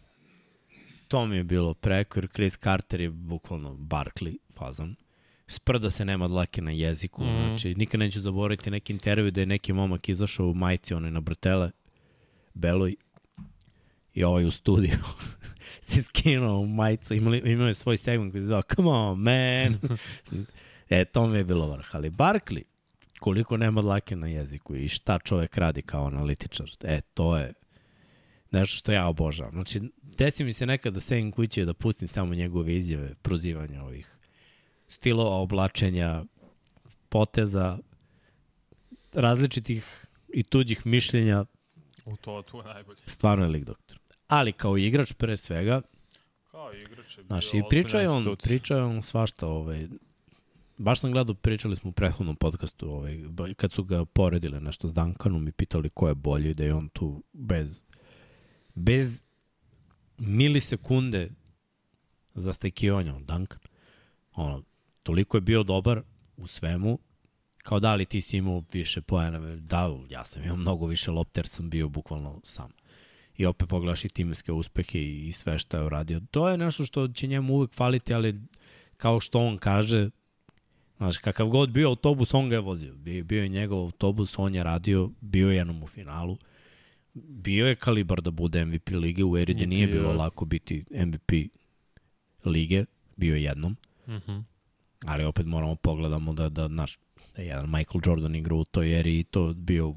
to 1.10 1.26
mi 1.26 1.36
je 1.36 1.44
bilo 1.44 1.74
preko, 1.74 2.18
jer 2.18 2.28
Chris 2.28 2.58
Carter 2.58 3.00
je 3.00 3.10
bukvalno 3.10 3.74
Barkley 3.74 4.36
fazan. 4.58 4.96
Sprda 5.46 5.90
se 5.90 6.04
nema 6.04 6.28
dlake 6.28 6.62
na 6.62 6.70
jeziku, 6.70 7.24
mm. 7.24 7.26
znači 7.26 7.74
nikad 7.74 8.00
neću 8.00 8.20
zaboraviti 8.20 8.70
neki 8.70 8.92
intervju 8.92 9.30
da 9.30 9.40
je 9.40 9.46
neki 9.46 9.72
momak 9.72 10.08
izašao 10.08 10.46
u 10.46 10.54
majici 10.54 10.94
onaj 10.94 11.10
na 11.10 11.20
bratele, 11.20 11.70
beloj, 12.54 12.96
i 14.14 14.24
ovaj 14.24 14.44
u 14.44 14.50
studiju 14.50 14.98
se 15.88 16.02
skinuo 16.02 16.60
u 16.60 16.66
majicu, 16.66 17.14
imali, 17.14 17.38
imao 17.38 17.66
je 17.66 17.74
svoj 17.74 17.96
segment 17.96 18.32
koji 18.32 18.40
se 18.40 18.46
zvao 18.46 18.62
Come 18.76 18.88
on, 18.88 19.18
man! 19.18 19.78
e, 20.90 21.04
to 21.04 21.26
mi 21.26 21.38
je 21.38 21.44
bilo 21.44 21.70
vrh. 21.70 21.94
Ali 21.94 22.10
Barkley, 22.10 22.62
koliko 23.20 23.56
nema 23.56 23.80
dlake 23.80 24.16
na 24.16 24.26
jeziku 24.26 24.76
i 24.76 24.88
šta 24.88 25.18
čovek 25.18 25.56
radi 25.56 25.82
kao 25.82 26.06
analitičar, 26.06 26.70
e, 26.82 27.00
to 27.00 27.36
je 27.36 27.52
nešto 28.50 28.76
što 28.76 28.92
ja 28.92 29.06
obožavam. 29.06 29.52
Znači, 29.52 29.80
desi 30.02 30.44
mi 30.44 30.52
se 30.52 30.66
nekad 30.66 30.94
da 30.94 31.00
sedem 31.00 31.32
kuće 31.32 31.64
da 31.64 31.74
pustim 31.74 32.08
samo 32.08 32.34
njegove 32.34 32.76
izjave, 32.76 33.14
prozivanja 33.14 33.82
ovih 33.82 34.16
stilova 34.88 35.36
oblačenja, 35.36 36.24
poteza, 37.08 37.78
različitih 39.12 40.06
i 40.34 40.42
tuđih 40.42 40.86
mišljenja, 40.86 41.44
U 42.04 42.16
to, 42.16 42.42
tu 42.42 42.56
je 42.58 42.64
najbolje. 42.64 42.98
stvarno 43.06 43.44
je 43.44 43.50
lik 43.50 43.64
doktor. 43.64 43.98
Ali 44.26 44.52
kao 44.52 44.76
igrač 44.78 45.12
pre 45.12 45.36
svega, 45.36 45.82
Kao 46.50 46.72
igrač 46.72 47.18
je 47.18 47.24
bio 47.24 47.26
Znaš, 47.26 47.54
i 47.54 47.62
pričao 47.70 48.00
je 48.00 48.08
on, 48.08 48.36
pričao 48.42 48.78
je 48.78 48.84
on 48.84 49.02
svašta, 49.02 49.46
ovaj, 49.46 49.88
baš 50.78 51.00
sam 51.00 51.12
gledao, 51.12 51.34
pričali 51.34 51.76
smo 51.76 51.90
u 51.90 51.92
prethodnom 51.92 52.36
podcastu, 52.36 52.90
ovaj, 52.90 53.18
kad 53.56 53.72
su 53.72 53.84
ga 53.84 54.04
poredile 54.04 54.60
nešto 54.60 54.88
s 54.88 54.94
Duncanom 54.94 55.48
i 55.48 55.52
pitali 55.52 55.90
ko 55.90 56.08
je 56.08 56.14
bolji, 56.14 56.54
da 56.54 56.64
je 56.64 56.74
on 56.74 56.88
tu 56.88 57.22
bez, 57.32 57.82
bez 58.74 59.22
milisekunde 60.18 61.30
za 62.34 62.52
stekionja, 62.52 63.12
Duncan. 63.12 63.60
Ono, 64.32 64.62
toliko 65.02 65.36
je 65.36 65.40
bio 65.40 65.62
dobar 65.62 66.02
u 66.36 66.46
svemu, 66.46 66.98
kao 67.62 67.80
da 67.80 67.94
li 67.94 68.04
ti 68.04 68.20
si 68.20 68.36
imao 68.36 68.64
više 68.72 69.00
pojena, 69.00 69.56
da, 69.56 69.96
ja 70.08 70.24
sam 70.24 70.42
imao 70.42 70.56
mnogo 70.56 70.86
više 70.86 71.10
lopte 71.10 71.38
jer 71.38 71.46
sam 71.46 71.70
bio 71.70 71.88
bukvalno 71.88 72.40
sam 72.44 72.70
i 73.40 73.46
opet 73.46 73.68
pogledaš 73.68 74.04
i 74.04 74.08
timske 74.08 74.52
uspehe 74.52 74.98
i, 74.98 75.26
i 75.28 75.32
sve 75.32 75.58
što 75.58 75.76
je 75.76 75.84
uradio. 75.84 76.20
To 76.30 76.48
je 76.48 76.58
nešto 76.58 76.84
što 76.84 77.08
će 77.08 77.26
njemu 77.26 77.54
uvek 77.54 77.72
faliti, 77.72 78.14
ali 78.14 78.40
kao 78.96 79.20
što 79.20 79.40
on 79.40 79.58
kaže, 79.58 80.10
znaš, 80.96 81.18
kakav 81.18 81.48
god 81.48 81.70
bio 81.70 81.88
autobus, 81.88 82.34
on 82.34 82.48
ga 82.48 82.54
je 82.54 82.60
vozio. 82.60 82.94
Bio, 82.94 83.24
bio 83.24 83.42
je 83.42 83.48
njegov 83.48 83.80
autobus, 83.80 84.38
on 84.38 84.54
je 84.54 84.64
radio, 84.64 85.10
bio 85.20 85.50
je 85.50 85.56
jednom 85.56 85.82
u 85.82 85.86
finalu. 85.86 86.36
Bio 87.14 87.66
je 87.66 87.74
kalibar 87.74 88.20
da 88.20 88.30
bude 88.30 88.64
MVP 88.64 88.88
lige 88.90 89.24
u 89.24 89.38
eri 89.38 89.54
gde 89.54 89.66
nije 89.66 89.86
bio 89.86 89.96
bilo 89.96 90.10
je. 90.10 90.16
lako 90.16 90.44
biti 90.44 90.84
MVP 90.90 91.32
lige, 92.44 92.84
bio 93.16 93.34
je 93.34 93.42
jednom, 93.42 93.76
Mm 94.06 94.12
-hmm. 94.12 94.42
ali 95.04 95.24
opet 95.24 95.46
moramo 95.46 95.74
pogledamo 95.74 96.32
da, 96.32 96.48
da, 96.48 96.68
naš, 96.68 96.98
da 97.36 97.42
je 97.42 97.48
jedan 97.48 97.70
Michael 97.70 98.00
Jordan 98.06 98.34
igra 98.34 98.54
u 98.54 98.64
toj 98.64 98.98
eri 99.00 99.18
i 99.18 99.24
to 99.24 99.54
bio 99.54 99.94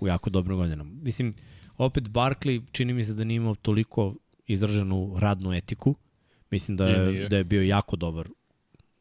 u 0.00 0.06
jako 0.06 0.30
dobrim 0.30 0.56
godinama. 0.56 0.90
Mislim, 1.02 1.34
opet 1.78 2.04
Barkley 2.08 2.62
čini 2.72 2.92
mi 2.92 3.04
se 3.04 3.14
da 3.14 3.24
nije 3.24 3.36
imao 3.36 3.54
toliko 3.54 4.14
izraženu 4.46 5.14
radnu 5.18 5.54
etiku. 5.54 5.94
Mislim 6.50 6.76
da 6.76 6.86
je, 6.86 7.12
nije. 7.12 7.28
da 7.28 7.36
je 7.36 7.44
bio 7.44 7.62
jako 7.62 7.96
dobar 7.96 8.28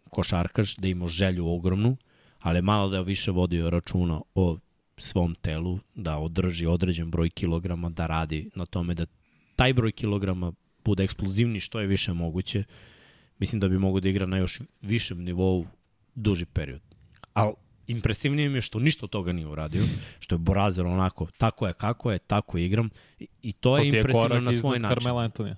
košarkaš, 0.09 0.75
da 0.75 0.87
je 0.87 0.91
imao 0.91 1.07
želju 1.07 1.47
ogromnu, 1.47 1.97
ali 2.39 2.61
malo 2.61 2.89
da 2.89 2.97
je 2.97 3.03
više 3.03 3.31
vodio 3.31 3.69
računa 3.69 4.21
o 4.35 4.57
svom 4.97 5.35
telu, 5.35 5.79
da 5.95 6.17
održi 6.17 6.65
određen 6.65 7.11
broj 7.11 7.29
kilograma, 7.29 7.89
da 7.89 8.07
radi 8.07 8.49
na 8.55 8.65
tome 8.65 8.93
da 8.93 9.05
taj 9.55 9.73
broj 9.73 9.91
kilograma 9.91 10.53
bude 10.85 11.03
eksplozivni 11.03 11.59
što 11.59 11.79
je 11.79 11.87
više 11.87 12.13
moguće. 12.13 12.63
Mislim 13.39 13.59
da 13.59 13.67
bi 13.67 13.79
mogo 13.79 13.99
da 13.99 14.09
igra 14.09 14.25
na 14.25 14.37
još 14.37 14.61
višem 14.81 15.23
nivou 15.23 15.65
duži 16.15 16.45
period. 16.45 16.81
Ali 17.33 17.53
impresivnije 17.87 18.49
mi 18.49 18.57
je 18.57 18.61
što 18.61 18.79
ništa 18.79 19.05
od 19.05 19.09
toga 19.09 19.31
nije 19.31 19.47
uradio, 19.47 19.83
što 20.19 20.35
je 20.35 20.39
Borazer 20.39 20.85
onako, 20.85 21.27
tako 21.37 21.67
je 21.67 21.73
kako 21.73 22.11
je, 22.11 22.19
tako 22.19 22.57
igram 22.57 22.89
i, 23.19 23.27
i 23.41 23.53
to, 23.53 23.69
To 23.69 23.77
je 23.77 23.83
je 23.83 23.87
impresivno 23.87 24.21
korak 24.21 24.43
na 24.43 24.53
svoj 24.53 24.79
način. 24.79 24.95
Carmela 24.95 25.21
Antonija. 25.21 25.55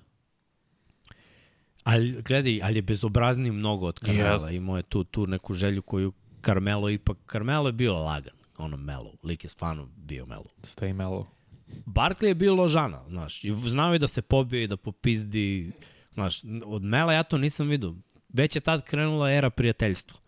Ali 1.84 2.22
gledaj, 2.22 2.60
ali 2.62 2.78
je 2.78 2.82
bezobrazniji 2.82 3.52
mnogo 3.52 3.86
od 3.86 3.98
Carmela. 3.98 4.32
Jeste. 4.32 4.56
Imao 4.56 4.76
je 4.76 4.82
tu, 4.82 5.04
tu 5.04 5.26
neku 5.26 5.54
želju 5.54 5.82
koju 5.82 6.12
Carmelo 6.44 6.90
ipak, 6.90 7.18
Carmelo 7.32 7.68
je 7.68 7.72
bio 7.72 7.94
lagan, 7.94 8.34
ono 8.58 8.76
melo, 8.76 9.14
lik 9.22 9.44
je 9.44 9.50
stvarno 9.50 9.88
bio 9.96 10.26
melo. 10.26 10.46
Stay 10.62 10.94
mellow. 10.94 11.24
Barkley 11.86 12.26
je 12.26 12.34
bio 12.34 12.54
ložana, 12.54 13.04
znaš, 13.08 13.44
i 13.44 13.52
znao 13.52 13.92
je 13.92 13.98
da 13.98 14.06
se 14.06 14.22
pobije 14.22 14.64
i 14.64 14.66
da 14.68 14.76
popizdi, 14.76 15.72
znaš, 16.12 16.40
od 16.64 16.82
Mela 16.82 17.12
ja 17.12 17.22
to 17.22 17.38
nisam 17.38 17.68
vidio. 17.68 17.94
Već 18.28 18.56
je 18.56 18.60
tad 18.60 18.84
krenula 18.84 19.30
era 19.32 19.50
prijateljstva. 19.50 20.18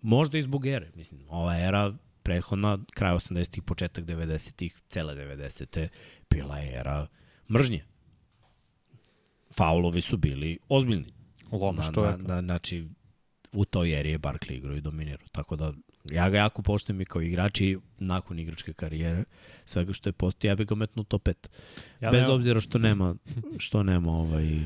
Možda 0.00 0.38
i 0.38 0.42
zbog 0.42 0.66
ere, 0.66 0.90
mislim, 0.94 1.20
ova 1.28 1.56
era 1.58 1.94
prethodna, 2.22 2.78
kraj 2.94 3.14
80-ih, 3.14 3.62
početak 3.62 4.04
90-ih, 4.04 4.78
cele 4.88 5.14
90-te, 5.14 5.88
bila 6.30 6.58
je 6.58 6.78
era 6.78 7.06
mržnje. 7.50 7.84
Faulovi 9.56 10.00
su 10.00 10.16
bili 10.16 10.58
ozbiljni. 10.68 11.12
Lomaš 11.52 11.86
Na, 11.86 11.92
čoveka. 11.92 12.16
na, 12.22 12.34
na, 12.34 12.40
znači, 12.42 12.88
u 13.52 13.64
toj 13.64 14.00
eri 14.00 14.10
je 14.10 14.18
Barkley 14.18 14.52
igrao 14.52 14.76
i 14.76 14.80
dominirao. 14.80 15.28
Tako 15.32 15.56
da, 15.56 15.72
ja 16.10 16.30
ga 16.30 16.36
jako 16.36 16.62
poštujem 16.62 17.00
i 17.00 17.04
kao 17.04 17.22
igrač 17.22 17.60
i 17.60 17.78
nakon 17.98 18.38
igračke 18.38 18.72
karijere, 18.72 19.24
svega 19.64 19.92
što 19.92 20.08
je 20.08 20.12
postao, 20.12 20.48
ja 20.48 20.54
bih 20.54 20.66
ga 20.66 20.74
metnuo 20.74 21.04
top 21.04 21.22
5. 21.22 21.34
Ja 22.00 22.10
Bez 22.10 22.20
nemam- 22.20 22.34
obzira 22.34 22.60
što 22.60 22.78
nema, 22.78 23.14
što 23.58 23.82
nema 23.82 24.12
ovaj, 24.12 24.58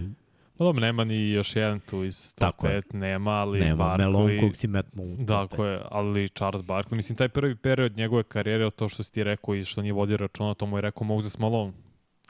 Pa 0.59 0.65
dobro, 0.65 0.81
nema 0.81 1.05
ni 1.05 1.31
još 1.31 1.57
jedan 1.57 1.81
tu 1.81 2.05
iz 2.05 2.35
top 2.35 2.39
Tako 2.41 2.67
je. 2.67 2.83
5, 2.83 2.95
nema, 2.95 3.31
ali 3.31 3.61
nema 3.61 3.85
Barkley... 3.85 3.99
melon 3.99 4.41
kog 4.41 4.57
si 4.57 4.67
metnuo. 4.69 5.17
Tako 5.29 5.57
pet. 5.57 5.65
je, 5.65 5.79
ali 5.91 6.29
Charles 6.29 6.63
Barkley, 6.63 6.95
mislim, 6.95 7.17
taj 7.17 7.29
prvi 7.29 7.57
period 7.57 7.97
njegove 7.97 8.23
karijere, 8.23 8.71
to 8.71 8.89
što 8.89 9.03
si 9.03 9.13
ti 9.13 9.25
rekao 9.25 9.55
i 9.55 9.65
što 9.65 9.83
nije 9.83 9.93
vodio 9.93 10.17
računa, 10.17 10.55
to 10.55 10.67
mu 10.67 10.79
je 10.79 10.83
rekao 10.83 11.05
Moses 11.05 11.39
Malone. 11.39 11.73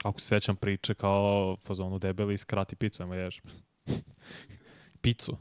Ako 0.03 0.19
se 0.19 0.27
sećam 0.27 0.55
priče 0.55 0.93
kao 0.93 1.57
fazonu 1.63 1.99
debeli, 1.99 2.37
skrati 2.37 2.75
picu, 2.75 3.03
nemoj 3.03 3.17
da 3.17 3.23
ješ. 3.23 3.41
Picu. 5.01 5.37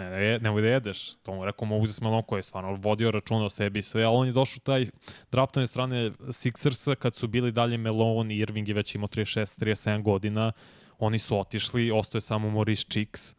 Ne, 0.00 0.10
ne, 0.10 0.38
nemoj 0.38 0.62
da 0.62 0.68
jedeš. 0.68 1.16
To 1.22 1.34
mu 1.34 1.44
rekao 1.44 1.68
Moses 1.68 2.00
Malone 2.00 2.22
koji 2.26 2.38
je 2.38 2.42
stvarno 2.42 2.74
vodio 2.74 3.10
računa 3.10 3.44
o 3.44 3.50
sebi 3.50 3.78
i 3.78 3.82
sve, 3.82 4.04
ali 4.04 4.16
on 4.16 4.26
je 4.26 4.32
došao 4.32 4.60
taj 4.60 4.86
draftovne 5.32 5.66
strane 5.66 6.10
Sixersa 6.10 6.94
kad 6.94 7.16
su 7.16 7.28
bili 7.28 7.52
dalje 7.52 7.78
Malone 7.78 8.34
i 8.34 8.38
Irving 8.38 8.68
je 8.68 8.74
već 8.74 8.94
imao 8.94 9.08
36-37 9.08 10.02
godina. 10.02 10.52
Oni 10.98 11.18
su 11.18 11.40
otišli, 11.40 11.90
ostao 11.90 12.16
je 12.16 12.20
samo 12.20 12.50
Maurice 12.50 12.84
Cheeks 12.90 13.34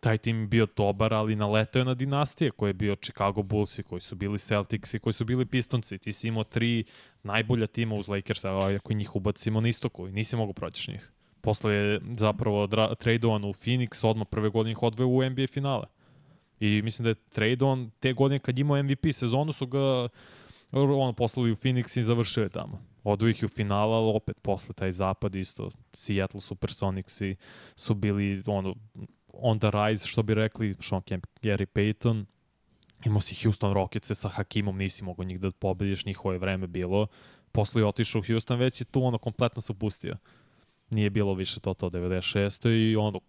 taj 0.00 0.18
tim 0.18 0.48
bio 0.48 0.66
dobar, 0.76 1.14
ali 1.14 1.36
naletao 1.36 1.80
je 1.80 1.84
na 1.84 1.94
dinastije 1.94 2.50
koje 2.50 2.70
je 2.70 2.74
bio 2.74 2.96
Chicago 2.96 3.42
Bullsi, 3.42 3.82
koji 3.82 4.00
su 4.00 4.16
bili 4.16 4.38
Celticsi, 4.38 4.98
koji 4.98 5.12
su 5.12 5.24
bili 5.24 5.46
Pistonci. 5.46 5.98
Ti 5.98 6.12
si 6.12 6.28
imao 6.28 6.44
tri 6.44 6.84
najbolja 7.22 7.66
tima 7.66 7.94
uz 7.94 8.08
Lakersa, 8.08 8.50
a 8.50 8.74
ako 8.76 8.92
njih 8.92 9.16
ubacimo 9.16 9.60
na 9.60 9.68
istoku 9.68 10.08
i 10.08 10.12
nisi 10.12 10.36
mogu 10.36 10.52
proćiš 10.52 10.88
njih. 10.88 11.12
Posle 11.40 11.74
je 11.74 12.00
zapravo 12.16 12.66
tradovan 12.98 13.44
u 13.44 13.52
Phoenix, 13.52 14.06
odmah 14.06 14.26
prve 14.30 14.48
godine 14.48 14.72
ih 14.72 14.82
odveo 14.82 15.06
u 15.06 15.30
NBA 15.30 15.46
finale. 15.46 15.86
I 16.60 16.82
mislim 16.82 17.04
da 17.04 17.08
je 17.08 17.14
tradovan 17.14 17.90
te 18.00 18.12
godine 18.12 18.38
kad 18.38 18.58
imao 18.58 18.82
MVP 18.82 19.06
sezonu 19.12 19.52
su 19.52 19.66
ga 19.66 20.08
ono, 20.72 21.12
poslali 21.12 21.52
u 21.52 21.56
Phoenix 21.56 21.98
i 21.98 22.02
završio 22.02 22.42
je 22.42 22.48
tamo. 22.48 22.82
Odu 23.04 23.28
ih 23.28 23.42
i 23.42 23.44
u 23.44 23.48
finala, 23.48 23.96
ali 23.96 24.16
opet 24.16 24.36
posle 24.42 24.74
taj 24.74 24.92
zapad 24.92 25.34
isto, 25.34 25.70
Seattle 25.92 26.40
Supersonicsi 26.40 27.36
su 27.76 27.94
bili 27.94 28.42
ono, 28.46 28.74
on 29.32 29.58
the 29.58 29.70
rise, 29.70 30.06
što 30.06 30.22
bi 30.22 30.34
rekli 30.34 30.76
Sean 30.80 31.02
Kemp, 31.02 31.26
Gary 31.42 31.66
Payton. 31.66 32.24
Imao 33.04 33.20
si 33.20 33.42
Houston 33.42 33.72
Rockets 33.72 34.10
sa 34.14 34.28
Hakimom, 34.28 34.78
nisi 34.78 35.04
mogao 35.04 35.24
njih 35.24 35.40
da 35.40 35.50
pobediš, 35.50 36.04
njihovo 36.04 36.32
je 36.32 36.38
vreme 36.38 36.66
bilo. 36.66 37.06
posle 37.52 37.82
je 37.82 37.86
otišao 37.86 38.20
u 38.20 38.24
Houston, 38.26 38.58
već 38.58 38.80
je 38.80 38.84
tu 38.84 39.04
ono 39.04 39.18
kompletno 39.18 39.62
se 39.62 39.72
upustio. 39.72 40.16
Nije 40.90 41.10
bilo 41.10 41.34
više 41.34 41.60
to 41.60 41.74
to 41.74 41.90
96. 41.90 42.68
i 42.82 42.96
ono, 42.96 43.20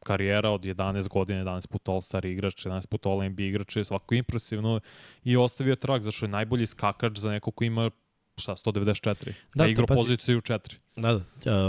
karijera 0.00 0.50
od 0.50 0.60
11 0.62 1.08
godina, 1.08 1.40
11 1.40 1.66
puta 1.66 1.92
All-Star 1.92 2.26
igrač, 2.26 2.66
11 2.66 2.86
puta 2.86 3.08
All-NBA 3.08 3.42
igrač, 3.42 3.76
je 3.76 3.84
svako 3.84 4.14
impresivno 4.14 4.80
i 5.24 5.36
ostavio 5.36 5.76
trak, 5.76 6.02
zašto 6.02 6.24
je 6.24 6.30
najbolji 6.30 6.66
skakač 6.66 7.18
za 7.18 7.30
neko 7.30 7.50
ko 7.50 7.64
ima 7.64 7.90
šta, 8.36 8.52
194. 8.54 9.14
Da, 9.24 9.32
Da, 9.54 9.66
igra 9.66 9.84
pazi- 9.84 9.96
poziciju 9.96 10.40
4. 10.40 10.76
Da, 10.96 11.12
da. 11.12 11.20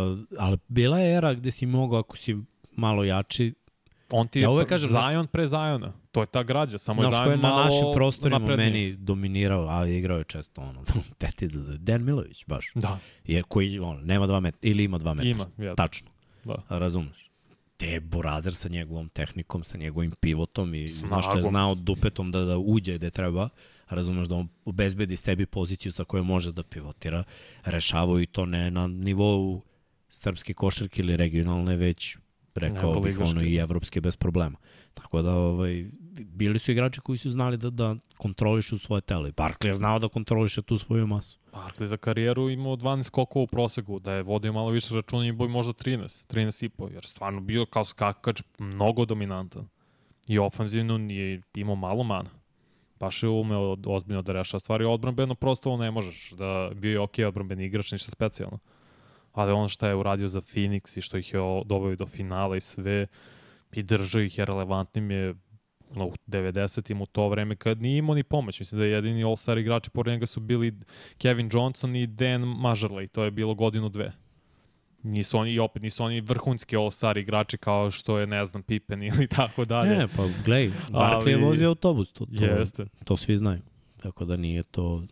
Uh, 0.03 0.19
ali 0.37 0.57
bila 0.67 0.99
je 0.99 1.15
era 1.15 1.33
gde 1.33 1.51
si 1.51 1.65
mogao, 1.65 1.99
ako 1.99 2.17
si 2.17 2.37
malo 2.71 3.03
jači, 3.03 3.53
On 4.11 4.27
ti 4.27 4.39
Ja 4.39 4.43
je 4.43 4.49
uvek 4.49 4.65
pr- 4.65 4.69
kažem, 4.69 4.89
Zion 4.91 5.27
pre 5.27 5.47
Zajona. 5.47 5.93
To 6.16 6.22
je 6.22 6.28
ta 6.28 6.43
građa, 6.43 6.78
samo 6.78 7.03
je 7.03 7.09
Zion 7.09 7.32
je 7.32 7.38
na 7.38 7.49
malo 7.49 7.63
našim 7.63 7.86
prostorima 7.95 8.39
napredniji. 8.39 8.72
meni 8.72 8.95
dominirao, 8.95 9.68
a 9.70 9.88
igrao 9.88 10.18
je 10.18 10.24
često 10.24 10.61
ono, 10.61 10.84
petica, 11.20 11.57
Dan 11.78 12.03
Milović 12.03 12.45
baš. 12.47 12.72
Da, 12.76 12.99
Jer 13.26 13.43
koji, 13.47 13.80
ono, 13.80 14.01
nema 14.01 14.28
dva 14.28 14.39
metra, 14.39 14.59
ili 14.61 14.84
ima 14.84 14.97
dva 14.97 15.13
metra. 15.13 15.30
ima. 15.30 15.47
Jedan. 15.57 15.76
Tačno. 15.76 16.09
Da. 16.43 16.55
Razumeš? 16.70 17.32
Te 17.78 17.88
je 17.88 17.99
Burazer 17.99 18.55
sa 18.55 18.70
njegovom 18.70 19.09
tehnikom, 19.09 19.63
sa 19.63 19.78
njegovim 19.78 20.11
pivotom 20.11 20.76
i 20.76 20.88
znaš 20.88 21.26
što 21.26 21.32
je 21.32 21.41
Snagom. 21.43 21.49
znao 21.49 21.76
dupetom 21.76 22.32
da, 22.32 22.39
da 22.41 22.57
uđe 22.57 22.95
gde 22.97 23.09
treba. 23.09 23.49
Razumeš 23.89 24.28
da 24.28 24.36
on 24.36 24.47
obezbedi 24.66 25.16
sebi 25.16 25.45
poziciju 25.45 25.91
sa 25.91 26.03
kojoj 26.03 26.24
može 26.24 26.51
da 26.51 26.63
pivotira. 26.63 27.24
Rešavaju 27.63 28.22
i 28.22 28.26
to 28.26 28.45
ne 28.45 28.72
na 28.72 28.88
nivou 28.88 29.61
srpske 30.09 30.53
košarke 30.53 31.01
ili 31.01 31.18
regionalne, 31.18 31.76
već 31.76 32.18
rekao 32.55 32.99
bih 32.99 33.20
ono 33.20 33.41
i 33.41 33.55
evropske 33.55 34.01
bez 34.01 34.16
problema. 34.16 34.57
Tako 34.95 35.21
da 35.21 35.31
ovaj, 35.31 35.85
bili 36.25 36.59
su 36.59 36.71
igrači 36.71 37.01
koji 37.01 37.17
su 37.17 37.29
znali 37.29 37.57
da, 37.57 37.69
da 37.69 37.95
kontrolišu 38.17 38.77
svoje 38.77 39.01
telo. 39.01 39.27
I 39.27 39.31
Barkley 39.31 39.67
je 39.67 39.75
znao 39.75 39.99
da 39.99 40.07
kontroliše 40.07 40.61
tu 40.61 40.77
svoju 40.77 41.07
masu. 41.07 41.39
Barkley 41.53 41.85
za 41.85 41.97
karijeru 41.97 42.49
imao 42.49 42.75
12 42.75 43.03
skokova 43.03 43.43
u 43.43 43.47
proseku, 43.47 43.99
da 43.99 44.13
je 44.13 44.23
vodio 44.23 44.53
malo 44.53 44.69
više 44.69 44.95
računa 44.95 45.27
i 45.27 45.31
boj 45.31 45.47
možda 45.47 45.73
13, 45.73 46.25
13 46.25 46.65
i 46.65 46.69
po, 46.69 46.87
jer 46.87 47.05
stvarno 47.05 47.41
bio 47.41 47.65
kao 47.65 47.85
skakač 47.85 48.41
mnogo 48.59 49.05
dominantan. 49.05 49.67
I 50.27 50.39
ofanzivno 50.39 50.97
nije 50.97 51.41
imao 51.53 51.75
malo 51.75 52.03
mana. 52.03 52.29
Baš 52.99 53.23
je 53.23 53.29
umeo 53.29 53.77
ozbiljno 53.85 54.21
da 54.21 54.33
rešava 54.33 54.59
stvari. 54.59 54.85
Odbranbeno 54.85 55.35
prosto 55.35 55.77
ne 55.77 55.91
možeš. 55.91 56.31
Da 56.31 56.71
bio 56.75 56.91
je 56.91 56.99
ok 56.99 57.13
odbranbeni 57.27 57.65
igrač, 57.65 57.91
ništa 57.91 58.11
specijalno. 58.11 58.59
Ali 59.33 59.51
ono 59.51 59.67
što 59.67 59.87
je 59.87 59.95
uradio 59.95 60.27
za 60.27 60.41
Phoenix 60.41 60.97
i 60.97 61.01
što 61.01 61.17
ih 61.17 61.33
je 61.33 61.39
o- 61.39 61.63
doveo 61.65 61.95
do 61.95 62.05
finala 62.05 62.57
i 62.57 62.61
sve, 62.61 63.07
i 63.78 63.84
držao 63.84 64.21
ih 64.21 64.38
je 64.38 64.45
relevantnim 64.45 65.11
je 65.11 65.36
u 65.95 66.13
90-im 66.28 67.01
u 67.01 67.05
to 67.05 67.30
vreme 67.30 67.55
kad 67.55 67.82
nije 67.82 67.97
imao 67.97 68.15
ni 68.15 68.23
pomoć. 68.23 68.59
Mislim 68.59 68.80
da 68.80 68.86
je 68.86 68.91
jedini 68.91 69.23
all-star 69.23 69.57
igrači 69.57 69.89
pored 69.89 70.13
njega 70.13 70.26
su 70.26 70.39
bili 70.39 70.73
Kevin 71.17 71.49
Johnson 71.53 71.95
i 71.95 72.07
Dan 72.07 72.41
Majerley. 72.41 73.07
To 73.07 73.23
je 73.23 73.32
bilo 73.32 73.55
godinu 73.55 73.89
dve. 73.89 74.11
Nisu 75.03 75.38
oni, 75.38 75.51
i 75.51 75.59
opet 75.59 75.84
nisu 75.84 76.03
oni 76.03 76.21
vrhunski 76.21 76.76
all-star 76.76 77.17
igrači 77.17 77.57
kao 77.57 77.91
što 77.91 78.19
je, 78.19 78.28
ne 78.28 78.45
znam, 78.45 78.63
Pippen 78.63 79.03
ili 79.03 79.28
tako 79.38 79.65
dalje. 79.65 79.97
Ne, 79.97 80.07
pa 80.07 80.28
gledaj, 80.45 80.71
Barkley 80.89 81.28
je 81.28 81.38
vozio 81.38 81.69
autobus. 81.69 82.11
To, 82.11 82.26
to, 82.26 82.45
Jeste. 82.45 82.86
To 83.03 83.17
svi 83.17 83.38
znaju. 83.38 83.61
Tako 83.97 84.26
da 84.26 84.36
nije 84.36 84.63
to... 84.63 85.03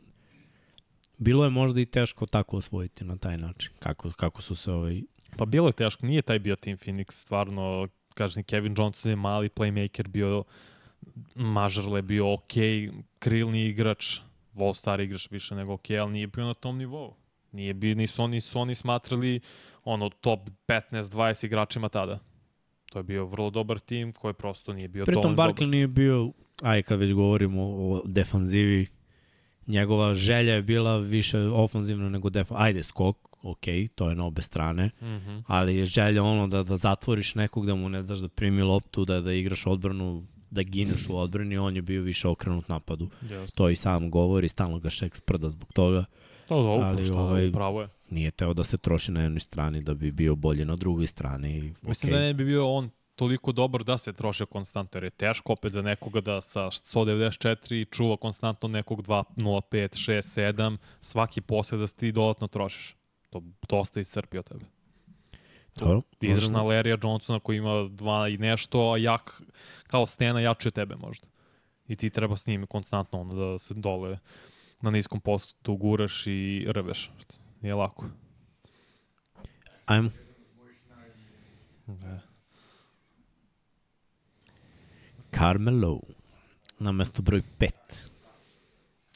Bilo 1.17 1.43
je 1.43 1.49
možda 1.49 1.81
i 1.81 1.85
teško 1.85 2.25
tako 2.25 2.57
osvojiti 2.57 3.05
na 3.05 3.17
taj 3.17 3.37
način. 3.37 3.71
Kako, 3.79 4.11
kako 4.11 4.41
su 4.41 4.55
se 4.55 4.71
ovaj... 4.71 5.01
Pa 5.37 5.45
bilo 5.45 5.67
je 5.67 5.73
teško, 5.73 6.05
nije 6.05 6.21
taj 6.21 6.39
bio 6.39 6.55
Team 6.55 6.77
Phoenix, 6.77 7.11
stvarno, 7.11 7.87
kažem, 8.13 8.43
Kevin 8.43 8.75
Johnson 8.77 9.09
je 9.09 9.15
mali 9.15 9.49
playmaker, 9.49 10.07
bio 10.07 10.43
Mažarle 11.35 12.01
bio 12.01 12.33
ok, 12.33 12.53
krilni 13.19 13.65
igrač, 13.65 14.19
All 14.59 14.73
Star 14.73 14.99
igrač 14.99 15.31
više 15.31 15.55
nego 15.55 15.73
ok, 15.73 15.89
ali 15.89 16.11
nije 16.11 16.27
bio 16.27 16.45
na 16.45 16.53
tom 16.53 16.77
nivou. 16.77 17.13
Nije 17.51 17.73
bio, 17.73 17.95
nisu 17.95 18.23
oni, 18.23 18.41
su 18.41 18.59
oni 18.59 18.75
smatrali 18.75 19.39
ono 19.83 20.09
top 20.09 20.49
15-20 20.67 21.45
igračima 21.45 21.89
tada. 21.89 22.19
To 22.85 22.99
je 22.99 23.03
bio 23.03 23.25
vrlo 23.25 23.49
dobar 23.49 23.79
tim 23.79 24.11
koji 24.11 24.33
prosto 24.33 24.73
nije 24.73 24.87
bio 24.87 25.05
Pritom 25.05 25.21
dovoljno 25.21 25.53
Barkley 25.53 25.69
nije 25.69 25.87
bio, 25.87 26.31
aj 26.61 26.83
kad 26.83 26.99
već 26.99 27.13
govorimo 27.13 27.63
o 27.63 28.01
defanzivi, 28.05 28.87
njegova 29.67 30.13
želja 30.13 30.53
je 30.53 30.61
bila 30.61 30.97
više 30.97 31.39
ofanzivna 31.39 32.09
nego 32.09 32.29
defanzivna. 32.29 32.65
Ajde, 32.65 32.83
skok, 32.83 33.17
ok, 33.43 33.65
to 33.95 34.09
je 34.09 34.15
na 34.15 34.25
obe 34.25 34.41
strane, 34.41 34.89
Mm 35.01 35.05
-hmm. 35.05 35.43
ali 35.47 35.75
je 35.75 35.85
želja 35.85 36.23
ono 36.23 36.47
da, 36.47 36.63
da 36.63 36.77
zatvoriš 36.77 37.35
nekog, 37.35 37.65
da 37.65 37.75
mu 37.75 37.89
ne 37.89 38.03
daš 38.03 38.19
da 38.19 38.27
primi 38.27 38.61
loptu, 38.61 39.05
da, 39.05 39.21
da 39.21 39.33
igraš 39.33 39.65
odbranu, 39.67 40.25
da 40.51 40.63
gineš 40.63 41.09
u 41.09 41.17
odbrani, 41.17 41.57
on 41.57 41.75
je 41.75 41.81
bio 41.81 42.01
više 42.01 42.27
okrenut 42.27 42.67
napadu. 42.69 43.09
Yes. 43.21 43.51
To 43.55 43.69
i 43.69 43.75
sam 43.75 44.11
govori, 44.11 44.47
stalno 44.49 44.79
ga 44.79 44.89
šek 44.89 45.15
sprda 45.15 45.49
zbog 45.49 45.73
toga. 45.73 46.05
To 46.47 46.57
je 46.57 46.63
dobro, 46.63 46.85
Ali 46.87 47.05
šta, 47.05 47.21
ovaj- 47.21 47.51
pravo 47.51 47.81
je. 47.81 47.87
Nije 48.09 48.31
teo 48.31 48.53
da 48.53 48.63
se 48.63 48.77
troši 48.77 49.11
na 49.11 49.21
jednoj 49.21 49.39
strani 49.39 49.81
da 49.81 49.93
bi 49.93 50.11
bio 50.11 50.35
bolji 50.35 50.65
na 50.65 50.75
drugoj 50.75 51.07
strani. 51.07 51.73
Mislim 51.81 52.11
da 52.13 52.19
ne 52.19 52.33
bi 52.33 52.45
bio 52.45 52.69
on 52.69 52.89
toliko 53.15 53.51
dobar 53.51 53.83
da 53.83 53.97
se 53.97 54.13
troše 54.13 54.45
konstantno, 54.45 54.97
jer 54.97 55.03
je 55.03 55.09
teško 55.09 55.53
opet 55.53 55.71
za 55.71 55.81
nekoga 55.81 56.21
da 56.21 56.41
sa 56.41 56.59
194 56.61 57.85
čuva 57.91 58.17
konstantno 58.17 58.67
nekog 58.69 59.01
2, 59.01 59.23
0, 59.37 59.61
5, 59.71 60.11
6, 60.11 60.21
7, 60.53 60.77
svaki 61.01 61.41
posle 61.41 61.77
da 61.77 61.87
ti 61.87 62.11
dodatno 62.11 62.47
trošiš. 62.47 62.95
To 63.33 63.43
dosta 63.69 63.99
iscrpi 63.99 64.37
od 64.37 64.45
tebe. 64.45 64.65
Dobro, 65.75 66.01
možemo- 66.23 66.57
na 66.57 66.63
Larrya 66.63 66.97
Johnsona 67.03 67.39
koji 67.39 67.57
ima 67.57 67.87
dva 67.91 68.27
i 68.29 68.37
nešto, 68.37 68.91
a 68.91 68.97
jak, 68.97 69.41
kao 69.87 70.05
stena 70.05 70.39
jači 70.39 70.67
od 70.67 70.73
tebe 70.73 70.95
možda. 70.95 71.27
I 71.87 71.95
ti 71.95 72.09
treba 72.09 72.37
s 72.37 72.47
njim 72.47 72.67
konstantno 72.67 73.21
ono 73.21 73.33
da 73.35 73.59
se 73.59 73.73
dole 73.73 74.19
na 74.81 74.91
niskom 74.91 75.21
postu 75.21 75.75
guraš 75.75 76.27
i 76.27 76.65
rveš. 76.69 77.11
Nije 77.61 77.75
lako. 77.75 78.05
Ajmo. 79.85 80.11
Ne. 81.87 82.19
Carmelo. 85.31 85.99
Na 86.79 86.91
mesto 86.91 87.21
broj 87.21 87.41
5. 87.59 87.69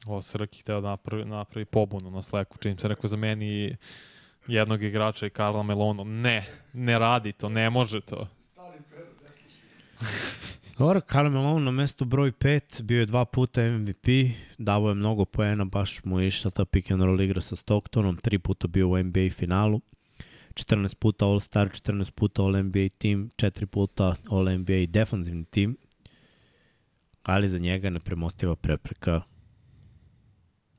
Ovo 0.06 0.22
Srki 0.22 0.60
hteo 0.60 0.80
da 0.80 0.88
napravi, 0.88 1.24
napravi 1.24 1.64
pobunu 1.64 2.10
na 2.10 2.22
Slacku, 2.22 2.58
čim 2.58 2.78
se 2.78 2.88
rekao 2.88 3.08
za 3.08 3.16
meni 3.16 3.76
jednog 4.46 4.82
igrača 4.82 5.26
i 5.26 5.30
Karla 5.30 5.62
Melonu. 5.62 6.04
Ne, 6.04 6.46
ne 6.72 6.98
radi 6.98 7.32
to, 7.32 7.48
ne 7.48 7.70
može 7.70 8.00
to. 8.00 8.28
Dobro, 10.78 11.00
Carmelo 11.00 11.58
na 11.58 11.70
mesto 11.70 12.04
broj 12.04 12.32
5, 12.32 12.82
bio 12.82 13.00
je 13.00 13.06
dva 13.06 13.24
puta 13.24 13.62
MVP, 13.62 14.06
davo 14.58 14.88
je 14.88 14.94
mnogo 14.94 15.24
poena, 15.24 15.64
baš 15.64 16.04
mu 16.04 16.20
je 16.20 16.28
išla 16.28 16.50
ta 16.50 16.64
pick 16.64 16.90
and 16.90 17.02
roll 17.02 17.20
igra 17.20 17.40
sa 17.40 17.56
Stocktonom, 17.56 18.16
tri 18.16 18.38
puta 18.38 18.68
bio 18.68 18.88
u 18.88 19.02
NBA 19.02 19.30
finalu, 19.30 19.80
14 20.54 20.94
puta 20.94 21.26
All-Star, 21.26 21.68
14 21.68 22.10
puta 22.10 22.42
All-NBA 22.42 22.88
tim, 22.98 23.30
4 23.36 23.66
puta 23.66 24.14
All-NBA 24.30 24.86
defanzivni 24.88 25.44
tim, 25.44 25.76
ali 27.22 27.48
za 27.48 27.58
njega 27.58 27.90
nepremostiva 27.90 28.56
prepreka 28.56 29.22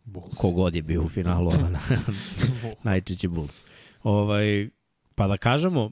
Bulls. 0.09 0.37
kogod 0.37 0.75
je 0.75 0.81
bio 0.81 1.03
u 1.03 1.09
finalu, 1.09 1.51
a 1.51 1.69
na- 1.69 1.79
najčešće 2.83 3.27
Bulls. 3.27 3.63
Ovaj, 4.03 4.69
pa 5.15 5.27
da 5.27 5.37
kažemo, 5.37 5.91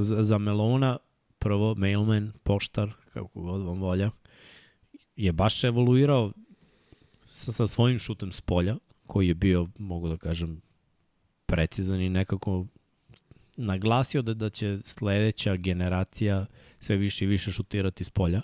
za, 0.00 0.24
za 0.24 0.38
Melona, 0.38 0.98
prvo 1.38 1.74
mailman, 1.74 2.32
poštar, 2.42 2.92
kako 3.12 3.40
god 3.42 3.62
vam 3.62 3.80
volja, 3.80 4.10
je 5.16 5.32
baš 5.32 5.64
evoluirao 5.64 6.32
sa, 7.26 7.52
sa 7.52 7.66
svojim 7.66 7.98
šutem 7.98 8.32
s 8.32 8.40
polja, 8.40 8.76
koji 9.06 9.28
je 9.28 9.34
bio, 9.34 9.68
mogu 9.78 10.08
da 10.08 10.16
kažem, 10.16 10.60
precizan 11.46 12.00
i 12.00 12.08
nekako 12.08 12.66
naglasio 13.56 14.22
da, 14.22 14.34
da 14.34 14.50
će 14.50 14.78
sledeća 14.84 15.56
generacija 15.56 16.46
sve 16.80 16.96
više 16.96 17.24
i 17.24 17.28
više 17.28 17.52
šutirati 17.52 18.04
s 18.04 18.10
polja, 18.10 18.40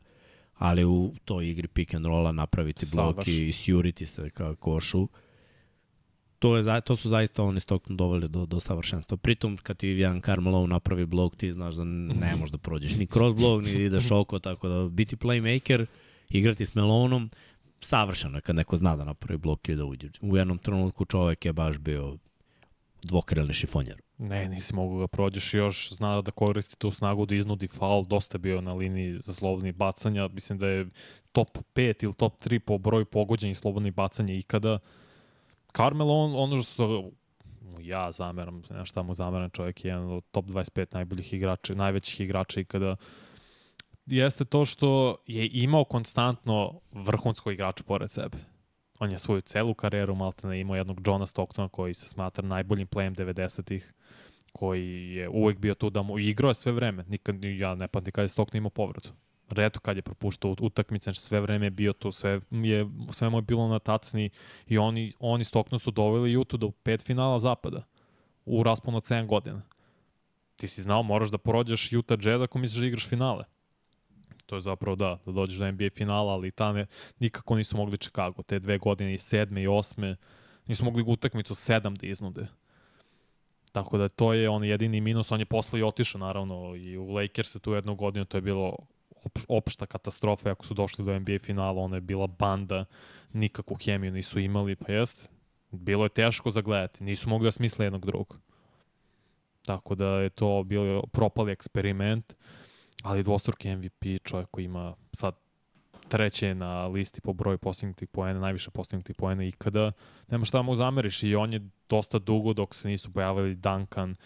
ali 0.65 0.85
u 0.85 1.13
toj 1.25 1.51
igri 1.51 1.69
pick 1.69 1.95
and 1.95 2.07
rolla 2.07 2.33
napraviti 2.33 2.87
blok 2.95 3.17
i 3.29 3.53
sjuriti 3.53 4.07
se 4.07 4.31
ka 4.31 4.55
košu. 4.55 5.09
To, 6.39 6.57
je, 6.57 6.63
za- 6.63 6.81
to 6.81 6.97
su 6.97 7.09
zaista 7.09 7.43
oni 7.43 7.61
Stockton 7.61 7.97
doveli 7.97 8.29
do, 8.29 8.47
do 8.47 8.61
savršenstva. 8.61 9.17
Pritom, 9.17 9.57
kad 9.57 9.77
ti 9.77 9.89
jedan 9.89 10.21
Carmelo 10.21 10.67
napravi 10.67 11.07
blok, 11.07 11.37
ti 11.37 11.53
znaš 11.53 11.75
da 11.75 11.85
ne 11.85 12.37
možeš 12.39 12.51
da 12.51 12.59
prođeš 12.59 12.97
ni 12.97 13.07
kroz 13.07 13.35
blok, 13.35 13.65
ni 13.65 13.73
ideš 13.73 14.11
oko, 14.11 14.39
tako 14.39 14.69
da 14.69 14.89
biti 14.89 15.17
playmaker, 15.17 15.87
igrati 16.31 16.67
s 16.67 16.75
Melonom, 16.75 17.31
savršeno 17.81 18.37
je 18.37 18.41
kad 18.41 18.57
neko 18.57 18.77
zna 18.77 18.97
da 18.97 19.05
napravi 19.05 19.39
blok 19.39 19.69
i 19.69 19.75
da 19.75 19.85
uđe. 19.85 20.09
U 20.21 20.37
jednom 20.37 20.59
trenutku 20.59 21.05
čovek 21.05 21.45
je 21.45 21.53
baš 21.53 21.79
bio 21.79 22.17
dvokrilni 23.03 23.55
šifonjer. 23.55 24.04
Ne, 24.19 24.49
nisi 24.49 24.75
mogu 24.75 24.99
ga 24.99 25.07
prođeš 25.07 25.55
i 25.55 25.57
još. 25.57 25.93
Zna 25.93 26.23
da 26.23 26.31
koristi 26.31 26.79
tu 26.79 26.91
snagu 26.91 27.27
da 27.27 27.35
iznudi 27.35 27.69
faul, 27.69 28.05
dosta 28.05 28.35
je 28.37 28.39
bio 28.41 28.61
na 28.61 28.75
liniji 28.75 29.15
za 29.15 29.33
slobodni 29.33 29.73
bacanja, 29.73 30.29
mislim 30.29 30.59
da 30.59 30.69
je 30.69 30.87
top 31.33 31.59
5 31.75 32.05
ili 32.05 32.15
top 32.15 32.43
3 32.43 32.59
po 32.59 32.79
broju 32.79 33.05
pogođenih 33.05 33.59
slobodnih 33.59 33.95
bacanja 33.95 34.35
ikada. 34.35 34.79
Carmelo, 35.77 36.15
on, 36.15 36.37
ono 36.37 36.63
što 36.63 37.11
mu 37.61 37.81
ja 37.81 38.13
zameram, 38.13 38.63
ne 38.71 38.87
šta 38.87 39.03
mu 39.03 39.15
zameram, 39.15 39.51
čovjek 39.51 39.85
je 39.85 39.89
jedan 39.89 40.13
od 40.13 40.25
top 40.31 40.45
25 40.45 40.95
najboljih 40.95 41.33
igrača, 41.33 41.75
najvećih 41.75 42.21
igrača 42.21 42.61
ikada, 42.61 42.97
jeste 44.07 44.45
to 44.45 44.65
što 44.65 45.17
je 45.27 45.51
imao 45.53 45.85
konstantno 45.85 46.81
vrhunsko 46.93 47.51
igrača 47.51 47.85
pored 47.85 48.11
sebe. 48.11 48.39
On 48.99 49.11
je 49.11 49.19
svoju 49.19 49.41
celu 49.41 49.75
karijeru 49.75 50.15
maltene 50.15 50.61
imao 50.61 50.77
jednog 50.77 51.01
Johna 51.07 51.27
Stocktona 51.27 51.69
koji 51.69 51.95
se 51.95 52.09
smatra 52.09 52.47
najboljim 52.47 52.87
playem 52.87 53.15
90-ih 53.15 53.93
koji 54.59 55.15
je 55.15 55.29
uvek 55.29 55.59
bio 55.59 55.75
tu 55.75 55.91
da 55.91 56.03
mu 56.03 56.19
igrao 56.19 56.55
sve 56.55 56.73
vreme. 56.73 57.05
Nikad, 57.09 57.45
ja 57.45 57.75
ne 57.75 57.89
pamtim 57.89 58.13
kada 58.13 58.25
je 58.25 58.29
Stockton 58.29 58.59
imao 58.59 58.71
povredu. 58.71 59.09
Reto 59.51 59.81
kad 59.81 59.97
je 59.97 60.03
propuštao 60.03 60.57
utakmice, 60.61 61.05
znači 61.05 61.21
sve 61.21 61.41
vreme 61.41 61.67
je 61.67 61.71
bio 61.71 61.93
tu, 61.93 62.13
sve, 62.13 62.41
je, 62.51 62.87
sve 63.11 63.29
mu 63.31 63.39
je 63.39 63.43
bilo 63.43 63.69
na 63.69 63.79
tacni 63.79 64.31
i 64.67 64.79
oni, 64.79 65.13
oni 65.19 65.45
Stockton 65.45 65.79
su 65.79 65.91
doveli 65.91 66.33
Jutu 66.33 66.57
do 66.57 66.71
pet 66.71 67.03
finala 67.03 67.39
zapada 67.39 67.83
u 68.45 68.63
rasponu 68.63 68.97
od 68.97 69.03
7 69.03 69.27
godina. 69.27 69.63
Ti 70.57 70.69
si 70.69 70.83
znao, 70.83 71.03
moraš 71.03 71.31
da 71.31 71.39
porođaš 71.39 71.93
Utah 71.93 72.19
Jazz 72.23 72.43
ako 72.43 72.59
misliš 72.59 72.81
da 72.81 72.87
igraš 72.87 73.09
finale. 73.09 73.45
To 74.47 74.57
je 74.57 74.61
zapravo 74.61 74.97
da, 74.97 75.19
da 75.27 75.33
dođeš 75.33 75.59
do 75.59 75.73
NBA 75.73 75.89
finala, 75.95 76.33
ali 76.33 76.51
ta 76.51 76.73
ne, 76.73 76.87
nikako 77.19 77.57
nisu 77.57 77.77
mogli 77.77 77.99
Chicago. 77.99 78.43
Te 78.43 78.59
dve 78.59 78.79
godine 78.79 79.15
i 79.15 79.19
sedme 79.19 79.63
i 79.63 79.67
osme 79.67 80.17
nisu 80.67 80.85
mogli 80.85 81.05
utakmicu 81.07 81.55
sedam 81.55 81.95
da 81.95 82.07
iznude. 82.07 82.47
Tako 83.75 83.99
da 83.99 84.09
to 84.09 84.33
je 84.33 84.49
on 84.49 84.65
jedini 84.65 85.01
minus, 85.01 85.33
on 85.33 85.41
je 85.41 85.47
posle 85.47 85.81
i 85.81 85.83
otišao 85.83 86.19
naravno 86.19 86.77
i 86.77 86.97
u 86.97 87.09
Lakers 87.09 87.53
tu 87.53 87.73
jednu 87.73 87.95
godinu, 87.95 88.25
to 88.25 88.37
je 88.37 88.41
bilo 88.41 88.77
op, 89.25 89.39
opšta 89.49 89.87
katastrofa 89.87 90.51
ako 90.51 90.67
su 90.67 90.75
došli 90.75 91.05
do 91.05 91.19
NBA 91.19 91.39
finala, 91.43 91.83
ona 91.83 91.97
je 91.97 92.01
bila 92.01 92.27
banda, 92.27 92.85
nikakvu 93.33 93.77
hemiju 93.85 94.13
nisu 94.13 94.39
imali, 94.39 94.77
pa 94.77 94.93
jeste. 94.93 95.29
Bilo 95.71 96.05
je 96.05 96.09
teško 96.09 96.51
zagledati, 96.51 97.05
nisu 97.05 97.29
mogli 97.29 97.47
da 97.47 97.51
smisle 97.51 97.87
jednog 97.87 98.07
drugog. 98.07 98.39
Tako 99.67 99.95
da 99.95 100.07
je 100.07 100.31
to 100.31 100.63
bio 100.63 101.03
propali 101.13 101.53
eksperiment, 101.53 102.35
ali 103.03 103.23
dvostruki 103.23 103.77
MVP, 103.77 104.23
čovjek 104.25 104.51
koji 104.51 104.65
ima 104.65 104.95
sad 105.13 105.35
treće 106.09 106.55
na 106.55 106.87
listi 106.87 107.21
po 107.21 107.33
broju 107.33 107.59
postignutih 107.59 108.09
poena, 108.09 108.41
najviše 108.41 108.71
postignutih 108.71 109.17
poena 109.17 109.45
ikada. 109.45 109.93
Nema 110.29 110.45
šta 110.45 110.63
mu 110.63 110.77
zameriš 110.77 111.23
i 111.23 111.35
on 111.35 111.53
je 111.53 111.61
dosta 111.89 112.19
dugo 112.19 112.53
dok 112.53 112.75
se 112.75 112.89
nisu 112.89 113.13
pojavili 113.13 113.55
Duncan, 113.55 114.17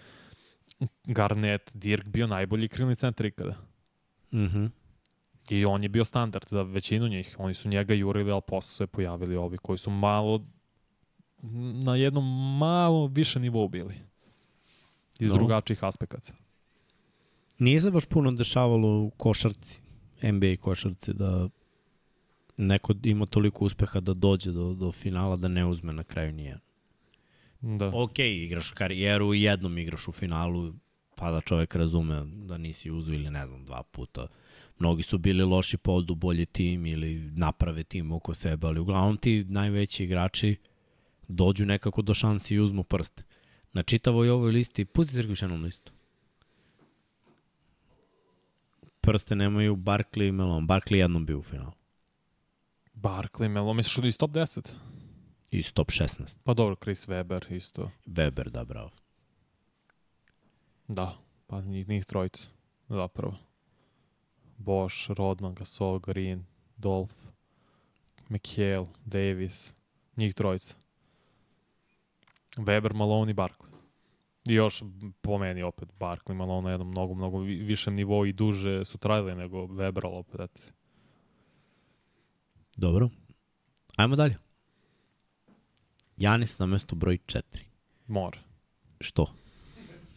Garnett, 1.04 1.70
Dirk 1.74 2.06
bio 2.06 2.26
najbolji 2.26 2.68
krilni 2.68 2.96
centar 2.96 3.26
ikada. 3.26 3.54
Mhm. 4.32 4.42
Mm 4.42 4.48
-hmm. 4.48 4.70
I 5.50 5.64
on 5.64 5.82
je 5.82 5.88
bio 5.88 6.04
standard 6.04 6.48
za 6.48 6.62
većinu 6.62 7.08
njih. 7.08 7.36
Oni 7.38 7.54
su 7.54 7.68
njega 7.68 7.94
jurili, 7.94 8.32
ali 8.32 8.42
posle 8.46 8.70
su 8.76 8.82
je 8.82 8.86
pojavili 8.86 9.36
ovi 9.36 9.58
koji 9.58 9.78
su 9.78 9.90
malo 9.90 10.46
na 11.84 11.96
jednom 11.96 12.58
malo 12.58 13.06
više 13.06 13.40
nivou 13.40 13.68
bili. 13.68 13.94
Iz 15.18 15.28
no. 15.28 15.34
drugačijih 15.34 15.84
aspekata. 15.84 16.32
Nije 17.58 17.80
se 17.80 17.90
baš 17.90 18.06
puno 18.06 18.30
dešavalo 18.30 18.88
u 18.88 19.10
košarci, 19.10 19.80
NBA 20.22 20.56
košarci, 20.60 21.12
da 21.12 21.48
neko 22.58 22.94
ima 23.02 23.26
toliko 23.26 23.64
uspeha 23.64 24.00
da 24.00 24.14
dođe 24.14 24.52
do, 24.52 24.74
do 24.74 24.92
finala 24.92 25.36
da 25.36 25.48
ne 25.48 25.66
uzme 25.66 25.92
na 25.92 26.04
kraju 26.04 26.32
nije. 26.32 26.58
Da. 27.60 27.90
Ok, 27.94 28.18
igraš 28.18 28.70
karijeru 28.70 29.34
i 29.34 29.42
jednom 29.42 29.78
igraš 29.78 30.08
u 30.08 30.12
finalu, 30.12 30.72
pa 31.14 31.30
da 31.30 31.40
čovek 31.40 31.74
razume 31.74 32.24
da 32.24 32.58
nisi 32.58 32.90
uzu 32.90 33.14
ili 33.14 33.30
ne 33.30 33.46
znam, 33.46 33.64
dva 33.64 33.82
puta. 33.82 34.26
Mnogi 34.78 35.02
su 35.02 35.18
bili 35.18 35.44
loši 35.44 35.76
pa 35.76 35.92
odu 35.92 36.14
bolji 36.14 36.46
tim 36.46 36.86
ili 36.86 37.30
naprave 37.36 37.84
tim 37.84 38.12
oko 38.12 38.34
sebe, 38.34 38.66
ali 38.66 38.80
uglavnom 38.80 39.16
ti 39.16 39.44
najveći 39.48 40.04
igrači 40.04 40.56
dođu 41.28 41.66
nekako 41.66 42.02
do 42.02 42.14
šansi 42.14 42.54
i 42.54 42.60
uzmu 42.60 42.82
prste. 42.82 43.22
Na 43.72 43.82
čitavoj 43.82 44.30
ovoj 44.30 44.50
listi, 44.50 44.84
pusti 44.84 45.12
se 45.14 45.22
još 45.22 45.42
jednom 45.42 45.62
listu. 45.62 45.92
Prste 49.00 49.36
nemaju 49.36 49.76
Barkley 49.76 50.28
i 50.28 50.32
Melon. 50.32 50.66
Barkley 50.66 50.94
jednom 50.94 51.26
bio 51.26 51.38
u 51.38 51.42
finalu. 51.42 51.77
Barkley, 53.02 53.48
Melo, 53.48 53.74
misliš 53.74 53.96
da 53.96 54.08
iz 54.08 54.18
top 54.18 54.30
10? 54.30 54.74
Iz 55.50 55.72
top 55.72 55.90
16. 55.90 56.38
Pa 56.44 56.54
dobro, 56.54 56.76
Chris 56.76 57.08
Weber 57.08 57.54
isto. 57.54 57.90
Weber, 58.06 58.50
da, 58.50 58.64
bravo. 58.64 58.90
Da, 60.88 61.16
pa 61.46 61.60
njih, 61.60 61.88
njih 61.88 62.04
trojica, 62.04 62.48
zapravo. 62.88 63.34
Bosch, 64.56 65.10
Rodman, 65.10 65.54
Gasol, 65.54 65.98
Green, 65.98 66.44
Dolph, 66.76 67.14
McHale, 68.28 68.86
Davis, 69.04 69.74
njih 70.16 70.34
trojica. 70.34 70.74
Weber, 72.56 72.94
Malone 72.94 73.30
i 73.30 73.34
Barkley. 73.34 73.68
I 74.48 74.54
još 74.54 74.82
po 75.20 75.38
meni 75.38 75.62
opet 75.62 75.88
Barkley, 76.00 76.34
Malone 76.34 76.64
na 76.64 76.70
jednom 76.70 76.90
mnogo, 76.90 77.14
mnogo 77.14 77.38
višem 77.38 77.94
nivou 77.94 78.26
i 78.26 78.32
duže 78.32 78.84
su 78.84 78.98
trajali 78.98 79.34
nego 79.34 79.58
Weber, 79.58 80.06
ali 80.06 80.16
opet 80.16 80.40
eto. 80.40 80.60
Dobro. 82.78 83.08
Ajmo 83.96 84.16
dalje. 84.16 84.36
Janis 86.16 86.58
na 86.58 86.66
mesto 86.66 86.96
broj 86.96 87.18
4. 87.26 87.42
Mora. 88.06 88.38
Što? 89.00 89.34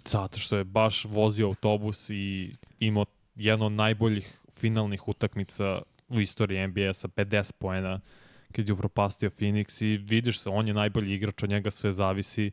Zato 0.08 0.40
što 0.40 0.58
je 0.58 0.64
baš 0.64 1.06
vozio 1.06 1.48
autobus 1.48 2.10
i 2.10 2.56
imao 2.80 3.06
jedno 3.36 3.66
od 3.66 3.72
najboljih 3.72 4.42
finalnih 4.54 5.08
utakmica 5.08 5.82
u 6.10 6.20
istoriji 6.20 6.68
NBA 6.68 6.94
sa 6.94 7.08
50 7.08 7.52
poena 7.52 8.00
kad 8.52 8.68
je 8.68 8.74
upropastio 8.74 9.30
Phoenix 9.30 9.86
i 9.86 9.98
vidiš 9.98 10.40
se, 10.40 10.50
on 10.50 10.68
je 10.68 10.74
najbolji 10.74 11.14
igrač, 11.14 11.44
od 11.44 11.50
njega 11.50 11.72
sve 11.72 11.92
zavisi. 11.92 12.52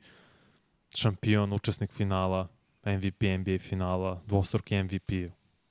Šampion, 0.97 1.53
učesnik 1.53 1.93
finala, 1.93 2.49
MVP 2.85 3.23
NBA 3.39 3.59
finala, 3.59 4.23
dvostruki 4.27 4.83
MVP 4.83 5.13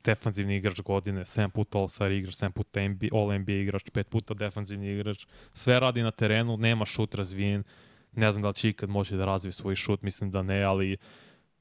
defanzivni 0.07 0.55
igrač 0.57 0.81
godine, 0.81 1.25
7 1.25 1.49
puta 1.49 1.79
All-Star 1.79 2.11
igrač, 2.11 2.35
7 2.35 2.51
puta 2.55 2.87
NBA, 2.87 3.11
All-NBA 3.11 3.61
igrač, 3.61 3.91
5 3.91 4.03
puta 4.03 4.33
defanzivni 4.33 4.93
igrač. 4.93 5.25
Sve 5.53 5.79
radi 5.79 6.03
na 6.03 6.11
terenu, 6.11 6.57
nema 6.57 6.85
šut 6.85 7.15
razvijen. 7.15 7.63
Ne 8.11 8.31
znam 8.31 8.41
da 8.41 8.47
li 8.49 8.55
će 8.55 8.69
ikad 8.69 8.89
moći 8.89 9.17
da 9.17 9.25
razvije 9.25 9.51
svoj 9.53 9.75
šut, 9.75 10.01
mislim 10.01 10.31
da 10.31 10.41
ne, 10.41 10.63
ali 10.63 10.97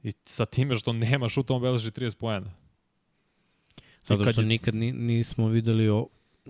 i 0.03 0.13
sa 0.25 0.47
time 0.47 0.77
što 0.77 0.93
nema 0.93 1.29
šuta, 1.29 1.55
on 1.55 1.63
beleži 1.63 1.91
30 1.91 2.17
poena. 2.17 2.53
Zato 4.09 4.33
što 4.33 4.41
je... 4.41 4.47
nikad 4.47 4.75
ni, 4.75 4.93
nismo 4.93 5.49
videli 5.49 5.89
o, 5.89 6.07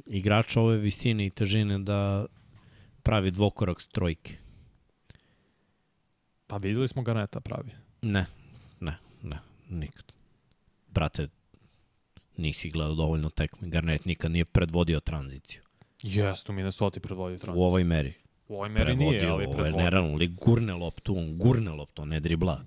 igrača 0.06 0.60
ove 0.60 0.76
visine 0.76 1.26
i 1.26 1.30
težine 1.30 1.78
da 1.78 2.26
pravi 3.02 3.30
dvokorak 3.30 3.80
s 3.80 3.86
trojke. 3.86 4.36
Pa 6.46 6.56
videli 6.56 6.88
smo 6.88 7.02
Garneta 7.02 7.40
pravi. 7.40 7.70
Ne, 8.02 8.26
ne, 8.80 8.98
ne, 9.22 9.38
nikad. 9.70 10.12
Brate, 10.88 11.28
nisi 12.38 12.70
gledao 12.70 12.94
dovoljno 12.94 13.30
tekme. 13.30 13.68
Garnet 13.68 14.04
nikad 14.04 14.30
nije 14.30 14.44
predvodio 14.44 15.00
tranziciju. 15.00 15.60
Jeste, 16.02 16.52
u 16.52 16.54
Minnesota 16.54 17.00
predvodio 17.00 17.38
tranziciju. 17.38 17.62
U 17.62 17.64
ovoj 17.64 17.84
meri. 17.84 18.14
U 18.48 18.54
ovoj 18.54 18.68
meri 18.68 18.84
predvodio, 18.84 19.20
nije, 19.20 19.30
ali 19.30 19.44
predvodio. 19.44 19.72
Ovo 19.72 19.80
je 19.80 19.84
nerealno, 19.84 20.12
ali 20.12 20.26
gurne 20.26 20.74
loptu, 20.74 21.18
on 21.18 21.38
gurne 21.38 21.70
loptu, 21.70 22.02
on 22.02 22.08
ne 22.08 22.20
dribla. 22.20 22.64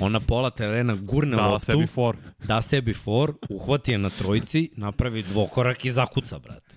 On 0.00 0.12
na 0.12 0.20
pola 0.20 0.50
terena 0.50 0.94
gurne 0.94 1.36
da, 1.36 1.46
loptu, 1.46 1.64
sebi 1.64 1.86
for. 1.86 2.16
da 2.44 2.62
sebi 2.62 2.92
for, 2.92 3.34
uhvati 3.48 3.92
je 3.92 3.98
na 3.98 4.10
trojici, 4.10 4.70
napravi 4.76 5.22
dvokorak 5.22 5.84
i 5.84 5.90
zakuca, 5.90 6.38
brate. 6.38 6.74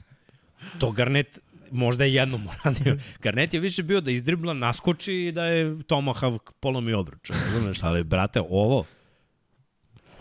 To 0.79 0.91
Garnet 0.91 1.39
možda 1.71 2.03
je 2.03 2.13
jednom 2.13 2.47
uradio. 2.47 2.97
Garnet 3.23 3.53
je 3.53 3.59
više 3.59 3.83
bio 3.83 4.01
da 4.01 4.11
izdribla, 4.11 4.53
naskoči 4.53 5.13
i 5.13 5.31
da 5.31 5.45
je 5.45 5.75
Tomahawk 5.75 6.51
polomi 6.59 6.93
obruč. 6.93 7.29
Razumeš, 7.29 7.83
ali 7.83 8.03
brate, 8.03 8.39
ovo, 8.39 8.77
ovo 8.77 8.85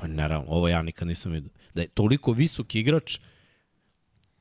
je 0.03 0.09
nerealno, 0.09 0.51
ovo 0.51 0.68
ja 0.68 0.82
nikad 0.82 1.09
nisam 1.09 1.32
vidio 1.32 1.51
da 1.77 1.83
je 1.83 1.89
toliko 1.89 2.33
visok 2.33 2.74
igrač, 2.74 3.18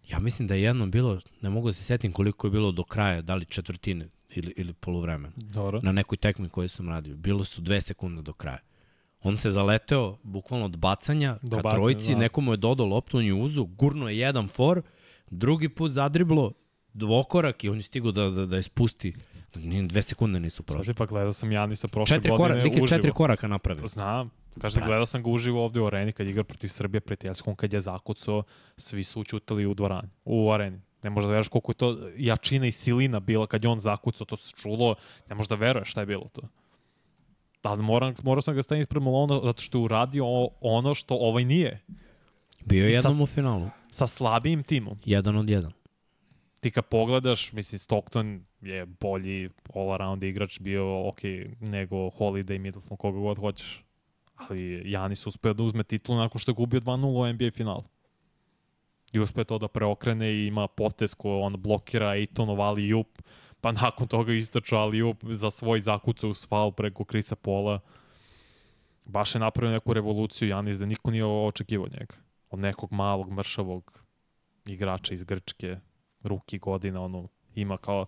ja 0.08 0.20
mislim 0.20 0.48
da 0.48 0.54
je 0.56 0.62
jednom 0.62 0.92
bilo, 0.92 1.20
ne 1.42 1.50
mogu 1.50 1.70
da 1.70 1.74
se 1.74 1.84
setim 1.84 2.12
koliko 2.12 2.48
je 2.48 2.52
bilo 2.52 2.72
do 2.72 2.84
kraja, 2.84 3.22
da 3.22 3.36
li 3.36 3.46
četvrtine 3.46 4.08
ili, 4.30 4.54
ili 4.58 4.74
polovremena. 4.74 5.34
Dobro. 5.36 5.82
Na 5.84 5.92
nekoj 5.92 6.18
tekmi 6.18 6.50
koju 6.50 6.70
sam 6.70 6.90
radio. 6.90 7.16
Bilo 7.16 7.44
su 7.44 7.62
dve 7.62 7.82
sekunde 7.82 8.22
do 8.22 8.34
kraja. 8.34 8.60
On 9.22 9.38
se 9.38 9.52
zaleteo 9.52 10.18
bukvalno 10.24 10.66
od 10.66 10.78
bacanja 10.78 11.38
do 11.42 11.58
ka 11.58 11.64
bacanja, 11.64 11.84
trojici, 11.84 12.14
da. 12.14 12.20
nekomu 12.20 12.54
je 12.54 12.58
dodao 12.58 12.86
loptu, 12.86 13.18
on 13.18 13.26
je 13.26 13.34
uzu, 13.34 13.66
gurno 13.66 14.10
je 14.10 14.18
jedan 14.18 14.48
for, 14.48 14.82
drugi 15.30 15.70
put 15.70 15.92
zadriblo 15.92 16.54
dvokorak 16.94 17.64
i 17.64 17.70
on 17.70 17.78
je 17.78 17.84
stigao 17.84 18.12
da, 18.12 18.30
da, 18.30 18.46
da 18.46 18.56
je 18.56 18.64
spusti 18.64 19.14
dve 19.88 20.02
sekunde 20.02 20.40
nisu 20.40 20.64
prošle. 20.64 20.94
Pa 20.94 21.06
gledao 21.06 21.34
sam 21.34 21.52
Janisa 21.52 21.88
prošle 21.88 22.16
četiri 22.16 22.32
godine 22.32 22.62
korak, 22.62 22.72
uživo. 22.72 22.88
četiri 22.88 23.12
koraka 23.12 23.48
napravio. 23.48 23.88
Znam. 23.88 24.30
Kaže, 24.62 24.82
gledao 24.82 25.06
sam 25.06 25.24
ga 25.24 25.30
uživo 25.30 25.64
ovde 25.64 25.80
u 25.80 25.88
areni 25.88 26.12
kad 26.12 26.28
igra 26.28 26.44
protiv 26.44 26.68
Srbije 26.68 27.02
prijateljskom, 27.02 27.56
kad 27.56 27.74
je 27.74 27.82
zakucao, 27.82 28.44
svi 28.78 29.04
su 29.04 29.22
učutali 29.22 29.66
u 29.66 29.74
dvorani, 29.74 30.10
u 30.26 30.52
areni. 30.52 30.82
Ne 31.04 31.10
možda 31.10 31.30
veruješ 31.30 31.48
koliko 31.48 31.72
je 31.72 31.76
to 31.76 31.98
jačina 32.18 32.68
i 32.68 32.72
silina 32.72 33.20
bila 33.20 33.48
kad 33.48 33.64
je 33.64 33.70
on 33.70 33.80
zakucao, 33.80 34.26
to 34.26 34.38
se 34.38 34.52
čulo, 34.52 34.96
ne 35.30 35.36
možda 35.36 35.56
veruješ 35.56 35.92
šta 35.92 36.00
je 36.00 36.06
bilo 36.06 36.30
to. 36.34 36.42
Ali 37.62 37.84
moram, 37.84 38.14
morao 38.24 38.42
sam 38.42 38.56
ga 38.56 38.62
staviti 38.62 38.82
ispred 38.82 39.04
Malona 39.04 39.40
zato 39.44 39.62
što 39.62 39.78
je 39.78 39.84
uradio 39.84 40.26
ono 40.62 40.96
što 40.96 41.16
ovaj 41.16 41.46
nije. 41.46 41.82
Bio 42.66 42.86
je 42.86 42.92
jednom 42.92 43.22
u 43.22 43.26
finalu. 43.26 43.70
Sa 43.92 44.08
slabijim 44.08 44.64
timom. 44.64 45.00
Jedan 45.06 45.36
od 45.36 45.50
jedan 45.50 45.72
ti 46.66 46.72
kad 46.72 46.86
pogledaš, 46.86 47.54
mislim, 47.54 47.80
Stockton 47.80 48.46
je 48.62 48.86
bolji 48.86 49.50
all-around 49.74 50.24
igrač 50.24 50.60
bio, 50.60 51.08
ok, 51.08 51.20
nego 51.60 51.96
Holiday, 51.96 52.60
Middleton, 52.60 52.98
koga 52.98 53.20
god 53.20 53.40
hoćeš. 53.40 53.85
Ali 54.36 54.92
Janis 54.92 55.28
uspeo 55.28 55.54
da 55.54 55.64
uzme 55.64 55.84
titulu 55.84 56.18
nakon 56.18 56.40
što 56.40 56.52
je 56.52 56.56
gubio 56.56 56.80
2-0 56.80 57.06
u 57.06 57.34
NBA 57.34 57.52
finalu. 57.52 57.84
i 59.14 59.20
uspe 59.20 59.44
to 59.44 59.58
da 59.58 59.68
preokrene 59.68 60.34
i 60.34 60.48
ima 60.48 60.68
potez 60.68 61.14
ko 61.16 61.40
on 61.40 61.56
blokira 61.58 62.16
Ejtonov 62.16 62.62
ali 62.62 62.88
jup, 62.88 63.22
pa 63.62 63.72
nakon 63.72 64.08
toga 64.08 64.34
istrača 64.34 64.78
ali 64.78 64.98
jup 64.98 65.24
za 65.24 65.52
svoj 65.52 65.82
zakuca 65.82 66.28
u 66.28 66.34
sval 66.34 66.72
preko 66.72 67.06
krica 67.06 67.36
pola. 67.36 67.80
Baš 69.06 69.36
je 69.36 69.40
napravio 69.40 69.74
neku 69.74 69.94
revoluciju 69.94 70.50
Janis 70.50 70.78
da 70.78 70.86
niko 70.86 71.12
nije 71.12 71.26
očekivao 71.26 71.88
njega. 71.88 72.16
Od 72.50 72.60
nekog 72.60 72.92
malog, 72.92 73.32
mršavog 73.32 74.04
igrača 74.66 75.14
iz 75.14 75.24
Grčke, 75.24 75.78
ruki 76.24 76.60
godina, 76.60 77.02
ono, 77.02 77.28
ima 77.56 77.78
kao 77.78 78.06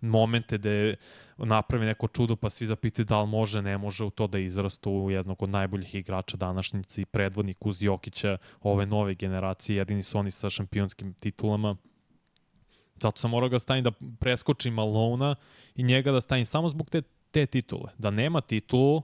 momente 0.00 0.58
gde 0.58 0.96
napravi 1.36 1.86
neko 1.86 2.08
čudo 2.08 2.36
pa 2.36 2.50
svi 2.50 2.66
zapitaju 2.66 3.06
da 3.06 3.20
li 3.20 3.28
može, 3.28 3.62
ne 3.62 3.78
može 3.78 4.04
u 4.04 4.10
to 4.10 4.26
da 4.26 4.38
izrastu 4.38 4.90
u 4.90 5.10
jednog 5.10 5.42
od 5.42 5.48
najboljih 5.48 5.94
igrača 5.94 6.36
današnjice 6.36 7.02
i 7.02 7.04
predvodnik 7.04 7.66
uz 7.66 7.82
Jokića 7.82 8.38
ove 8.60 8.86
nove 8.86 9.14
generacije, 9.14 9.76
jedini 9.76 10.02
su 10.02 10.18
oni 10.18 10.30
sa 10.30 10.50
šampionskim 10.50 11.14
titulama. 11.14 11.76
Zato 13.02 13.20
sam 13.20 13.30
morao 13.30 13.48
ga 13.48 13.58
stavim 13.58 13.84
da 13.84 13.92
preskočim 14.18 14.74
Malona 14.74 15.34
i 15.74 15.82
njega 15.82 16.12
da 16.12 16.20
stavim 16.20 16.46
samo 16.46 16.68
zbog 16.68 16.90
te, 16.90 17.02
te 17.30 17.46
titule. 17.46 17.92
Da 17.98 18.10
nema 18.10 18.40
titulu, 18.40 19.02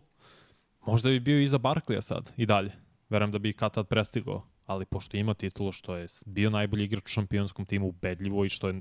možda 0.87 1.11
bi 1.11 1.21
bio 1.21 1.41
iza 1.41 1.59
Barklija 1.59 2.03
sad 2.03 2.33
i 2.37 2.47
dalje. 2.47 2.73
Verujem 3.09 3.33
da 3.33 3.39
bi 3.39 3.53
kad 3.53 3.75
tad 3.75 3.87
prestigao 3.89 4.56
ali 4.67 4.87
pošto 4.87 5.17
ima 5.17 5.35
titulu 5.35 5.73
što 5.73 5.97
je 5.97 6.07
bio 6.27 6.51
najbolji 6.51 6.85
igrač 6.85 7.05
u 7.05 7.09
šampionskom 7.09 7.65
timu 7.67 7.89
ubedljivo 7.89 8.45
i 8.45 8.49
što 8.49 8.69
je 8.69 8.81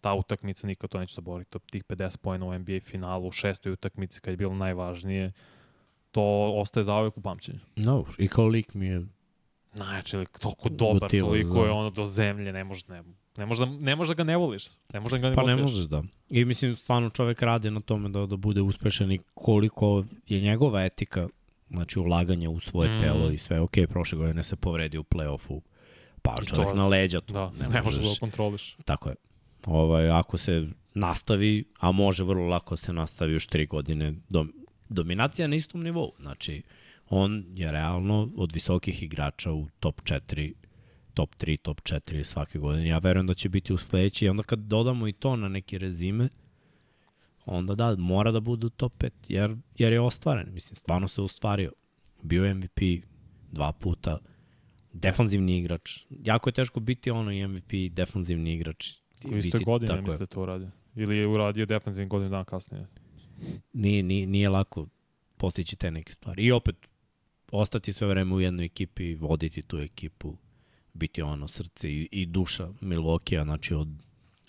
ta 0.00 0.14
utakmica 0.14 0.66
nikad 0.66 0.90
to 0.90 1.00
neće 1.00 1.14
zaboraviti, 1.14 1.58
tih 1.70 1.84
50 1.84 2.16
pojena 2.16 2.46
u 2.46 2.58
NBA 2.58 2.80
finalu, 2.84 3.28
u 3.28 3.32
šestoj 3.32 3.72
utakmici 3.72 4.20
kad 4.20 4.32
je 4.32 4.36
bilo 4.36 4.54
najvažnije, 4.54 5.32
to 6.10 6.52
ostaje 6.56 6.84
za 6.84 6.94
uvek 6.94 7.18
u 7.18 7.20
pamćenju. 7.20 7.58
No, 7.76 8.04
i 8.18 8.28
kao 8.28 8.46
lik 8.46 8.74
mi 8.74 8.86
je 8.86 9.06
Znači, 9.74 10.16
lik, 10.16 10.38
toliko 10.38 10.68
dobar, 10.68 11.00
Gotivo, 11.00 11.28
toliko 11.28 11.60
da. 11.60 11.66
je 11.66 11.70
ono 11.70 11.90
do 11.90 12.06
zemlje, 12.06 12.52
ne 12.52 12.64
može, 12.64 12.84
ne, 12.88 13.02
ne 13.36 13.46
može, 13.46 13.66
da, 13.66 13.72
ne 13.72 13.96
može 13.96 14.10
da 14.10 14.14
ga 14.14 14.24
ne 14.24 14.36
voliš. 14.36 14.66
Ne 14.92 15.00
može 15.00 15.16
da 15.16 15.18
ga 15.18 15.28
ne 15.28 15.34
Pa 15.34 15.42
ne 15.42 15.54
voliš. 15.54 15.70
možeš 15.70 15.84
da. 15.84 16.02
I 16.30 16.44
mislim, 16.44 16.76
stvarno 16.76 17.10
čovek 17.10 17.42
radi 17.42 17.70
na 17.70 17.80
tome 17.80 18.08
da, 18.08 18.26
da 18.26 18.36
bude 18.36 18.60
uspešan 18.60 19.12
i 19.12 19.20
koliko 19.34 20.04
je 20.28 20.40
njegova 20.40 20.84
etika, 20.84 21.28
znači 21.72 21.98
ulaganje 21.98 22.48
u 22.48 22.60
svoje 22.60 22.90
Mm. 22.90 23.00
telo 23.00 23.30
i 23.30 23.38
sve. 23.38 23.60
Ok, 23.60 23.72
prošle 23.88 24.18
godine 24.18 24.42
se 24.42 24.56
povredi 24.56 24.98
u 24.98 25.02
play-offu, 25.04 25.60
pa 26.22 26.34
I 26.42 26.46
čovek 26.46 26.68
to- 26.68 26.74
na 26.74 26.86
leđa 26.88 27.20
tu. 27.20 27.32
Da, 27.32 27.50
ne, 27.50 27.68
ne 27.68 27.82
možeš 27.82 28.02
da 28.02 28.08
ga 28.08 28.14
kontroliš. 28.20 28.76
Tako 28.84 29.08
je. 29.08 29.14
Ovaj, 29.66 30.10
ako 30.10 30.38
se 30.38 30.66
nastavi, 30.94 31.64
a 31.78 31.92
može 31.92 32.24
vrlo 32.24 32.46
lako 32.46 32.76
se 32.76 32.92
nastavi 32.92 33.32
još 33.32 33.46
tri 33.46 33.66
godine, 33.66 34.14
dom, 34.28 34.52
dominacija 34.88 35.48
na 35.48 35.56
istom 35.56 35.82
nivou. 35.82 36.12
Znači, 36.20 36.62
on 37.08 37.44
je 37.48 37.72
realno 37.72 38.30
od 38.36 38.52
visokih 38.52 39.02
igrača 39.02 39.52
u 39.52 39.68
top 39.80 40.00
4, 40.02 40.52
top 41.14 41.34
3, 41.36 41.56
top 41.56 41.80
4 41.80 42.24
svake 42.24 42.58
godine. 42.58 42.88
Ja 42.88 42.98
verujem 42.98 43.26
da 43.26 43.34
će 43.34 43.48
biti 43.48 43.72
u 43.72 43.78
sledeći. 43.78 44.24
I 44.24 44.28
onda 44.28 44.42
kad 44.42 44.58
dodamo 44.58 45.08
i 45.08 45.12
to 45.12 45.36
na 45.36 45.48
neki 45.48 45.78
rezime, 45.78 46.28
onda 47.44 47.74
da, 47.74 47.96
mora 47.96 48.32
da 48.32 48.40
bude 48.40 48.66
u 48.66 48.70
top 48.70 48.92
5, 48.98 49.10
jer, 49.28 49.56
jer 49.78 49.92
je 49.92 50.00
ostvaren. 50.00 50.54
Mislim, 50.54 50.76
stvarno 50.76 51.08
se 51.08 51.22
ostvario. 51.22 51.72
Bio 52.22 52.54
MVP 52.54 52.80
dva 53.52 53.72
puta, 53.72 54.18
defanzivni 54.92 55.58
igrač. 55.58 56.06
Jako 56.10 56.48
je 56.48 56.54
teško 56.54 56.80
biti 56.80 57.10
ono 57.10 57.32
i 57.32 57.46
MVP 57.46 57.72
i 57.72 57.88
defanzivni 57.88 58.54
igrač. 58.54 58.92
U 59.24 59.36
istoj 59.36 59.60
godini, 59.60 59.88
tako 59.88 60.02
mislim 60.02 60.14
je. 60.14 60.18
da 60.18 60.26
to 60.26 60.42
uradio. 60.42 60.70
Ili 60.94 61.16
je 61.16 61.26
uradio 61.26 61.66
defensivni 61.66 62.08
godinu 62.08 62.30
dana 62.30 62.44
kasnije. 62.44 62.86
Nije, 63.72 64.02
nije, 64.02 64.26
nije 64.26 64.48
lako 64.48 64.86
postići 65.36 65.76
te 65.76 65.90
neke 65.90 66.12
stvari. 66.12 66.42
I 66.42 66.52
opet, 66.52 66.76
ostati 67.52 67.92
sve 67.92 68.08
vreme 68.08 68.34
u 68.34 68.40
jednoj 68.40 68.64
ekipi, 68.64 69.14
voditi 69.14 69.62
tu 69.62 69.78
ekipu, 69.78 70.36
biti 70.92 71.22
ono 71.22 71.48
srce 71.48 71.90
i, 71.90 72.08
i 72.10 72.26
duša 72.26 72.68
Milwaukee-a, 72.80 73.44
znači 73.44 73.74
od 73.74 73.88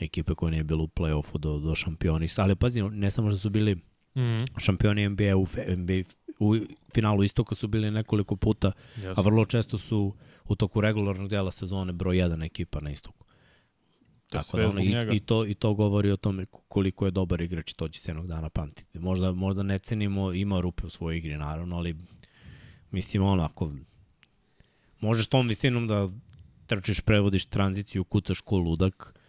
ekipe 0.03 0.35
koja 0.35 0.51
nije 0.51 0.63
bila 0.63 0.83
u 0.83 0.87
play-offu 0.87 1.37
do, 1.37 1.59
do 1.59 1.75
šampionista. 1.75 2.41
Ali 2.41 2.55
pazi, 2.55 2.81
ne 2.81 3.11
samo 3.11 3.29
što 3.29 3.39
su 3.39 3.49
bili 3.49 3.77
Mm 4.15 4.21
-hmm. 4.21 4.59
šampioni 4.59 5.09
NBA 5.09 5.37
u, 5.37 5.47
NBA 5.77 5.93
u 6.39 6.55
finalu 6.93 7.23
istoka 7.23 7.55
su 7.55 7.67
bili 7.67 7.91
nekoliko 7.91 8.35
puta, 8.35 8.71
a 9.15 9.21
vrlo 9.21 9.45
često 9.45 9.77
su 9.77 10.15
u 10.45 10.55
toku 10.55 10.81
regularnog 10.81 11.29
dela 11.29 11.51
sezone 11.51 11.93
broj 11.93 12.15
1 12.15 12.45
ekipa 12.45 12.79
na 12.79 12.91
istoku. 12.91 13.25
Tako 14.29 14.57
da 14.57 14.67
ono, 14.67 14.81
i, 14.81 14.87
njega. 14.87 15.13
i, 15.13 15.19
to, 15.19 15.45
i 15.45 15.53
to 15.53 15.73
govori 15.73 16.11
o 16.11 16.17
tome 16.17 16.45
koliko 16.45 17.05
je 17.05 17.11
dobar 17.11 17.41
igrač 17.41 17.71
i 17.71 17.75
to 17.75 17.87
će 17.87 17.99
se 17.99 18.11
jednog 18.11 18.27
dana 18.27 18.49
pamtiti. 18.49 18.99
Možda, 18.99 19.31
možda 19.31 19.63
ne 19.63 19.79
cenimo, 19.79 20.33
ima 20.33 20.59
rupe 20.59 20.85
u 20.85 20.89
svojoj 20.89 21.17
igri 21.17 21.37
naravno, 21.37 21.77
ali 21.77 21.95
mislim 22.91 23.23
ono, 23.23 23.43
ako 23.43 23.71
možeš 24.99 25.27
tom 25.27 25.47
visinom 25.47 25.87
da 25.87 26.07
trčiš, 26.65 27.01
prevodiš 27.01 27.45
tranziciju, 27.45 28.03
kucaš 28.03 28.41
ko 28.41 28.57
ludak, 28.57 29.19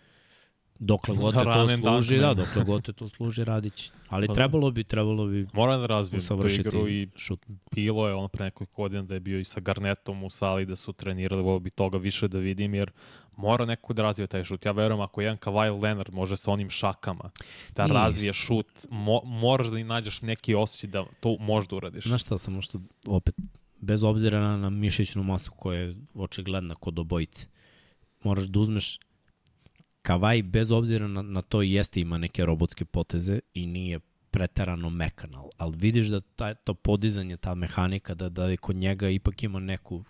dokle 0.79 1.17
god 1.21 1.35
te 1.35 1.45
to 1.45 1.69
služi, 1.69 2.19
da, 2.19 2.35
dokle 2.35 2.65
god 2.65 2.83
te 2.83 2.93
to 2.93 3.09
služi, 3.09 3.45
radić. 3.45 3.91
Ali 4.09 4.27
Pa 4.27 4.31
da. 4.31 4.35
trebalo 4.35 4.71
bi, 4.71 4.85
trebalo 4.85 5.27
bi 5.27 5.47
Moram 5.53 5.81
da 5.81 5.87
razvijem 5.87 6.23
tu 6.27 6.47
igru 6.61 6.89
i 6.89 7.09
šut. 7.17 7.41
bilo 7.73 8.09
je 8.09 8.15
ono 8.15 8.29
pre 8.29 8.45
nekoliko 8.45 8.83
godina 8.83 9.03
da 9.03 9.15
je 9.15 9.21
bio 9.21 9.41
i 9.41 9.45
sa 9.45 9.61
Garnetom 9.61 10.23
u 10.23 10.31
sali 10.31 10.67
da 10.67 10.77
su 10.77 10.93
trenirali, 10.93 11.43
volio 11.43 11.59
bi 11.59 11.71
toga 11.71 11.99
više 11.99 12.29
da 12.29 12.39
vidim 12.39 12.75
jer 12.75 12.91
mora 13.37 13.65
neko 13.65 13.93
da 13.93 14.03
razvije 14.03 14.27
taj 14.27 14.45
šut. 14.45 14.65
Ja 14.67 14.73
verujem 14.73 15.01
ako 15.01 15.21
jedan 15.21 15.39
Kawhi 15.39 15.83
Leonard 15.83 16.13
može 16.13 16.37
sa 16.37 16.51
onim 16.51 16.71
šakama 16.71 17.31
da 17.77 17.85
Nis. 17.85 17.93
razvije 17.93 18.33
šut, 18.33 18.87
mo, 18.91 19.21
moraš 19.25 19.67
da 19.67 19.79
i 19.79 19.85
nađeš 19.85 20.23
neki 20.23 20.55
osjećaj 20.55 20.91
da 20.91 21.05
to 21.21 21.37
možeš 21.41 21.69
da 21.69 21.77
uradiš. 21.77 22.05
Znaš 22.05 22.23
šta, 22.23 22.39
samo 22.39 22.61
što 22.61 22.81
opet, 23.07 23.35
bez 23.81 24.03
obzira 24.03 24.41
na, 24.41 24.57
na 24.57 24.71
mišićnu 24.71 25.23
masu 25.23 25.53
koja 25.53 25.81
je 25.81 25.95
očigledna 26.15 26.75
kod 26.75 26.99
obojice, 26.99 27.47
moraš 28.23 28.45
da 28.45 28.61
uzmeš 28.61 28.99
Kavaj 30.05 30.43
bez 30.43 30.71
obzira 30.71 31.09
na, 31.09 31.23
na 31.23 31.43
to 31.43 31.63
jeste 31.63 32.01
ima 32.01 32.19
neke 32.19 32.45
robotske 32.45 32.85
poteze 32.85 33.39
i 33.55 33.67
nije 33.67 34.01
preterano 34.31 34.91
mekan, 34.91 35.35
ali, 35.35 35.51
ali 35.57 35.77
vidiš 35.77 36.07
da 36.07 36.21
ta, 36.21 36.55
to 36.55 36.75
podizanje, 36.75 37.37
ta 37.37 37.55
mehanika, 37.55 38.15
da, 38.15 38.29
da 38.29 38.45
je 38.45 38.57
kod 38.57 38.77
njega 38.77 39.09
ipak 39.11 39.43
ima 39.43 39.61
neku 39.61 40.05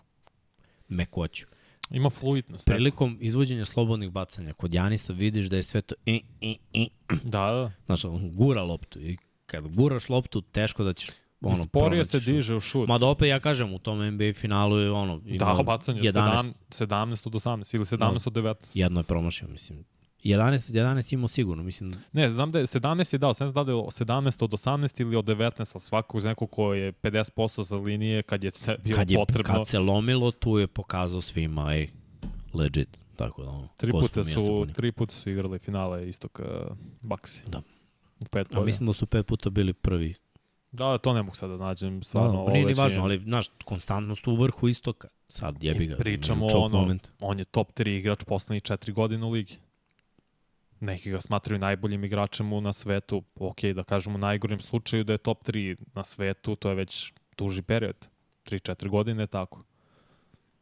mekoću. 0.89 1.47
Ima 1.91 2.11
fluidnost. 2.11 2.67
Prilikom 2.67 3.19
izvođenja 3.21 3.65
slobodnih 3.65 4.11
bacanja, 4.11 4.53
kod 4.53 4.75
Janisa 4.75 5.13
vidiš 5.13 5.47
da 5.47 5.57
je 5.57 5.63
sve 5.63 5.83
to 5.83 5.95
i, 6.07 6.23
i, 6.41 6.59
i, 6.73 6.89
Da, 7.09 7.51
da. 7.53 7.73
znaš, 7.87 8.05
on 8.05 8.31
gura 8.35 8.63
loptu 8.63 9.01
i 9.01 9.17
kad 9.47 9.77
guraš 9.77 10.09
loptu, 10.09 10.41
teško 10.41 10.85
da 10.85 10.93
ćeš 10.93 11.09
Ono, 11.47 11.57
sporije 11.57 12.05
se 12.05 12.21
diže 12.21 12.55
u 12.55 12.61
šut. 12.61 12.89
Ma 12.89 12.99
da 12.99 13.07
opet 13.07 13.29
ja 13.29 13.41
kažem, 13.41 13.73
u 13.75 13.79
tom 13.79 14.07
NBA 14.11 14.33
finalu 14.35 14.79
je 14.79 14.91
ono... 14.91 15.21
da, 15.25 15.63
bacanje 15.67 16.01
11, 16.01 16.53
17, 16.71 16.87
17 16.87 17.27
od 17.27 17.33
18 17.33 17.75
ili 17.75 17.85
17 17.85 18.27
od 18.27 18.33
19. 18.33 18.55
Jedno 18.75 19.01
je 19.01 19.05
promašio, 19.05 19.49
mislim. 19.49 19.85
11, 20.25 20.73
11 20.73 21.15
imao 21.15 21.29
sigurno, 21.29 21.63
mislim. 21.63 21.95
Ne, 22.13 22.31
znam 22.31 22.53
da 22.53 22.59
je 22.59 22.67
17 22.67 23.15
je 23.15 23.19
dao, 23.19 23.33
znam 23.33 23.53
da 23.53 23.61
je 23.61 23.67
17 23.67 24.45
od 24.45 24.51
18 24.51 25.01
ili 25.01 25.17
od 25.17 25.25
19, 25.25 25.71
ali 25.75 25.81
svakog 25.81 26.21
za 26.21 26.29
neko 26.29 26.47
ko 26.47 26.75
je 26.75 26.93
50% 26.93 27.63
za 27.63 27.77
linije 27.77 28.23
kad 28.23 28.45
je 28.45 28.51
bilo 28.83 28.97
Kad, 28.97 29.11
je, 29.11 29.17
potrebno. 29.17 29.55
kad 29.55 29.69
se 29.69 29.79
lomilo, 29.79 30.31
tu 30.31 30.59
je 30.59 30.67
pokazao 30.67 31.21
svima, 31.21 31.75
ej, 31.75 31.89
legit. 32.55 32.99
Tako 33.17 33.43
da, 33.43 33.51
ono, 33.51 33.69
Tri 33.77 33.91
puta 33.91 34.25
su, 34.25 34.67
tri 34.77 34.93
puta 34.93 35.15
su 35.15 35.31
igrali 35.31 35.59
finale 35.59 36.09
istog 36.09 36.41
uh, 36.41 36.77
Baksi. 37.01 37.43
Da. 37.47 37.63
U 38.21 38.25
pet 38.31 38.55
A 38.55 38.61
mislim 38.61 38.87
da 38.87 38.93
su 38.93 39.07
pet 39.07 39.27
puta 39.27 39.51
bili 39.51 39.73
prvi. 39.73 40.15
Da, 40.75 40.99
to 40.99 41.13
ne 41.13 41.23
mogu 41.23 41.37
sad 41.37 41.51
da 41.51 41.57
nađem. 41.59 42.03
Stvarno, 42.03 42.45
da, 42.45 42.53
nije 42.53 42.63
ni 42.63 42.67
već 42.67 42.79
važno, 42.79 43.03
ali, 43.03 43.19
znaš, 43.19 43.47
konstantnost 43.65 44.27
u 44.27 44.37
vrhu 44.37 44.69
istoka. 44.69 45.09
Sad, 45.29 45.57
jebi 45.61 45.87
ga. 45.87 45.97
Pričamo 45.97 46.49
choke 46.49 46.57
ono, 46.57 46.79
Moment. 46.79 47.09
on 47.21 47.39
je 47.39 47.45
top 47.45 47.73
3 47.73 47.89
igrač 47.91 48.25
poslednjih 48.25 48.63
četiri 48.63 48.93
godine 48.93 49.27
u 49.27 49.31
ligi. 49.31 49.57
Neki 50.81 51.11
ga 51.11 51.21
smatraju 51.21 51.59
najboljim 51.59 52.05
igračem 52.05 52.53
u- 52.53 52.61
na 52.61 52.73
svetu. 52.73 53.23
Ok, 53.37 53.63
da 53.65 53.83
kažemo 53.85 54.15
u 54.15 54.21
najgorim 54.21 54.61
slučaju 54.61 55.05
da 55.05 55.13
je 55.13 55.19
top 55.19 55.45
3 55.45 55.77
na 55.95 56.05
svetu, 56.05 56.57
to 56.57 56.69
je 56.69 56.75
već 56.75 57.13
duži 57.37 57.63
period. 57.63 57.97
3-4 58.45 58.89
godine, 58.89 59.27
tako. 59.27 59.63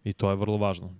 I 0.05 0.13
to 0.13 0.31
je 0.31 0.37
vrlo 0.37 0.57
važno. 0.57 0.95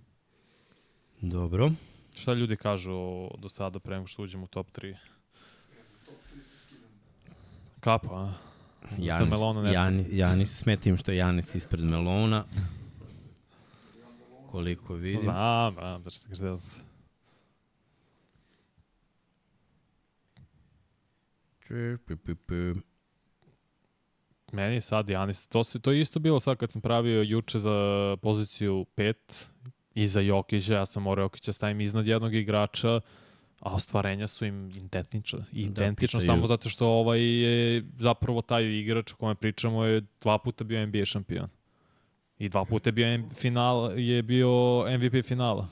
Dobro. 1.21 1.71
Šta 2.15 2.33
ljudi 2.33 2.57
kažu 2.57 2.93
o- 2.93 3.31
do 3.39 3.49
sada 3.49 3.79
pre 3.79 3.95
nego 3.95 4.07
što 4.07 4.23
uđemo 4.23 4.45
u 4.45 4.49
top 4.49 4.71
3? 4.71 4.97
Kapa, 7.81 8.15
a? 8.17 8.33
Janis, 8.99 9.31
Melona 9.31 9.63
ne 9.63 9.73
Janis, 9.73 10.07
Janis, 10.11 10.59
smetim 10.59 10.97
što 10.97 11.11
je 11.13 11.17
Janis 11.17 11.55
ispred 11.55 11.85
Melona. 11.85 12.45
Koliko 14.51 14.95
vidim. 14.95 15.21
Znam, 15.21 15.75
znam, 15.75 16.03
da 16.03 16.11
će 16.11 16.19
se 16.19 16.29
grdelac. 16.29 16.83
Meni 24.53 24.75
je 24.75 24.81
sad 24.81 25.09
Janis, 25.09 25.47
to, 25.47 25.65
se, 25.65 25.81
to 25.81 25.93
je 25.93 26.01
isto 26.01 26.21
bilo 26.21 26.41
sad 26.41 26.57
kad 26.57 26.71
sam 26.71 26.83
pravio 26.83 27.23
juče 27.23 27.59
za 27.59 28.17
poziciju 28.23 28.87
5 28.97 29.15
i 29.95 30.09
za 30.09 30.21
Jokića, 30.21 30.75
ja 30.75 30.87
sam 30.87 31.03
morao 31.03 31.23
Jokića 31.23 31.53
stavim 31.53 31.81
iznad 31.81 32.07
jednog 32.07 32.35
igrača, 32.35 33.01
a 33.63 33.75
ostvarenja 33.75 34.29
su 34.29 34.45
im 34.45 34.71
identična. 34.71 35.45
Identično, 35.53 36.21
pitaju. 36.21 36.27
samo 36.27 36.47
zato 36.47 36.69
što 36.69 36.87
ovaj 36.87 37.23
je 37.23 37.85
zapravo 37.99 38.43
taj 38.43 38.65
igrač 38.65 39.13
o 39.13 39.17
kome 39.17 39.35
pričamo 39.35 39.85
je 39.85 40.03
dva 40.21 40.39
puta 40.39 40.65
bio 40.65 40.87
NBA 40.87 41.05
šampion. 41.05 41.49
I 42.39 42.49
dva 42.49 42.65
puta 42.65 42.89
je 42.89 42.93
bio, 42.93 43.29
final, 43.35 43.99
je 43.99 44.23
bio 44.23 44.85
MVP 44.99 45.27
finala. 45.27 45.69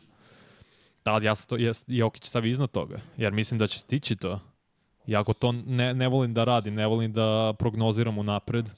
Ali 1.05 1.27
ja 1.27 1.35
sam 1.35 1.49
to, 1.49 1.57
jes, 1.57 1.85
Jokić 1.87 2.25
stavi 2.25 2.51
iznad 2.51 2.71
toga, 2.71 3.01
jer 3.17 3.33
mislim 3.33 3.59
da 3.59 3.67
će 3.67 3.79
stići 3.79 4.17
to. 4.17 4.41
Iako 5.07 5.33
to 5.33 5.53
ne, 5.53 5.95
ne 5.95 6.09
volim 6.09 6.35
da 6.35 6.45
radim, 6.45 6.75
ne 6.75 6.87
volim 6.87 7.13
da 7.13 7.55
prognoziram 7.59 8.19
u 8.19 8.23
napred, 8.23 8.69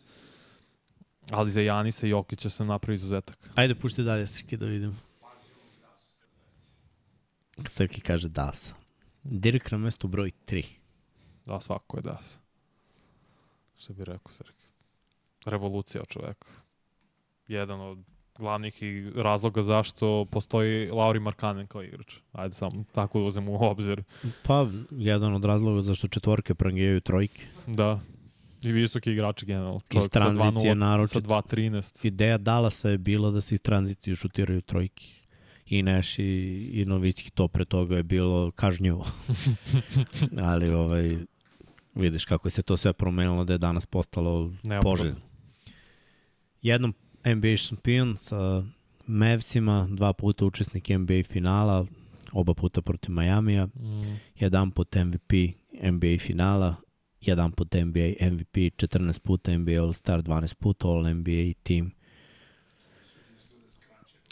ali 1.30 1.50
za 1.50 1.60
Janisa 1.60 2.06
i 2.06 2.10
Jokića 2.10 2.50
sam 2.50 2.66
napravio 2.66 2.94
izuzetak. 2.94 3.50
Ajde, 3.54 3.74
pušti 3.74 4.02
dalje, 4.02 4.26
Srki, 4.26 4.56
da 4.56 4.66
vidim. 4.66 4.96
Srki 7.74 8.00
kaže 8.00 8.28
Dasa. 8.28 8.81
Dirk 9.24 9.70
na 9.70 9.78
mesto 9.78 10.08
broj 10.08 10.30
3. 10.46 10.64
Da, 11.46 11.60
svako 11.60 11.96
je 11.96 12.02
das. 12.02 12.38
Što 13.78 13.92
bi 13.92 14.04
rekao 14.04 14.32
Srki. 14.32 14.66
Revolucija 15.44 16.04
čoveka. 16.04 16.48
Jedan 17.48 17.80
od 17.80 17.98
glavnih 18.38 18.82
i 18.82 19.10
razloga 19.16 19.62
zašto 19.62 20.24
postoji 20.24 20.90
Lauri 20.90 21.20
Markanen 21.20 21.66
kao 21.66 21.82
igrač. 21.82 22.14
Ajde 22.32 22.54
samo 22.54 22.84
tako 22.92 23.18
da 23.18 23.24
uzem 23.24 23.48
u 23.48 23.54
obzir. 23.64 24.02
Pa, 24.42 24.66
jedan 24.90 25.34
od 25.34 25.44
razloga 25.44 25.80
zašto 25.80 26.08
četvorke 26.08 26.54
prangijaju 26.54 27.00
trojke. 27.00 27.46
Da. 27.66 28.00
I 28.62 28.72
visoki 28.72 29.12
igrači 29.12 29.46
generalno. 29.46 29.76
Iz 29.76 29.92
Čovjek 29.92 30.12
sa 30.12 30.18
tranzicije 30.18 30.74
2-0, 30.74 30.78
naročito. 30.78 31.20
sa 31.20 31.26
2-13. 31.26 32.06
Ideja 32.06 32.38
Dallasa 32.38 32.88
je 32.88 32.98
bila 32.98 33.30
da 33.30 33.40
se 33.40 33.54
iz 33.54 33.60
tranzicije 33.60 34.16
šutiraju 34.16 34.60
trojke. 34.60 35.21
I 35.66 35.82
Neš 35.82 36.18
i, 36.18 36.22
i 36.72 36.84
Novicki 36.84 37.30
to 37.30 37.48
pre 37.48 37.64
toga 37.64 37.96
je 37.96 38.02
bilo 38.02 38.50
kažnjivo. 38.50 39.06
Ali 40.52 40.68
ovaj, 40.70 41.16
vidiš 41.94 42.24
kako 42.24 42.50
se 42.50 42.62
to 42.62 42.76
sve 42.76 42.92
promenilo 42.92 43.44
da 43.44 43.52
je 43.52 43.58
danas 43.58 43.86
postalo 43.86 44.52
poželjno. 44.82 45.20
Jednom 46.62 46.94
NBA 47.26 47.56
šampion 47.56 48.16
sa 48.18 48.62
Mavsima, 49.06 49.88
dva 49.90 50.12
puta 50.12 50.46
učesnik 50.46 50.88
NBA 50.88 51.22
finala, 51.28 51.86
oba 52.32 52.54
puta 52.54 52.82
protiv 52.82 53.12
Majamija, 53.12 53.66
Mm. 53.66 54.18
jedan 54.38 54.70
put 54.70 54.94
MVP 54.96 55.32
NBA 55.92 56.18
finala, 56.20 56.74
jedan 57.20 57.52
put 57.52 57.74
NBA 57.74 58.30
MVP, 58.30 58.56
14 58.56 59.18
puta 59.18 59.58
NBA 59.58 59.72
All-Star, 59.82 60.22
12 60.22 60.54
puta 60.54 60.88
All-NBA 60.88 61.52
team. 61.62 61.92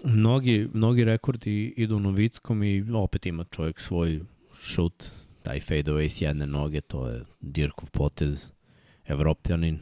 Mnogi, 0.05 0.69
mnogi 0.73 1.05
rekordi 1.05 1.75
idu 1.77 1.99
Novickom 2.01 2.63
i 2.63 2.85
opet 2.95 3.27
ima 3.27 3.45
čovjek 3.45 3.81
svoj 3.81 4.21
šut, 4.61 5.11
taj 5.43 5.61
fade 5.61 5.93
away 5.93 6.09
s 6.09 6.21
jedne 6.21 6.47
noge, 6.47 6.81
to 6.81 7.09
je 7.09 7.25
Dirkov 7.41 7.91
potez, 7.91 8.47
evropljanin. 9.05 9.79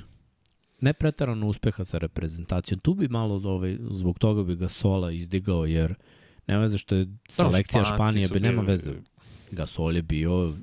Ne 0.80 0.92
pretarano 0.92 1.46
uspeha 1.46 1.84
sa 1.84 1.98
reprezentacijom. 1.98 2.80
Tu 2.80 2.94
bi 2.94 3.08
malo 3.08 3.40
ovaj, 3.44 3.76
zbog 3.90 4.18
toga 4.18 4.42
bi 4.42 4.56
ga 4.56 4.68
Sola 4.68 5.12
izdigao, 5.12 5.66
jer 5.66 5.94
nema 6.46 6.60
veze 6.60 6.78
što 6.78 6.94
je 6.94 7.06
selekcija 7.28 7.84
Španci 7.84 7.94
Španije, 7.94 8.28
bi 8.28 8.40
nema 8.40 8.62
veze. 8.62 8.92
Gasol 9.50 9.96
je 9.96 10.02
bio 10.02 10.54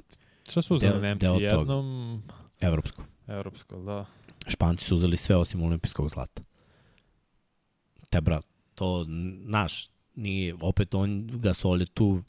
Šta 0.50 0.62
su 0.62 0.76
uzeli 0.76 1.02
Nemci 1.02 1.26
jednom? 1.26 2.22
evropsko. 2.60 3.04
Evropsko, 3.28 3.82
da. 3.82 4.06
Španci 4.48 4.86
su 4.86 4.96
uzeli 4.96 5.18
sve 5.18 5.36
osim 5.36 5.64
olimpijskog 5.64 6.10
zlata. 6.10 6.44
Te 8.10 8.22
brat, 8.22 8.46
to 8.76 9.06
naš 9.46 9.90
nije, 10.16 10.56
opet 10.62 10.96
on 10.96 11.28
Gasol 11.34 11.82
je 11.82 11.86
tu 11.86 12.24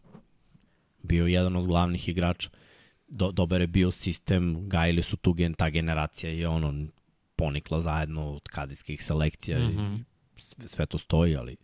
bio 1.03 1.27
jedan 1.27 1.57
od 1.57 1.67
glavnih 1.67 2.09
igrača. 2.09 2.51
Do, 3.09 3.33
dobar 3.33 3.61
je 3.61 3.67
bio 3.67 3.91
sistem, 3.91 4.69
gajili 4.69 5.03
su 5.03 5.17
tu 5.17 5.33
gen, 5.33 5.55
ta 5.55 5.71
generacija 5.71 6.33
je 6.33 6.49
ono 6.49 6.87
ponikla 7.37 7.81
zajedno 7.81 8.31
od 8.31 8.43
kadijskih 8.43 9.03
selekcija 9.03 9.59
mm 9.59 9.63
Mhm. 9.63 9.81
-hmm. 9.81 10.05
sve, 10.37 10.69
sve 10.69 10.87
to 10.87 10.99
stoji, 10.99 11.37
ali 11.37 11.57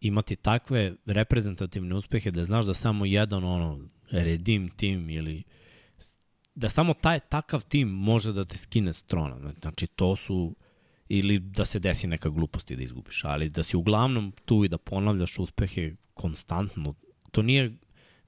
imati 0.00 0.36
takve 0.36 0.94
reprezentativne 1.06 1.94
uspehe 1.94 2.30
da 2.30 2.44
znaš 2.44 2.66
da 2.66 2.74
samo 2.74 3.04
jedan 3.04 3.44
ono 3.44 3.88
redim 4.10 4.68
tim 4.68 5.10
ili 5.10 5.42
da 6.54 6.68
samo 6.68 6.94
taj 6.94 7.20
takav 7.20 7.64
tim 7.64 7.88
može 7.88 8.32
da 8.32 8.44
te 8.44 8.56
skine 8.56 8.92
s 8.92 9.02
trona. 9.02 9.52
Znači 9.60 9.86
to 9.86 10.16
su 10.16 10.56
ili 11.12 11.38
da 11.38 11.64
se 11.64 11.78
desi 11.78 12.06
neka 12.06 12.28
glupost 12.28 12.70
i 12.70 12.76
da 12.76 12.82
izgubiš, 12.82 13.24
ali 13.24 13.48
da 13.48 13.62
si 13.62 13.76
uglavnom 13.76 14.32
tu 14.44 14.64
i 14.64 14.68
da 14.68 14.78
ponavljaš 14.78 15.38
uspehe 15.38 15.94
konstantno, 16.14 16.94
to 17.30 17.42
nije 17.42 17.70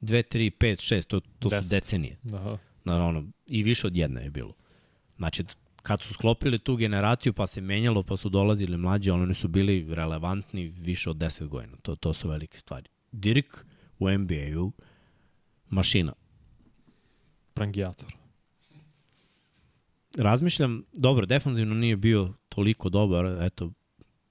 2, 0.00 0.22
3, 0.36 0.50
5, 0.58 0.94
6, 0.94 1.06
to, 1.06 1.20
to 1.38 1.50
su 1.50 1.68
decenije. 1.70 2.18
da. 2.22 2.58
Na, 2.84 3.06
ono, 3.06 3.24
I 3.46 3.62
više 3.62 3.86
od 3.86 3.96
jedne 3.96 4.24
je 4.24 4.30
bilo. 4.30 4.54
Znači, 5.16 5.44
kad 5.82 6.02
su 6.02 6.14
sklopili 6.14 6.58
tu 6.58 6.76
generaciju, 6.76 7.32
pa 7.32 7.46
se 7.46 7.60
menjalo, 7.60 8.02
pa 8.02 8.16
su 8.16 8.28
dolazili 8.28 8.76
mlađi, 8.76 9.10
oni 9.10 9.34
su 9.34 9.48
bili 9.48 9.94
relevantni 9.94 10.68
više 10.68 11.10
od 11.10 11.16
10 11.16 11.46
godina. 11.48 11.76
To, 11.82 11.96
to 11.96 12.14
su 12.14 12.28
velike 12.28 12.58
stvari. 12.58 12.88
Dirk 13.12 13.64
u 13.98 14.10
NBA-u, 14.10 14.72
mašina. 15.68 16.12
Prangijator. 17.54 18.14
Razmišljam, 20.16 20.84
dobro, 20.92 21.26
defanzivno 21.26 21.74
nije 21.74 21.96
bio 21.96 22.34
toliko 22.54 22.88
dobar, 22.88 23.26
eto, 23.40 23.70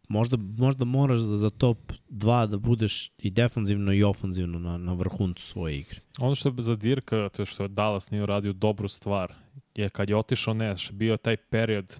možda, 0.07 0.37
možda 0.57 0.85
moraš 0.85 1.19
da 1.19 1.37
za 1.37 1.49
top 1.49 1.77
2 2.09 2.47
da 2.47 2.57
budeš 2.57 3.11
i 3.17 3.29
defanzivno 3.29 3.93
i 3.93 4.03
ofanzivno 4.03 4.59
na, 4.59 4.77
na 4.77 4.93
vrhuncu 4.93 5.45
svoje 5.45 5.79
igre. 5.79 5.99
Ono 6.19 6.35
što 6.35 6.49
je 6.49 6.55
za 6.57 6.75
Dirka, 6.75 7.29
to 7.29 7.41
je 7.41 7.45
što 7.45 7.63
je 7.63 7.67
Dallas 7.67 8.11
nije 8.11 8.23
uradio 8.23 8.53
dobru 8.53 8.87
stvar, 8.87 9.33
je 9.75 9.89
kad 9.89 10.09
je 10.09 10.15
otišao 10.15 10.53
Nash, 10.53 10.91
bio 10.91 11.11
je 11.11 11.17
taj 11.17 11.37
period 11.37 11.99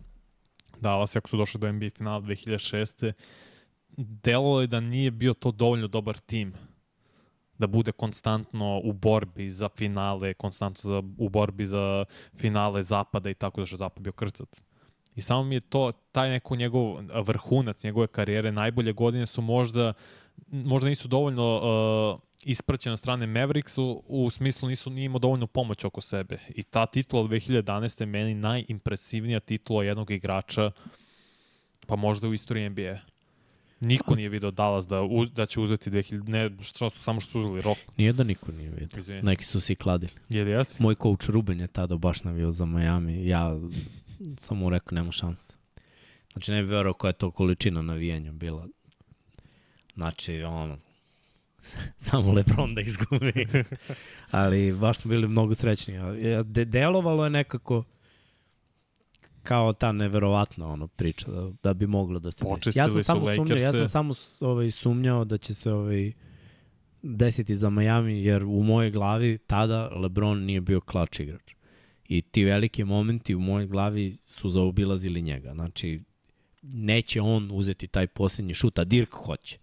Dallas, 0.80 1.16
ako 1.16 1.30
su 1.30 1.38
došli 1.38 1.60
do 1.60 1.72
NBA 1.72 1.90
finala 1.98 2.22
2006. 2.22 3.14
Delalo 3.98 4.62
je 4.62 4.68
da 4.68 4.80
nije 4.80 5.12
bio 5.12 5.34
to 5.34 5.52
dovoljno 5.52 5.88
dobar 5.88 6.18
tim 6.18 6.54
da 7.58 7.68
bude 7.68 7.92
konstantno 7.92 8.82
u 8.84 8.94
borbi 8.94 9.52
za 9.52 9.70
finale, 9.70 10.34
konstantno 10.34 10.90
za, 10.92 11.04
u 11.18 11.30
borbi 11.30 11.66
za 11.66 12.06
finale 12.38 12.84
zapada 12.84 13.30
i 13.30 13.34
tako 13.34 13.62
da 13.62 13.66
što 13.66 13.78
zapad 13.78 14.04
bio 14.04 14.12
krcat. 14.12 14.62
I 15.16 15.22
samo 15.22 15.44
mi 15.44 15.56
je 15.56 15.60
to, 15.60 15.92
taj 16.12 16.30
neko 16.30 16.56
njegov 16.56 16.98
vrhunac 17.26 17.84
njegove 17.84 18.08
karijere, 18.08 18.52
najbolje 18.52 18.94
godine 18.94 19.26
su 19.26 19.42
možda, 19.42 19.94
možda 20.48 20.90
nisu 20.90 21.08
dovoljno 21.08 21.58
uh, 21.58 22.32
ispraćene 22.44 22.94
od 22.94 23.00
strane 23.00 23.28
Mavericksu, 23.28 24.04
u 24.08 24.30
smislu 24.30 24.70
nisu 24.70 24.90
nije 24.90 25.06
imao 25.06 25.20
dovoljno 25.20 25.48
pomoć 25.48 25.84
oko 25.84 26.02
sebe. 26.02 26.38
I 26.50 26.64
ta 26.64 26.86
titula 26.86 27.22
od 27.24 27.30
2011. 27.30 28.02
je 28.02 28.06
meni 28.06 28.34
najimpresivnija 28.34 29.40
titula 29.40 29.84
jednog 29.84 30.12
igrača, 30.12 30.72
pa 31.88 31.96
možda 31.96 32.28
u 32.28 32.34
istoriji 32.34 32.70
NBA. 32.70 32.98
Niko 33.80 34.16
nije 34.16 34.30
video 34.30 34.52
Dallas 34.52 34.88
da, 34.88 35.02
uz, 35.02 35.32
da 35.32 35.46
će 35.46 35.60
uzeti 35.60 35.90
2000, 35.92 36.28
ne, 36.28 36.52
što, 36.62 36.90
samo 36.90 37.20
što 37.20 37.32
su 37.32 37.40
uzeli 37.40 37.62
rok. 37.62 37.78
Nije 37.98 38.14
da 38.14 38.24
niko 38.24 38.52
nije. 38.52 38.88
Izvini. 38.98 39.22
Neki 39.22 39.46
su 39.46 39.60
se 39.60 39.74
i 39.74 39.76
kladili. 39.76 40.12
Je 40.30 40.44
li 40.44 40.52
jesi? 40.52 40.82
Moj 40.84 40.96
coach 40.96 41.30
Ruben 41.30 41.60
je 41.60 41.68
tada 41.68 41.98
baš 41.98 42.24
navio 42.24 42.52
za 42.52 42.66
Miami. 42.66 43.28
Ja 43.28 43.58
sam 44.40 44.58
mu 44.58 44.70
rekao 44.70 44.96
nema 44.96 45.12
šanse. 45.12 45.54
Znači 46.32 46.52
ne 46.52 46.62
bi 46.62 46.68
verao 46.68 46.94
koja 46.94 47.10
je 47.10 47.14
to 47.14 47.32
količina 47.32 47.82
navijanja 47.82 48.32
bila. 48.32 48.68
Znači, 49.94 50.42
ono, 50.42 50.78
samo 51.98 52.34
Lebron 52.34 52.76
da 52.76 52.82
izgubi. 52.82 53.48
Ali 54.32 54.74
baš 54.74 54.98
smo 54.98 55.10
bili 55.10 55.28
mnogo 55.28 55.56
srećni. 55.56 55.94
De, 56.44 56.66
delovalo 56.66 57.24
je 57.24 57.30
nekako 57.30 57.84
kao 59.44 59.74
ta 59.74 59.92
neverovatna 59.92 60.68
ono 60.68 60.88
priča 60.88 61.32
da, 61.32 61.52
da 61.64 61.74
bi 61.74 61.88
moglo 61.88 62.20
da 62.20 62.32
se 62.32 62.46
desi. 62.66 62.80
Ja 62.80 62.88
sam 62.88 63.04
samo 63.04 63.36
sumnjao, 63.36 63.58
ja 63.58 63.72
sam 63.72 63.88
samo 63.88 64.14
ovaj, 64.40 64.72
sumnjao 64.72 65.26
da 65.26 65.38
će 65.38 65.54
se 65.54 65.72
ovaj, 65.72 66.12
desiti 67.02 67.56
za 67.56 67.70
Miami, 67.70 68.24
jer 68.24 68.44
u 68.44 68.64
mojoj 68.64 68.92
glavi 68.92 69.38
tada 69.38 69.90
LeBron 69.90 70.40
nije 70.40 70.62
bio 70.62 70.82
klač 70.82 71.20
igrač. 71.20 71.54
I 72.12 72.22
ti 72.22 72.44
veliki 72.44 72.84
momenti 72.84 73.36
u 73.36 73.40
mojoj 73.40 73.68
glavi 73.68 74.16
su 74.26 74.50
zaobilazili 74.50 75.22
njega. 75.22 75.54
Znači, 75.54 76.02
neće 76.62 77.22
on 77.22 77.50
uzeti 77.52 77.88
taj 77.88 78.08
posljednji 78.08 78.54
šut, 78.54 78.80
a 78.80 78.84
Dirk 78.84 79.14
hoće. 79.14 79.58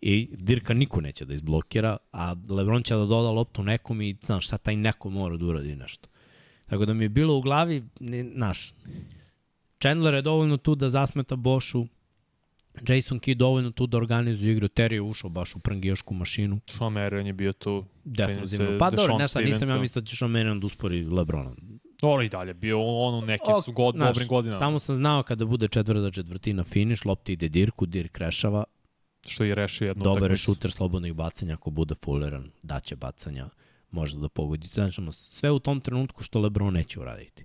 I 0.00 0.28
Dirka 0.32 0.74
niko 0.74 1.00
neće 1.00 1.24
da 1.24 1.34
izblokira, 1.34 1.96
a 2.12 2.34
LeBron 2.48 2.82
će 2.82 2.94
da 2.94 3.06
doda 3.06 3.30
loptu 3.30 3.62
nekom 3.62 4.02
i, 4.02 4.16
znaš, 4.24 4.48
sad 4.48 4.62
taj 4.62 4.76
neko 4.76 5.10
mora 5.10 5.36
da 5.36 5.46
uradi 5.46 5.76
nešto. 5.76 6.08
Tako 6.66 6.86
da 6.86 6.94
mi 6.94 7.04
je 7.04 7.08
bilo 7.08 7.36
u 7.36 7.40
glavi, 7.40 7.82
ne, 8.00 8.24
znaš, 8.34 8.74
Chandler 9.80 10.14
je 10.14 10.22
dovoljno 10.22 10.56
tu 10.56 10.74
da 10.74 10.90
zasmeta 10.90 11.36
Bošu, 11.36 11.86
Jason 12.88 13.18
Kidd 13.18 13.38
dovoljno 13.38 13.70
tu 13.70 13.86
da 13.86 13.96
organizuje 13.96 14.52
igru, 14.52 14.68
Terry 14.68 14.92
je 14.92 15.00
ušao 15.00 15.30
baš 15.30 15.56
u 15.56 15.58
prangijašku 15.58 16.14
mašinu, 16.14 16.60
Sean 16.66 16.92
Marion 16.92 17.26
je 17.26 17.32
bio 17.32 17.52
tu. 17.52 17.84
definitivno. 18.04 18.78
Pa 18.78 18.90
dobro, 18.90 19.18
ne 19.18 19.28
sad, 19.28 19.44
nisam 19.44 19.68
ja 19.68 19.78
mislio 19.78 20.00
da 20.00 20.06
ćeš 20.06 20.22
Omenan 20.22 20.60
da 20.60 20.66
uspori 20.66 21.04
Lebrona. 21.04 21.52
Dobro 22.00 22.22
i 22.22 22.28
dalje, 22.28 22.54
bio 22.54 22.82
on 22.82 23.14
u 23.14 23.20
nekim 23.20 23.46
Ok, 23.48 23.64
su 23.64 23.72
god, 23.72 23.94
znaš, 23.94 24.08
dobrim 24.08 24.28
godinama. 24.28 24.58
Samo 24.58 24.78
sam 24.78 24.94
znao 24.96 25.22
kada 25.22 25.44
bude 25.44 25.68
četvrta 25.68 26.10
četvrtina 26.10 26.64
finiš, 26.64 27.04
lopta 27.04 27.32
ide 27.32 27.48
Dirku, 27.48 27.86
Dirk 27.86 28.18
rešava, 28.18 28.64
Što 29.26 29.44
je 29.44 29.54
rešio 29.54 29.88
jednu 29.88 30.04
dobar 30.04 30.22
je 30.22 30.24
utakmicu. 30.24 30.42
šuter 30.44 30.70
slobodnih 30.70 31.14
bacanja, 31.14 31.54
ako 31.54 31.70
bude 31.70 31.94
fulleran, 31.94 32.50
daće 32.62 32.96
bacanja, 32.96 33.48
može 33.90 34.18
da 34.18 34.28
pogodi. 34.28 34.66
Znači, 34.66 35.02
sve 35.12 35.50
u 35.50 35.58
tom 35.58 35.80
trenutku 35.80 36.22
što 36.22 36.40
Lebron 36.40 36.74
neće 36.74 37.00
uraditi. 37.00 37.44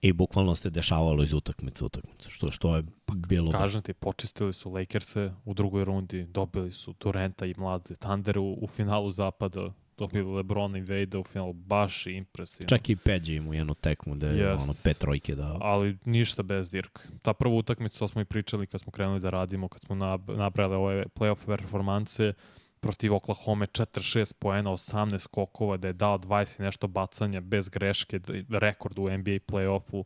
I 0.00 0.12
bukvalno 0.12 0.54
se 0.54 0.70
dešavalo 0.70 1.22
iz 1.22 1.32
utakmice 1.32 1.84
u 1.84 1.86
utakmicu, 1.86 2.30
što, 2.30 2.50
što 2.50 2.76
je 2.76 2.82
bilo... 3.16 3.52
da- 3.52 3.58
Kažem 3.58 3.82
ti, 3.82 3.92
počistili 3.94 4.52
su 4.52 4.70
Lakers-e 4.70 5.32
u 5.44 5.54
drugoj 5.54 5.84
rundi, 5.84 6.24
dobili 6.24 6.72
su 6.72 6.94
Durenta 7.00 7.46
i 7.46 7.54
mlade 7.56 7.96
Thunder 7.96 8.38
u, 8.38 8.58
u 8.62 8.66
finalu 8.66 9.10
zapada. 9.10 9.72
Dobili 9.98 10.32
Lebrona 10.32 10.78
i 10.78 10.80
Vejda 10.80 11.18
u 11.18 11.24
finalu, 11.24 11.52
baš 11.52 12.06
impresivno. 12.06 12.68
Čak 12.68 12.88
i 12.90 12.96
Peđe 12.96 13.34
ima 13.34 13.54
jednu 13.54 13.74
tekmu 13.74 14.14
da 14.16 14.26
je 14.28 14.38
Jest. 14.38 14.62
ono 14.62 14.74
pet 14.84 14.98
trojke 14.98 15.34
dao. 15.34 15.58
ali 15.60 15.96
ništa 16.04 16.42
bez 16.42 16.70
Dirk. 16.70 16.98
Ta 17.22 17.32
prva 17.32 17.54
utakmica, 17.54 17.98
to 17.98 18.08
smo 18.08 18.20
i 18.20 18.24
pričali 18.24 18.66
kad 18.66 18.80
smo 18.80 18.92
krenuli 18.92 19.20
da 19.20 19.30
radimo, 19.30 19.68
kad 19.68 19.82
smo 19.82 19.94
nab- 19.96 20.36
nabrali 20.36 20.74
ove 20.74 21.04
playoff 21.14 21.46
performanse, 21.46 22.32
protiv 22.80 23.14
Oklahoma 23.14 23.66
46 23.66 24.34
poena, 24.38 24.70
18 24.70 25.18
skokova, 25.18 25.76
da 25.76 25.86
je 25.86 25.92
dao 25.92 26.18
20 26.18 26.60
i 26.60 26.62
nešto 26.62 26.86
bacanja 26.86 27.40
bez 27.40 27.68
greške, 27.68 28.18
da 28.18 28.58
rekord 28.58 28.98
u 28.98 29.02
NBA 29.02 29.38
playoffu. 29.46 30.04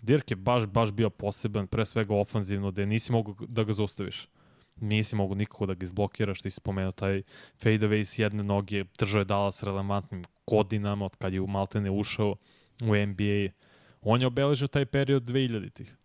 Dirk 0.00 0.30
je 0.30 0.36
baš, 0.36 0.66
baš 0.66 0.90
bio 0.90 1.10
poseban, 1.10 1.66
pre 1.66 1.84
svega 1.86 2.14
ofanzivno, 2.14 2.70
da 2.70 2.84
nisi 2.84 3.12
mogu 3.12 3.36
da 3.48 3.64
ga 3.64 3.72
zaustaviš. 3.72 4.28
Nisi 4.76 5.16
mogu 5.16 5.34
nikako 5.34 5.66
da 5.66 5.74
ga 5.74 5.84
izblokiraš, 5.84 6.42
ti 6.42 6.50
si 6.50 6.56
spomenuo 6.56 6.92
taj 6.92 7.22
fade 7.56 7.88
away 7.88 8.04
s 8.04 8.18
jedne 8.18 8.42
noge, 8.42 8.84
držao 8.98 9.18
je 9.18 9.24
Dallas 9.24 9.62
relevantnim 9.62 10.24
godinama 10.46 11.04
od 11.04 11.16
kad 11.16 11.32
je 11.32 11.40
u 11.40 11.46
Maltene 11.46 11.90
ušao 11.90 12.36
u 12.82 12.96
NBA. 12.96 13.52
On 14.00 14.20
je 14.20 14.26
obeležio 14.26 14.68
taj 14.68 14.86
period 14.86 15.22
2000-ih, 15.22 15.96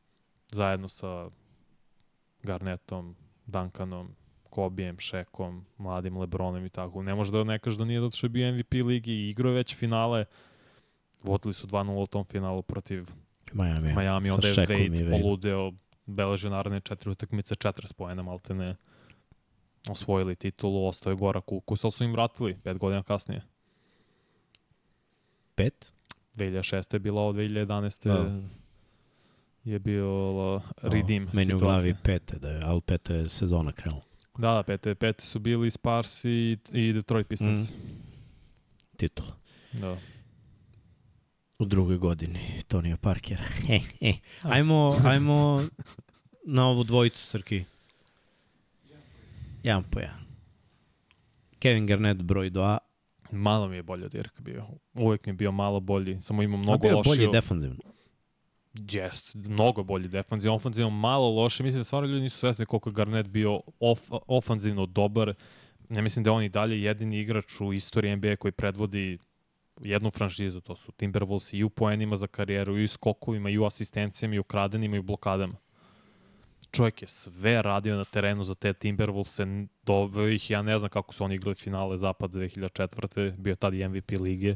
zajedno 0.51 0.87
sa 0.87 1.29
Garnetom, 2.43 3.15
Duncanom, 3.45 4.15
Kobijem, 4.49 4.99
Šekom, 4.99 5.65
mladim 5.77 6.17
Lebronom 6.17 6.65
i 6.65 6.69
tako. 6.69 7.03
Ne 7.03 7.15
može 7.15 7.31
da 7.31 7.43
ne 7.43 7.59
kaže 7.59 7.77
da 7.77 7.85
nije 7.85 8.01
zato 8.01 8.17
što 8.17 8.25
je 8.25 8.29
bio 8.29 8.53
MVP 8.53 8.73
ligi 8.73 9.11
i 9.11 9.29
igrao 9.29 9.53
već 9.53 9.75
finale. 9.75 10.25
Vodili 11.23 11.53
su 11.53 11.67
2-0 11.67 12.03
u 12.03 12.07
tom 12.07 12.25
finalu 12.25 12.61
protiv 12.61 13.05
Miami. 13.53 13.93
Miami, 13.95 14.29
onda 14.29 14.47
je 14.47 14.53
Wade 14.53 15.11
poludeo, 15.11 15.71
beležio 16.07 16.49
naravne 16.49 16.79
četiri 16.79 17.11
utakmice, 17.11 17.55
40 17.55 17.93
pojena 17.93 18.23
maltene 18.23 18.75
osvojili 19.89 20.35
titulu, 20.35 20.87
ostao 20.87 21.11
je 21.11 21.15
Gorak 21.15 21.51
Ukus, 21.51 21.83
ali 21.83 21.91
su 21.91 22.03
im 22.03 22.11
vratili 22.11 22.57
pet 22.63 22.77
godina 22.77 23.03
kasnije. 23.03 23.41
Pet? 25.55 25.93
2006. 26.35 26.93
je 26.95 26.99
bila 26.99 27.21
ovo, 27.21 27.33
2011. 27.33 28.03
Da. 28.03 28.41
je 29.63 29.79
bio 29.79 30.31
uh, 30.55 30.61
redeem 30.81 31.23
O, 31.23 31.29
Meni 31.33 31.53
u 31.53 31.59
situacija. 31.59 31.79
glavi 31.79 31.95
pete, 32.03 32.39
da 32.39 32.49
je, 32.49 32.61
ali 32.63 32.81
pete 32.81 33.13
je 33.13 33.29
sezona 33.29 33.71
krenula. 33.71 34.01
Da, 34.37 34.53
da, 34.53 34.63
pete, 34.63 34.95
pete 34.95 35.25
su 35.25 35.39
bili 35.39 35.71
Spars 35.71 36.25
i, 36.25 36.57
i 36.71 36.93
Detroit 36.93 37.27
Pistons. 37.27 37.71
Mm. 37.71 37.75
Titul. 38.97 39.25
Da. 39.73 39.97
U 41.59 41.65
drugoj 41.65 41.97
godini 41.97 42.39
Tonija 42.67 42.97
Parkera. 42.97 43.43
He, 43.67 43.79
he. 43.99 44.13
Ajmo, 44.41 44.95
ajmo 45.05 45.63
na 46.45 46.67
ovu 46.67 46.83
dvojicu, 46.83 47.17
Srki. 47.19 47.63
Jedan 49.63 49.83
po 49.83 49.99
jedan. 49.99 50.25
Kevin 51.59 51.85
Garnett 51.87 52.21
broj 52.21 52.51
2. 52.51 52.77
Malo 53.31 53.67
mi 53.67 53.75
je 53.75 53.83
bolje 53.83 54.05
od 54.05 54.11
Dirka 54.11 54.41
bio. 54.41 54.65
Uvijek 54.93 55.25
mi 55.25 55.29
je 55.29 55.33
bio 55.33 55.51
malo 55.51 55.79
bolji, 55.79 56.21
samo 56.21 56.43
ima 56.43 56.57
Mnogo 56.57 56.63
mnogo 56.63 56.81
bio 56.81 56.89
je 56.89 56.95
lošiju. 56.95 57.15
bolje 57.15 57.27
defanzivno. 57.31 57.77
Jest, 58.91 59.35
mnogo 59.35 59.83
bolji 59.83 60.07
defanzivno, 60.07 60.55
ofanzivno 60.55 60.89
malo 60.89 61.29
loše. 61.29 61.63
Mislim 61.63 61.79
da 61.79 61.83
stvarno 61.83 62.09
ljudi 62.09 62.21
nisu 62.21 62.37
svesni 62.37 62.65
koliko 62.65 62.89
je 62.89 62.93
Garnett 62.93 63.29
bio 63.29 63.61
of, 63.79 63.99
ofanzivno 64.27 64.85
dobar. 64.85 65.33
Ne 65.89 66.01
mislim 66.01 66.23
da 66.23 66.29
je 66.29 66.33
on 66.33 66.43
i 66.43 66.49
dalje 66.49 66.81
jedini 66.83 67.19
igrač 67.19 67.61
u 67.61 67.73
istoriji 67.73 68.15
NBA 68.15 68.35
koji 68.35 68.51
predvodi 68.51 69.17
jednu 69.81 70.11
franšizu, 70.11 70.61
to 70.61 70.75
su 70.75 70.91
Timberwolves 70.91 71.53
i 71.53 71.63
u 71.63 71.69
poenima 71.69 72.17
za 72.17 72.27
karijeru, 72.27 72.77
i 72.77 72.83
u 72.83 72.87
skokovima, 72.87 73.49
i 73.49 73.57
u 73.57 73.65
asistencijama, 73.65 74.35
i 74.35 74.39
u 74.39 74.43
kradenima, 74.43 74.95
i 74.95 74.99
u 74.99 75.03
blokadama. 75.03 75.55
Čovjek 76.71 77.01
je 77.01 77.07
sve 77.07 77.61
radio 77.61 77.97
na 77.97 78.05
terenu 78.05 78.43
za 78.43 78.55
te 78.55 78.73
Timberwolvese, 78.73 79.67
doveo 79.85 80.27
ih, 80.27 80.49
ja 80.49 80.61
ne 80.61 80.79
znam 80.79 80.89
kako 80.89 81.13
su 81.13 81.23
oni 81.23 81.35
igrali 81.35 81.55
finale 81.55 81.97
Zapada 81.97 82.39
2004. 82.39 83.37
Bio 83.37 83.51
je 83.51 83.55
tad 83.55 83.73
i 83.73 83.87
MVP 83.87 84.11
lige. 84.11 84.55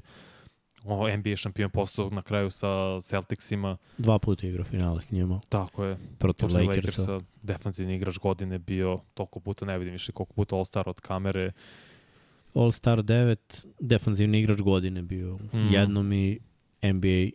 O, 0.84 1.18
NBA 1.18 1.36
šampion 1.36 1.70
postao 1.70 2.10
na 2.10 2.22
kraju 2.22 2.50
sa 2.50 3.02
Celticsima. 3.02 3.78
Dva 3.98 4.20
puta 4.20 4.48
igrao 4.48 4.66
finale 4.66 5.02
s 5.02 5.12
njima. 5.12 5.42
Tako 5.50 5.84
je. 5.84 5.96
Protiv 6.20 6.48
Protiv 6.48 6.68
Lakersa. 6.68 7.02
Lakersa, 7.02 7.28
defanzivni 7.42 7.96
igrač 7.96 8.18
godine 8.18 8.60
bio, 8.60 9.00
toliko 9.14 9.40
puta 9.40 9.66
ne 9.66 9.78
vidim 9.78 9.92
više, 9.92 10.12
koliko 10.12 10.34
puta 10.34 10.56
All-Star 10.56 10.90
od 10.90 11.00
kamere. 11.00 11.52
All-Star 12.54 13.00
9, 13.00 13.36
defanzivni 13.80 14.40
igrač 14.40 14.60
godine 14.60 15.02
bio 15.02 15.38
Mm. 15.54 15.58
jednom 15.72 16.14
i 16.14 16.40
NBA 16.84 17.30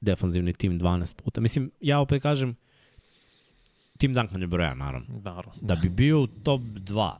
defanzivni 0.00 0.52
tim 0.52 0.80
12 0.80 1.14
puta. 1.14 1.40
Mislim, 1.40 1.70
ja 1.80 2.00
opet 2.00 2.22
kažem, 2.22 2.56
tim 3.98 4.14
Duncan 4.14 4.40
je 4.40 4.46
broja, 4.46 4.74
naravno. 4.74 5.20
Naravno. 5.20 5.52
Da 5.60 5.74
bi 5.74 5.88
bio 5.88 6.20
u 6.20 6.26
top 6.26 6.60
2 6.60 7.12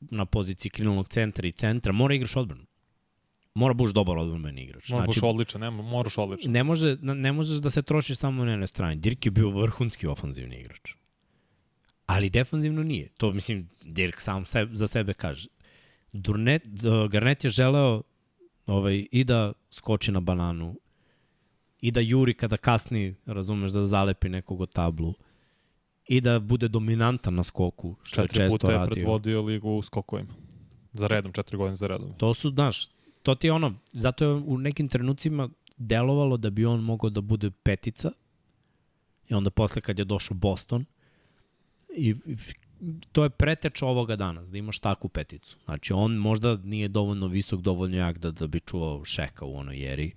na 0.00 0.24
poziciji 0.24 0.70
krilnog 0.70 1.08
centra 1.08 1.48
i 1.48 1.52
centra, 1.52 1.92
mora 1.92 2.14
igraš 2.14 2.36
odbranu. 2.36 2.64
Mora 3.54 3.74
buš 3.74 3.90
dobar 3.90 4.18
odbrambeni 4.18 4.62
igrač. 4.62 4.88
Moraš 4.88 5.04
Znači, 5.06 5.20
odličan, 5.24 5.60
nema, 5.60 5.82
moraš 5.82 6.18
odličan. 6.18 6.52
ne, 6.52 6.64
može, 6.64 6.96
ne 7.00 7.32
možeš 7.32 7.58
da 7.58 7.70
se 7.70 7.82
trošiš 7.82 8.18
samo 8.18 8.44
na 8.44 8.50
jednoj 8.50 8.66
strani. 8.66 8.96
Dirk 8.96 9.26
je 9.26 9.30
bio 9.30 9.50
vrhunski 9.50 10.06
ofanzivni 10.06 10.56
igrač. 10.56 10.92
Ali 12.06 12.30
defanzivno 12.30 12.82
nije. 12.82 13.08
To, 13.08 13.32
mislim, 13.32 13.68
Dirk 13.82 14.20
sam 14.20 14.44
sebe, 14.44 14.74
za 14.74 14.88
sebe 14.88 15.14
kaže. 15.14 15.48
Durnet, 16.12 16.62
Garnet 17.10 17.44
je 17.44 17.50
želeo 17.50 18.02
ovaj, 18.66 19.06
i 19.12 19.24
da 19.24 19.52
skoči 19.70 20.12
na 20.12 20.20
bananu, 20.20 20.76
i 21.80 21.90
da 21.90 22.00
juri 22.00 22.34
kada 22.34 22.56
kasni, 22.56 23.14
razumeš, 23.26 23.70
da 23.70 23.86
zalepi 23.86 24.28
nekog 24.28 24.60
o 24.60 24.66
tablu, 24.66 25.14
i 26.08 26.20
da 26.20 26.38
bude 26.38 26.68
dominantan 26.68 27.34
na 27.34 27.42
skoku, 27.42 27.96
što 28.02 28.22
je 28.22 28.28
Četiri 28.28 28.42
često 28.42 28.58
puta 28.58 28.72
je 28.72 28.78
radio. 28.78 28.94
predvodio 28.94 29.42
ligu 29.42 29.70
u 29.70 29.82
skokovima. 29.82 30.34
Za 30.92 31.06
redom, 31.06 31.32
četiri 31.32 31.56
godine 31.56 31.76
za 31.76 31.86
redom. 31.86 32.14
To 32.18 32.34
su, 32.34 32.50
znaš, 32.50 32.88
to 33.22 33.34
ti 33.34 33.46
je 33.46 33.52
ono, 33.52 33.74
zato 33.92 34.24
je 34.24 34.30
u 34.34 34.58
nekim 34.58 34.88
trenucima 34.88 35.48
delovalo 35.76 36.36
da 36.36 36.50
bi 36.50 36.66
on 36.66 36.80
mogao 36.80 37.10
da 37.10 37.20
bude 37.20 37.50
petica 37.50 38.12
i 39.28 39.34
onda 39.34 39.50
posle 39.50 39.82
kad 39.82 39.98
je 39.98 40.04
došao 40.04 40.36
Boston 40.36 40.84
i 41.96 42.14
to 43.12 43.24
je 43.24 43.30
preteča 43.30 43.86
ovoga 43.86 44.16
danas, 44.16 44.50
da 44.50 44.58
imaš 44.58 44.78
takvu 44.78 45.08
peticu. 45.08 45.56
Znači, 45.64 45.92
on 45.92 46.12
možda 46.12 46.56
nije 46.56 46.88
dovoljno 46.88 47.26
visok, 47.26 47.60
dovoljno 47.60 47.96
jak 47.96 48.18
da, 48.18 48.30
da 48.30 48.46
bi 48.46 48.60
čuvao 48.60 49.04
šeka 49.04 49.44
u 49.44 49.56
onoj 49.56 49.78
jeri. 49.78 50.12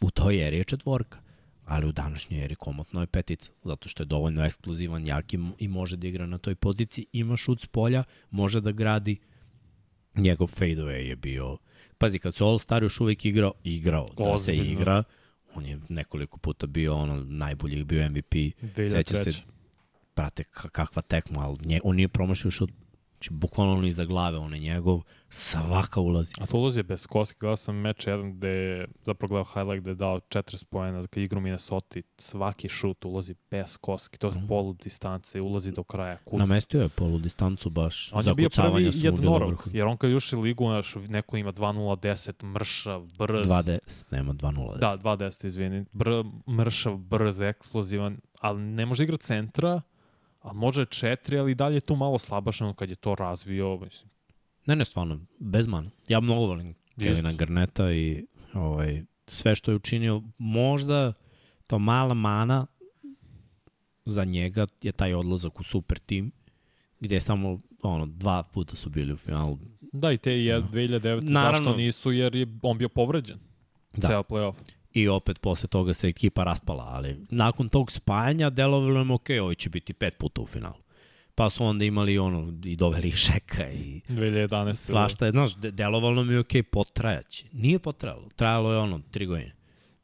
U 0.00 0.10
toj 0.10 0.36
jeri 0.36 0.56
je 0.56 0.64
četvorka. 0.64 1.18
Ali 1.64 1.86
u 1.86 1.92
današnjoj 1.92 2.40
jeri 2.40 2.54
komotno 2.54 3.00
je 3.00 3.06
petica, 3.06 3.50
zato 3.64 3.88
što 3.88 4.02
je 4.02 4.06
dovoljno 4.06 4.44
eksplozivan, 4.44 5.06
jak 5.06 5.34
i, 5.34 5.38
i 5.58 5.68
može 5.68 5.96
da 5.96 6.06
igra 6.06 6.26
na 6.26 6.38
toj 6.38 6.54
poziciji. 6.54 7.06
Ima 7.12 7.36
šut 7.36 7.60
s 7.60 7.66
polja, 7.66 8.04
može 8.30 8.60
da 8.60 8.72
gradi. 8.72 9.16
Njegov 10.14 10.48
fadeaway 10.48 11.08
je 11.08 11.16
bio... 11.16 11.58
Pazi, 11.98 12.18
kad 12.18 12.34
se 12.34 12.44
All 12.44 12.58
Star 12.58 12.82
još 12.82 13.00
uvijek 13.00 13.24
igrao, 13.24 13.52
igrao 13.64 14.08
da 14.18 14.24
se 14.24 14.30
Ozbiljno. 14.30 14.72
igra, 14.72 15.04
on 15.54 15.66
je 15.66 15.80
nekoliko 15.88 16.38
puta 16.38 16.66
bio 16.66 16.94
ono 16.94 17.24
najbolji, 17.24 17.84
bio 17.84 18.10
MVP. 18.10 18.32
Seća 18.74 19.14
2003. 19.14 19.32
se, 19.32 19.42
brate, 20.18 20.44
ka- 20.44 20.68
kakva 20.70 21.02
tekma, 21.04 21.40
ali 21.40 21.56
nje, 21.64 21.80
on 21.84 21.96
nije 21.96 22.08
promašio 22.08 22.50
šut, 22.50 22.70
znači 23.12 23.30
bukvalno 23.32 23.72
on 23.74 23.84
iza 23.84 24.04
glave, 24.04 24.38
on 24.38 24.54
je 24.54 24.60
njegov, 24.60 25.00
svaka 25.30 26.00
ulazi. 26.00 26.32
A 26.40 26.46
to 26.46 26.58
ulazi 26.58 26.82
bez 26.82 27.06
koske. 27.06 27.36
Gledao 27.40 27.56
sam 27.56 27.76
meč 27.76 28.06
jedan 28.06 28.32
gde 28.32 28.48
je 28.48 28.86
zapravo 29.02 29.28
gledao 29.28 29.44
highlight 29.46 29.82
gde 29.82 29.90
je 29.90 29.94
dao 29.96 30.20
40 30.20 30.64
pojena 30.64 31.06
kad 31.06 31.22
igru 31.22 31.40
Minnesota. 31.40 32.00
Svaki 32.18 32.68
šut 32.68 33.04
ulazi 33.04 33.34
bez 33.50 33.76
koske. 33.76 34.18
To 34.18 34.26
je 34.26 34.34
Mhm. 34.34 34.46
polu 34.46 34.72
distance, 34.74 35.40
ulazi 35.40 35.72
do 35.72 35.82
kraja. 35.82 36.16
Kuc. 36.18 36.38
Namestio 36.38 36.82
je 36.82 36.88
polu 36.88 37.18
distancu 37.18 37.70
baš, 37.70 38.10
On 38.12 38.26
je 38.26 38.34
bio 38.34 38.48
prvi 38.50 38.90
jednorog, 38.94 39.68
jer 39.72 39.86
on 39.86 39.96
kad 39.96 40.10
je 40.10 40.18
u 40.34 40.40
ligu, 40.40 40.68
naš, 40.68 40.94
neko 41.08 41.36
ima 41.36 41.52
2.010, 41.52 42.42
mršav, 42.44 43.06
brz. 43.18 43.46
2D, 43.46 43.78
nema 44.10 44.32
2-0. 44.32 44.78
Da, 44.78 44.96
2.10, 44.96 45.46
izvini. 45.46 45.84
Br, 45.92 46.08
mršav, 46.50 46.96
brz, 46.96 47.40
eksplozivan, 47.40 48.20
ali 48.40 48.60
ne 48.60 48.86
može 48.86 49.04
igrati 49.04 49.24
centra, 49.24 49.80
a 50.40 50.52
može 50.52 50.84
četiri, 50.84 51.38
ali 51.38 51.54
dalje 51.54 51.74
je 51.76 51.80
tu 51.80 51.96
malo 51.96 52.18
slabašano 52.18 52.74
kad 52.74 52.90
je 52.90 52.96
to 52.96 53.14
razvio. 53.14 53.76
Mislim, 53.76 54.10
Ne, 54.66 54.76
ne, 54.76 54.84
stvarno, 54.84 55.20
bez 55.38 55.66
mana. 55.66 55.90
Ja 56.08 56.20
mnogo 56.20 56.46
volim 56.46 56.74
Kevina 57.02 57.32
Garneta 57.32 57.92
i 57.92 58.26
ovaj, 58.54 59.02
sve 59.26 59.54
što 59.54 59.70
je 59.70 59.74
učinio, 59.76 60.22
možda 60.38 61.12
to 61.66 61.78
mala 61.78 62.14
mana 62.14 62.66
za 64.04 64.24
njega 64.24 64.66
je 64.82 64.92
taj 64.92 65.14
odlazak 65.14 65.60
u 65.60 65.62
super 65.62 65.98
tim, 65.98 66.32
gde 67.00 67.16
je 67.16 67.20
samo 67.20 67.60
ono, 67.82 68.06
dva 68.06 68.42
puta 68.42 68.76
su 68.76 68.90
bili 68.90 69.12
u 69.12 69.16
finalu. 69.16 69.58
Da, 69.92 70.12
i 70.12 70.18
te 70.18 70.32
je 70.32 70.60
Da. 70.60 70.68
2009. 70.68 71.20
Naravno. 71.20 71.58
Zašto 71.58 71.76
nisu? 71.76 72.12
Jer 72.12 72.34
je 72.34 72.46
on 72.62 72.78
bio 72.78 72.88
povređen. 72.88 73.38
Da. 73.96 74.08
Ceo 74.08 74.22
playoff. 74.22 74.54
I 74.92 75.08
opet 75.08 75.40
posle 75.40 75.68
toga 75.68 75.92
se 75.92 76.08
ekipa 76.08 76.44
raspala, 76.44 76.84
ali 76.88 77.16
nakon 77.30 77.68
tog 77.68 77.92
spajanja 77.92 78.50
delovalo 78.50 79.00
im 79.00 79.10
ok, 79.10 79.26
ovo 79.40 79.54
će 79.54 79.70
biti 79.70 79.92
pet 79.92 80.18
puta 80.18 80.40
u 80.40 80.46
finalu. 80.46 80.82
Pa 81.34 81.50
su 81.50 81.64
onda 81.64 81.84
imali 81.84 82.18
ono, 82.18 82.52
i 82.64 82.76
doveli 82.76 83.10
Šeka 83.10 83.70
i 83.70 84.00
2011. 84.08 84.74
svašta 84.74 85.26
je, 85.26 85.32
znaš, 85.32 85.56
de- 85.56 85.70
delovalo 85.70 86.24
mi 86.24 86.32
je 86.32 86.38
ok, 86.38 86.52
potrajaće. 86.72 87.46
Nije 87.52 87.78
potrajalo, 87.78 88.28
trajalo 88.36 88.72
je 88.72 88.78
ono, 88.78 89.00
tri 89.10 89.26
godine. 89.26 89.54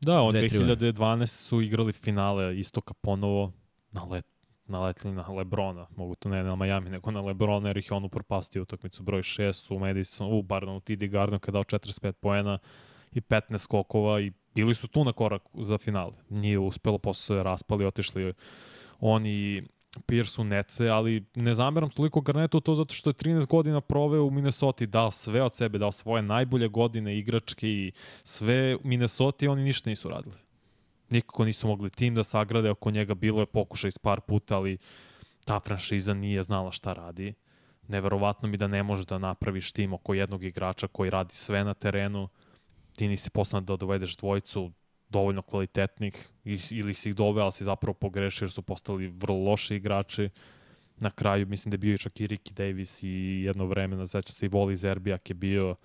Da, 0.01 0.21
od 0.21 0.35
Dve, 0.35 0.49
tri 0.49 0.59
godine. 0.59 0.77
2012 0.93 1.27
su 1.27 1.61
igrali 1.61 1.93
finale 1.93 2.59
Istoka 2.59 2.95
ponovo 2.95 3.53
na 3.93 4.05
let 4.05 4.27
naletili 4.67 5.15
na 5.15 5.29
Lebrona, 5.29 5.87
mogu 5.97 6.15
to 6.15 6.29
ne 6.29 6.43
na 6.43 6.57
Miami, 6.57 6.91
nego 6.91 7.11
na 7.11 7.21
Lebrona, 7.21 7.69
jer 7.69 7.77
ih 7.77 7.91
je 7.91 7.97
on 7.97 8.05
upropastio 8.05 8.63
utakmicu 8.63 9.03
broj 9.03 9.23
6 9.23 9.75
u 9.75 9.79
Madison, 9.79 10.33
u, 10.33 10.43
pardon, 10.49 10.77
u 10.77 10.81
TD 10.81 11.07
Garden 11.07 11.39
kada 11.39 11.53
dao 11.53 11.65
45 11.65 12.13
poena 12.13 12.59
i 13.13 13.21
15 13.21 13.59
skokova 13.59 14.21
i 14.21 14.33
bili 14.55 14.75
su 14.75 14.89
tu 14.89 15.05
na 15.05 15.13
korak 15.13 15.43
za 15.55 15.79
finale. 15.79 16.13
Nije 16.29 16.59
uspelo, 16.59 16.99
posle 16.99 17.43
raspali, 17.43 17.87
otišli 17.87 18.33
oni 19.01 19.63
Pierce 20.07 20.41
u 20.41 20.45
Nece, 20.45 20.89
ali 20.89 21.25
ne 21.35 21.55
zameram 21.55 21.91
toliko 21.91 22.21
Garnetu 22.21 22.61
to 22.61 22.75
zato 22.75 22.95
što 22.95 23.11
je 23.11 23.15
13 23.15 23.47
godina 23.47 23.81
proveo 23.81 24.25
u 24.25 24.31
Minnesota, 24.31 24.87
dao 24.87 25.11
sve 25.11 25.43
od 25.43 25.57
sebe, 25.57 25.79
dao 25.79 25.93
svoje 25.93 26.23
najbolje 26.23 26.69
godine 26.69 27.19
igračke 27.19 27.69
i 27.69 27.93
sve 28.25 28.77
u 28.77 28.81
Minnesota 28.85 29.45
i 29.45 29.49
oni 29.49 29.63
ništa 29.63 29.91
nisu 29.91 30.09
radili. 30.09 30.37
Nikako 31.11 31.45
nisu 31.45 31.67
mogli 31.67 31.91
tim 31.91 32.15
da 32.15 32.25
sagrade, 32.25 32.71
oko 32.71 32.91
njega 32.91 33.15
bilo 33.15 33.41
je 33.41 33.47
pokušaj 33.47 33.91
s 33.91 33.99
par 33.99 34.21
puta, 34.21 34.57
ali 34.57 34.79
ta 35.45 35.61
franšiza 35.61 36.15
nije 36.15 36.43
znala 36.43 36.73
šta 36.73 36.93
radi. 36.93 37.35
Neverovatno 37.89 38.49
mi 38.49 38.57
da 38.57 38.67
ne 38.67 38.83
možeš 38.83 39.07
da 39.07 39.19
napraviš 39.19 39.73
tim 39.73 39.93
oko 39.93 40.15
jednog 40.15 40.45
igrača 40.45 40.89
koji 40.89 41.11
radi 41.11 41.35
sve 41.35 41.65
na 41.65 41.75
terenu. 41.75 42.29
Ti 42.97 43.09
nisi 43.09 43.31
poslan 43.31 43.65
da 43.65 43.77
dovedeš 43.77 44.17
dvojicu 44.17 44.73
dovoljno 45.09 45.43
kvalitetnih 45.43 46.29
ili 46.71 46.95
si 46.95 47.09
ih 47.09 47.15
doveo, 47.15 47.43
ali 47.43 47.53
si 47.53 47.65
zapravo 47.65 47.95
pogrešio 47.95 48.45
jer 48.45 48.53
su 48.53 48.63
postali 48.63 49.07
vrlo 49.07 49.37
loši 49.37 49.77
igrači. 49.77 50.29
Na 50.97 51.11
kraju 51.11 51.47
mislim 51.47 51.71
da 51.71 51.75
je 51.75 51.79
bio 51.79 51.99
čak 51.99 52.21
i 52.21 52.27
Ricky 52.27 52.53
Davis 52.53 53.03
i 53.03 53.43
jedno 53.47 53.67
vreme, 53.67 53.97
na 53.97 54.07
seća 54.07 54.33
se 54.33 54.47
i 54.47 54.49
Voli 54.49 54.77
Zerbijak 54.77 55.31
je 55.31 55.35
bio 55.35 55.77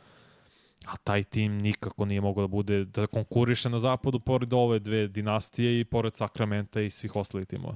a 0.85 0.97
taj 0.97 1.23
tim 1.23 1.57
nikako 1.57 2.05
nije 2.05 2.21
mogao 2.21 2.43
da 2.43 2.47
bude, 2.47 2.85
da 2.85 3.07
konkuriše 3.07 3.69
na 3.69 3.79
zapadu 3.79 4.19
pored 4.19 4.53
ove 4.53 4.79
dve 4.79 5.07
dinastije 5.07 5.79
i 5.79 5.85
pored 5.85 6.15
Sakramenta 6.15 6.81
i 6.81 6.89
svih 6.89 7.15
ostalih 7.15 7.47
timova. 7.47 7.75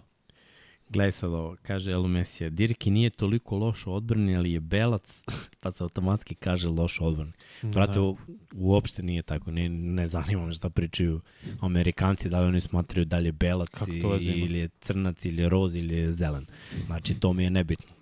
Gledaj 0.94 1.12
sad 1.12 1.34
ovo, 1.34 1.56
kaže 1.62 1.92
Elu 1.92 2.08
Mesija, 2.08 2.50
Dirki 2.50 2.92
nije 2.92 3.10
toliko 3.10 3.58
loš 3.58 3.88
u 3.88 3.94
odbrani, 3.94 4.36
ali 4.38 4.52
je 4.52 4.60
belac, 4.60 5.22
pa 5.62 5.72
se 5.72 5.84
automatski 5.84 6.36
kaže 6.36 6.70
loš 6.70 7.00
u 7.00 7.06
odbrani. 7.06 7.32
Brate, 7.62 8.00
u, 8.00 8.18
uopšte 8.56 9.04
nije 9.04 9.22
tako, 9.22 9.52
ne, 9.52 9.70
ne 9.70 10.08
zanima 10.08 10.46
me 10.46 10.54
šta 10.54 10.70
pričaju 10.70 11.22
Amerikanci, 11.60 12.30
da 12.30 12.40
li 12.40 12.48
oni 12.48 12.62
smatraju 12.62 13.06
da 13.06 13.18
li 13.18 13.28
je 13.28 13.32
belac 13.32 13.88
i, 13.88 14.00
ili 14.28 14.60
je 14.60 14.70
crnac 14.82 15.26
ili 15.26 15.42
je 15.42 15.50
roz 15.50 15.76
ili 15.76 15.96
je 15.96 16.14
zelen. 16.14 16.46
Znači, 16.86 17.20
to 17.20 17.34
mi 17.34 17.44
je 17.44 17.50
nebitno. 17.50 17.94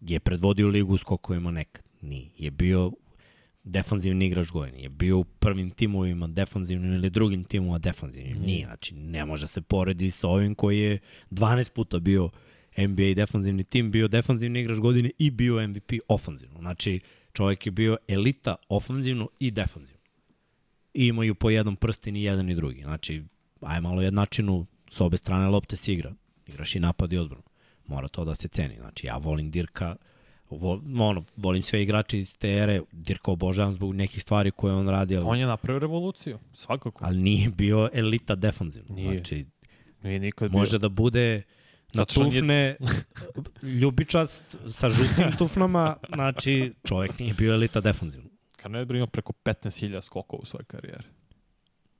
Je 0.00 0.20
predvodio 0.20 0.68
ligu 0.68 0.96
skokovima 0.96 1.50
nekad? 1.50 1.84
Nije. 2.00 2.28
Je 2.38 2.50
bio 2.50 2.92
defanzivni 3.64 4.26
igrač 4.26 4.50
godine. 4.50 4.82
Je 4.82 4.88
bio 4.88 5.18
u 5.18 5.24
prvim 5.24 5.70
timovima 5.70 6.26
defanzivnim 6.26 6.92
ili 6.92 7.10
drugim 7.10 7.44
timovima 7.44 7.78
defanzivnim. 7.78 8.36
Mm. 8.36 8.46
Nije, 8.46 8.66
znači 8.66 8.94
ne 8.94 9.24
može 9.24 9.46
se 9.46 9.60
poredi 9.60 10.10
sa 10.10 10.28
ovim 10.28 10.54
koji 10.54 10.78
je 10.78 10.98
12 11.30 11.72
puta 11.72 11.98
bio 11.98 12.30
NBA 12.78 13.14
defanzivni 13.16 13.64
tim, 13.64 13.90
bio 13.90 14.08
defanzivni 14.08 14.60
igrač 14.60 14.78
godine 14.78 15.10
i 15.18 15.30
bio 15.30 15.68
MVP 15.68 15.92
ofanzivno. 16.08 16.58
Znači 16.58 17.00
čovjek 17.32 17.66
je 17.66 17.72
bio 17.72 17.96
elita 18.08 18.56
ofanzivno 18.68 19.28
i 19.38 19.50
defanzivno. 19.50 20.00
I 20.94 21.06
imaju 21.06 21.34
po 21.34 21.50
jednom 21.50 21.76
prsti 21.76 22.12
ni 22.12 22.22
jedan 22.22 22.46
ni 22.46 22.54
drugi. 22.54 22.82
Znači, 22.82 23.24
aj 23.60 23.80
malo 23.80 24.02
jednačinu, 24.02 24.66
s 24.90 25.00
obe 25.00 25.16
strane 25.16 25.48
lopte 25.48 25.76
se 25.76 25.92
igra. 25.92 26.14
Igraš 26.46 26.74
i 26.74 26.80
napad 26.80 27.12
i 27.12 27.18
odbranu. 27.18 27.42
Mora 27.86 28.08
to 28.08 28.24
da 28.24 28.34
se 28.34 28.48
ceni. 28.48 28.76
Znači, 28.76 29.06
ja 29.06 29.16
volim 29.16 29.50
Dirka, 29.50 29.96
Vol, 30.50 30.80
ono, 30.98 31.24
volim 31.36 31.62
sve 31.62 31.82
igrače 31.82 32.18
iz 32.18 32.38
te 32.38 32.52
ere, 32.52 32.80
Dirka 32.92 33.30
obožavam 33.30 33.72
zbog 33.72 33.94
nekih 33.94 34.22
stvari 34.22 34.50
koje 34.50 34.74
on 34.74 34.88
radi. 34.88 35.16
Ali, 35.16 35.24
on 35.26 35.38
je 35.38 35.46
napravio 35.46 35.78
revoluciju, 35.78 36.38
svakako. 36.52 37.04
Ali 37.04 37.18
nije 37.18 37.50
bio 37.50 37.88
elita 37.92 38.34
defanzivno. 38.34 38.94
Nije. 38.94 39.12
Znači, 39.12 39.46
nije 40.02 40.18
nikad 40.18 40.52
može 40.52 40.78
bio. 40.78 40.78
da 40.78 40.88
bude 40.88 41.42
na 41.94 42.04
tufne 42.04 42.54
je... 42.54 42.76
ljubičast 43.80 44.56
sa 44.66 44.90
žutim 44.90 45.32
tufnama, 45.38 45.96
znači 46.14 46.72
čovjek 46.84 47.18
nije 47.18 47.34
bio 47.34 47.54
elita 47.54 47.80
defanzivno. 47.80 48.30
Karnet 48.56 48.90
imao 48.90 49.06
preko 49.06 49.32
15.000 49.44 50.00
skokova 50.00 50.40
u 50.42 50.46
svojoj 50.46 50.64
karijeri. 50.64 51.04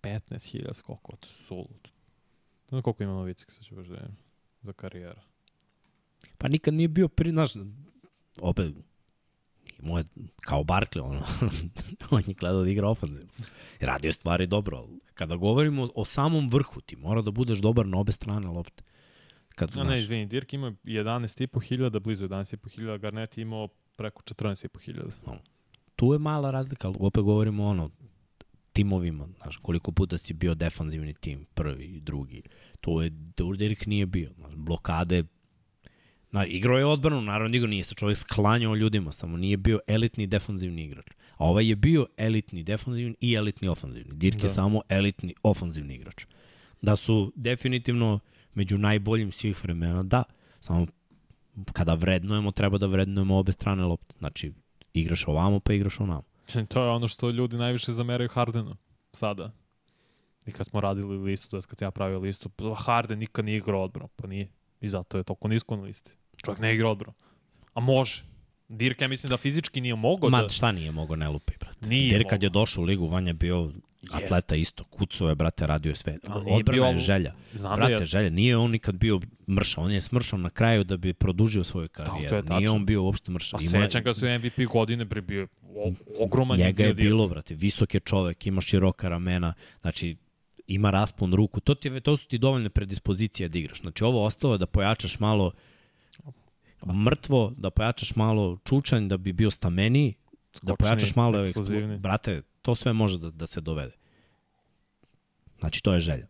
15.000 0.03 0.75
skokova, 0.75 1.19
to 1.19 1.29
je 1.29 1.33
sulud. 1.33 1.89
Znam 2.69 2.83
koliko 2.83 3.03
ima 3.03 3.13
Novicik, 3.13 3.51
sad 3.51 3.65
ću 3.65 3.75
baš 3.75 3.87
da 3.87 4.09
za 4.63 4.73
karijeru. 4.73 5.21
Pa 6.39 6.49
nikad 6.49 6.75
nije 6.75 6.89
bio, 6.89 7.09
pri, 7.09 7.31
znaš, 7.31 7.53
opet, 8.41 8.75
imao 9.83 9.99
je 9.99 10.05
kao 10.41 10.65
Barkley, 10.65 11.01
ono, 11.03 11.23
on 12.11 12.23
je 12.27 12.35
gledao 12.35 12.63
da 12.63 12.71
igra 12.71 12.89
ofanzivno. 12.89 13.31
Radio 13.81 14.13
stvari 14.13 14.47
dobro, 14.47 14.79
ali 14.79 15.01
kada 15.15 15.37
govorimo 15.37 15.89
o, 15.95 16.05
samom 16.05 16.49
vrhu, 16.49 16.81
ti 16.81 16.97
mora 16.97 17.23
da 17.23 17.31
budeš 17.31 17.59
dobar 17.59 17.87
na 17.87 17.99
obe 17.99 18.13
strane 18.13 18.47
lopte. 18.47 18.83
Kad, 19.49 19.77
no, 19.77 19.85
ne, 19.85 20.01
izvini, 20.01 20.27
Dirk 20.27 20.53
ima 20.53 20.71
11,5 20.85 21.63
hiljada, 21.63 21.99
blizu 21.99 22.29
11,5 22.29 22.71
hiljada, 22.71 22.99
Garnet 22.99 23.39
imao 23.39 23.69
preko 23.97 24.23
14,5 24.23 24.85
hiljada. 24.85 25.11
No. 25.27 25.39
Tu 25.97 26.13
je 26.13 26.19
mala 26.19 26.51
razlika, 26.51 26.89
ali 26.89 26.97
opet 27.01 27.23
govorimo 27.23 27.67
ono, 27.67 27.91
timovima, 28.73 29.29
znaš, 29.43 29.57
koliko 29.57 29.93
puta 29.93 30.19
si 30.19 30.33
bio 30.33 30.55
defanzivni 30.55 31.15
tim, 31.15 31.47
prvi 31.55 32.01
drugi. 32.01 32.43
To 32.81 33.03
je, 33.03 33.11
Dirk 33.59 33.87
nije 33.87 34.07
bio. 34.07 34.31
Znaš, 34.37 34.55
blokade 34.55 35.25
Na, 36.33 36.47
igrao 36.47 36.79
je 36.79 36.87
odbranu, 36.87 37.23
naravno 37.23 37.57
igrao 37.57 37.69
nije 37.69 37.85
se 37.85 37.95
čovjek 37.95 38.19
sklanjao 38.19 38.75
ljudima, 38.75 39.13
samo 39.13 39.37
nije 39.37 39.57
bio 39.57 39.81
elitni 39.87 40.27
defanzivni 40.27 40.85
igrač. 40.85 41.07
A 41.37 41.45
ovaj 41.45 41.69
je 41.69 41.77
bio 41.77 42.07
elitni 42.17 42.63
defanzivni 42.63 43.17
i 43.21 43.35
elitni 43.35 43.69
ofanzivni. 43.69 44.15
Dirk 44.15 44.37
da. 44.37 44.43
je 44.43 44.49
samo 44.49 44.83
elitni 44.89 45.35
ofanzivni 45.43 45.95
igrač. 45.95 46.27
Da 46.83 46.97
su 46.97 47.33
definitivno 47.37 48.21
među 48.55 48.79
najboljim 48.79 49.33
svih 49.33 49.65
vremena, 49.65 50.03
da. 50.03 50.23
Samo 50.61 50.87
kada 51.73 51.95
vrednujemo, 51.95 52.51
treba 52.51 52.79
da 52.79 52.87
vrednujemo 52.87 53.39
obe 53.39 53.53
strane 53.53 53.85
lopte. 53.85 54.15
Znači, 54.19 54.53
igraš 54.95 55.29
ovamo, 55.29 55.61
pa 55.61 55.73
igraš 55.73 56.01
onamo. 56.01 56.23
To 56.69 56.83
je 56.83 56.91
ono 56.91 57.09
što 57.09 57.31
ljudi 57.31 57.57
najviše 57.57 57.93
zameraju 57.93 58.29
Hardenu 58.29 58.77
sada. 59.13 59.53
I 60.47 60.53
kad 60.53 60.67
smo 60.67 60.81
radili 60.81 61.19
listu, 61.19 61.49
to 61.49 61.57
je 61.57 61.63
kad 61.63 61.83
ja 61.83 61.91
pravio 61.91 62.19
listu, 62.19 62.49
pa 62.49 62.75
Harden 62.75 63.19
nikad 63.19 63.45
nije 63.45 63.59
igrao 63.59 63.83
odbranu, 63.83 64.09
pa 64.17 64.27
nije. 64.27 64.49
I 64.81 64.89
zato 64.89 65.19
je 65.19 65.25
toliko 65.25 65.49
nisko 65.49 65.77
na 65.77 65.83
listi. 65.83 66.13
Čovjek 66.45 66.61
ne 66.61 66.75
igra 66.75 66.89
odbranu. 66.89 67.15
A 67.75 67.81
može. 67.81 68.25
Dirk, 68.69 69.01
ja 69.01 69.09
mislim 69.09 69.31
da 69.31 69.37
fizički 69.37 69.81
nije 69.81 69.95
mogao 69.95 70.31
Ma, 70.31 70.43
da... 70.43 70.49
šta 70.49 70.73
nije 70.73 70.93
mogao, 70.93 71.17
ne 71.17 71.29
lupi, 71.29 71.53
brate. 71.61 71.87
Nije 71.87 72.19
Dirk 72.19 72.31
kad 72.31 72.43
je 72.43 72.49
došao 72.49 72.83
u 72.83 72.85
ligu, 72.85 73.09
Vanja 73.09 73.33
bio 73.33 73.73
atleta 74.11 74.57
isto. 74.57 74.85
Kucao 74.85 75.29
je, 75.29 75.35
brate, 75.35 75.67
radio 75.67 75.91
je 75.91 75.97
sve. 75.97 76.19
Odbrana 76.51 76.87
je 76.87 76.99
želja. 76.99 77.35
Znam 77.55 77.71
da 77.71 77.77
brate, 77.77 77.95
da 77.95 78.07
želja. 78.07 78.31
Nije 78.31 78.57
on 78.57 78.71
nikad 78.71 78.95
bio 78.95 79.21
mršao. 79.49 79.85
On 79.85 79.93
je 79.93 80.01
smršao 80.01 80.39
na 80.39 80.51
kraju 80.51 80.85
da 80.85 80.97
bi 80.97 81.13
produžio 81.13 81.65
svoju 81.65 81.89
karijeru. 81.89 82.43
Da, 82.43 82.59
nije 82.59 82.71
on 82.71 82.87
bio 82.87 83.03
uopšte 83.03 83.31
mršao. 83.31 83.59
Pa 83.59 83.65
sećam 83.65 84.05
kad 84.05 84.17
su 84.17 84.27
MVP 84.27 84.73
godine 84.73 85.07
pre 85.07 85.21
bio 85.21 85.49
ogroman. 86.19 86.59
Njega 86.59 86.85
je 86.85 86.95
bilo, 86.95 87.29
brate. 87.29 87.55
Visok 87.55 87.95
je 87.95 88.01
čovek, 88.01 88.47
ima 88.47 88.61
široka 88.61 89.09
ramena. 89.09 89.55
Znači, 89.81 90.17
ima 90.67 90.91
raspon 90.91 91.35
ruku. 91.35 91.61
To, 91.61 91.75
ti, 91.75 92.01
to 92.01 92.17
su 92.17 92.29
ti 92.29 92.39
dovoljne 92.39 92.71
predispozicije 92.71 93.49
da 93.49 93.59
igraš. 93.59 93.81
Znači, 93.81 94.05
ovo 94.05 94.25
ostalo 94.25 94.59
da 94.59 94.67
pojačaš 94.67 95.19
malo 95.19 95.53
mrtvo, 96.87 97.55
da 97.57 97.71
pojačaš 97.71 98.17
malo 98.17 98.59
čučanj, 98.65 99.09
da 99.09 99.17
bi 99.17 99.33
bio 99.33 99.51
stameniji, 99.51 100.15
da 100.63 100.77
pojačaš 100.77 101.15
malo 101.15 101.45
eksplozivni. 101.45 101.99
Brate, 101.99 102.43
to 102.63 102.75
sve 102.75 102.93
može 102.93 103.19
da, 103.19 103.31
da 103.31 103.47
se 103.47 103.61
dovede. 103.61 103.93
Znači, 105.59 105.83
to 105.83 105.95
je 105.95 106.01
želja. 106.01 106.27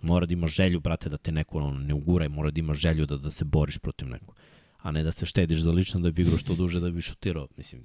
Mora 0.00 0.26
da 0.26 0.32
imaš 0.32 0.54
želju, 0.54 0.80
brate, 0.80 1.08
da 1.08 1.16
te 1.16 1.32
neko 1.32 1.58
ono, 1.58 1.78
ne 1.78 1.94
uguraj, 1.94 2.28
mora 2.28 2.50
da 2.50 2.60
imaš 2.60 2.78
želju 2.78 3.06
da, 3.06 3.16
da 3.16 3.30
se 3.30 3.44
boriš 3.44 3.78
protiv 3.78 4.08
nekog. 4.08 4.36
A 4.78 4.90
ne 4.90 5.02
da 5.02 5.12
se 5.12 5.26
štediš 5.26 5.60
za 5.60 5.70
lično 5.70 6.00
da 6.00 6.10
bi 6.10 6.22
igrao 6.22 6.38
što 6.38 6.54
duže 6.54 6.80
da 6.80 6.90
bi 6.90 7.00
šutirao. 7.00 7.48
Mislim, 7.56 7.84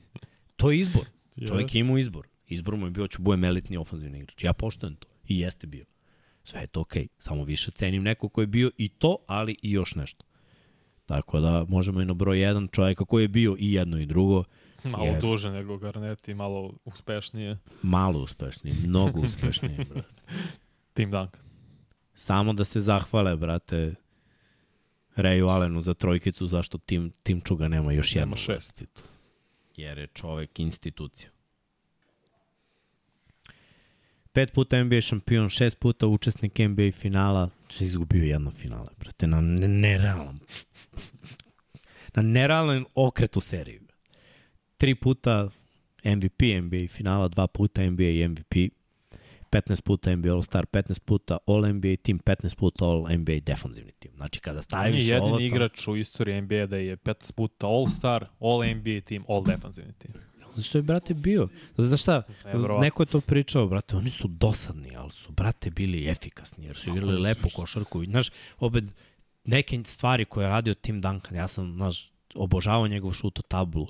to 0.56 0.72
je 0.72 0.80
izbor. 0.80 1.06
Čovjek 1.48 1.76
je 1.76 1.80
imao 1.80 1.98
izbor. 1.98 2.27
Izbor 2.48 2.76
mu 2.76 2.88
je 2.88 2.91
bio, 2.91 3.07
ću 3.07 3.22
budem 3.22 3.44
elitni 3.44 3.77
ofenzivni 3.77 4.18
igrač. 4.19 4.44
Ja 4.44 4.53
poštujem 4.53 4.95
to. 4.95 5.07
I 5.27 5.40
jeste 5.40 5.68
bio. 5.68 5.86
Sve 6.44 6.61
je 6.61 6.68
to 6.68 6.81
okej. 6.81 7.03
Okay. 7.03 7.07
Samo 7.19 7.44
više 7.44 7.72
cenim 7.72 8.03
neko 8.03 8.30
ko 8.30 8.41
je 8.41 8.48
bio 8.48 8.72
i 8.77 8.90
to, 8.90 9.18
ali 9.27 9.56
i 9.61 9.72
još 9.72 9.95
nešto. 9.95 10.26
Tako 11.10 11.40
da 11.40 11.65
možemo 11.69 12.02
i 12.02 12.06
na 12.06 12.14
broj 12.14 12.40
jedan 12.40 12.68
čovjeka 12.68 13.06
koji 13.06 13.23
je 13.23 13.27
bio 13.27 13.56
i 13.60 13.73
jedno 13.73 13.98
i 13.98 14.06
drugo. 14.06 14.44
Malo 14.84 15.06
jer... 15.06 15.22
duže 15.22 15.52
nego 15.52 15.77
Garnet 15.77 16.27
i 16.27 16.34
malo 16.34 16.73
uspešnije. 16.86 17.57
Malo 17.81 18.19
uspešnije, 18.19 18.76
mnogo 18.86 19.22
uspešnije, 19.22 19.86
brate. 19.94 20.22
Tim 20.94 21.11
Duncan. 21.11 21.41
Samo 22.15 22.53
da 22.53 22.64
se 22.64 22.80
zahvale, 22.80 23.36
brate, 23.36 23.95
Rayu 25.15 25.49
Allenu 25.49 25.81
za 25.81 25.94
trojkicu, 25.94 26.48
zašto 26.48 26.77
tim, 26.77 27.11
tim 27.23 27.41
Čuga 27.41 27.68
nema 27.68 27.94
još 27.94 28.15
jedno. 28.15 28.26
Nema 28.26 28.36
šest. 28.36 28.84
Jer 29.76 29.98
je 29.98 30.07
čovek 30.07 30.60
institucija. 30.60 31.30
Pet 34.31 34.53
puta 34.53 34.84
NBA 34.84 35.02
šampion, 35.02 35.49
šest 35.49 35.80
puta 35.80 36.07
učesnik 36.07 36.60
NBA 36.60 36.91
finala, 36.91 37.49
što 37.70 37.84
izgubio 37.84 38.24
jedno 38.24 38.52
finale, 38.52 38.90
brate, 39.00 39.28
na 39.28 39.41
nerealan, 39.41 40.40
na 42.16 42.22
nerealan 42.22 42.86
okret 42.96 43.38
u 43.38 43.40
seriji. 43.40 43.80
Tri 44.78 44.96
puta 44.96 45.50
MVP 46.06 46.41
NBA 46.62 46.88
finala, 46.90 47.28
dva 47.28 47.48
puta 47.48 47.90
NBA 47.90 48.28
MVP, 48.30 48.56
15 49.52 49.82
puta 49.82 50.16
NBA 50.16 50.34
All-Star, 50.34 50.66
15 50.66 51.00
puta 51.00 51.38
All-NBA 51.48 51.96
tim, 52.02 52.20
15 52.20 52.56
puta 52.56 52.86
All-NBA 52.86 53.40
defanzivni 53.46 53.91
tim. 54.00 54.12
Znači, 54.16 54.40
kada 54.40 54.58
On 54.58 54.60
je 54.60 54.64
staviš 54.64 55.12
ovo... 55.12 55.28
jedini 55.28 55.48
igrač 55.48 55.88
u 55.88 55.96
istoriji 55.96 56.41
NBA 56.41 56.66
da 56.66 56.78
je 56.78 56.98
15 56.98 57.32
puta 57.32 57.68
All-Star, 57.68 58.26
All-NBA 58.40 59.02
team, 59.02 59.24
All-defensivni 59.28 59.94
team. 59.94 60.14
Zato 60.60 60.68
što 60.69 60.77
je, 60.77 60.81
brate, 60.81 61.14
bio. 61.14 61.48
Znaš 61.77 62.02
šta, 62.02 62.23
neko 62.81 63.03
je 63.03 63.07
to 63.07 63.22
pričao, 63.22 63.68
brate, 63.68 63.95
oni 63.95 64.11
su 64.11 64.27
dosadni, 64.27 64.95
ali 64.95 65.11
su, 65.11 65.31
brate, 65.31 65.69
bili 65.69 66.10
efikasni, 66.10 66.65
jer 66.65 66.77
su 66.77 66.90
igrali 66.90 67.22
lepo 67.22 67.49
košarku. 67.56 68.06
Znaš, 68.06 68.30
opet, 68.60 68.84
neke 69.44 69.84
stvari 69.86 70.26
koje 70.26 70.45
je 70.45 70.49
radio 70.49 70.73
Tim 70.73 71.02
Duncan, 71.02 71.38
ja 71.38 71.48
sam, 71.48 71.73
znaš, 71.73 72.11
obožavao 72.36 72.88
njegov 72.88 73.14
šuto 73.14 73.41
tablu 73.41 73.88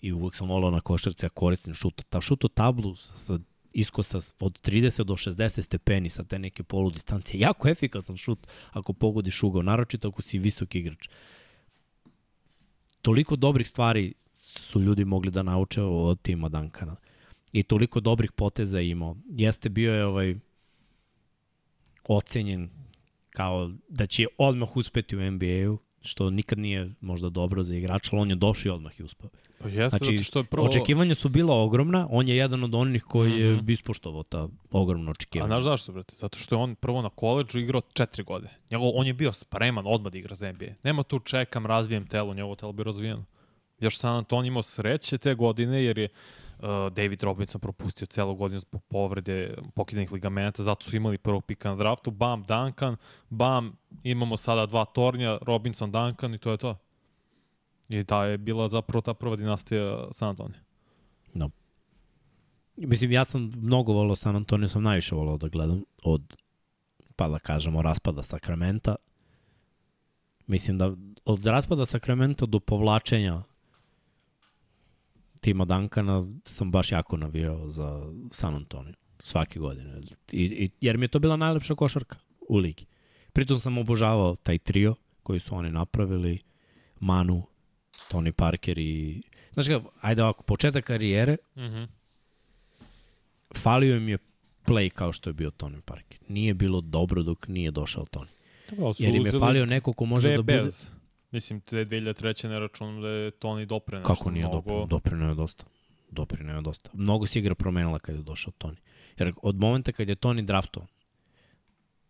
i 0.00 0.12
uvek 0.12 0.34
sam 0.34 0.48
volao 0.48 0.70
na 0.70 0.80
košarci, 0.80 1.26
ja 1.26 1.28
koristim 1.28 1.74
šuto, 1.74 2.02
ta, 2.10 2.20
šuto 2.20 2.48
tablu 2.48 2.96
sa, 2.96 3.18
sa 3.18 3.38
iskosa 3.72 4.18
od 4.40 4.60
30 4.62 5.04
do 5.04 5.14
60 5.14 5.62
stepeni 5.62 6.10
sa 6.10 6.24
te 6.24 6.38
neke 6.38 6.62
polu 6.62 6.90
distancije. 6.90 7.40
Jako 7.40 7.68
efikasan 7.68 8.16
šut 8.16 8.46
ako 8.70 8.92
pogodiš 8.92 9.42
ugao, 9.42 9.62
naročito 9.62 10.08
ako 10.08 10.22
si 10.22 10.38
visok 10.38 10.74
igrač. 10.74 11.08
Toliko 13.02 13.36
dobrih 13.36 13.68
stvari 13.68 14.14
su 14.52 14.80
ljudi 14.80 15.04
mogli 15.04 15.30
da 15.30 15.42
nauče 15.42 15.82
od 15.82 16.20
tima 16.22 16.48
Dankana. 16.48 16.96
I 17.52 17.62
toliko 17.62 18.00
dobrih 18.00 18.32
poteza 18.32 18.78
je 18.78 18.90
imao. 18.90 19.16
Jeste 19.28 19.68
bio 19.68 19.94
je 19.94 20.04
ovaj 20.06 20.34
ocenjen 22.04 22.70
kao 23.30 23.70
da 23.88 24.06
će 24.06 24.26
odmah 24.38 24.76
uspeti 24.76 25.16
u 25.16 25.30
NBA-u, 25.30 25.78
što 26.02 26.30
nikad 26.30 26.58
nije 26.58 26.90
možda 27.00 27.28
dobro 27.28 27.62
za 27.62 27.74
igrača, 27.74 28.10
ali 28.12 28.20
on 28.22 28.30
je 28.30 28.36
došao 28.36 28.70
i 28.70 28.72
odmah 28.72 29.00
je 29.00 29.04
uspeo. 29.04 29.30
Pa 29.58 29.68
jeste, 29.68 29.88
Znači, 29.98 30.04
zato 30.12 30.22
što 30.22 30.38
je 30.38 30.44
prvo... 30.44 30.66
Očekivanja 30.66 31.14
su 31.14 31.28
bila 31.28 31.56
ogromna, 31.56 32.08
on 32.10 32.28
je 32.28 32.36
jedan 32.36 32.64
od 32.64 32.74
onih 32.74 33.02
koji 33.02 33.32
je 33.32 33.52
Mhm. 33.52 33.70
ispoštovao 33.70 34.22
ta 34.22 34.48
ogromna 34.70 35.10
A 35.10 35.12
očekivanja. 35.12 35.48
znaš 35.48 35.64
zašto, 35.64 35.92
brate? 35.92 36.14
Zato 36.16 36.38
što 36.38 36.54
je 36.54 36.60
on 36.60 36.74
prvo 36.74 37.02
na 37.02 37.08
koleđu 37.08 37.58
igrao 37.58 37.80
četiri 37.92 38.24
godine. 38.24 38.52
Njegov, 38.70 38.90
on 38.94 39.06
je 39.06 39.12
bio 39.12 39.32
spreman 39.32 39.84
odmah 39.86 40.12
da 40.12 40.18
igra 40.18 40.34
za 40.34 40.52
NBA. 40.52 40.66
Nema 40.84 41.02
tu 41.02 41.18
čekam, 41.18 41.66
razvijem 41.66 42.06
telo, 42.06 42.34
njegovo 42.34 42.54
telo 42.56 42.72
bi 42.72 42.82
razvijeno. 42.84 43.24
Još 43.82 43.98
San 43.98 44.16
Antonio 44.16 44.48
imao 44.48 44.62
sreće 44.62 45.18
te 45.18 45.34
godine 45.34 45.84
jer 45.84 45.98
je 45.98 46.08
uh, 46.58 46.66
David 46.92 47.22
Robinson 47.22 47.60
propustio 47.60 48.06
celu 48.06 48.34
godinu 48.34 48.60
zbog 48.60 48.82
povrede 48.88 49.54
pokidanih 49.74 50.12
ligamenta, 50.12 50.62
zato 50.62 50.84
su 50.84 50.96
imali 50.96 51.18
prvog 51.18 51.44
pika 51.44 51.70
na 51.70 51.76
draftu, 51.76 52.10
bam, 52.10 52.42
Duncan, 52.42 52.96
bam, 53.30 53.76
imamo 54.02 54.36
sada 54.36 54.66
dva 54.66 54.84
tornja, 54.84 55.38
Robinson, 55.42 55.92
Duncan 55.92 56.34
i 56.34 56.38
to 56.38 56.50
je 56.50 56.56
to. 56.56 56.76
I 57.88 58.02
da 58.02 58.24
je 58.24 58.38
bila 58.38 58.68
zapravo 58.68 59.00
ta 59.00 59.14
prva 59.14 59.36
dinastija 59.36 60.08
San 60.12 60.28
Antonio. 60.28 60.58
Mislim, 62.76 63.12
ja 63.12 63.24
sam 63.24 63.52
mnogo 63.56 63.92
volao 63.92 64.16
San 64.16 64.36
Antonio, 64.36 64.68
sam 64.68 64.82
najviše 64.82 65.14
volao 65.14 65.36
da 65.36 65.48
gledam 65.48 65.84
od, 66.02 66.36
pa 67.16 67.28
da 67.28 67.38
kažemo, 67.38 67.82
raspada 67.82 68.22
Sakramenta. 68.22 68.96
Mislim 70.46 70.78
da 70.78 70.92
od 71.24 71.46
raspada 71.46 71.86
Sakramenta 71.86 72.46
do 72.46 72.60
povlačenja 72.60 73.42
tima 75.42 75.64
Dankana 75.64 76.22
sam 76.44 76.70
baš 76.70 76.92
jako 76.92 77.16
navijao 77.16 77.68
za 77.68 78.12
San 78.30 78.54
Antonio 78.54 78.94
svake 79.20 79.58
godine. 79.58 80.00
I, 80.32 80.42
i, 80.42 80.70
jer 80.80 80.98
mi 80.98 81.04
je 81.04 81.08
to 81.08 81.18
bila 81.18 81.36
najlepša 81.36 81.74
košarka 81.74 82.16
u 82.48 82.56
ligi. 82.56 82.86
Pritom 83.32 83.58
sam 83.58 83.78
obožavao 83.78 84.36
taj 84.36 84.58
trio 84.58 84.94
koji 85.22 85.40
su 85.40 85.54
oni 85.54 85.70
napravili, 85.70 86.38
Manu, 87.00 87.42
Tony 88.10 88.32
Parker 88.32 88.78
i... 88.78 89.22
Znaš 89.52 89.68
ga, 89.68 89.80
ajde 90.00 90.22
ovako, 90.22 90.42
početak 90.42 90.84
karijere, 90.84 91.36
Mm 91.56 91.60
-hmm. 91.60 91.86
falio 93.54 93.96
im 93.96 94.08
je 94.08 94.18
play 94.66 94.90
kao 94.90 95.12
što 95.12 95.30
je 95.30 95.34
bio 95.34 95.50
Tony 95.50 95.80
Parker. 95.80 96.18
Nije 96.28 96.54
bilo 96.54 96.80
dobro 96.80 97.22
dok 97.22 97.48
nije 97.48 97.70
došao 97.70 98.04
Tony. 98.04 98.26
Jer 98.98 99.14
im 99.14 99.26
je 99.26 99.32
falio 99.32 99.66
neko 99.66 99.92
ko 99.92 100.04
može 100.04 100.30
da 100.30 100.42
bude... 100.42 100.62
bez. 100.62 100.86
Mislim, 101.32 101.60
te 101.60 101.84
2003. 101.84 102.48
ne 102.48 102.58
računam 102.58 103.00
da 103.00 103.08
je 103.08 103.30
Tony 103.30 103.64
dopre 103.66 104.02
Kako 104.02 104.30
nije 104.30 104.48
mnogo... 104.48 104.60
doprineo? 104.60 104.86
Doprineo 104.86 105.28
je 105.28 105.34
dosta. 105.34 105.64
Doprineo 106.10 106.56
je 106.56 106.62
dosta. 106.62 106.90
Mnogo 106.94 107.26
se 107.26 107.38
igra 107.38 107.54
promenila 107.54 107.98
kad 107.98 108.14
je 108.14 108.22
došao 108.22 108.52
Tony. 108.58 108.76
Jer 109.18 109.32
od 109.42 109.56
momenta 109.56 109.92
kad 109.92 110.08
je 110.08 110.16
Tony 110.16 110.44
draftovan, 110.44 110.88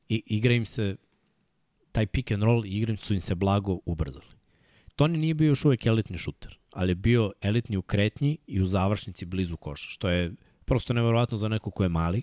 i 0.09 0.23
igra 0.27 0.53
im 0.55 0.67
se 0.67 0.97
taj 1.93 2.07
pick 2.07 2.31
and 2.31 2.43
roll, 2.43 2.67
igra 2.67 2.91
im 2.91 2.97
su 2.97 3.15
im 3.15 3.21
se 3.21 3.35
blago 3.35 3.79
ubrzali. 3.87 4.27
Tony 4.97 5.17
nije 5.17 5.35
bio 5.35 5.49
još 5.49 5.65
uvek 5.65 5.87
elitni 5.87 6.19
šuter, 6.19 6.59
ali 6.73 6.91
je 6.91 6.95
bio 6.95 7.33
elitni 7.41 7.77
u 7.77 7.83
kretnji 7.83 8.39
i 8.47 8.61
u 8.61 8.67
završnici 8.67 9.27
blizu 9.27 9.57
koša, 9.57 9.91
što 9.91 10.09
je 10.09 10.33
prosto 10.65 10.93
neverovatno 10.93 11.37
za 11.37 11.49
neko 11.49 11.71
ko 11.71 11.83
je 11.83 11.89
mali, 11.89 12.23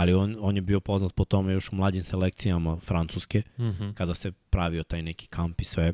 ali 0.00 0.14
on, 0.14 0.36
on 0.40 0.56
je 0.56 0.62
bio 0.62 0.80
poznat 0.80 1.14
po 1.14 1.24
tome 1.24 1.52
još 1.52 1.72
u 1.72 1.76
mlađim 1.76 2.02
selekcijama 2.02 2.76
Francuske, 2.76 3.42
Mm 3.58 3.62
-hmm. 3.62 3.94
kada 3.94 4.14
se 4.14 4.32
pravio 4.32 4.82
taj 4.82 5.02
neki 5.02 5.26
kamp 5.26 5.60
i 5.60 5.64
sve. 5.64 5.92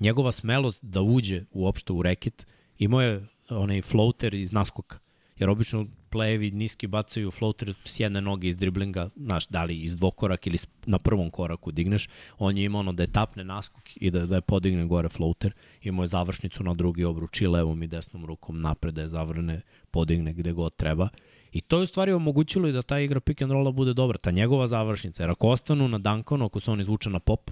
Njegova 0.00 0.32
smelost 0.32 0.84
da 0.84 1.02
uđe 1.02 1.44
uopšte 1.52 1.92
u 1.92 2.02
reket, 2.02 2.46
imao 2.78 3.00
je 3.00 3.26
onaj 3.50 3.82
floater 3.82 4.34
iz 4.34 4.52
naskoka. 4.52 4.98
Jer 5.38 5.50
obično 5.50 5.86
plejevi 6.10 6.50
niski 6.50 6.86
bacaju 6.86 7.30
floater 7.30 7.74
s 7.84 8.00
jedne 8.00 8.20
noge 8.20 8.48
iz 8.48 8.56
driblinga, 8.56 9.10
znaš, 9.16 9.46
da 9.46 9.64
li 9.64 9.76
iz 9.76 9.96
dvokorak 9.96 10.46
ili 10.46 10.58
na 10.86 10.98
prvom 10.98 11.30
koraku 11.30 11.72
digneš. 11.72 12.08
On 12.38 12.56
je 12.56 12.64
imao 12.64 12.80
ono 12.80 12.92
da 12.92 13.02
je 13.02 13.12
tapne 13.12 13.44
naskok 13.44 13.84
i 13.96 14.10
da, 14.10 14.26
da 14.26 14.34
je 14.34 14.40
podigne 14.40 14.86
gore 14.86 15.08
floater. 15.08 15.52
Imao 15.82 16.02
je 16.02 16.06
završnicu 16.06 16.64
na 16.64 16.74
drugi 16.74 17.04
obruč 17.04 17.40
i 17.40 17.46
levom 17.46 17.82
i 17.82 17.86
desnom 17.86 18.24
rukom 18.26 18.60
napred 18.60 18.94
da 18.94 19.00
je 19.00 19.08
zavrne, 19.08 19.60
podigne 19.90 20.32
gde 20.32 20.52
god 20.52 20.76
treba. 20.76 21.08
I 21.56 21.60
to 21.60 21.76
je 21.76 21.82
u 21.82 21.86
stvari 21.86 22.12
omogućilo 22.12 22.68
i 22.68 22.72
da 22.72 22.82
ta 22.82 22.98
igra 23.00 23.20
pick 23.20 23.42
and 23.42 23.52
rolla 23.52 23.70
bude 23.70 23.94
dobra. 23.94 24.18
Ta 24.18 24.30
njegova 24.30 24.66
završnica. 24.66 25.22
Jer 25.22 25.30
ako 25.30 25.48
ostanu 25.48 25.88
na 25.88 25.98
Duncanu, 25.98 26.44
ako 26.44 26.60
se 26.60 26.70
on 26.70 26.80
izvuče 26.80 27.10
na 27.10 27.18
pop, 27.18 27.50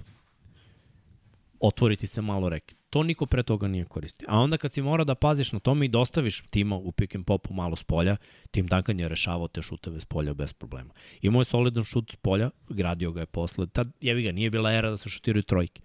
otvoriti 1.59 2.07
se 2.07 2.21
malo 2.21 2.49
reke. 2.49 2.75
To 2.89 3.03
niko 3.03 3.25
pre 3.25 3.43
toga 3.43 3.67
nije 3.67 3.85
koristio. 3.85 4.27
A 4.31 4.39
onda 4.39 4.57
kad 4.57 4.73
si 4.73 4.81
mora 4.81 5.03
da 5.03 5.15
paziš 5.15 5.51
na 5.51 5.59
tome 5.59 5.85
i 5.85 5.89
dostaviš 5.89 6.43
tima 6.49 6.75
u 6.75 6.91
pick 6.91 7.15
and 7.15 7.25
popu 7.25 7.53
malo 7.53 7.75
s 7.75 7.83
polja, 7.83 8.17
Tim 8.51 8.67
Duncan 8.67 8.99
je 8.99 9.09
rešavao 9.09 9.47
te 9.47 9.61
šuteve 9.61 9.99
s 9.99 10.05
polja 10.05 10.33
bez 10.33 10.53
problema. 10.53 10.93
Imao 11.21 11.41
je 11.41 11.45
solidan 11.45 11.83
šut 11.83 12.11
s 12.11 12.15
polja, 12.15 12.49
gradio 12.69 13.11
ga 13.11 13.19
je 13.19 13.25
posle. 13.25 13.67
Tad, 13.67 13.91
jevi 14.01 14.23
ga, 14.23 14.31
nije 14.31 14.49
bila 14.49 14.73
era 14.73 14.89
da 14.89 14.97
se 14.97 15.09
šutiraju 15.09 15.43
trojke. 15.43 15.81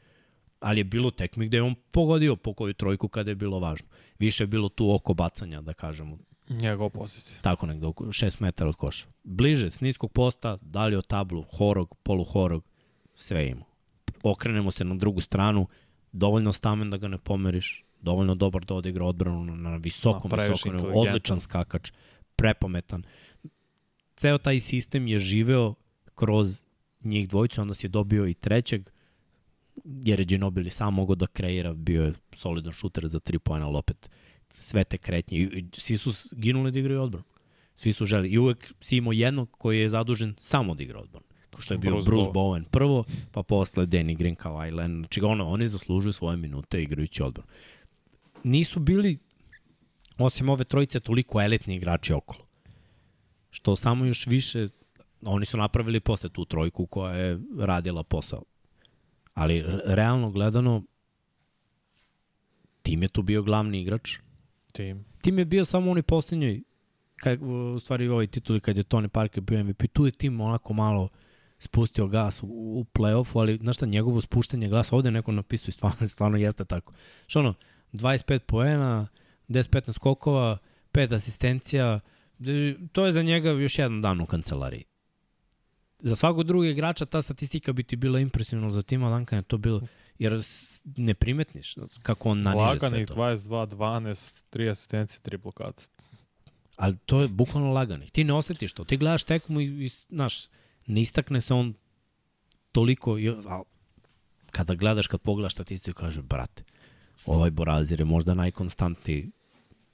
Ali 0.60 0.80
je 0.80 0.84
bilo 0.84 1.10
tekmi 1.10 1.46
gde 1.46 1.56
je 1.56 1.62
on 1.62 1.74
pogodio 1.90 2.36
po 2.36 2.54
koju 2.54 2.74
trojku 2.74 3.08
kada 3.08 3.30
je 3.30 3.34
bilo 3.34 3.58
važno. 3.58 3.88
Više 4.18 4.42
je 4.42 4.48
bilo 4.48 4.68
tu 4.68 4.94
oko 4.94 5.14
bacanja, 5.14 5.60
da 5.60 5.72
kažemo, 5.72 6.18
Njegov 6.50 6.90
pozicija. 6.90 7.38
tako 7.42 7.66
negde, 7.66 7.86
oko 7.86 8.04
6 8.04 8.42
metara 8.42 8.68
od 8.68 8.76
koša. 8.76 9.06
Bliže, 9.24 9.70
s 9.70 9.80
niskog 9.80 10.12
posta, 10.12 10.58
dalje 10.60 10.98
od 10.98 11.06
tablu, 11.06 11.42
horog, 11.42 11.94
poluhorog, 12.02 12.64
sve 13.14 13.48
ima. 13.48 13.64
Okrenemo 14.22 14.70
se 14.70 14.84
na 14.84 14.94
drugu 14.94 15.20
stranu, 15.20 15.66
dovoljno 16.12 16.52
stamen 16.52 16.90
da 16.90 16.96
ga 16.96 17.08
ne 17.08 17.18
pomeriš, 17.18 17.84
dovoljno 18.00 18.34
dobar 18.34 18.64
da 18.64 18.74
odigra 18.74 19.04
odbranu 19.04 19.44
na, 19.44 19.70
na 19.70 19.76
visokom, 19.76 20.30
previše 20.30 20.70
visokom, 20.70 20.92
odličan 20.94 21.40
skakač, 21.40 21.92
prepametan. 22.36 23.02
Ceo 24.16 24.38
taj 24.38 24.60
sistem 24.60 25.06
je 25.06 25.18
živeo 25.18 25.74
kroz 26.14 26.62
njih 27.04 27.28
dvojicu, 27.28 27.60
onda 27.60 27.74
si 27.74 27.86
je 27.86 27.90
dobio 27.90 28.26
i 28.26 28.34
trećeg, 28.34 28.90
jer 29.84 30.20
je 30.20 30.24
Ginobili 30.24 30.70
sam 30.70 30.94
mogao 30.94 31.14
da 31.14 31.26
kreira, 31.26 31.72
bio 31.72 32.04
je 32.04 32.12
solidan 32.32 32.72
šuter 32.72 33.08
za 33.08 33.20
tri 33.20 33.38
pojena, 33.38 33.66
ali 33.66 33.76
opet 33.76 34.10
sve 34.50 34.84
te 34.84 34.98
kretnje. 34.98 35.38
I, 35.38 35.42
i 35.42 35.80
svi 35.80 35.96
su 35.96 36.12
ginuli 36.32 36.70
da 36.70 36.78
igraju 36.78 37.02
odbranu. 37.02 37.24
Svi 37.74 37.92
su 37.92 38.06
želi. 38.06 38.28
I 38.28 38.38
uvek 38.38 38.74
si 38.80 38.96
imao 38.96 39.12
jednog 39.12 39.50
koji 39.50 39.80
je 39.80 39.88
zadužen 39.88 40.34
samo 40.38 40.74
da 40.74 40.82
igra 40.82 41.00
odbranu. 41.00 41.26
Kao 41.50 41.60
što 41.60 41.74
je 41.74 41.78
bio 41.78 41.90
Bruce 41.90 42.06
Bruce, 42.06 42.28
Bowen. 42.28 42.32
Bowen 42.32 42.64
prvo, 42.70 43.04
pa 43.32 43.42
posle 43.42 43.86
Danny 43.86 44.16
Green 44.16 44.34
kao 44.34 44.66
Island. 44.66 45.04
Znači 45.04 45.20
ono, 45.20 45.48
oni 45.48 45.68
zaslužuju 45.68 46.12
svoje 46.12 46.36
minute 46.36 46.82
igrajući 46.82 47.22
odbranu. 47.22 47.48
Nisu 48.44 48.80
bili, 48.80 49.18
osim 50.18 50.48
ove 50.48 50.64
trojice, 50.64 51.00
toliko 51.00 51.42
elitni 51.42 51.76
igrači 51.76 52.12
okolo. 52.12 52.46
Što 53.50 53.76
samo 53.76 54.04
još 54.04 54.26
više, 54.26 54.68
oni 55.22 55.46
su 55.46 55.56
napravili 55.56 56.00
posle 56.00 56.30
tu 56.30 56.44
trojku 56.44 56.86
koja 56.86 57.14
je 57.14 57.40
radila 57.58 58.02
posao. 58.02 58.42
Ali 59.34 59.62
re- 59.62 59.80
realno 59.84 60.30
gledano, 60.30 60.82
tim 62.82 63.02
je 63.02 63.08
tu 63.08 63.22
bio 63.22 63.42
glavni 63.42 63.80
igrač, 63.80 64.18
Tim. 64.72 65.04
tim 65.20 65.38
je 65.38 65.44
bio 65.44 65.64
samo 65.64 65.90
onoj 65.90 66.02
posljednjoj 66.02 66.62
kad, 67.16 67.42
u 67.42 67.80
stvari 67.80 68.08
u 68.08 68.12
ovoj 68.12 68.26
tituli 68.26 68.60
kad 68.60 68.76
je 68.76 68.84
Tony 68.84 69.08
Parker 69.08 69.40
bio 69.40 69.64
MVP, 69.64 69.82
tu 69.92 70.06
je 70.06 70.12
tim 70.12 70.40
onako 70.40 70.72
malo 70.72 71.08
spustio 71.58 72.06
gas 72.06 72.42
u, 72.42 72.46
u 72.46 72.84
play-offu, 72.94 73.40
ali 73.40 73.58
znaš 73.62 73.76
šta, 73.76 73.86
njegovo 73.86 74.20
spuštanje 74.20 74.68
glasa, 74.68 74.96
ovde 74.96 75.10
neko 75.10 75.32
napisao 75.32 75.68
i 75.68 75.72
stvarno, 75.72 76.08
stvarno 76.14 76.38
jeste 76.38 76.64
tako. 76.64 76.92
Što 77.26 77.40
ono, 77.40 77.54
25 77.92 78.38
poena, 78.38 79.08
10-15 79.48 79.92
skokova, 79.92 80.58
5 80.92 81.14
asistencija, 81.14 82.00
to 82.92 83.06
je 83.06 83.12
za 83.12 83.22
njega 83.22 83.50
još 83.50 83.78
jedan 83.78 84.02
dan 84.02 84.20
u 84.20 84.26
kancelariji. 84.26 84.84
Za 85.98 86.16
svakog 86.16 86.44
drugog 86.44 86.66
igrača 86.66 87.06
ta 87.06 87.22
statistika 87.22 87.72
bi 87.72 87.82
ti 87.82 87.96
bila 87.96 88.20
impresivna, 88.20 88.70
za 88.70 88.82
tima 88.82 89.10
Duncan 89.10 89.38
je 89.38 89.42
to 89.42 89.58
bilo, 89.58 89.80
jer 90.20 90.40
ne 90.96 91.14
primetniš 91.14 91.74
kako 92.02 92.30
on 92.30 92.40
naniže 92.40 92.78
sve 92.78 92.88
Laganih 92.88 93.08
to. 93.08 93.14
22, 93.14 93.66
12, 93.66 94.34
3 94.50 94.70
asistencije, 94.70 95.20
3 95.22 95.36
blokade. 95.38 95.82
ali 96.76 96.96
to 96.98 97.20
je 97.20 97.28
bukvalno 97.28 97.72
laganih. 97.72 98.10
Ti 98.10 98.24
ne 98.24 98.32
osetiš 98.34 98.72
to. 98.72 98.84
Ti 98.84 98.96
gledaš 98.96 99.24
tekmu 99.24 99.60
i, 99.60 99.84
i 99.84 99.88
znaš, 99.88 100.46
ne 100.86 101.00
istakne 101.00 101.40
se 101.40 101.54
on 101.54 101.74
toliko, 102.72 103.18
i- 103.18 103.28
a 103.28 103.62
kada 104.50 104.74
gledaš, 104.74 105.06
kad 105.06 105.20
pogledaš 105.20 105.52
statistiku, 105.52 105.98
kaže, 105.98 106.22
brate, 106.22 106.64
ovaj 107.26 107.50
Borazir 107.50 108.00
je 108.00 108.04
možda 108.06 108.34
najkonstantniji 108.34 109.30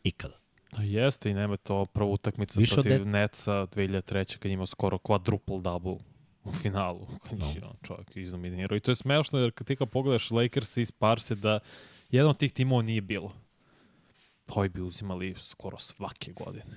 ikada. 0.02 0.38
A 0.72 0.82
jeste 0.82 1.30
i 1.30 1.34
nema 1.34 1.56
to 1.56 1.84
prva 1.86 2.08
utakmica 2.08 2.60
Više 2.60 2.74
protiv 2.74 2.98
de- 2.98 3.04
Netsa 3.04 3.66
2003. 3.66 4.38
kad 4.38 4.44
je 4.44 4.52
imao 4.52 4.66
skoro 4.66 4.98
quadruple 4.98 5.62
double 5.62 5.96
u 6.48 6.52
finalu. 6.52 7.06
No. 7.38 7.46
je 7.46 7.64
on 7.64 7.76
čovjek 7.82 8.16
iznominirao. 8.16 8.76
I 8.76 8.80
to 8.80 8.90
je 8.90 8.96
smešno 8.96 9.38
jer 9.38 9.50
kad 9.52 9.66
ti 9.66 9.76
kad 9.76 9.88
pogledaš 9.88 10.30
Lakers 10.30 10.76
i 10.76 10.84
Sparse 10.84 11.34
da 11.34 11.58
jedan 12.10 12.30
od 12.30 12.38
tih 12.38 12.52
timova 12.52 12.82
nije 12.82 13.00
bilo. 13.00 13.32
Koji 14.46 14.68
bi 14.68 14.80
uzimali 14.80 15.34
skoro 15.38 15.78
svake 15.78 16.32
godine. 16.32 16.76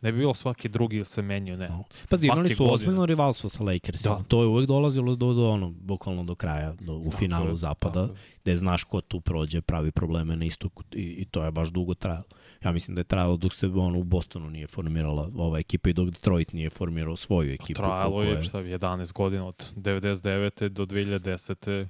Ne 0.00 0.12
bi 0.12 0.18
bilo 0.18 0.34
svaki 0.34 0.68
drugi 0.68 0.96
ili 0.96 1.04
se 1.04 1.22
menio, 1.22 1.56
ne. 1.56 1.68
No. 1.68 1.84
Pazi, 2.08 2.26
imali 2.26 2.54
su 2.54 2.72
ozbiljno 2.72 3.06
rivalstvo 3.06 3.50
sa 3.50 3.62
Lakersima. 3.62 4.14
Da. 4.14 4.22
To 4.22 4.42
je 4.42 4.48
uvek 4.48 4.66
dolazilo 4.66 5.14
do, 5.14 5.32
do 5.32 5.48
ono, 5.50 5.70
bukvalno 5.70 6.24
do 6.24 6.34
kraja, 6.34 6.74
do, 6.80 6.94
u 6.94 7.04
Tako 7.04 7.16
finalu 7.16 7.48
je, 7.48 7.56
zapada, 7.56 8.06
tako 8.06 8.12
je. 8.12 8.18
gde 8.42 8.56
znaš 8.56 8.84
ko 8.84 9.00
tu 9.00 9.20
prođe, 9.20 9.60
pravi 9.60 9.90
probleme 9.90 10.36
na 10.36 10.44
istoku 10.44 10.82
i, 10.92 11.02
i 11.02 11.24
to 11.24 11.44
je 11.44 11.50
baš 11.50 11.68
dugo 11.68 11.94
trajalo. 11.94 12.24
Ja 12.64 12.72
mislim 12.72 12.94
da 12.94 13.00
je 13.00 13.04
trajalo 13.04 13.36
dok 13.36 13.54
se 13.54 13.66
ono, 13.66 13.98
u 13.98 14.04
Bostonu 14.04 14.50
nije 14.50 14.66
formirala 14.66 15.30
ova 15.36 15.58
ekipa 15.58 15.90
i 15.90 15.92
dok 15.92 16.10
Detroit 16.10 16.52
nije 16.52 16.70
formirao 16.70 17.16
svoju 17.16 17.52
ekipu. 17.52 17.82
Trajalo 17.82 18.10
koliko 18.10 18.32
je, 18.32 18.42
šta, 18.42 18.58
11 18.58 19.12
godina 19.12 19.46
od 19.46 19.72
99. 19.76 20.68
do 20.68 20.86
2010. 20.86 21.86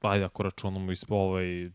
Ajde, 0.00 0.24
ako 0.24 0.42
računamo 0.42 0.92
iz 0.92 1.04
ovaj 1.08 1.70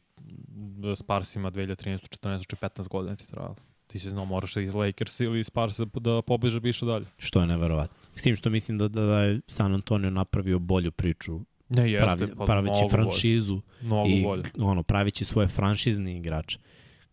Sparsima 0.95 1.51
2013. 1.51 2.19
14. 2.21 2.55
15 2.55 2.87
godina 2.87 3.15
ti 3.15 3.27
trajalo. 3.27 3.55
Ti 3.87 3.99
si 3.99 4.09
znao 4.09 4.25
moraš 4.25 4.57
iz 4.57 4.73
Lakers 4.73 5.19
ili 5.19 5.39
iz 5.39 5.47
Sparsa 5.47 5.85
da 5.85 6.21
pobeže 6.21 6.59
više 6.59 6.85
dalje. 6.85 7.05
Što 7.17 7.39
je 7.39 7.47
neverovatno. 7.47 7.97
S 8.15 8.21
tim 8.21 8.35
što 8.35 8.49
mislim 8.49 8.77
da, 8.77 8.87
da, 8.87 9.01
da 9.01 9.19
je 9.19 9.41
San 9.47 9.73
Antonio 9.73 10.09
napravio 10.09 10.59
bolju 10.59 10.91
priču, 10.91 11.39
Ne, 11.69 11.91
jeste, 11.91 12.05
pravi, 12.17 12.35
pa 12.37 12.45
praveći 12.45 12.71
mnogo 12.71 12.89
franšizu 12.89 13.53
Bolje. 13.53 13.81
Mnogo 13.81 14.09
i 14.09 14.23
bolje. 14.23 14.43
ono, 14.57 14.83
pravići 14.83 15.25
svoje 15.25 15.47
franšizni 15.47 16.17
igrače. 16.17 16.59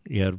Jer, 0.05 0.37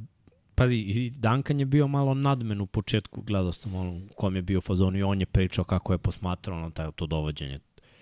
pazi, 0.54 0.76
i 0.76 1.10
Duncan 1.10 1.60
je 1.60 1.66
bio 1.66 1.86
malo 1.86 2.14
nadmen 2.14 2.60
u 2.60 2.66
početku, 2.66 3.22
gledao 3.22 3.52
sam 3.52 3.74
ono, 3.74 3.90
u 3.90 4.14
kom 4.16 4.36
je 4.36 4.42
bio 4.42 4.60
fazon 4.60 4.96
i 4.96 5.02
on 5.02 5.20
je 5.20 5.26
pričao 5.26 5.64
kako 5.64 5.92
je 5.92 5.98
posmatrao 5.98 6.60
na 6.60 6.70
taj, 6.70 6.90
to 6.96 7.06
dovođenje 7.06 7.60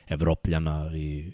Evropljana 0.08 0.90
i 0.96 1.32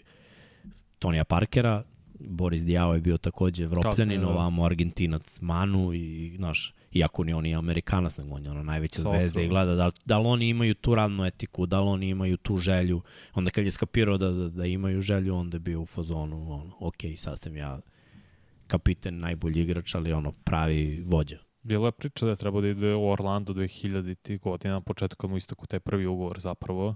Tonija 0.99 1.23
Parkera, 1.23 1.83
Boris 2.19 2.63
Dijao 2.63 2.93
je 2.93 3.01
bio 3.01 3.17
takođe 3.17 3.63
Evropljanin, 3.63 3.95
Kasnije, 3.95 4.19
da. 4.19 4.27
ovamo 4.27 4.65
Argentinac 4.65 5.41
Manu 5.41 5.93
i, 5.93 6.33
znaš, 6.35 6.73
iako 6.91 7.23
ni 7.23 7.33
on 7.33 7.45
je 7.45 7.55
Amerikanac, 7.55 8.17
nego 8.17 8.35
on 8.35 8.45
je 8.45 8.51
ono 8.51 8.63
najveća 8.63 9.01
Sa 9.01 9.09
zvezda 9.09 9.41
i 9.41 9.47
gleda 9.47 9.75
da, 9.75 9.91
da 10.05 10.19
li 10.19 10.27
oni 10.27 10.49
imaju 10.49 10.73
tu 10.73 10.95
radnu 10.95 11.25
etiku, 11.25 11.65
da 11.65 11.81
li 11.81 11.87
oni 11.87 12.09
imaju 12.09 12.37
tu 12.37 12.57
želju. 12.57 13.01
Onda 13.33 13.51
kad 13.51 13.65
je 13.65 13.71
skapirao 13.71 14.17
da, 14.17 14.31
da, 14.31 14.49
da 14.49 14.65
imaju 14.65 15.01
želju, 15.01 15.35
onda 15.35 15.55
je 15.55 15.59
bio 15.59 15.81
u 15.81 15.85
fazonu, 15.85 16.53
ono, 16.53 16.75
ok, 16.79 16.97
sad 17.17 17.39
sam 17.39 17.57
ja 17.57 17.79
kapiten, 18.67 19.19
najbolji 19.19 19.61
igrač, 19.61 19.95
ali 19.95 20.13
ono, 20.13 20.31
pravi 20.31 21.03
vođa. 21.05 21.37
Bila 21.63 21.87
je 21.87 21.91
priča 21.91 22.25
da 22.25 22.31
je 22.31 22.37
trebao 22.37 22.61
da 22.61 22.67
ide 22.67 22.93
u 22.93 23.09
Orlando 23.09 23.53
2000. 23.53 24.39
godina, 24.39 24.73
na 24.73 24.81
početku 24.81 25.21
kad 25.21 25.29
mu 25.29 25.37
istaku 25.37 25.67
taj 25.67 25.79
prvi 25.79 26.05
ugovor 26.05 26.39
zapravo, 26.39 26.95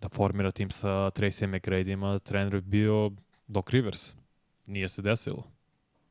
da 0.00 0.08
formira 0.08 0.50
tim 0.50 0.70
sa 0.70 0.88
Tracy 0.88 1.46
McGrady'ima, 1.46 2.18
trener 2.18 2.54
je 2.54 2.60
bio 2.60 3.10
Doc 3.46 3.70
Rivers. 3.70 4.14
Nije 4.66 4.88
se 4.88 5.02
desilo. 5.02 5.44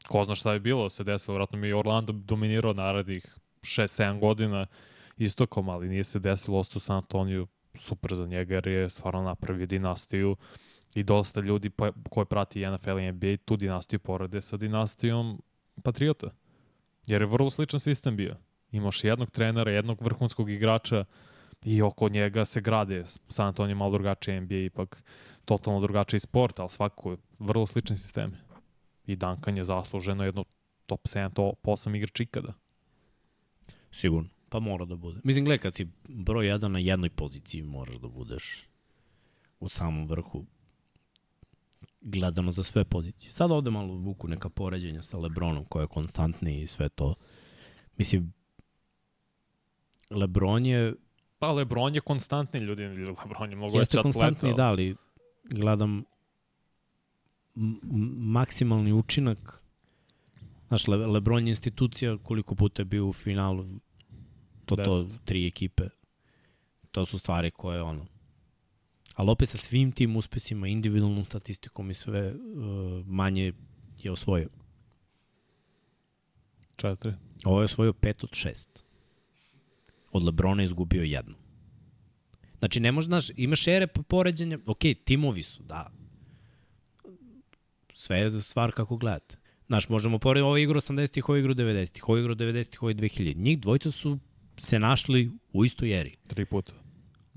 Ko 0.07 0.23
zna 0.23 0.35
šta 0.35 0.53
je 0.53 0.59
bilo, 0.59 0.89
se 0.89 1.03
desilo, 1.03 1.35
vratno 1.35 1.59
mi 1.59 1.67
je 1.67 1.75
Orlando 1.75 2.13
dominirao 2.13 2.73
narednih 2.73 3.37
6-7 3.61 4.19
godina 4.19 4.65
istokom, 5.17 5.69
ali 5.69 5.89
nije 5.89 6.03
se 6.03 6.19
desilo, 6.19 6.59
ostao 6.59 6.79
San 6.79 6.97
Antonio 6.97 7.47
super 7.75 8.15
za 8.15 8.27
njega 8.27 8.55
jer 8.55 8.67
je 8.67 8.89
stvarno 8.89 9.21
napravio 9.21 9.65
dinastiju 9.65 10.35
i 10.95 11.03
dosta 11.03 11.41
ljudi 11.41 11.69
pa, 11.69 11.91
koje 12.09 12.25
prati 12.25 12.65
NFL 12.67 12.99
i 12.99 13.11
NBA 13.11 13.37
tu 13.45 13.57
dinastiju 13.57 13.99
porede 13.99 14.41
sa 14.41 14.57
dinastijom 14.57 15.41
Patriota. 15.83 16.29
Jer 17.07 17.21
je 17.21 17.27
vrlo 17.27 17.49
sličan 17.49 17.79
sistem 17.79 18.15
bio. 18.15 18.35
Imaš 18.71 19.03
jednog 19.03 19.31
trenera, 19.31 19.71
jednog 19.71 20.01
vrhunskog 20.01 20.49
igrača 20.49 21.05
i 21.63 21.81
oko 21.81 22.09
njega 22.09 22.45
se 22.45 22.61
grade. 22.61 23.03
San 23.29 23.47
Antonio 23.47 23.71
je 23.71 23.75
malo 23.75 23.91
drugačiji, 23.91 24.41
NBA 24.41 24.55
ipak 24.55 25.03
totalno 25.45 25.79
drugačiji 25.79 26.19
sport, 26.19 26.59
ali 26.59 26.69
svakako 26.69 27.11
je 27.11 27.17
vrlo 27.39 27.67
slični 27.67 27.97
sistemi. 27.97 28.37
I 29.05 29.15
Duncan 29.15 29.57
je 29.57 29.63
zasluženo 29.63 30.23
jedno 30.23 30.45
top 30.85 31.01
7, 31.07 31.33
top 31.33 31.63
8 31.63 31.97
igrač 31.97 32.19
ikada. 32.19 32.53
Sigurno. 33.91 34.29
Pa 34.49 34.59
mora 34.59 34.85
da 34.85 34.95
bude. 34.95 35.19
Mislim, 35.23 35.45
gledaj, 35.45 35.61
kad 35.61 35.75
si 35.75 35.87
broj 36.03 36.47
jedan 36.47 36.71
na 36.71 36.79
jednoj 36.79 37.09
poziciji, 37.09 37.61
moraš 37.61 37.95
da 37.95 38.07
budeš 38.07 38.67
u 39.59 39.69
samom 39.69 40.07
vrhu 40.07 40.45
gledano 42.03 42.51
za 42.51 42.63
sve 42.63 42.83
pozicije. 42.85 43.31
Sad 43.31 43.51
ovde 43.51 43.69
malo 43.69 43.93
vuku 43.93 44.27
neka 44.27 44.49
poređenja 44.49 45.01
sa 45.01 45.17
Lebronom, 45.17 45.65
koja 45.65 45.83
je 45.83 45.87
konstantni 45.87 46.61
i 46.61 46.67
sve 46.67 46.89
to. 46.89 47.15
Mislim, 47.97 48.33
Lebron 50.09 50.65
je 50.65 50.93
Pa 51.39 51.51
Lebron 51.51 51.95
je 51.95 52.01
konstantni 52.01 52.59
ljudi, 52.59 52.83
Lebron 52.83 53.49
je 53.49 53.55
mnogo 53.55 53.79
Jeste 53.79 53.97
veći 53.97 54.03
konstantni, 54.03 54.49
atleta. 54.49 54.55
da, 54.57 54.67
ali 54.67 54.95
gledam 55.43 56.03
maksimalni 58.15 58.93
učinak. 58.93 59.63
Znaš, 60.67 60.87
Le 60.87 60.97
Lebron 60.97 61.47
je 61.47 61.51
institucija 61.51 62.17
koliko 62.17 62.55
puta 62.55 62.81
je 62.81 62.85
bio 62.85 63.07
u 63.07 63.13
finalu, 63.13 63.65
to 64.65 64.75
to, 64.75 65.07
tri 65.25 65.47
ekipe. 65.47 65.83
To 66.91 67.05
su 67.05 67.19
stvari 67.19 67.51
koje, 67.51 67.81
ono, 67.81 68.05
ali 69.13 69.31
opet 69.31 69.49
sa 69.49 69.57
svim 69.57 69.91
tim 69.91 70.15
uspesima, 70.15 70.67
individualnom 70.67 71.23
statistikom 71.23 71.91
i 71.91 71.93
sve, 71.93 72.33
uh, 72.33 73.07
manje 73.07 73.53
je 74.03 74.11
osvojio. 74.11 74.49
Četiri. 76.75 77.13
Ovo 77.45 77.61
je 77.61 77.65
osvojio 77.65 77.93
5 77.93 78.23
od 78.23 78.29
6. 78.29 78.83
Od 80.11 80.23
Lebrona 80.23 80.61
je 80.61 80.65
izgubio 80.65 81.03
jednu. 81.03 81.35
Znači, 82.59 82.79
ne 82.79 82.91
možeš, 82.91 83.07
znaš, 83.07 83.27
imaš 83.35 83.67
ere 83.67 83.87
po- 83.87 84.03
poređenja, 84.03 84.59
ok, 84.65 84.79
timovi 85.05 85.43
su, 85.43 85.63
da. 85.63 85.91
Sve 87.93 88.17
je 88.17 88.29
za 88.29 88.41
stvar 88.41 88.71
kako 88.71 88.97
gledate. 88.97 89.37
Znaš, 89.67 89.89
možemo 89.89 90.19
porediti, 90.19 90.43
ovo 90.43 90.57
je 90.57 90.63
igro 90.63 90.81
80-ih, 90.81 91.29
ovo 91.29 91.35
je 91.35 91.39
igro 91.39 91.53
90-ih, 91.53 92.09
ovo 92.09 92.17
je 92.17 92.21
igro 92.21 92.35
90-ih, 92.35 92.83
ovo 92.83 92.89
je 92.89 92.95
2000. 92.95 93.35
Njih 93.35 93.59
dvojica 93.59 93.91
su 93.91 94.19
se 94.57 94.79
našli 94.79 95.31
u 95.53 95.65
istoj 95.65 95.99
eri. 95.99 96.15
Tri 96.27 96.45
puta 96.45 96.73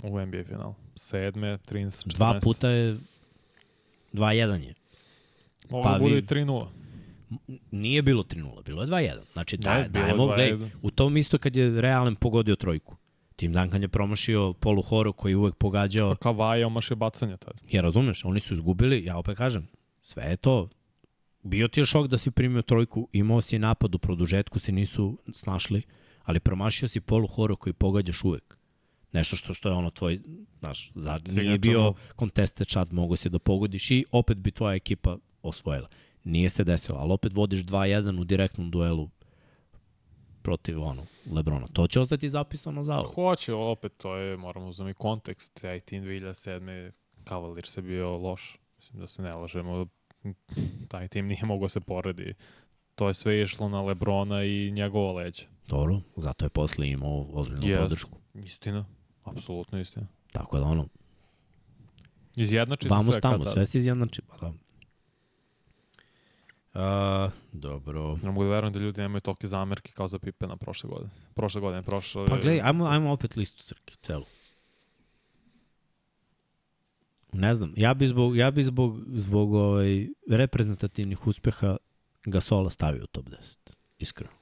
u 0.02 0.20
NBA 0.20 0.44
finalu. 0.44 0.74
Sedme, 0.97 1.59
13, 1.59 2.06
14. 2.06 2.16
Dva 2.16 2.40
puta 2.43 2.68
je 2.68 2.97
2-1 4.12 4.62
je. 4.62 4.74
Mogu 5.70 5.85
pa 5.85 5.93
da 5.93 5.98
bude 5.98 6.18
i 6.18 6.23
3-0. 6.23 6.66
Nije 7.70 8.02
bilo 8.02 8.23
3-0, 8.23 8.62
bilo 8.64 8.82
je 8.82 8.89
2-1. 8.89 9.18
Znači, 9.32 9.56
bilo 9.56 9.74
je 9.74 9.89
dajemo, 9.89 10.24
2:1. 10.24 10.35
gledaj, 10.35 10.70
u 10.82 10.90
tom 10.90 11.16
isto 11.16 11.39
kad 11.39 11.56
je 11.56 11.81
Realen 11.81 12.16
pogodio 12.16 12.56
trojku. 12.56 12.97
Tim 13.36 13.52
Duncan 13.52 13.82
je 13.82 13.89
promašio 13.89 14.52
Polu 14.52 14.82
Horo 14.82 15.12
koji 15.12 15.32
je 15.32 15.36
uvek 15.36 15.55
pogađao. 15.55 16.10
Pa 16.10 16.16
Kavaja 16.16 16.66
omaše 16.66 16.94
bacanje 16.94 17.36
tada. 17.36 17.59
Ja 17.70 17.82
razumeš, 17.82 18.24
oni 18.24 18.40
su 18.40 18.55
izgubili, 18.55 19.05
ja 19.05 19.18
opet 19.18 19.36
kažem, 19.36 19.68
sve 20.02 20.24
je 20.24 20.36
to. 20.36 20.68
Bio 21.43 21.68
ti 21.68 21.81
je 21.81 21.86
šok 21.86 22.06
da 22.06 22.18
si 22.18 22.31
primio 22.31 22.62
trojku, 22.62 23.09
imao 23.12 23.40
si 23.40 23.59
napad 23.59 23.94
u 23.94 23.98
produžetku, 23.98 24.59
se 24.59 24.73
nisu 24.73 25.18
snašli, 25.32 25.82
ali 26.24 26.40
promašio 26.40 26.89
si 26.89 27.01
Polu 27.01 27.27
Horo 27.27 27.56
koji 27.56 27.73
pogađaš 27.73 28.24
uvek. 28.24 28.59
Nešto 29.16 29.36
što, 29.36 29.55
što 29.55 29.68
je 29.68 29.74
ono 29.74 29.90
tvoj, 29.90 30.20
znaš, 30.59 30.90
za, 30.94 31.18
nije 31.32 31.59
bio 31.59 31.80
move. 31.80 31.94
contested 32.18 32.68
shot, 32.68 32.93
mogo 32.93 33.16
si 33.16 33.30
da 33.30 33.38
pogodiš 33.38 33.90
i 33.90 34.05
opet 34.12 34.38
bi 34.38 34.51
tvoja 34.51 34.74
ekipa 34.74 35.16
osvojila. 35.43 35.88
Nije 36.24 36.48
se 36.48 36.64
desilo, 36.64 36.98
ali 36.98 37.12
opet 37.12 37.32
vodiš 37.32 37.60
2-1 37.60 38.20
u 38.20 38.24
direktnom 38.24 38.70
duelu 38.70 39.10
protiv 40.43 40.82
ono, 40.82 41.06
Lebrona. 41.32 41.66
To 41.72 41.86
će 41.86 42.01
ostati 42.01 42.28
zapisano 42.28 42.84
za 42.84 42.98
ovo. 42.98 43.12
Hoće, 43.14 43.52
opet, 43.55 43.93
to 43.97 44.16
je, 44.16 44.36
moramo 44.36 44.66
uzeti 44.66 44.94
kontekst. 44.94 45.60
Taj 45.60 45.80
tim 45.80 46.05
2007. 46.05 46.90
Cavaliers 47.28 47.76
je 47.76 47.82
bio 47.82 48.16
loš. 48.16 48.59
Mislim 48.76 49.01
da 49.01 49.09
se 49.09 49.22
ne 49.22 49.34
lažemo. 49.34 49.86
Taj 50.88 51.09
tim 51.09 51.26
nije 51.26 51.44
mogao 51.44 51.68
se 51.68 51.80
poredi. 51.80 52.34
To 52.94 53.09
je 53.09 53.14
sve 53.14 53.43
išlo 53.43 53.68
na 53.68 53.82
Lebrona 53.82 54.44
i 54.44 54.70
njegova 54.70 55.12
leđa. 55.12 55.43
Dobro, 55.68 56.01
zato 56.16 56.44
je 56.44 56.48
posle 56.48 56.88
imao 56.88 57.26
ozbiljnu 57.32 57.66
Jest. 57.66 57.82
podršku. 57.82 58.18
Istina. 58.34 58.86
Apsolutno 59.26 59.80
istina. 59.80 60.06
Tako 60.32 60.58
da 60.58 60.64
ono, 60.64 60.88
Izjednači 62.36 62.88
se 62.88 62.94
sve 63.10 63.20
tamo, 63.20 63.36
kad 63.36 63.44
tad. 63.44 63.52
sve 63.52 63.66
se 63.66 63.78
izjednači. 63.78 64.22
Pa 64.22 64.36
da. 64.36 64.52
A, 66.74 67.30
dobro. 67.52 68.16
Ne 68.16 68.30
mogu 68.30 68.44
da 68.44 68.50
verujem 68.50 68.72
da 68.72 68.78
ljudi 68.78 69.00
nemaju 69.00 69.20
tolike 69.20 69.46
zamerke 69.46 69.92
kao 69.92 70.08
za 70.08 70.18
Pipena 70.18 70.56
prošle 70.56 70.90
godine. 70.90 71.10
Prošle 71.34 71.60
godine, 71.60 71.82
prošle... 71.82 72.26
Pa 72.26 72.36
gledaj, 72.36 72.60
ajmo, 72.60 72.86
ajmo 72.86 73.12
opet 73.12 73.36
listu 73.36 73.62
crke, 73.62 73.94
celu. 74.02 74.24
Ne 77.32 77.54
znam, 77.54 77.72
ja 77.76 77.94
bi 77.94 78.06
zbog, 78.06 78.36
ja 78.36 78.50
bi 78.50 78.62
zbog, 78.62 78.98
zbog 79.06 79.54
ovaj, 79.54 80.08
reprezentativnih 80.30 81.26
uspeha 81.26 81.76
Gasola 82.24 82.70
stavio 82.70 83.04
u 83.04 83.06
top 83.06 83.26
10, 83.26 83.56
iskreno. 83.98 84.32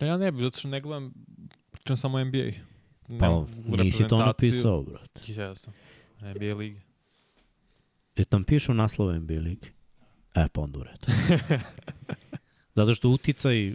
Ja 0.00 0.16
ne 0.16 0.32
bi, 0.32 0.42
zato 0.42 0.58
što 0.58 0.68
ne 0.68 0.80
gledam, 0.80 1.12
pričam 1.70 1.96
samo 1.96 2.24
NBA. 2.24 2.75
Pa, 3.08 3.14
Nemam 3.14 3.46
nisi 3.78 4.08
to 4.08 4.18
napisao, 4.18 4.82
brate. 4.82 5.32
Jesam. 5.32 5.72
NBA 6.20 6.56
lige. 6.56 6.80
E 8.16 8.24
tam 8.24 8.44
pišu 8.44 8.74
naslove 8.74 9.20
NBA 9.20 9.34
ligi. 9.34 9.70
E, 10.34 10.48
pa 10.52 10.60
onda 10.60 10.78
u 10.78 10.82
redu. 10.82 11.06
Zato 12.74 12.94
što 12.94 13.08
uticaj, 13.08 13.74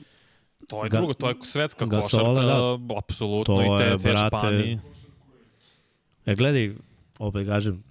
To 0.68 0.84
je 0.84 0.90
Ga- 0.90 0.98
drugo, 0.98 1.14
to 1.14 1.30
je 1.30 1.36
svetska 1.44 1.90
košarka, 1.90 2.26
da. 2.32 2.78
apsolutno, 2.98 3.56
To 3.56 3.62
i 3.62 3.80
te, 3.80 3.84
je, 3.84 3.90
te 3.92 3.98
brate, 4.04 4.28
Španiji. 4.28 4.80
e, 6.26 6.36
gledaj, 6.36 6.76
opet 7.20 7.48
kažem, 7.48 7.84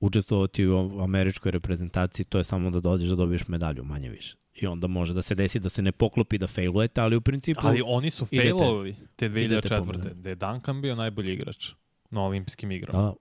učestvovati 0.00 0.66
u 0.66 1.00
američkoj 1.00 1.52
reprezentaciji, 1.52 2.26
to 2.26 2.38
je 2.38 2.44
samo 2.44 2.70
da 2.70 2.80
dođeš 2.80 3.08
da 3.08 3.16
dobiješ 3.16 3.48
medalju, 3.48 3.84
manje 3.84 4.08
više. 4.08 4.36
I 4.60 4.66
onda 4.66 4.86
može 4.86 5.14
da 5.14 5.22
se 5.22 5.34
desi 5.34 5.58
da 5.60 5.68
se 5.68 5.82
ne 5.82 5.92
poklopi 5.92 6.38
da 6.38 6.46
failujete, 6.46 7.00
ali 7.00 7.16
u 7.16 7.20
principu... 7.20 7.60
Ali 7.64 7.82
oni 7.86 8.10
su 8.10 8.26
failovali 8.26 8.96
te 9.16 9.26
idete 9.26 9.68
2004. 9.68 9.78
pomalo. 9.78 9.98
Gde 10.14 10.30
je 10.30 10.34
Duncan 10.34 10.82
bio 10.82 10.96
najbolji 10.96 11.32
igrač 11.32 11.72
na 12.10 12.22
olimpijskim 12.22 12.70
igrama. 12.70 13.02
Da, 13.02 13.14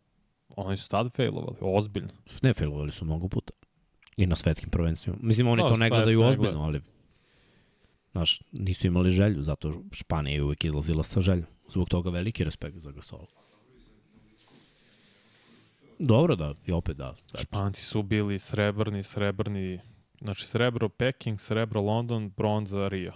Oni 0.55 0.77
su 0.77 0.89
tad 0.89 1.15
failovali, 1.15 1.57
ozbiljno. 1.61 2.09
ne 2.41 2.53
failovali 2.53 2.91
su 2.91 3.05
mnogo 3.05 3.27
puta. 3.27 3.53
I 4.17 4.25
na 4.25 4.35
svetskim 4.35 4.69
prvenstvima. 4.69 5.17
Mislim, 5.21 5.47
oni 5.47 5.61
Da, 5.63 5.67
to 5.69 5.75
ne 5.75 5.89
gledaju 5.89 6.21
ozbiljno, 6.21 6.63
ali 6.63 6.81
znaš, 8.11 8.41
nisu 8.51 8.87
imali 8.87 9.11
želju, 9.11 9.41
zato 9.41 9.81
Španija 9.91 10.35
je 10.35 10.43
uvek 10.43 10.65
izlazila 10.65 11.03
sa 11.03 11.21
željom. 11.21 11.45
Zbog 11.69 11.89
toga 11.89 12.09
veliki 12.09 12.43
respekt 12.43 12.77
za 12.77 12.91
Gasol. 12.91 13.25
Dobro 15.99 16.35
da, 16.35 16.53
i 16.65 16.71
opet 16.71 16.97
da. 16.97 17.15
Španci 17.41 17.81
su 17.81 18.03
bili 18.03 18.39
srebrni, 18.39 19.03
srebrni, 19.03 19.79
znači 20.21 20.47
srebro 20.47 20.89
Peking, 20.89 21.39
srebro 21.39 21.81
London, 21.81 22.29
bronza 22.29 22.87
Rio. 22.87 23.13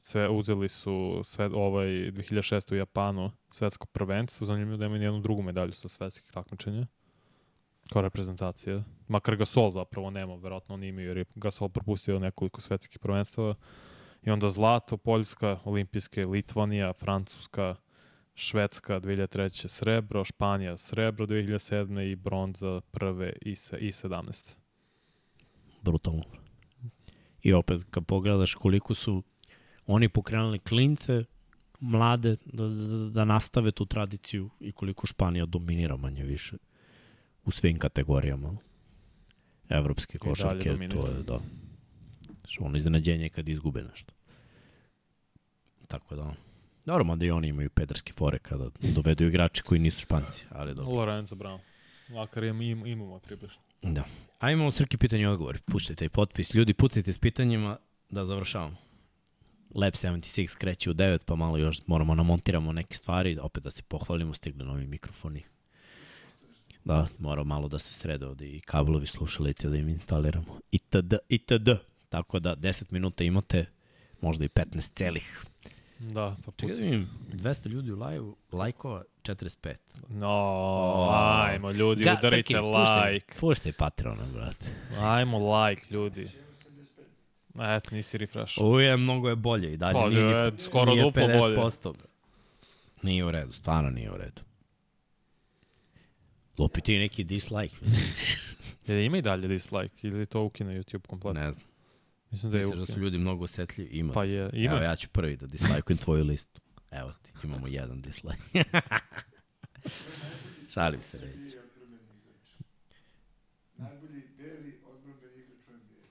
Sve 0.00 0.28
uzeli 0.28 0.68
su 0.68 1.20
sve 1.24 1.46
ovaj 1.46 1.86
2006 1.86 2.72
u 2.72 2.76
Japanu 2.76 3.30
svetsko 3.50 3.86
prvenstvo, 3.86 4.46
zanimljivo 4.46 4.76
da 4.76 4.86
imaju 4.86 4.98
nijednu 4.98 5.20
drugu 5.20 5.42
medalju 5.42 5.72
sa 5.72 5.88
svetskih 5.88 6.30
takmičenja. 6.32 6.86
Kao 7.92 8.02
reprezentacija. 8.02 8.82
Makar 9.08 9.36
Gasol 9.36 9.70
zapravo 9.70 10.10
nema, 10.10 10.34
verovatno 10.34 10.74
oni 10.74 10.88
imaju 10.88 11.08
jer 11.08 11.16
je 11.16 11.24
Gasol 11.34 11.68
propustio 11.68 12.18
nekoliko 12.18 12.60
svetskih 12.60 12.98
prvenstava. 12.98 13.54
I 14.22 14.30
onda 14.30 14.50
zlato, 14.50 14.96
Poljska, 14.96 15.58
olimpijske, 15.64 16.26
Litvanija, 16.26 16.92
Francuska, 16.92 17.76
Švedska 18.34 19.00
2003. 19.00 19.68
srebro, 19.68 20.24
Španija 20.24 20.76
srebro 20.76 21.26
2007. 21.26 22.12
i 22.12 22.16
bronza 22.16 22.80
prve 22.90 23.32
i, 23.42 23.56
se, 23.56 23.78
i 23.78 23.92
17. 23.92 24.54
brutalno. 25.82 26.39
I 27.42 27.52
opet, 27.52 27.84
kad 27.90 28.04
pogledaš 28.06 28.54
koliko 28.54 28.94
su 28.94 29.22
oni 29.86 30.08
pokrenuli 30.08 30.58
klince, 30.58 31.24
mlade, 31.80 32.36
da, 32.44 32.68
da, 32.68 33.08
da 33.10 33.24
nastave 33.24 33.70
tu 33.70 33.86
tradiciju 33.86 34.50
i 34.60 34.72
koliko 34.72 35.06
Španija 35.06 35.46
dominira 35.46 35.96
manje 35.96 36.24
više 36.24 36.56
u 37.44 37.50
svim 37.50 37.78
kategorijama. 37.78 38.56
Evropske 39.68 40.18
košarke, 40.18 40.76
to 40.90 41.06
je, 41.06 41.22
da. 41.22 41.40
Što 42.48 42.64
ono 42.64 42.76
iznenađenje 42.76 43.28
kad 43.28 43.48
izgube 43.48 43.82
nešto. 43.82 44.12
Tako 45.88 46.16
da, 46.16 46.34
dobro, 46.86 47.04
mada 47.04 47.24
i 47.24 47.30
oni 47.30 47.48
imaju 47.48 47.70
pederske 47.70 48.12
fore 48.12 48.38
kada 48.38 48.70
dovedu 48.94 49.24
igrače 49.24 49.62
koji 49.62 49.80
nisu 49.80 50.00
španci, 50.00 50.44
ali 50.50 50.74
dobro. 50.74 50.94
Lorenzo 50.94 51.36
Brown. 51.36 51.58
Makar 52.08 52.44
im, 52.44 52.60
im, 52.60 52.86
imamo 52.86 53.18
približno. 53.18 53.62
Da. 53.82 54.04
Ajmo 54.38 54.66
u 54.68 54.72
Srki 54.72 54.96
pitanje 54.96 55.22
i 55.22 55.26
odgovor. 55.26 55.58
Puštajte 55.66 56.04
i 56.04 56.08
potpis. 56.08 56.54
Ljudi, 56.54 56.74
pucajte 56.74 57.12
s 57.12 57.18
pitanjima 57.18 57.76
da 58.10 58.24
završavamo. 58.24 58.76
Lab 59.74 59.92
76 59.92 60.56
kreće 60.56 60.90
u 60.90 60.94
9, 60.94 61.24
pa 61.24 61.34
malo 61.36 61.56
još 61.58 61.86
moramo 61.86 62.14
namontiramo 62.14 62.72
neke 62.72 62.94
stvari, 62.94 63.38
opet 63.42 63.62
da 63.64 63.70
se 63.70 63.82
pohvalimo, 63.82 64.34
stigli 64.34 64.64
novi 64.64 64.86
mikrofoni. 64.86 65.42
Da, 66.84 67.06
mora 67.18 67.44
malo 67.44 67.68
da 67.68 67.78
se 67.78 67.92
srede 67.92 68.26
ovde 68.26 68.46
i 68.46 68.60
kablovi 68.60 69.06
slušalice 69.06 69.68
da 69.68 69.76
im 69.76 69.88
instaliramo. 69.88 70.58
Itd, 70.72 71.14
itd. 71.28 71.68
Tako 72.08 72.38
da 72.38 72.56
10 72.56 72.84
minuta 72.90 73.24
imate, 73.24 73.66
možda 74.20 74.44
i 74.44 74.48
15 74.48 74.90
celih. 74.94 75.44
Da, 75.98 76.36
pa 76.44 76.50
Čekaj 76.52 76.68
da 76.68 76.74
pucite. 76.74 76.84
vidim, 76.84 77.08
200 77.32 77.68
ljudi 77.68 77.92
u 77.92 77.96
live, 78.04 78.32
lajkova 78.52 79.04
45. 79.22 79.74
No, 80.08 81.08
ajmo 81.12 81.70
ljudi, 81.70 82.04
Ga- 82.04 82.18
udarite 82.18 82.54
puštaj- 82.54 83.12
like. 83.12 83.34
Puštaj 83.40 83.72
Patreona, 83.72 84.22
brate. 84.34 84.66
Ajmo 84.98 85.38
like, 85.56 85.82
ljudi. 85.90 86.28
Eto, 87.60 87.94
nisi 87.94 88.18
refresh. 88.18 88.58
Ovo 88.60 88.80
je 88.80 88.96
mnogo 88.96 89.28
je 89.28 89.36
bolje 89.36 89.72
i 89.72 89.76
dalje. 89.76 89.94
Pa, 89.94 90.08
nije, 90.08 90.22
je, 90.22 90.52
skoro 90.58 90.90
nije 90.92 91.04
duplo 91.04 91.26
bolje. 91.26 91.56
50%. 91.56 91.92
bre. 91.92 92.06
Nije 93.02 93.24
u 93.24 93.30
redu, 93.30 93.52
stvarno 93.52 93.90
nije 93.90 94.10
u 94.10 94.16
redu. 94.16 94.42
Lupi 96.58 96.80
ti 96.80 96.98
neki 96.98 97.24
dislike, 97.24 97.76
mislim. 97.80 98.06
Je 98.86 99.06
ima 99.06 99.16
i 99.18 99.22
dalje 99.22 99.48
dislike 99.48 100.08
ili 100.08 100.26
to 100.26 100.42
ukine 100.42 100.74
YouTube 100.74 101.06
kompletno? 101.06 101.40
ne 101.40 101.52
znam. 101.52 101.66
Mislim 102.30 102.52
da 102.52 102.58
je 102.58 102.66
Misliš 102.66 102.88
da 102.88 102.94
su 102.94 103.00
ljudi 103.00 103.18
mnogo 103.18 103.44
osetljivi? 103.44 103.90
Ima. 103.98 104.12
Pa 104.12 104.24
je, 104.24 104.50
ima. 104.52 104.72
Evo 104.74 104.84
ja 104.84 104.96
ću 104.96 105.08
prvi 105.08 105.36
da 105.36 105.46
dislajkujem 105.46 105.98
tvoju 105.98 106.24
listu. 106.24 106.60
Evo 106.90 107.12
imamo 107.44 107.66
jedan 107.66 108.00
dislike. 108.00 108.42
Šalim 110.70 111.02
se 111.02 111.18
reći. 111.18 111.56
Najbolji 113.76 114.22
beli 114.38 114.78
odbrambeni 114.86 115.32
igrač 115.34 115.68
u 115.68 115.72
NBA. 115.72 116.06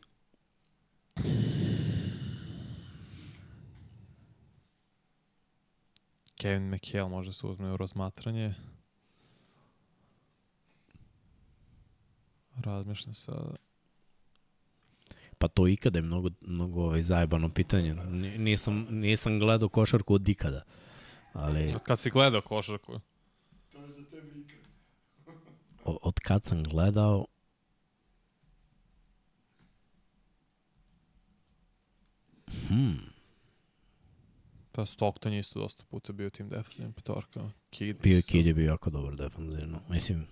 Kevin 6.36 6.70
McHale 6.70 7.10
može 7.10 7.34
se 7.34 7.48
uzme 7.48 7.72
u 7.72 7.78
razmatranje. 7.78 8.54
Razmišljam 12.56 13.14
sada. 13.16 13.56
Pa 15.38 15.48
to 15.48 15.68
ikada 15.68 16.00
je 16.00 16.04
mnogo, 16.04 16.30
mnogo 16.42 16.82
ovaj, 16.82 17.02
zajebano 17.02 17.50
pitanje. 17.50 17.94
Ni- 17.96 18.38
Nisam, 18.38 18.86
nisam 18.90 19.40
gledao 19.40 19.70
košarku 19.70 20.14
od 20.14 20.30
ikada. 20.30 20.64
Ali 21.34 21.76
Kad 21.84 22.00
si 22.00 22.10
gledao 22.10 22.42
košarku, 22.42 23.00
To 23.72 23.78
je 23.78 23.88
za 23.90 24.06
tebe 24.06 24.28
ikad. 24.38 24.72
o- 25.86 26.00
od 26.02 26.14
kad 26.16 26.44
sam 26.44 26.64
gledao, 26.64 27.26
Hmm. 32.68 33.00
ta 34.72 34.86
Stockton 34.86 35.34
je 35.34 35.40
isto 35.40 35.60
dosta 35.60 35.84
puta 35.86 36.14
bio 36.14 36.30
tim 36.30 36.50
defensivnim 36.50 36.94
petorkama. 36.94 37.52
Kid, 37.70 37.98
Bio 37.98 38.16
je. 38.16 38.22
Kid 38.22 38.46
je 38.46 38.54
bio 38.54 38.66
jako 38.66 38.90
dobar 38.90 39.16
defanzivno. 39.16 39.80
Mislim, 39.90 40.28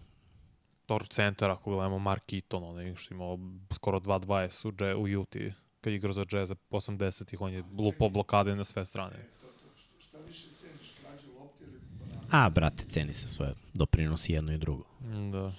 Dobro 0.88 1.06
centar, 1.06 1.50
ako 1.50 1.72
gledamo 1.72 2.00
Mark 2.00 2.34
Eaton, 2.34 2.64
onaj 2.64 2.96
što 2.96 3.14
imao 3.14 3.40
skoro 3.72 4.00
2-20 4.00 4.66
u, 4.96 5.18
u 5.18 5.22
Uti, 5.22 5.54
kad 5.82 5.94
je 5.94 5.98
igrao 5.98 6.14
za 6.14 6.26
Jazz 6.32 6.52
80-ih, 6.70 7.42
on 7.42 7.54
je 7.54 7.64
lupo 7.74 8.10
blokade 8.10 8.56
na 8.56 8.64
sve 8.64 8.86
strane. 8.86 9.16
To, 9.42 9.48
to, 9.48 9.76
šta, 9.76 9.92
šta 10.00 10.18
više 10.18 10.48
ceniš, 10.52 10.92
krađe 11.02 11.28
lopte 11.30 11.64
ili 11.64 11.80
banana? 12.00 12.17
A 12.32 12.50
brate, 12.50 12.86
ceni 12.86 13.14
se 13.14 13.28
sve. 13.30 13.54
Doprinosi 13.74 14.34
jedno 14.34 14.54
i 14.54 14.58
drugo. 14.58 14.84
Mm, 15.02 15.32
Da. 15.32 15.54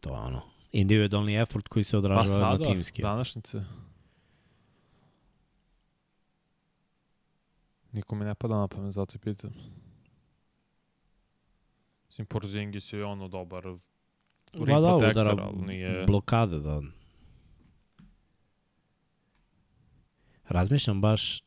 To 0.00 0.10
je 0.10 0.18
ono. 0.18 0.42
Individualni 0.72 1.34
effort 1.34 1.68
koji 1.68 1.84
se 1.84 1.92
Pa 1.92 1.98
odražava 1.98 2.24
na 2.40 2.50
sada, 2.52 2.64
timski. 2.64 3.02
današnjice. 3.02 3.64
Niko 7.92 8.14
mi 8.14 8.24
ne 8.24 8.34
pada 8.34 8.56
na 8.56 8.68
pamet, 8.68 8.92
zato 8.92 9.16
i 9.16 9.18
pitam. 9.18 9.50
Mislim, 12.06 12.26
Porzingis 12.26 12.92
je 12.92 13.04
ono 13.04 13.28
dobar 13.28 13.62
Pa 14.52 14.80
da, 14.80 14.88
protector, 14.88 15.28
ali 15.40 15.56
nije... 15.56 16.04
blokade, 16.06 16.58
da. 16.58 16.82
Razmišljam 20.48 21.00
baš 21.00 21.42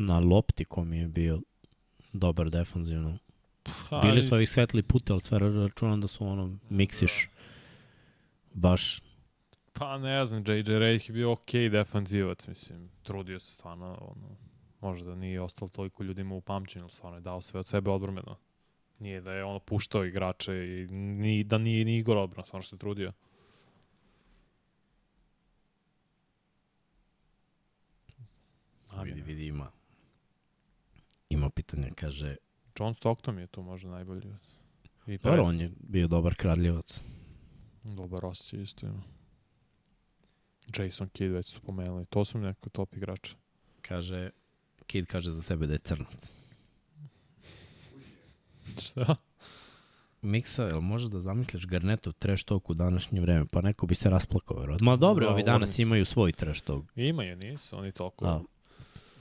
na 0.00 0.18
lopti 0.18 0.64
ko 0.64 0.84
mi 0.84 0.98
je 0.98 1.08
bio 1.08 1.40
dobar 2.12 2.50
defanzivno. 2.50 3.18
Pa, 3.90 4.00
Bili 4.00 4.22
su 4.22 4.34
ovih 4.34 4.50
svetli 4.50 4.82
puta, 4.82 5.12
ali 5.12 5.20
sve 5.20 5.38
računam 5.38 6.00
da 6.00 6.06
su 6.06 6.26
ono 6.26 6.56
miksiš 6.70 7.28
baš 8.52 9.00
Pa 9.72 9.98
ne 9.98 10.26
znam, 10.26 10.44
JJ 10.46 10.78
Redick 10.78 11.08
je 11.08 11.12
bio 11.12 11.32
okej 11.32 11.60
okay 11.60 11.70
defanzivac, 11.70 12.46
mislim, 12.46 12.90
trudio 13.02 13.40
se 13.40 13.54
stvarno, 13.54 13.86
ono, 13.86 14.36
možda 14.80 15.14
nije 15.14 15.40
ostalo 15.40 15.68
toliko 15.68 16.02
ljudima 16.02 16.34
u 16.34 16.40
pamćenju, 16.40 16.84
ali 16.84 16.92
stvarno 16.92 17.16
je 17.16 17.20
dao 17.20 17.42
sve 17.42 17.60
od 17.60 17.66
sebe 17.66 17.90
odbrmeno. 17.90 18.36
Nije 18.98 19.20
da 19.20 19.32
je 19.32 19.44
ono 19.44 19.58
puštao 19.58 20.04
igrače 20.04 20.52
i 20.52 20.86
ni, 20.92 21.44
da 21.44 21.58
nije 21.58 21.84
ni 21.84 21.96
Igor 21.96 22.16
odbrano, 22.16 22.46
stvarno 22.46 22.62
što 22.62 22.76
se 22.76 22.80
trudio. 22.80 23.12
A, 28.88 29.02
vidi, 29.02 29.22
vidi 29.22 29.46
ima 29.46 29.79
ima 31.30 31.50
pitanje, 31.50 31.90
kaže 31.94 32.36
John 32.78 32.94
Stockton 32.94 33.38
je 33.38 33.46
tu 33.46 33.62
možda 33.62 33.90
najbolji. 33.90 34.22
I 35.06 35.18
pre, 35.18 35.30
dobro, 35.30 35.44
on 35.44 35.60
je 35.60 35.70
bio 35.80 36.08
dobar 36.08 36.34
kradljivac. 36.34 37.00
dobar 37.84 38.24
osjećaj 38.24 38.62
isto 38.62 38.86
ima. 38.86 39.02
Jason 40.78 41.08
Kidd 41.08 41.32
već 41.32 41.46
su 41.52 41.60
pomenuli. 41.60 42.06
To 42.06 42.24
su 42.24 42.38
mi 42.38 42.46
neko 42.46 42.68
top 42.68 42.96
igrače. 42.96 43.34
Kaže, 43.82 44.30
Kid 44.86 45.06
kaže 45.06 45.32
za 45.32 45.42
sebe 45.42 45.66
da 45.66 45.72
je 45.72 45.78
crnac. 45.78 46.32
Šta? 48.86 49.16
Miksa, 50.22 50.62
jel 50.64 50.80
možeš 50.80 51.08
da 51.08 51.20
zamisliš 51.20 51.66
Garnetov 51.66 52.12
trash 52.12 52.44
talk 52.44 52.70
u 52.70 52.74
današnje 52.74 53.20
vreme? 53.20 53.46
Pa 53.46 53.60
neko 53.60 53.86
bi 53.86 53.94
se 53.94 54.10
rasplakao, 54.10 54.58
verovatno. 54.58 54.84
Ma 54.84 54.96
dobro, 54.96 55.26
Da, 55.26 55.32
ovi 55.32 55.42
danas 55.42 55.78
imaju 55.78 56.04
svoj 56.04 56.32
trash 56.32 56.62
talk. 56.62 56.84
Imaju, 56.96 57.36
nisu 57.36 57.78
oni 57.78 57.92
toliko. 57.92 58.24
Da. 58.24 58.40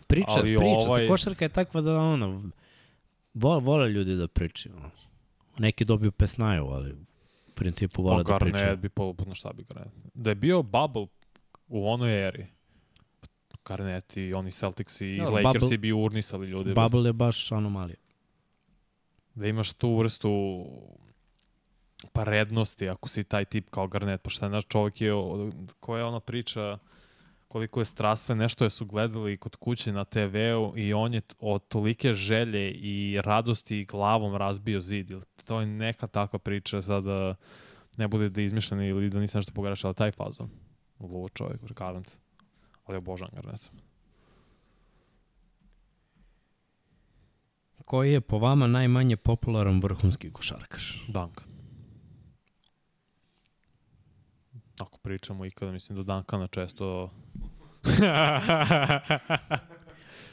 Priča, 0.10 0.26
Ali 0.30 0.58
priča, 0.58 0.66
ovaj- 0.66 0.86
ovaj... 0.88 1.08
košarka 1.08 1.46
je 1.46 1.50
takva 1.50 1.82
da 1.82 2.00
ono, 2.00 2.44
vole, 3.34 3.62
vole 3.62 3.90
ljudi 3.90 4.16
da 4.16 4.28
pričaju. 4.28 4.76
Neki 5.58 5.86
dobiju 5.86 6.12
pesnaju, 6.12 6.66
ali 6.66 6.92
u 7.48 7.52
principu 7.56 8.04
vole 8.04 8.24
Pa 8.24 8.32
da 8.32 8.40
pričaju. 8.40 8.64
Garnet 8.66 8.80
bi, 8.80 8.90
po, 8.90 9.16
na 9.26 9.36
šta 9.36 9.54
bi 9.54 9.64
Garnet? 9.64 9.94
Da 10.14 10.30
je 10.30 10.36
bio 10.36 10.64
bubble 10.64 11.08
u 11.68 11.90
onoj 11.90 12.28
eri, 12.28 12.48
Garnet 13.66 14.18
i 14.18 14.34
oni 14.34 14.52
Celtics 14.52 15.02
i 15.02 15.18
Da, 15.18 15.30
Lakersi 15.30 15.66
bubble- 15.68 15.78
bi 15.78 15.92
urnisali 15.92 16.48
ljude. 16.48 16.74
Bubble 16.74 17.10
je 17.10 17.14
baš 17.14 17.52
anomalija. 17.52 17.98
Da 19.36 19.48
imaš 19.48 19.74
tu 19.74 19.98
vrstu 19.98 20.66
pa 22.14 22.24
rednosti 22.24 22.90
ako 22.90 23.10
si 23.10 23.24
taj 23.24 23.46
tip 23.46 23.70
kao 23.70 23.88
Garnet. 23.88 24.22
Pa 24.22 24.30
šta 24.30 24.46
je 24.46 24.50
naš 24.50 24.66
čovjek 24.68 25.02
je, 25.02 25.12
koja 25.80 26.00
je 26.00 26.06
ona 26.06 26.20
priča 26.20 26.78
koliko 27.50 27.82
je 27.82 27.86
strastven, 27.86 28.38
nešto 28.38 28.64
je 28.64 28.70
su 28.70 28.86
gledali 28.86 29.38
kod 29.38 29.56
kuće 29.56 29.92
na 29.92 30.06
TV-u 30.06 30.74
i 30.78 30.94
on 30.94 31.14
je 31.14 31.22
od 31.40 31.68
tolike 31.68 32.14
želje 32.14 32.72
i 32.72 33.22
radosti 33.22 33.86
glavom 33.86 34.36
razbio 34.36 34.82
zid. 34.82 35.12
To 35.46 35.60
je 35.60 35.66
neka 35.66 36.08
takva 36.08 36.40
priča 36.40 36.82
sada 36.82 37.36
ne 37.98 38.08
bude 38.08 38.30
da 38.30 38.42
je 38.42 38.46
izmišljena 38.46 38.86
ili 38.86 39.10
da 39.10 39.20
nisam 39.20 39.40
nešto 39.40 39.52
pogrešao, 39.54 39.90
ali 39.90 39.96
taj 39.96 40.12
fazon. 40.12 40.50
Luo 41.00 41.30
čovjek, 41.30 41.62
garant. 41.74 42.18
Ali 42.86 42.98
obožavam 42.98 43.36
Garneta. 43.36 43.70
Koji 47.86 48.12
je 48.12 48.22
po 48.22 48.38
vama 48.38 48.68
najmanje 48.68 49.18
popularan 49.18 49.80
vrhunski 49.80 50.32
košarkaš? 50.32 51.06
Duncan. 51.08 51.49
Ako 54.80 54.98
pričamo 54.98 55.46
ikada, 55.46 55.72
mislim 55.72 55.96
da 55.96 56.04
Duncana 56.04 56.48
često... 56.48 57.10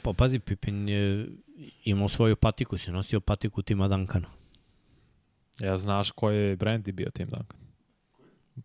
Pa 0.01 0.13
pazi, 0.13 0.39
Pipin 0.39 0.89
je 0.89 1.27
imao 1.83 2.09
svoju 2.09 2.35
patiku, 2.35 2.77
si 2.77 2.91
nosio 2.91 3.19
patiku 3.19 3.61
tima 3.61 3.87
Dankana. 3.87 4.27
ja 5.59 5.77
znaš 5.77 6.11
koji 6.11 6.37
je 6.37 6.55
brand 6.55 6.87
je 6.87 6.93
bio 6.93 7.09
Tim 7.09 7.29
Duncan? 7.29 7.59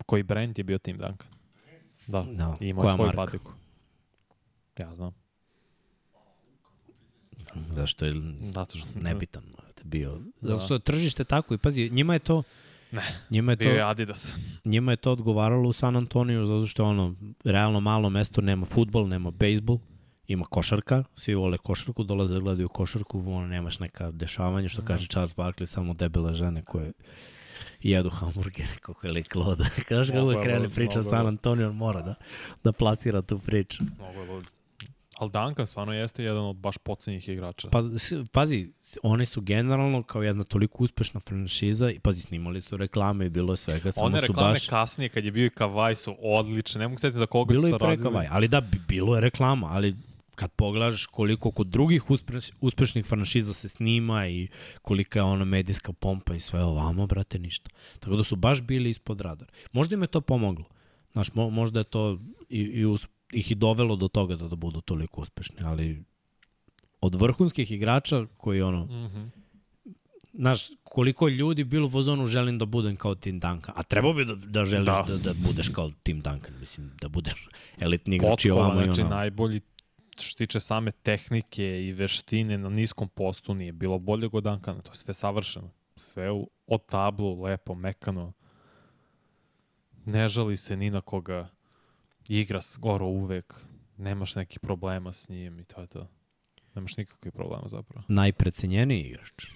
Koji 0.06 0.22
brand 0.22 0.58
je 0.58 0.64
bio 0.64 0.78
Tim 0.78 0.98
Duncan? 0.98 1.28
Da, 2.06 2.26
Da, 2.32 2.56
i 2.60 2.68
imao 2.68 2.82
koja 2.82 2.94
svoju 2.94 3.06
marka? 3.06 3.24
patiku. 3.24 3.52
Ja 4.78 4.94
znam. 4.94 5.12
Zašto 7.70 8.04
je 8.06 8.14
Zato 8.54 8.78
što... 8.78 8.88
nebitan 9.00 9.44
brate, 9.56 9.82
bio. 9.84 10.18
Da. 10.40 10.48
Zato 10.48 10.64
što 10.64 10.74
je 10.74 10.80
tržište 10.80 11.24
tako 11.24 11.54
i 11.54 11.58
pazi, 11.58 11.90
njima 11.90 12.12
je 12.12 12.18
to 12.18 12.42
Ne, 12.92 13.02
njima 13.30 13.52
je 13.52 13.56
Bio 13.56 13.70
je 13.70 13.78
to 13.80 13.86
Adidas. 13.86 14.36
njima 14.64 14.92
je 14.92 14.96
to 14.96 15.12
odgovaralo 15.12 15.68
u 15.68 15.72
San 15.72 15.96
Antoniju 15.96 16.46
zato 16.46 16.66
što 16.66 16.82
je 16.82 16.86
ono 16.88 17.14
realno 17.44 17.80
malo 17.80 18.10
mesto, 18.10 18.40
nema 18.40 18.66
fudbal, 18.66 19.08
nema 19.08 19.30
bejsbol, 19.30 19.78
ima 20.26 20.44
košarka, 20.44 21.04
svi 21.16 21.34
vole 21.34 21.58
košarku, 21.58 22.02
dolaze 22.04 22.34
da 22.34 22.40
gledaju 22.40 22.68
košarku, 22.68 23.18
ono 23.26 23.46
nemaš 23.46 23.78
neka 23.78 24.10
dešavanja, 24.10 24.68
što 24.68 24.82
Da. 24.82 24.86
kaže 24.86 25.06
Charles 25.06 25.36
Barkley, 25.36 25.66
samo 25.66 25.94
debele 25.94 26.34
žene 26.34 26.62
koje 26.62 26.92
jedu 27.80 28.10
hamburgere 28.10 28.76
kako 28.80 29.06
je 29.06 29.12
lik 29.12 29.34
loda. 29.34 29.64
Kažeš 29.88 30.10
kako 30.14 30.30
je 30.30 30.36
je 30.36 30.42
krene 30.42 30.58
lud, 30.58 30.74
priča 30.74 30.98
je 30.98 31.02
San. 31.02 31.26
Antonio, 31.26 31.68
on 31.68 31.76
mora 31.76 32.02
da, 32.02 32.14
da 32.64 32.72
plasira 32.72 33.22
tu 33.22 33.38
priču. 33.38 33.84
Mnogo 33.98 34.20
je. 34.34 34.61
Ali 35.18 35.30
Duncan 35.30 35.66
stvarno 35.66 35.92
jeste 35.92 36.24
jedan 36.24 36.44
od 36.44 36.56
baš 36.56 36.78
pocenjih 36.78 37.28
igrača. 37.28 37.68
Pa, 37.68 37.82
pazi, 38.32 38.72
oni 39.02 39.24
su 39.24 39.40
generalno 39.40 40.02
kao 40.02 40.22
jedna 40.22 40.44
toliko 40.44 40.84
uspešna 40.84 41.20
franšiza 41.20 41.90
i 41.90 41.98
pazi, 41.98 42.20
snimali 42.20 42.60
su 42.60 42.76
reklame 42.76 43.26
i 43.26 43.30
bilo 43.30 43.52
je 43.52 43.56
svega, 43.56 43.92
samo 43.92 44.06
One 44.06 44.18
su 44.20 44.26
reklame 44.26 44.52
baš... 44.52 44.66
kasnije, 44.66 45.08
kad 45.08 45.24
je 45.24 45.30
bio 45.30 45.46
i 45.46 45.50
Kavaj, 45.50 45.96
su 45.96 46.16
odlične. 46.20 46.78
Ne 46.78 46.88
mogu 46.88 46.98
setiti 46.98 47.18
za 47.18 47.26
koga 47.26 47.52
Bilo 47.52 47.62
su 47.62 47.68
je 47.68 47.72
to 47.72 47.78
pre 47.78 47.86
radili. 47.86 48.04
Kavaj, 48.04 48.26
ali 48.30 48.48
da, 48.48 48.60
bi- 48.60 48.80
bilo 48.88 49.14
je 49.14 49.20
reklama, 49.20 49.68
ali 49.70 49.94
kad 50.34 50.50
pogledaš 50.50 51.06
koliko 51.06 51.50
kod 51.50 51.66
drugih 51.66 52.10
uspeš, 52.10 52.50
uspešnih 52.60 53.04
franšiza 53.06 53.54
se 53.54 53.68
snima 53.68 54.28
i 54.28 54.48
kolika 54.82 55.18
je 55.18 55.22
ona 55.22 55.44
medijska 55.44 55.92
pompa 55.92 56.34
i 56.34 56.40
sve 56.40 56.64
ovamo, 56.64 57.06
brate, 57.06 57.38
ništa. 57.38 57.70
Tako 58.00 58.16
da 58.16 58.24
su 58.24 58.36
baš 58.36 58.62
bili 58.62 58.90
ispod 58.90 59.20
radara. 59.20 59.50
Možda 59.72 59.94
im 59.94 60.02
je 60.02 60.06
to 60.08 60.20
pomoglo. 60.20 60.64
Znaš, 61.12 61.34
mo, 61.34 61.50
možda 61.50 61.80
je 61.80 61.84
to 61.84 62.18
i, 62.48 62.60
i 62.60 62.86
us, 62.86 63.06
ih 63.32 63.50
i 63.50 63.54
dovelo 63.54 63.96
do 63.96 64.08
toga 64.08 64.36
da, 64.36 64.48
da 64.48 64.56
budu 64.56 64.80
toliko 64.80 65.20
uspešni, 65.20 65.56
ali 65.60 66.04
od 67.00 67.14
vrhunskih 67.14 67.70
igrača 67.72 68.26
koji 68.36 68.62
ono, 68.62 68.84
Mhm. 68.84 69.22
znaš, 70.32 70.68
koliko 70.82 71.28
ljudi 71.28 71.64
bilo 71.64 71.86
u 71.86 71.90
fazonu 71.90 72.26
želim 72.26 72.58
da 72.58 72.64
budem 72.66 72.96
kao 72.96 73.14
Tim 73.14 73.40
Duncan, 73.40 73.74
a 73.76 73.82
trebao 73.82 74.12
bi 74.12 74.24
da, 74.24 74.34
da 74.34 74.64
želiš 74.64 74.86
da. 74.86 75.04
Da. 75.08 75.16
da, 75.16 75.32
budeš 75.36 75.68
kao 75.68 75.90
Tim 76.02 76.20
Duncan, 76.20 76.54
mislim, 76.60 76.90
da 77.00 77.08
budeš 77.08 77.48
elitni 77.78 78.16
igrač 78.16 78.44
i 78.44 78.50
ovamo 78.50 78.80
i 78.80 78.84
znači 78.84 79.00
ono. 79.00 79.10
najbolji 79.10 79.60
što 80.12 80.22
se 80.22 80.36
tiče 80.36 80.60
same 80.60 80.90
tehnike 80.92 81.84
i 81.84 81.92
veštine 81.92 82.58
na 82.58 82.68
niskom 82.68 83.08
postu 83.08 83.54
nije 83.54 83.72
bilo 83.72 83.98
bolje 83.98 84.28
od 84.32 84.44
Duncana. 84.44 84.80
To 84.82 84.90
je 84.90 84.96
sve 84.96 85.14
savršeno. 85.14 85.70
Sve 85.96 86.30
u, 86.30 86.50
od 86.66 86.86
tablu, 86.86 87.42
lepo, 87.42 87.74
mekano. 87.74 88.32
Ne 90.04 90.28
žali 90.28 90.56
se 90.56 90.76
ni 90.76 90.90
na 90.90 91.00
koga. 91.00 91.48
Igra 92.28 92.60
skoro 92.62 93.06
uvek. 93.06 93.54
Nemaš 93.96 94.34
nekih 94.34 94.60
problema 94.60 95.12
s 95.12 95.28
njim 95.28 95.58
i 95.58 95.64
to 95.64 95.80
je 95.80 95.86
to. 95.86 96.08
Nemaš 96.74 96.96
nikakvih 96.96 97.32
problema 97.32 97.68
zapravo. 97.68 98.04
Najprecenjeniji 98.08 99.00
igrač. 99.00 99.46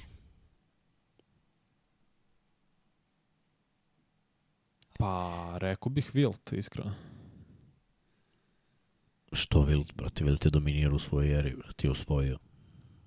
Pa, 4.99 5.55
rekao 5.59 5.91
bih 5.91 6.11
Wilt, 6.15 6.59
iskreno. 6.59 6.95
Što 9.33 9.59
Wilt, 9.59 9.93
brate, 9.95 10.25
Wilt 10.25 10.47
je 10.47 10.51
dominirao 10.51 10.97
u 10.97 10.99
svojoj 10.99 11.39
eri, 11.39 11.57
brate, 11.57 11.87
i 11.87 11.91
osvojio. 11.91 12.39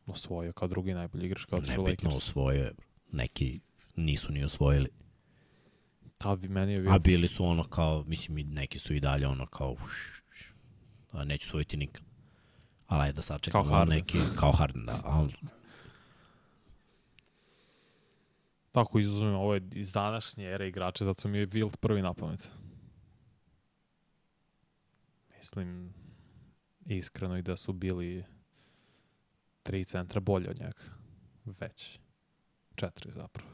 Osvojio 0.05 0.53
kao 0.53 0.67
drugi 0.67 0.93
najbolji 0.93 1.25
igrač, 1.25 1.45
kao 1.45 1.59
otišao 1.59 1.83
Nebitno 1.83 2.09
Lakers. 2.09 2.27
osvojio 2.27 2.63
je. 2.63 2.73
Neki 3.11 3.59
nisu 3.95 4.31
ni 4.31 4.43
osvojili. 4.43 4.89
Ta 6.21 6.35
bi 6.35 6.47
meni 6.47 6.73
je 6.73 6.79
A 6.79 6.81
Wilt. 6.81 7.03
bili 7.03 7.27
su 7.27 7.45
ono 7.45 7.63
kao, 7.63 8.03
mislim, 8.07 8.37
i 8.37 8.43
neki 8.43 8.79
su 8.79 8.93
i 8.93 8.99
dalje 8.99 9.27
ono 9.27 9.45
kao, 9.45 9.71
uš, 9.71 10.21
uš, 10.31 10.53
a 11.11 11.23
neću 11.23 11.47
osvojiti 11.49 11.77
nikad. 11.77 12.03
Ali 12.87 13.01
ajde 13.01 13.13
da 13.13 13.21
sačekamo 13.21 13.63
Kao 13.63 13.73
Harden. 13.73 13.97
neki, 13.97 14.17
kao 14.39 14.51
Harden, 14.51 14.85
da. 14.85 15.01
Ali 15.03 15.31
Tako 18.71 18.99
izuzmem 18.99 19.35
ovo 19.35 19.53
je 19.53 19.61
iz 19.71 19.91
današnje 19.91 20.45
ere 20.45 20.67
igrača, 20.67 21.05
zato 21.05 21.27
mi 21.27 21.37
je 21.37 21.47
Wilt 21.47 21.75
prvi 21.77 22.01
na 22.01 22.13
pamet. 22.13 22.49
Mislim, 25.37 25.93
iskreno 26.85 27.37
i 27.37 27.41
da 27.41 27.57
su 27.57 27.73
bili 27.73 28.25
tri 29.63 29.85
centra 29.85 30.19
bolje 30.19 30.49
od 30.49 30.59
njega. 30.59 30.83
Već. 31.45 31.99
Četiri 32.75 33.11
zapravo. 33.11 33.49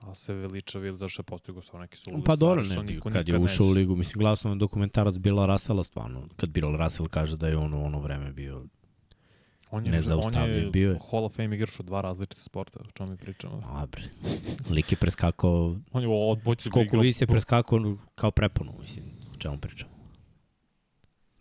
Ali 0.00 0.16
se 0.16 0.34
veliča 0.34 0.78
Wilt 0.78 0.96
zašto 0.96 1.20
je 1.20 1.24
postigao 1.24 1.62
sa 1.62 1.78
neki 1.78 1.96
su 1.96 2.10
Pa 2.24 2.36
dobro, 2.36 2.62
ne, 2.62 3.00
kad 3.12 3.28
je 3.28 3.38
ušao 3.38 3.66
u 3.66 3.70
ligu, 3.70 3.96
mislim, 3.96 4.18
gledao 4.18 4.36
sam 4.36 4.58
dokumentarac 4.58 5.16
Bila 5.16 5.46
Rasela 5.46 5.84
stvarno, 5.84 6.28
kad 6.36 6.50
Bill 6.50 6.76
Russell 6.76 7.08
kaže 7.08 7.36
da 7.36 7.48
je 7.48 7.56
on 7.56 7.74
u 7.74 7.84
ono 7.84 8.00
vreme 8.00 8.32
bio, 8.32 8.64
On 9.70 9.86
je, 9.86 10.02
on 10.24 10.34
je, 10.34 10.70
bio 10.70 10.90
je. 10.90 10.98
Hall 11.10 11.24
of 11.24 11.34
Fame 11.36 11.56
igrač 11.56 11.80
u 11.80 11.82
dva 11.82 12.00
različite 12.00 12.42
sporta, 12.42 12.80
o 12.80 12.90
čemu 12.94 13.10
mi 13.10 13.16
pričamo. 13.16 13.62
a 13.64 13.86
bre, 13.86 14.02
lik 14.74 14.92
je 14.92 14.96
preskakao, 14.96 15.76
On 15.92 16.02
je 16.02 16.08
u 16.08 16.30
odbojci 16.30 16.68
skoku 16.68 16.98
vis 16.98 17.20
je 17.20 17.26
preskakao 17.26 17.96
kao 18.14 18.30
preponu, 18.30 18.74
mislim, 18.80 19.04
o 19.34 19.36
čemu 19.38 19.58
pričamo. 19.58 19.90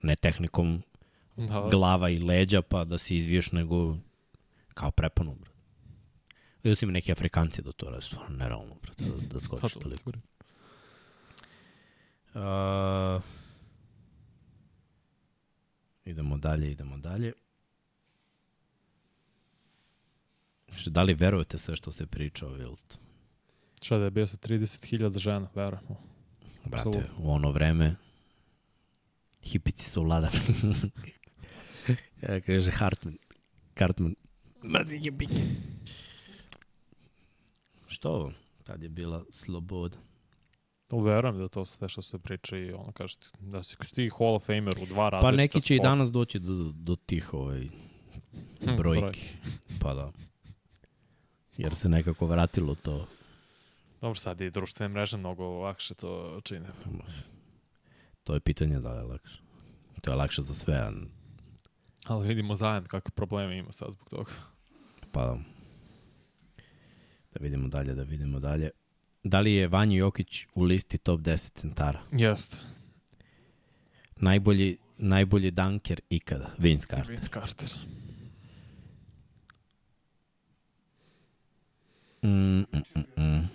Ne 0.01 0.15
tehnikom 0.15 0.83
da, 1.35 1.67
glava 1.71 2.09
i 2.09 2.19
leđa 2.19 2.61
pa 2.61 2.83
da 2.83 2.97
se 2.97 3.15
izviješ, 3.15 3.51
nego 3.51 3.97
kao 4.73 4.91
preponu, 4.91 5.35
bre. 5.35 5.54
Vidio 6.65 6.75
sam 6.75 6.89
i 6.89 6.93
neki 6.93 7.11
Afrikanci 7.11 7.61
da 7.61 7.71
to 7.71 7.89
rade, 7.89 8.01
stvarno 8.01 8.37
nerealno, 8.37 8.75
brate, 8.81 9.03
da, 9.03 9.33
da 9.33 9.39
skočiš 9.39 9.73
Pa, 9.73 9.79
toliko. 9.79 10.11
Uh, 12.33 13.21
idemo 16.05 16.37
dalje, 16.37 16.71
idemo 16.71 16.97
dalje. 16.97 17.33
Znači, 20.69 20.89
da 20.89 21.03
li 21.03 21.13
verujete 21.13 21.57
sve 21.57 21.75
što 21.75 21.91
se 21.91 22.05
priča 22.05 22.47
o 22.47 22.49
Wiltu? 22.49 22.95
Šta 23.81 23.97
da 23.97 24.03
je 24.03 24.11
bio 24.11 24.27
sa 24.27 24.37
30.000 24.37 25.17
žena, 25.17 25.49
verujemo. 25.55 26.01
Brate, 26.65 26.89
Apsolutno. 26.89 27.15
u 27.17 27.31
ono 27.31 27.51
vreme 27.51 27.95
hipici 29.43 29.89
su 29.89 30.03
vladali. 30.03 30.39
ja 32.29 32.41
kaže 32.41 32.71
Hartman. 32.71 33.17
Hartman. 33.79 34.15
Mrzi 34.63 34.99
hipike. 34.99 35.41
Što? 37.95 38.31
Tad 38.63 38.83
je 38.83 38.89
bila 38.89 39.23
sloboda. 39.31 39.97
Uverujem 40.91 41.37
da 41.37 41.47
to 41.47 41.65
sve 41.65 41.89
što 41.89 42.01
se 42.01 42.19
priča 42.19 42.57
i 42.57 42.71
ono 42.71 42.91
kaže 42.91 43.15
da 43.39 43.63
si 43.63 43.75
ti 43.95 44.09
Hall 44.17 44.35
of 44.35 44.45
Famer 44.45 44.73
u 44.81 44.85
dva 44.85 45.09
različita 45.09 45.31
Pa 45.31 45.37
neki 45.37 45.61
će 45.61 45.75
i 45.75 45.77
sporta. 45.77 45.89
danas 45.89 46.11
doći 46.11 46.39
do, 46.39 46.71
do 46.73 46.95
tih 46.95 47.33
ovaj, 47.33 47.67
Hm, 48.63 48.75
brojki. 48.77 49.27
Pa 49.81 49.93
da. 49.93 50.11
Jer 51.57 51.75
se 51.75 51.89
nekako 51.89 52.25
vratilo 52.25 52.75
to. 52.75 53.07
Dobro, 54.01 54.15
sad 54.15 54.41
i 54.41 54.49
društvene 54.51 54.93
mreže 54.93 55.17
mnogo 55.17 55.43
lakše 55.43 55.93
to 55.93 56.39
čine. 56.43 56.67
To 58.23 58.33
je 58.33 58.39
pitanje 58.39 58.79
da 58.79 58.93
li 58.93 58.99
je 58.99 59.03
lakše. 59.03 59.39
To 60.01 60.11
je 60.11 60.15
lakše 60.15 60.41
za 60.41 60.53
sve, 60.53 60.91
Ali 62.05 62.27
vidimo 62.27 62.55
zajedno 62.55 62.89
kakve 62.89 63.11
probleme 63.11 63.57
ima 63.57 63.71
sad 63.71 63.91
zbog 63.91 64.09
toga. 64.09 64.31
Pa 65.11 65.25
da. 65.25 65.54
Da 67.35 67.43
vidimo 67.43 67.67
dalje, 67.67 67.93
da 67.93 68.03
vidimo 68.03 68.39
dalje. 68.39 68.69
Da 69.23 69.39
li 69.39 69.53
je 69.53 69.67
Vanja 69.67 69.97
Jokić 69.97 70.45
u 70.55 70.63
listi 70.63 70.97
top 70.97 71.19
10 71.19 71.51
centara? 71.55 72.01
Jest. 72.11 72.65
Najbolji, 74.15 74.77
najbolji 74.97 75.51
dunker 75.51 76.01
ikada, 76.09 76.51
Vince 76.57 76.87
Carter. 76.87 77.09
Vince 77.09 77.29
Carter. 77.29 77.69
Mm, 82.21 82.59
mm, 82.59 82.83
mm, 82.95 83.23
mm. 83.23 83.49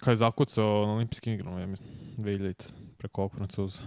Kad 0.00 0.12
je 0.12 0.16
zakucao 0.16 0.86
na 0.86 0.92
olimpijskim 0.92 1.32
igrama, 1.32 1.60
ja 1.60 1.66
mislim, 1.66 1.88
2000 2.16 2.54
preko 2.98 3.20
ovog 3.20 3.34
Francuza. 3.34 3.78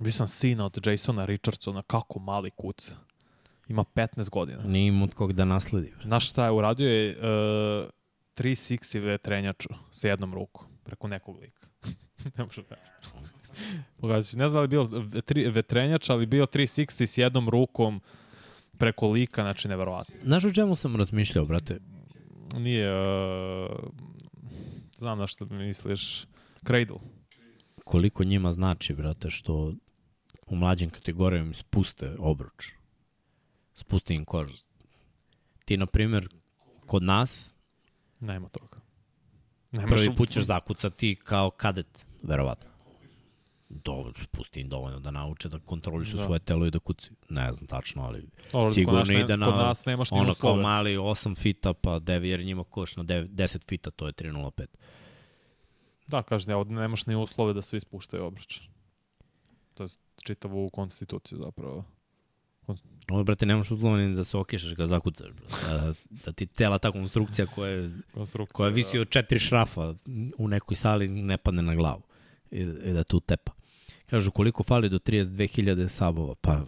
Vi 0.00 0.12
sam 0.12 0.28
sina 0.28 0.66
od 0.66 0.86
Jasona 0.86 1.24
Richardsona, 1.24 1.82
kako 1.82 2.18
mali 2.18 2.50
kuca. 2.50 2.96
Ima 3.70 3.84
15 3.94 4.30
godina. 4.30 4.62
Nije 4.62 4.88
im 4.88 5.02
od 5.02 5.14
kog 5.14 5.32
da 5.32 5.44
nasledi. 5.44 5.92
Znaš 6.02 6.30
šta 6.30 6.44
je 6.44 6.50
uradio 6.50 6.90
je 6.90 7.16
uh, 7.16 7.24
360 8.36 9.00
vetrenjaču 9.00 9.68
sa 9.90 10.08
jednom 10.08 10.34
rukom 10.34 10.66
preko 10.84 11.08
nekog 11.08 11.38
lika. 11.40 11.68
ne 12.36 12.44
može 12.44 12.62
da 12.62 12.76
Pogledaj, 13.96 14.22
ne 14.36 14.48
znam 14.48 14.52
da 14.52 14.60
li 14.60 14.68
bio 14.68 14.88
tri, 15.24 15.48
vetrenjač, 15.48 16.10
ali 16.10 16.26
bio 16.26 16.46
360 16.46 17.06
s 17.06 17.18
jednom 17.18 17.48
rukom 17.48 18.00
preko 18.78 19.10
lika, 19.10 19.42
znači 19.42 19.68
neverovatno. 19.68 20.14
Znaš 20.24 20.44
o 20.44 20.52
čemu 20.52 20.76
sam 20.76 20.96
razmišljao, 20.96 21.44
brate? 21.44 21.78
Nije, 22.56 22.92
uh, 22.92 23.76
znam 24.98 25.18
na 25.18 25.26
što 25.26 25.46
misliš, 25.46 26.24
Cradle. 26.66 26.98
Koliko 27.84 28.24
njima 28.24 28.52
znači, 28.52 28.94
brate, 28.94 29.30
što 29.30 29.74
u 30.46 30.56
mlađim 30.56 30.90
kategorijama 30.90 31.52
spuste 31.52 32.16
obruč. 32.18 32.79
Spuste 33.80 34.14
im 34.14 34.24
kožu. 34.24 34.56
Ti, 35.64 35.76
na 35.76 35.86
primjer, 35.86 36.28
kod 36.86 37.02
nas, 37.02 37.54
Nema 38.20 38.48
toga. 38.48 38.80
Nemaš 39.72 39.90
prvi 39.90 40.16
put 40.16 40.28
ćeš 40.28 40.44
zakucati 40.44 41.16
kao 41.24 41.50
kadet, 41.50 42.06
verovatno. 42.22 42.70
Dobro, 43.68 44.12
spusti 44.22 44.60
im 44.60 44.68
dovoljno 44.68 45.00
da 45.00 45.10
nauče 45.10 45.48
da 45.48 45.58
kontrolišu 45.58 46.16
Da. 46.16 46.24
svoje 46.24 46.40
telo 46.40 46.66
i 46.66 46.70
da 46.70 46.78
kuci. 46.78 47.10
Ne 47.28 47.52
znam 47.52 47.66
tačno, 47.66 48.02
ali 48.02 48.28
Dobro, 48.52 48.72
sigurno 48.72 49.02
ne, 49.08 49.20
ide 49.20 49.36
na 49.36 49.46
Kod 49.46 49.54
nas 49.54 49.84
nemaš 49.84 50.10
ni 50.10 50.18
ono 50.18 50.34
kao 50.34 50.56
mali 50.56 50.96
8 50.96 51.36
fita, 51.36 51.72
pa 51.72 51.90
9, 51.90 52.22
jer 52.22 52.44
njima 52.44 52.64
koš 52.64 52.96
na 52.96 53.04
9, 53.04 53.28
10 53.28 53.68
fita, 53.68 53.90
to 53.90 54.06
je 54.06 54.12
3.05. 54.12 54.66
Da, 56.06 56.22
kažeš, 56.22 56.46
ne, 56.46 56.54
ovde 56.54 56.74
nemaš 56.74 57.06
ni 57.06 57.16
uslove 57.16 57.52
da 57.52 57.62
svi 57.62 57.80
spuštaju 57.80 58.24
obruč. 58.24 58.60
To 59.74 59.82
je 59.82 59.88
čitavu 60.22 60.70
konstituciju 60.70 61.38
zapravo. 61.38 61.84
Ovo, 63.08 63.24
brate, 63.24 63.46
nemaš 63.46 63.70
uslovni 63.70 64.16
da 64.16 64.24
se 64.24 64.36
okišaš 64.36 64.74
kad 64.74 64.88
zakucaš, 64.88 65.26
brate. 65.28 65.54
Da, 65.66 65.94
da 66.24 66.32
ti 66.32 66.46
cela 66.46 66.78
ta 66.78 66.92
konstrukcija 66.92 67.46
koja, 67.46 67.70
je- 67.70 67.90
Konstrukcija. 68.12 68.54
koja 68.54 68.68
visi 68.70 68.98
od 68.98 69.08
četiri 69.08 69.38
šrafa 69.38 69.94
u 70.38 70.48
nekoj 70.48 70.76
sali 70.76 71.08
ne 71.08 71.36
padne 71.36 71.62
na 71.62 71.74
glavu 71.74 72.02
i, 72.50 72.60
i 72.60 72.92
da 72.92 73.04
tu 73.04 73.20
tepa. 73.20 73.52
Kažu 74.06 74.30
koliko 74.30 74.62
fali 74.62 74.88
do 74.88 74.98
32.000 74.98 75.88
sabova? 75.88 76.34
Pa, 76.34 76.60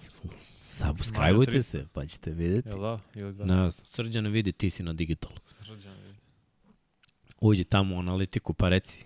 subscribeujte 0.68 1.52
300. 1.52 1.62
se, 1.62 1.86
pa 1.92 2.06
ćete 2.06 2.30
vidjeti. 2.30 2.68
Jel 2.68 2.78
da? 2.78 3.00
Ili 3.14 3.34
da? 3.34 3.44
Ne 3.44 3.54
znam, 3.54 3.72
srđane 3.84 4.30
vidi, 4.30 4.52
ti 4.52 4.70
si 4.70 4.82
na 4.82 4.92
digitalu. 4.92 5.34
Srđan 5.58 5.94
vidi. 5.96 6.18
Uđi 7.40 7.64
tamo 7.64 7.96
u 7.96 7.98
analitiku 7.98 8.54
pa 8.54 8.68
reci. 8.68 9.04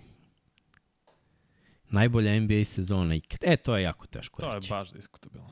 Najbolja 1.89 2.41
NBA 2.41 2.65
sezona 2.65 3.15
ikad. 3.15 3.39
E, 3.43 3.57
to 3.57 3.77
je 3.77 3.83
jako 3.83 4.07
teško 4.07 4.41
To 4.41 4.49
je 4.49 4.55
reći. 4.55 4.71
baš 4.71 4.93
diskutabilno. 4.93 5.49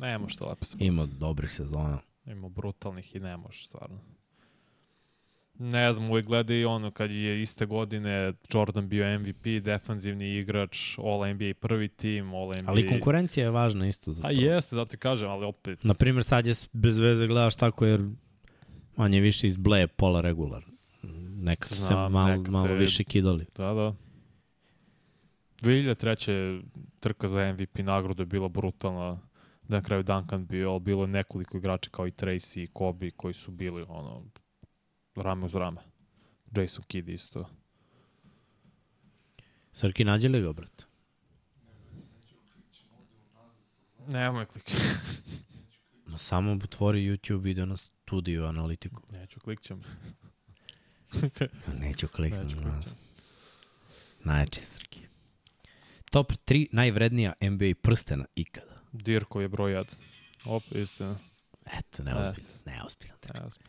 Ne 0.00 0.18
može 0.18 0.36
lepo 0.44 0.64
se 0.64 0.76
Ima 0.80 1.06
dobrih 1.18 1.52
sezona. 1.52 1.98
Ima 2.26 2.48
brutalnih 2.48 3.16
i 3.16 3.20
ne 3.20 3.36
može, 3.36 3.64
stvarno. 3.64 3.98
Ne 5.58 5.92
znam, 5.92 6.10
uvijek 6.10 6.26
gleda 6.26 6.54
i 6.54 6.64
ono, 6.64 6.90
kad 6.90 7.10
je 7.10 7.42
iste 7.42 7.66
godine 7.66 8.32
Jordan 8.54 8.88
bio 8.88 9.18
MVP, 9.18 9.44
defanzivni 9.62 10.38
igrač, 10.38 10.98
All 10.98 11.34
NBA 11.34 11.54
prvi 11.60 11.88
tim, 11.88 12.34
All 12.34 12.48
NBA... 12.62 12.70
Ali 12.70 12.88
konkurencija 12.88 13.44
je 13.44 13.50
važna 13.50 13.88
isto 13.88 14.12
za 14.12 14.22
to. 14.22 14.28
A 14.28 14.30
jeste, 14.30 14.76
zato 14.76 14.90
ti 14.90 14.96
kažem, 14.96 15.28
ali 15.30 15.46
opet... 15.46 15.84
Na 15.84 15.94
primjer, 15.94 16.24
sad 16.24 16.46
je 16.46 16.54
bez 16.72 16.98
veze 16.98 17.26
gledaš 17.26 17.56
tako 17.56 17.86
jer 17.86 18.00
manje 18.96 19.20
više 19.20 19.46
iz 19.46 19.56
Bleje 19.56 19.86
pola 19.86 20.20
regular. 20.20 20.64
Neka 21.42 21.68
su 21.68 21.74
se 21.74 21.80
Znam, 21.82 22.12
malo, 22.12 22.28
nekad 22.36 22.52
malo 22.52 22.66
se- 22.66 22.74
više 22.74 23.04
kidali. 23.04 23.46
Da, 23.56 23.72
da. 23.74 23.94
2003. 25.62 26.62
trka 27.00 27.28
za 27.28 27.52
MVP 27.52 27.78
nagradu 27.78 28.22
je 28.22 28.26
bila 28.26 28.48
brutalna. 28.48 29.18
Da 29.68 29.76
na 29.76 29.82
kraju 29.82 30.02
Duncan 30.02 30.46
bio, 30.46 30.70
ali 30.70 30.80
bilo 30.80 31.02
je 31.02 31.08
nekoliko 31.08 31.56
igrača 31.56 31.90
kao 31.90 32.06
i 32.06 32.10
Tracy 32.10 32.62
i 32.62 32.66
Kobe 32.72 33.10
koji 33.10 33.34
su 33.34 33.50
bili 33.50 33.84
ono, 33.88 34.24
rame 35.16 35.44
uz 35.44 35.54
rame. 35.54 35.80
Jason 36.56 36.84
Kidd 36.84 37.08
isto. 37.08 37.48
Srki, 39.72 40.04
nađe 40.04 40.28
li 40.28 40.40
ga, 40.42 40.52
brate? 40.52 40.84
Nemoj 44.08 44.46
klik. 44.46 44.70
Ma 46.06 46.18
samo 46.18 46.52
otvori 46.52 47.00
YouTube 47.00 47.46
i 47.46 47.50
ide 47.50 47.66
na 47.66 47.76
studiju 47.76 48.46
analitiku. 48.46 49.02
Neću, 49.10 49.40
klikćem. 49.40 49.82
Neću 51.80 52.08
kliknuti. 52.08 52.44
Neću 52.44 52.56
klikćem. 52.56 52.92
Najjači 54.24 54.64
Srki. 54.64 55.00
Top 56.10 56.32
3 56.32 56.66
najvrednija 56.72 57.32
NBA 57.40 57.72
prstena 57.82 58.24
ikada. 58.34 58.75
Dirko 59.02 59.40
je 59.40 59.48
broj 59.48 59.72
1. 59.72 59.84
Op, 60.44 60.62
istina. 60.74 61.18
Eto, 61.78 62.02
neozbiljno, 62.02 62.48
neozbiljno. 62.64 63.14
Ja 63.34 63.50
sam. 63.50 63.62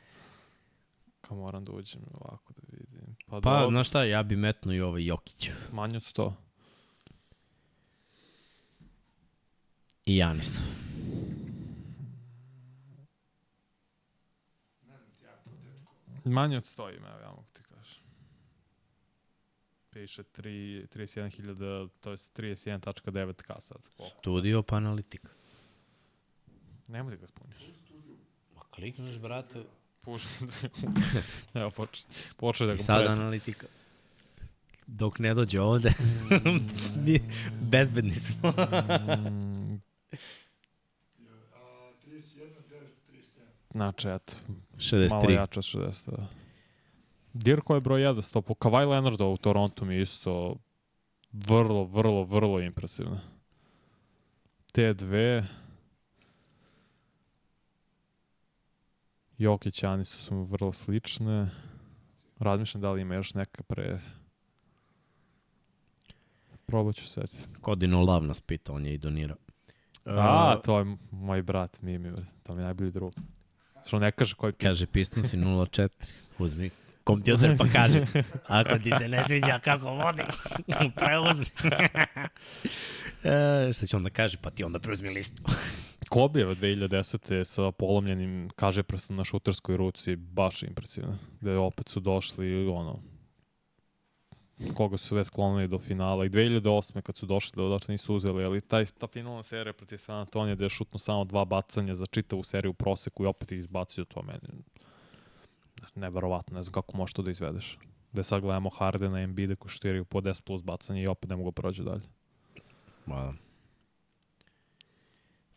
Kao 1.22 1.38
moram 1.38 1.66
da 1.66 1.72
uđem 1.72 2.02
ovako 2.14 2.54
da 2.54 2.62
vidim. 2.78 3.16
Pa, 3.26 3.42
Pa, 3.42 3.52
dobro, 3.52 3.70
znaš 3.70 3.88
šta, 3.88 4.04
ja 4.04 4.24
bi 4.24 4.36
metnuo 4.36 4.74
i 4.74 4.82
ovaj 4.82 5.06
Jokić. 5.06 5.50
manje 5.72 5.98
od 5.98 6.04
100. 6.04 6.32
I 10.06 10.18
Janis. 10.18 10.60
Manje 16.26 16.58
od 16.58 16.64
100 16.78 16.98
ima, 16.98 17.08
ja 17.08 17.30
mogu. 17.30 17.44
Piše 19.98 20.24
3 20.24 20.88
31.000, 20.96 21.90
to 22.02 22.12
je 22.12 22.18
31.9k 22.18 23.62
sad. 23.62 23.78
Koliko? 23.98 24.18
Studio 24.20 24.64
pa 24.64 24.76
analitika. 24.76 25.30
Nemoj 26.88 27.16
da 27.16 27.18
ga 27.22 27.28
spomnjaš. 27.28 27.62
Ma 28.56 28.62
klikneš, 28.62 29.20
brate. 29.20 29.64
Puši. 30.02 30.28
evo, 31.54 31.72
počne. 31.72 32.06
Počne 32.38 32.68
da 32.68 32.74
I 32.74 32.78
ga 32.78 32.84
sad 32.84 33.06
pred... 33.06 33.12
analitika. 33.12 33.68
Dok 34.88 35.20
ne 35.20 35.34
dođe 35.34 35.62
ovde, 35.62 35.94
mi 37.06 37.20
bezbedni 37.62 38.16
smo. 38.16 38.50
Mm, 38.50 39.82
A, 41.54 41.92
31, 42.06 42.50
937. 42.70 42.92
znači, 43.72 44.08
eto, 44.08 44.34
malo 44.48 44.60
63. 44.78 45.32
jače 45.32 45.60
od 45.60 45.66
60. 45.66 46.12
Da. 46.12 46.28
Dirko 47.38 47.76
je 47.76 47.82
broj 47.82 48.02
1, 48.02 48.22
sto 48.22 48.42
po 48.42 48.54
Kawhi 48.54 48.90
Leonardu 48.90 49.26
u 49.26 49.38
Torontu 49.38 49.86
mi 49.86 49.96
je 49.96 50.02
isto 50.02 50.56
vrlo, 51.32 51.84
vrlo, 51.84 52.24
vrlo 52.24 52.60
impresivno. 52.60 53.20
Te 54.72 54.94
dve 54.94 55.46
Jokić 59.38 59.84
i 59.84 59.86
Janis 59.86 60.10
su 60.10 60.36
mu 60.36 60.44
vrlo 60.44 60.74
slične. 60.74 61.50
Razmišljam 62.40 62.82
da 62.82 62.92
li 62.92 63.02
ima 63.02 63.16
još 63.16 63.34
neka 63.34 63.64
pre... 63.64 64.00
Probat 66.66 66.96
ću 66.96 67.08
setiti. 67.08 67.44
Kodino 67.62 68.02
Lav 68.02 68.24
nas 68.24 68.42
pita, 68.42 68.74
on 68.74 68.86
je 68.86 68.94
i 68.94 68.98
donirao. 68.98 69.38
A, 70.06 70.60
to 70.66 70.80
je 70.80 70.98
moj 71.12 71.42
brat 71.42 71.82
Mimi, 71.82 72.12
to 72.44 72.54
mi 72.54 72.62
je 72.62 72.66
najbolji 72.66 72.92
drug. 72.92 73.14
Što 73.88 74.00
ne 74.00 74.12
kaže 74.12 74.36
koji 74.36 74.54
Kaže 74.54 74.86
Pistonsi 74.86 75.38
04. 75.38 75.90
Uzmi 76.40 76.70
kompjuter 77.08 77.58
pa 77.58 77.66
kaže. 77.74 78.06
Ako 78.60 78.80
ti 78.80 78.92
se 79.00 79.08
ne 79.08 79.24
sviđa 79.28 79.60
kako 79.60 79.90
vodi, 79.90 80.24
preuzmi. 81.00 81.46
e, 83.70 83.74
šta 83.74 83.86
će 83.86 83.98
onda 83.98 84.10
kaže? 84.10 84.38
Pa 84.42 84.50
ti 84.50 84.64
onda 84.64 84.80
preuzmi 84.80 85.10
listu. 85.10 85.44
Kobijeva 86.10 86.56
2010. 86.56 87.44
sa 87.44 87.72
polomljenim 87.72 88.50
kaže 88.56 88.84
prstom 88.84 89.16
na 89.16 89.24
šuterskoj 89.24 89.78
ruci, 89.78 90.16
baš 90.16 90.64
impresivno. 90.64 91.18
Da 91.42 91.60
opet 91.60 91.90
su 91.90 92.00
došli, 92.00 92.68
ono, 92.68 93.00
koga 94.74 94.98
su 94.98 95.08
sve 95.08 95.24
sklonili 95.24 95.68
do 95.68 95.80
finala 95.80 96.26
i 96.26 96.30
2008. 96.30 97.02
kad 97.02 97.18
su 97.18 97.26
došli 97.26 97.56
do 97.56 97.66
odatle 97.66 97.94
nisu 97.94 98.16
uzeli, 98.16 98.44
ali 98.44 98.62
taj, 98.62 98.86
ta 98.86 99.08
finalna 99.08 99.44
serija 99.44 99.74
protiv 99.74 99.98
San 99.98 100.20
Antonija 100.20 100.56
gde 100.56 100.66
je 100.66 100.70
šutno 100.70 101.00
samo 101.00 101.26
dva 101.26 101.46
bacanja 101.46 101.96
za 101.96 102.06
čitavu 102.06 102.44
seriju 102.44 102.72
u 102.72 102.74
proseku 102.74 103.24
i 103.24 103.28
opet 103.28 103.52
ih 103.52 103.60
izbacio 103.60 104.06
to 104.06 104.22
meni 104.22 104.64
neverovatno, 105.96 106.58
ne 106.58 106.64
znam 106.64 106.74
kako 106.74 106.98
možeš 106.98 107.14
to 107.14 107.22
da 107.22 107.32
izvedeš. 107.32 107.78
Gde 108.12 108.24
sad 108.24 108.42
gledamo 108.42 108.70
Hardena 108.70 109.20
i 109.20 109.24
Embiida 109.24 109.56
koji 109.56 109.70
šutiraju 109.70 110.06
po 110.06 110.22
10 110.22 110.44
plus 110.44 110.64
bacanja 110.64 111.02
i 111.02 111.08
opet 111.08 111.30
ne 111.30 111.36
mogu 111.36 111.52
da 111.52 111.62
prođu 111.62 111.84
dalje. 111.84 112.04
Ma. 113.06 113.34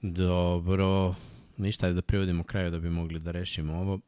Dobro. 0.03 1.15
Ništa, 1.57 1.87
ajde 1.87 1.95
da 1.95 2.03
privodimo 2.03 2.45
kraju 2.45 2.71
da 2.71 2.79
bi 2.79 2.91
mogli 2.91 3.21
da 3.21 3.31
rešimo 3.31 3.77
ovo. 3.77 4.01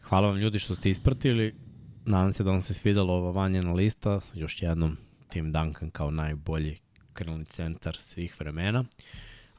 Hvala 0.00 0.28
vam 0.28 0.36
ljudi 0.36 0.58
što 0.58 0.74
ste 0.74 0.90
ispratili. 0.90 1.54
Nadam 2.06 2.32
se 2.32 2.44
da 2.44 2.50
vam 2.50 2.60
se 2.60 2.74
svidalo 2.74 3.14
ova 3.14 3.30
vanjena 3.30 3.72
lista. 3.72 4.20
Još 4.34 4.62
jednom 4.62 4.96
Tim 5.28 5.52
Duncan 5.52 5.90
kao 5.90 6.10
najbolji 6.10 6.78
krlni 7.12 7.44
centar 7.44 7.96
svih 7.96 8.40
vremena. 8.40 8.84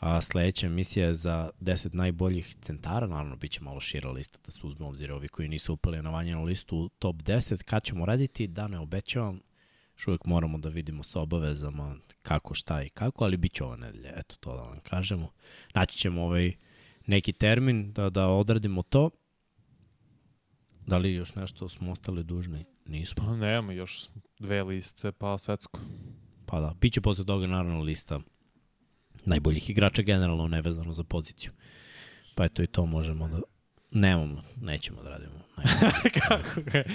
A 0.06 0.22
sledeća 0.22 0.68
emisija 0.68 1.08
je 1.08 1.14
za 1.14 1.50
10 1.62 1.94
najboljih 1.94 2.56
centara, 2.62 3.08
naravno 3.08 3.36
bit 3.36 3.52
će 3.52 3.62
malo 3.62 3.80
šira 3.80 4.12
lista 4.12 4.40
da 4.46 4.52
se 4.52 4.68
uzme 4.68 4.86
obzir 4.86 5.12
ovi 5.12 5.28
koji 5.28 5.48
nisu 5.48 5.74
upali 5.74 6.02
na 6.02 6.10
vanjenu 6.10 6.44
listu 6.44 6.78
u 6.78 6.90
top 6.90 7.16
10. 7.16 7.64
Kad 7.64 7.84
ćemo 7.84 8.06
raditi, 8.06 8.48
da 8.48 8.68
ne 8.68 8.80
obećavam, 8.80 9.40
još 9.96 10.08
uvijek 10.08 10.26
moramo 10.26 10.58
da 10.58 10.70
vidimo 10.70 11.04
sa 11.04 11.22
obavezama 11.22 11.96
kako, 12.22 12.54
šta 12.54 12.84
i 12.84 12.90
kako, 12.90 13.24
ali 13.24 13.38
bit 13.38 13.54
će 13.54 13.64
ova 13.64 13.76
nedelja, 13.76 14.14
eto 14.16 14.36
to 14.40 14.56
da 14.56 14.62
vam 14.62 14.80
kažemo. 14.80 15.32
Naći 15.74 15.98
ćemo 15.98 16.24
ovaj 16.24 16.54
neki 17.06 17.34
termin 17.34 17.94
da, 17.94 18.10
da 18.10 18.28
odradimo 18.28 18.84
to. 18.84 19.10
Da 20.88 20.98
li 20.98 21.14
još 21.14 21.36
nešto 21.36 21.70
smo 21.70 21.92
ostali 21.92 22.24
dužni? 22.24 22.66
Nismo. 22.86 23.24
Pa 23.26 23.36
nemamo 23.36 23.72
još 23.72 24.06
dve 24.40 24.64
liste, 24.64 25.12
pa 25.12 25.38
svetsko. 25.38 25.80
Pa 26.46 26.60
da, 26.60 26.76
bit 26.82 26.94
će 26.94 27.02
posle 27.02 27.26
toga 27.26 27.48
naravno 27.48 27.82
lista 27.82 28.20
najboljih 29.26 29.70
igrača 29.70 30.02
generalno 30.02 30.48
nevezano 30.48 30.94
za 30.94 31.04
poziciju. 31.04 31.52
Pa 32.36 32.46
eto 32.46 32.64
i 32.64 32.68
to 32.68 32.86
možemo 32.86 33.28
da... 33.28 33.40
Nemamo, 33.92 34.44
nećemo 34.62 35.04
da 35.04 35.10
radimo. 35.10 35.40
Kako 36.30 36.62
ga 36.62 36.78
je 36.78 36.86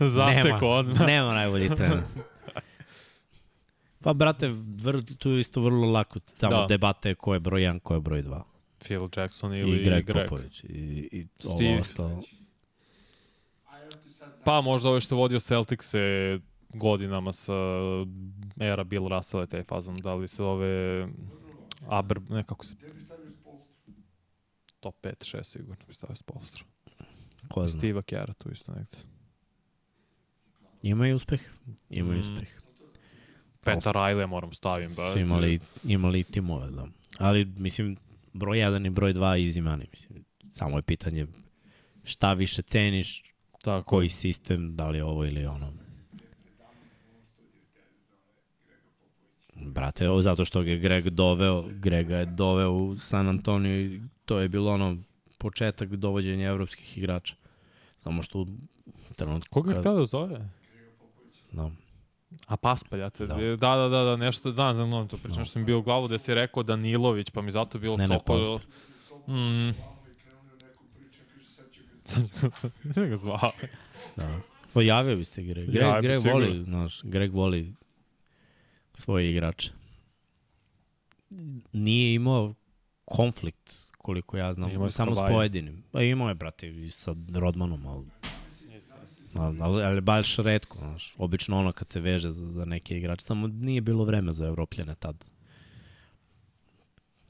zaseko 0.16 0.68
odmah. 0.68 1.00
Nema 1.06 1.34
najbolji 1.34 1.68
trener. 1.76 2.02
Pa, 4.02 4.12
brate, 4.12 4.48
vr, 4.82 5.02
tu 5.18 5.30
je 5.30 5.40
isto 5.40 5.60
vrlo 5.60 5.90
lako. 5.90 6.18
Samo 6.36 6.56
Da. 6.56 6.66
debate 6.66 7.14
ko 7.14 7.34
je 7.34 7.40
broj 7.40 7.60
1, 7.60 7.78
ko 7.80 7.94
je 7.94 8.00
broj 8.00 8.22
2. 8.22 8.42
Phil 8.78 9.08
Jackson 9.16 9.54
ili 9.54 9.76
I 9.80 9.84
Greg, 9.84 10.04
Greg. 10.06 10.28
Popović. 10.28 10.64
I, 10.64 11.08
i 11.12 11.26
Steve. 11.38 11.70
ovo 11.70 11.80
ostalo. 11.80 12.22
Pa 14.44 14.60
možda 14.60 14.88
ovo 14.88 15.00
što 15.00 15.14
je 15.14 15.18
vodio 15.18 15.40
Celticse 15.40 16.38
godinama 16.76 17.32
sa 17.32 17.52
era 18.58 18.84
Bill 18.84 19.08
Russell 19.08 19.42
je 19.42 19.46
taj 19.46 19.62
fazon, 19.64 19.96
da 19.96 20.14
li 20.14 20.28
se 20.28 20.42
ove 20.44 21.08
Aber, 21.82 22.20
ne 22.22 22.42
kako 22.42 22.64
se, 22.64 22.74
gde 22.74 22.88
bi 22.88 23.00
stavio 23.00 23.30
spolstru? 23.30 23.92
top 24.80 24.94
5, 25.02 25.10
6 25.36 25.42
sigurno 25.44 25.84
bi 25.88 25.94
stavio 25.94 26.16
s 26.16 26.22
polstra. 26.22 26.64
Ko 27.48 27.66
zna. 27.66 27.78
Steve 27.80 28.02
Kjara 28.02 28.32
tu 28.32 28.50
isto 28.52 28.72
negde. 28.72 28.96
Ima 30.82 31.08
i 31.08 31.12
uspeh. 31.12 31.40
Ima 31.90 32.14
i 32.14 32.16
Mm. 32.16 32.20
uspeh. 32.20 32.48
Petar 33.60 33.94
Riley 33.94 34.26
moram 34.26 34.52
stavim. 34.52 34.88
Ba, 34.88 35.12
Su 35.12 35.18
imali, 35.18 35.58
imali 35.84 36.20
i 36.20 36.24
timove, 36.24 36.70
da. 36.70 36.86
Ali, 37.18 37.44
mislim, 37.46 37.96
broj 38.32 38.58
1 38.58 38.86
i 38.86 38.90
broj 38.90 39.14
2 39.14 39.36
izimani. 39.36 39.86
Mislim, 39.92 40.24
samo 40.52 40.78
je 40.78 40.82
pitanje 40.82 41.26
šta 42.04 42.32
više 42.32 42.62
ceniš, 42.62 43.22
Tako. 43.62 43.84
koji 43.84 44.08
sistem, 44.08 44.76
da 44.76 44.88
li 44.88 44.98
je 44.98 45.04
ovo 45.04 45.24
ili 45.24 45.46
ono. 45.46 45.72
Brate, 49.66 50.08
ovo 50.08 50.22
zato 50.22 50.44
što 50.44 50.62
ga 50.62 50.70
je 50.70 50.78
Greg 50.78 51.08
doveo, 51.10 51.64
Grega 51.70 52.16
je 52.16 52.26
doveo 52.26 52.72
u 52.72 52.96
San 52.98 53.28
Antonio 53.28 53.80
i 53.80 54.00
to 54.24 54.38
je 54.38 54.48
bilo 54.48 54.72
ono 54.72 54.96
početak 55.38 55.88
dovođenja 55.88 56.46
evropskih 56.48 56.98
igrača. 56.98 57.34
Samo 58.02 58.22
što 58.22 58.38
u 58.40 58.46
trenutku... 59.16 59.52
Koga 59.52 59.70
je 59.70 59.74
kad- 59.74 59.82
htio 59.82 59.94
da 59.94 60.04
zove? 60.04 60.48
Da. 61.52 61.70
A 62.46 62.56
Paspalj, 62.56 63.00
ja 63.00 63.10
te, 63.10 63.26
Da. 63.26 63.34
da. 63.34 63.56
da, 63.56 63.88
da, 63.88 64.04
da, 64.04 64.16
nešto, 64.16 64.50
znam, 64.50 64.74
znam, 64.76 64.88
znam 64.90 65.08
to 65.08 65.16
pričam, 65.16 65.32
Da. 65.34 65.40
nešto 65.40 65.58
mi 65.58 65.64
bio 65.64 65.78
u 65.78 65.82
glavu 65.82 66.08
da 66.08 66.18
si 66.18 66.34
rekao 66.34 66.62
Danilović, 66.62 67.30
pa 67.30 67.42
mi 67.42 67.50
zato 67.50 67.78
bilo 67.78 67.96
Ne, 67.96 68.08
ne, 68.08 68.18
toliko... 68.26 68.60
Vamo 69.26 70.06
i 70.10 70.14
krenuli 70.22 70.50
u 70.52 70.66
neku 70.66 70.84
priču, 70.94 71.20
kaže 71.34 71.44
sad 71.44 71.72
ću 71.72 71.80
ga 72.94 73.00
ne 73.00 73.08
ga 73.08 73.16
zvao. 73.16 73.50
Da. 74.16 74.40
Pa 74.72 74.80
bi 75.16 75.24
se 75.24 75.42
Greg. 75.42 75.68
Voli, 76.32 76.64
znaš, 76.64 77.00
Greg 77.02 77.32
voli 77.34 77.74
svoje 78.96 79.30
igrače. 79.30 79.70
Nije 81.72 82.14
imao 82.14 82.54
konflikt, 83.04 83.72
koliko 83.98 84.36
ja 84.36 84.52
znam, 84.52 84.70
Imao 84.70 84.86
je 84.86 84.90
s 84.90 84.94
samo 84.94 85.14
s 85.14 85.18
pojedinim. 85.18 85.84
Pa 85.92 86.02
imao 86.02 86.28
je, 86.28 86.34
brate, 86.34 86.68
i 86.68 86.88
sa 86.88 87.14
Rodmanom, 87.34 87.86
ali, 87.86 88.06
ali, 89.34 89.58
ali, 89.60 89.82
ali 89.82 90.00
baš 90.00 90.36
redko, 90.36 90.78
znaš. 90.78 91.14
Obično 91.18 91.58
ono 91.58 91.72
kad 91.72 91.88
se 91.88 92.00
veže 92.00 92.32
za, 92.32 92.50
za 92.50 92.64
neke 92.64 92.96
igrače, 92.98 93.24
samo 93.24 93.46
nije 93.46 93.80
bilo 93.80 94.04
vreme 94.04 94.32
za 94.32 94.46
Evropljane 94.46 94.94
tad. 94.94 95.24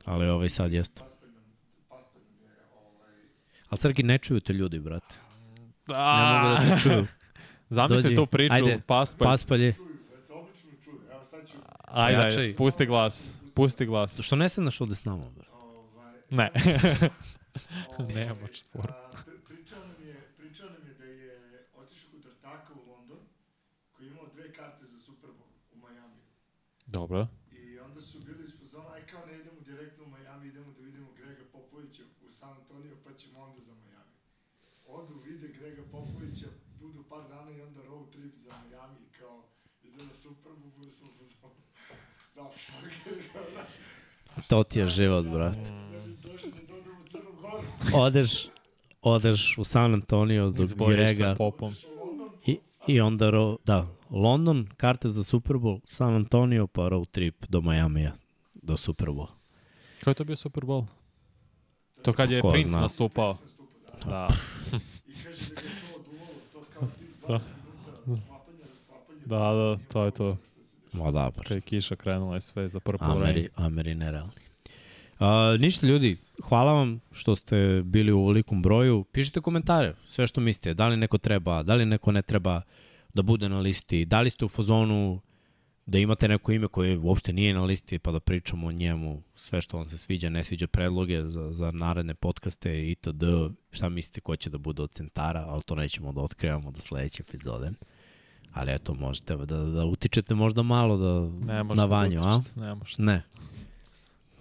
Ali 0.05 0.29
ovaj 0.29 0.49
sad 0.49 0.73
jeste. 0.73 1.03
Ali 3.69 3.79
Srki, 3.79 4.03
ne 4.03 4.19
čuju 4.19 4.41
te 4.41 4.53
ljudi, 4.53 4.81
brate. 4.81 5.15
Ne 5.89 5.95
mogu 6.43 6.55
da 6.55 6.77
te 6.77 6.83
čuju. 6.83 7.07
Zamisli 7.69 8.15
tu 8.15 8.27
priču, 8.27 8.55
Ajde. 8.55 8.81
Paspalj. 8.87 9.27
Paspalje, 9.27 9.73
Brate, 9.73 10.33
obično 10.33 10.71
čuju. 10.85 11.01
Evo 11.13 11.25
sad 11.25 11.49
ću, 11.49 11.57
Ajde, 11.87 12.19
ajde, 12.19 12.55
pusti 12.55 12.87
glas. 12.87 13.31
Pusti 13.55 13.87
glas. 13.87 14.21
što 14.21 14.37
ne 14.37 14.49
sednaš 14.49 14.81
ovde 14.81 14.95
s 14.95 15.05
nama, 15.05 15.25
ovaj, 15.53 16.21
Ne. 16.31 16.51
ovaj, 17.99 18.15
Nema 18.17 18.47
četvora. 18.49 18.95
a, 18.95 19.11
pri- 19.17 19.41
Pričao 19.47 19.79
nam 19.81 20.03
je, 20.03 20.15
pričao 20.37 20.69
nam 20.69 20.89
je 20.89 20.95
da 20.95 21.05
je 21.05 21.33
otišao 21.75 22.11
kod 22.13 22.27
Artaka 22.27 22.73
u 22.75 22.91
London, 22.91 23.19
koji 23.93 24.07
je 24.07 24.11
imao 24.11 24.27
dve 24.27 24.53
karte 24.53 24.87
za 24.87 24.99
Super 24.99 25.31
Bowl 25.31 25.51
u 25.75 25.79
Majamiju. 25.79 26.25
Dobro. 26.87 27.27
I 27.53 27.79
onda 27.79 28.01
su 28.01 28.19
bili 28.21 28.45
iz 28.45 28.59
fazona, 28.61 28.89
aj 28.91 29.07
kao 29.07 29.27
ne 29.27 29.35
idemo 29.35 29.61
direktno 29.61 30.05
u 30.05 30.11
Miami, 30.11 30.49
idemo 30.49 30.73
da 30.73 30.81
vidimo 30.81 31.09
Grega 31.13 31.43
Popovića 31.53 32.03
u 32.23 32.33
San 32.33 32.51
Antonio, 32.53 32.97
pa 33.05 33.13
ćemo 33.15 33.41
onda 33.41 33.61
za 33.61 33.73
Miami. 33.75 34.13
Odu, 34.89 35.15
vide 35.17 35.49
Grega 35.49 35.83
Popovića, 35.85 36.47
budu 36.81 37.03
par 37.03 37.29
dana 37.29 37.51
i 37.51 37.61
onda 37.61 37.83
road 37.83 38.11
trip 38.11 38.35
za 38.37 38.51
Miami, 38.61 38.99
kao 39.19 39.45
ide 39.83 40.05
na 40.05 40.15
Super 40.15 40.53
Bowl, 40.53 40.71
budu 40.73 40.91
smo 40.93 41.07
u 41.07 41.13
fazonu. 41.13 41.27
Da, 41.39 41.47
fuck, 41.49 41.63
kao, 41.89 41.97
znaš, 41.99 42.25
To 44.49 44.65
ti 44.65 44.79
je 44.79 44.89
život, 44.89 45.27
brate. 45.27 45.61
da 45.61 45.71
da. 47.91 47.99
Odeš, 47.99 48.49
odeš 49.03 49.59
u 49.59 49.65
San 49.65 49.95
Antonio 49.95 50.51
do. 50.51 50.63
London, 50.63 52.29
i, 52.47 52.59
i 52.87 53.01
onda, 53.01 53.31
ro, 53.31 53.57
da, 53.65 53.87
London, 54.11 54.69
karte 54.77 55.09
za 55.09 55.25
Super 55.25 55.57
Bowl, 55.57 55.81
San 55.85 56.15
Antonio, 56.15 56.67
pa 56.67 56.89
road 56.89 57.09
trip 57.11 57.47
do 57.49 57.61
Majamija, 57.61 58.13
do 58.55 58.77
Super 58.77 59.09
Bowl. 59.09 59.27
Kako 59.99 60.11
je 60.11 60.15
to 60.15 60.25
bio 60.25 60.37
Super 60.37 60.65
Bowl? 60.65 60.87
To 62.03 62.13
kad 62.13 62.31
je 62.31 62.41
Ko 62.41 62.51
Prince 62.51 62.71
zna. 62.71 62.81
nastupao. 62.81 63.37
Da. 64.07 64.29
I 65.07 65.15
kaže 65.25 65.45
da 65.47 65.55
ga 65.55 65.61
je 65.61 65.81
to 65.83 65.97
oduvalo, 65.97 66.29
to 66.53 66.61
kao 66.71 66.89
tih 66.89 67.09
Sa- 67.17 67.27
20 67.29 67.31
minuta 67.31 67.43
sklapanja, 68.17 68.65
rasklapanja. 68.65 69.21
Da, 69.27 69.39
da, 69.39 69.79
to 69.89 70.05
je 70.05 70.11
to. 70.11 70.37
Ma 70.93 71.11
da, 71.11 71.31
Kad 71.49 71.57
je 71.57 71.61
kiša 71.61 71.97
krenula 71.97 72.35
je 72.35 72.41
sve 72.41 72.69
za 72.69 72.81
Purple 72.81 73.07
Ameri. 73.11 73.49
Ameri 73.55 73.95
nerealni. 73.95 74.33
A, 75.19 75.57
ništa 75.61 75.87
ljudi, 75.87 76.17
hvala 76.43 76.73
vam 76.73 77.01
što 77.13 77.37
ste 77.37 77.83
bili 77.85 78.13
u 78.13 78.27
velikom 78.27 78.63
broju. 78.63 79.05
Pišite 79.13 79.41
komentare, 79.41 79.95
sve 80.07 80.27
što 80.27 80.41
mislite, 80.41 80.75
da 80.75 80.89
li 80.89 80.97
neko 80.97 81.19
treba, 81.19 81.63
da 81.63 81.75
li 81.75 81.87
neko 81.87 82.13
ne 82.13 82.23
treba 82.23 82.63
da 83.15 83.23
bude 83.23 83.49
na 83.49 83.61
listi, 83.61 84.05
da 84.05 84.21
li 84.21 84.31
ste 84.31 84.45
u 84.45 84.49
fazonu 84.49 85.21
da 85.87 85.99
imate 85.99 86.29
neko 86.29 86.53
ime 86.53 86.69
koje 86.69 86.99
uopšte 86.99 87.33
nije 87.33 87.55
na 87.55 87.65
listi 87.65 87.99
pa 87.99 88.13
da 88.13 88.21
pričamo 88.21 88.67
o 88.67 88.73
njemu, 88.73 89.23
sve 89.35 89.61
što 89.61 89.77
vam 89.77 89.85
se 89.87 89.99
sviđa, 89.99 90.29
ne 90.29 90.45
sviđa 90.45 90.67
predloge 90.67 91.23
za, 91.23 91.53
za 91.53 91.71
naredne 91.71 92.15
podcaste 92.15 92.91
itd. 92.91 93.25
Šta 93.71 93.89
mislite 93.89 94.21
ko 94.21 94.37
će 94.37 94.51
da 94.51 94.59
bude 94.59 94.83
od 94.83 94.91
centara, 94.91 95.45
ali 95.49 95.63
to 95.63 95.75
nećemo 95.75 96.13
da 96.13 96.21
otkrivamo 96.21 96.71
do 96.71 96.81
sledeće 96.81 97.23
epizode. 97.29 97.71
Ali 98.57 98.73
eto, 98.73 98.95
možete 98.95 99.37
da, 99.37 99.57
da 99.57 99.85
utičete 99.85 100.35
možda 100.35 100.63
malo 100.63 100.97
da, 100.97 101.47
Ne 101.47 101.65
na 101.65 101.75
da 101.75 101.85
vanju, 101.85 102.21
a? 102.25 102.37
utičeš, 102.37 102.57
Ne 102.57 102.75
možeš. 102.75 102.99
Ne. 102.99 103.23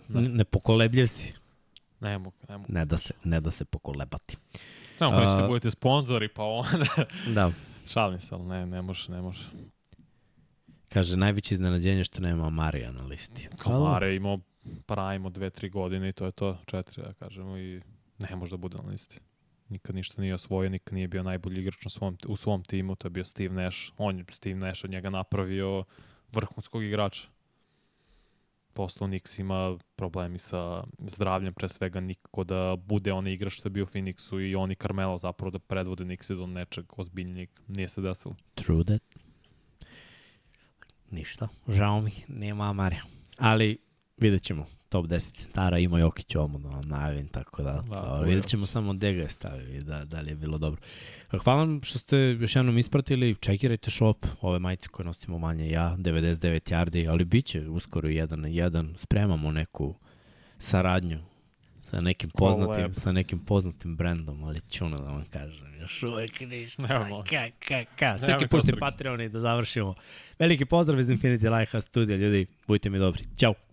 Ne. 0.10 0.22
Ne, 0.22 0.44
pokolebljiv 0.44 1.08
si. 1.08 1.34
Ne 2.00 2.18
mogu, 2.18 2.36
ne 2.50 2.58
mogu. 2.58 2.74
Ne 2.74 2.86
da 2.86 2.98
se, 2.98 3.14
ne 3.24 3.42
da 3.42 3.52
se 3.52 3.66
pokolebati. 3.66 4.38
Samo 5.00 5.18
kada 5.18 5.32
ćete 5.32 5.44
A- 5.44 5.48
budete 5.48 5.72
sponzori, 5.72 6.28
pa 6.28 6.44
onda... 6.44 6.86
Da. 7.36 7.52
Šalim 7.88 8.20
se, 8.20 8.36
ali 8.36 8.44
ne, 8.44 8.66
ne 8.66 8.82
može, 8.82 9.12
ne 9.12 9.22
može. 9.22 9.44
Kaže, 10.90 11.18
najveće 11.18 11.54
iznenađenje 11.56 12.04
što 12.04 12.22
nema 12.22 12.50
Marija 12.50 12.92
na 12.92 13.04
listi. 13.04 13.48
Da. 13.52 13.58
Kamare 13.58 14.08
je 14.08 14.16
imao 14.16 14.40
od 15.26 15.32
dve, 15.34 15.50
tri 15.50 15.70
godine 15.70 16.10
i 16.10 16.14
to 16.14 16.26
je 16.26 16.32
to, 16.32 16.58
četiri, 16.66 17.04
da 17.04 17.14
kažemo, 17.14 17.58
i 17.58 17.82
ne 18.20 18.36
može 18.36 18.52
da 18.52 18.58
bude 18.58 18.78
na 18.84 18.90
listi. 18.90 19.20
Nikad 19.70 19.96
ništa 19.96 20.22
nije 20.22 20.34
osvojio, 20.34 20.70
nikad 20.70 20.94
nije 20.94 21.08
bio 21.08 21.24
najbolji 21.24 21.62
igrač 21.62 21.84
na 21.84 21.90
svom, 21.90 22.18
u 22.28 22.36
svom 22.36 22.64
timu, 22.64 22.96
to 22.96 23.06
je 23.06 23.10
bio 23.10 23.24
Steve 23.24 23.56
Nash. 23.56 23.92
On 23.98 24.18
je 24.18 24.26
Steve 24.32 24.56
Nash 24.56 24.86
od 24.86 24.92
njega 24.92 25.10
napravio 25.10 25.84
vrhunskog 26.32 26.84
igrača. 26.84 27.28
Posle 28.74 29.06
u 29.06 29.08
Knicks 29.08 29.40
ima 29.40 29.78
problemi 29.96 30.40
sa 30.40 30.84
zdravljem, 31.08 31.54
pre 31.54 31.70
svega 31.70 32.00
nikako 32.00 32.44
da 32.44 32.76
bude 32.76 33.14
onaj 33.14 33.34
igrač 33.34 33.54
što 33.54 33.68
je 33.68 33.72
bio 33.72 33.84
u 33.84 33.88
Phoenixu 33.88 34.50
i 34.50 34.56
oni 34.56 34.76
Carmelo 34.76 35.18
zapravo 35.18 35.52
da 35.52 35.60
predvode 35.60 36.04
Knicks 36.04 36.30
do 36.30 36.48
nečeg 36.48 36.86
ozbiljnijeg. 36.98 37.50
Nije 37.68 37.88
se 37.88 38.02
desilo. 38.02 38.36
True 38.56 38.84
that. 38.84 39.02
Ništa, 41.12 41.48
žao 41.68 42.02
mi, 42.02 42.12
nema 42.28 42.70
Amarija. 42.70 43.04
Ali 43.38 43.78
vidjet 44.18 44.44
ćemo. 44.44 44.66
Top 44.90 45.06
10 45.06 45.34
centara 45.34 45.80
ima 45.80 46.00
Jokić 46.00 46.36
ovom 46.36 46.64
vam 46.64 46.82
najavim, 46.86 47.28
tako 47.28 47.64
da, 47.64 47.84
Da, 47.90 48.18
je 48.20 48.26
vidjet 48.26 48.48
ćemo 48.48 48.66
samo 48.66 48.94
gde 48.94 49.14
ga 49.14 49.22
je 49.22 49.30
stavio 49.30 49.70
i 49.70 49.82
da, 49.82 50.06
da 50.06 50.22
li 50.22 50.32
je 50.32 50.36
bilo 50.36 50.58
dobro. 50.58 50.82
Hvala 51.44 51.60
vam 51.60 51.82
što 51.84 52.00
ste 52.00 52.18
još 52.18 52.56
jednom 52.56 52.78
ispratili, 52.78 53.36
čekirajte 53.36 53.90
shop, 53.92 54.26
ove 54.42 54.60
majice 54.60 54.90
koje 54.90 55.06
nosimo 55.06 55.38
manje 55.38 55.70
ja, 55.70 55.96
99 56.00 56.72
yardi, 56.72 57.10
ali 57.10 57.26
bit 57.26 57.46
će 57.46 57.70
uskoro 57.70 58.10
jedan 58.10 58.42
na 58.42 58.48
jedan, 58.48 58.94
spremamo 58.96 59.52
neku 59.52 59.96
saradnju 60.58 61.20
sa 61.92 62.02
nekim 62.02 62.30
poznatim, 62.30 62.76
Collab. 62.76 62.94
sa 62.94 63.12
nekim 63.12 63.40
poznatim 63.40 63.96
brendom, 63.96 64.44
ali 64.44 64.60
čuno 64.70 64.98
da 64.98 65.04
vam 65.04 65.26
kažem, 65.34 65.80
još 65.82 66.04
uvek 66.04 66.40
ništa. 66.40 66.82
Nemamo. 66.82 67.24
Ka, 67.24 67.50
ka, 67.60 67.86
ka. 68.00 68.18
Srki 68.18 68.48
pusti. 68.48 68.74
Patreon 68.80 69.22
i 69.22 69.30
da 69.30 69.40
završimo. 69.40 69.96
Veliki 70.40 70.66
pozdrav 70.66 71.00
iz 71.00 71.08
Infinity 71.08 71.58
Lighthouse 71.58 71.88
studija, 71.88 72.18
ljudi, 72.18 72.46
budite 72.68 72.90
mi 72.90 73.00
dobri. 73.00 73.24
Ćao! 73.38 73.65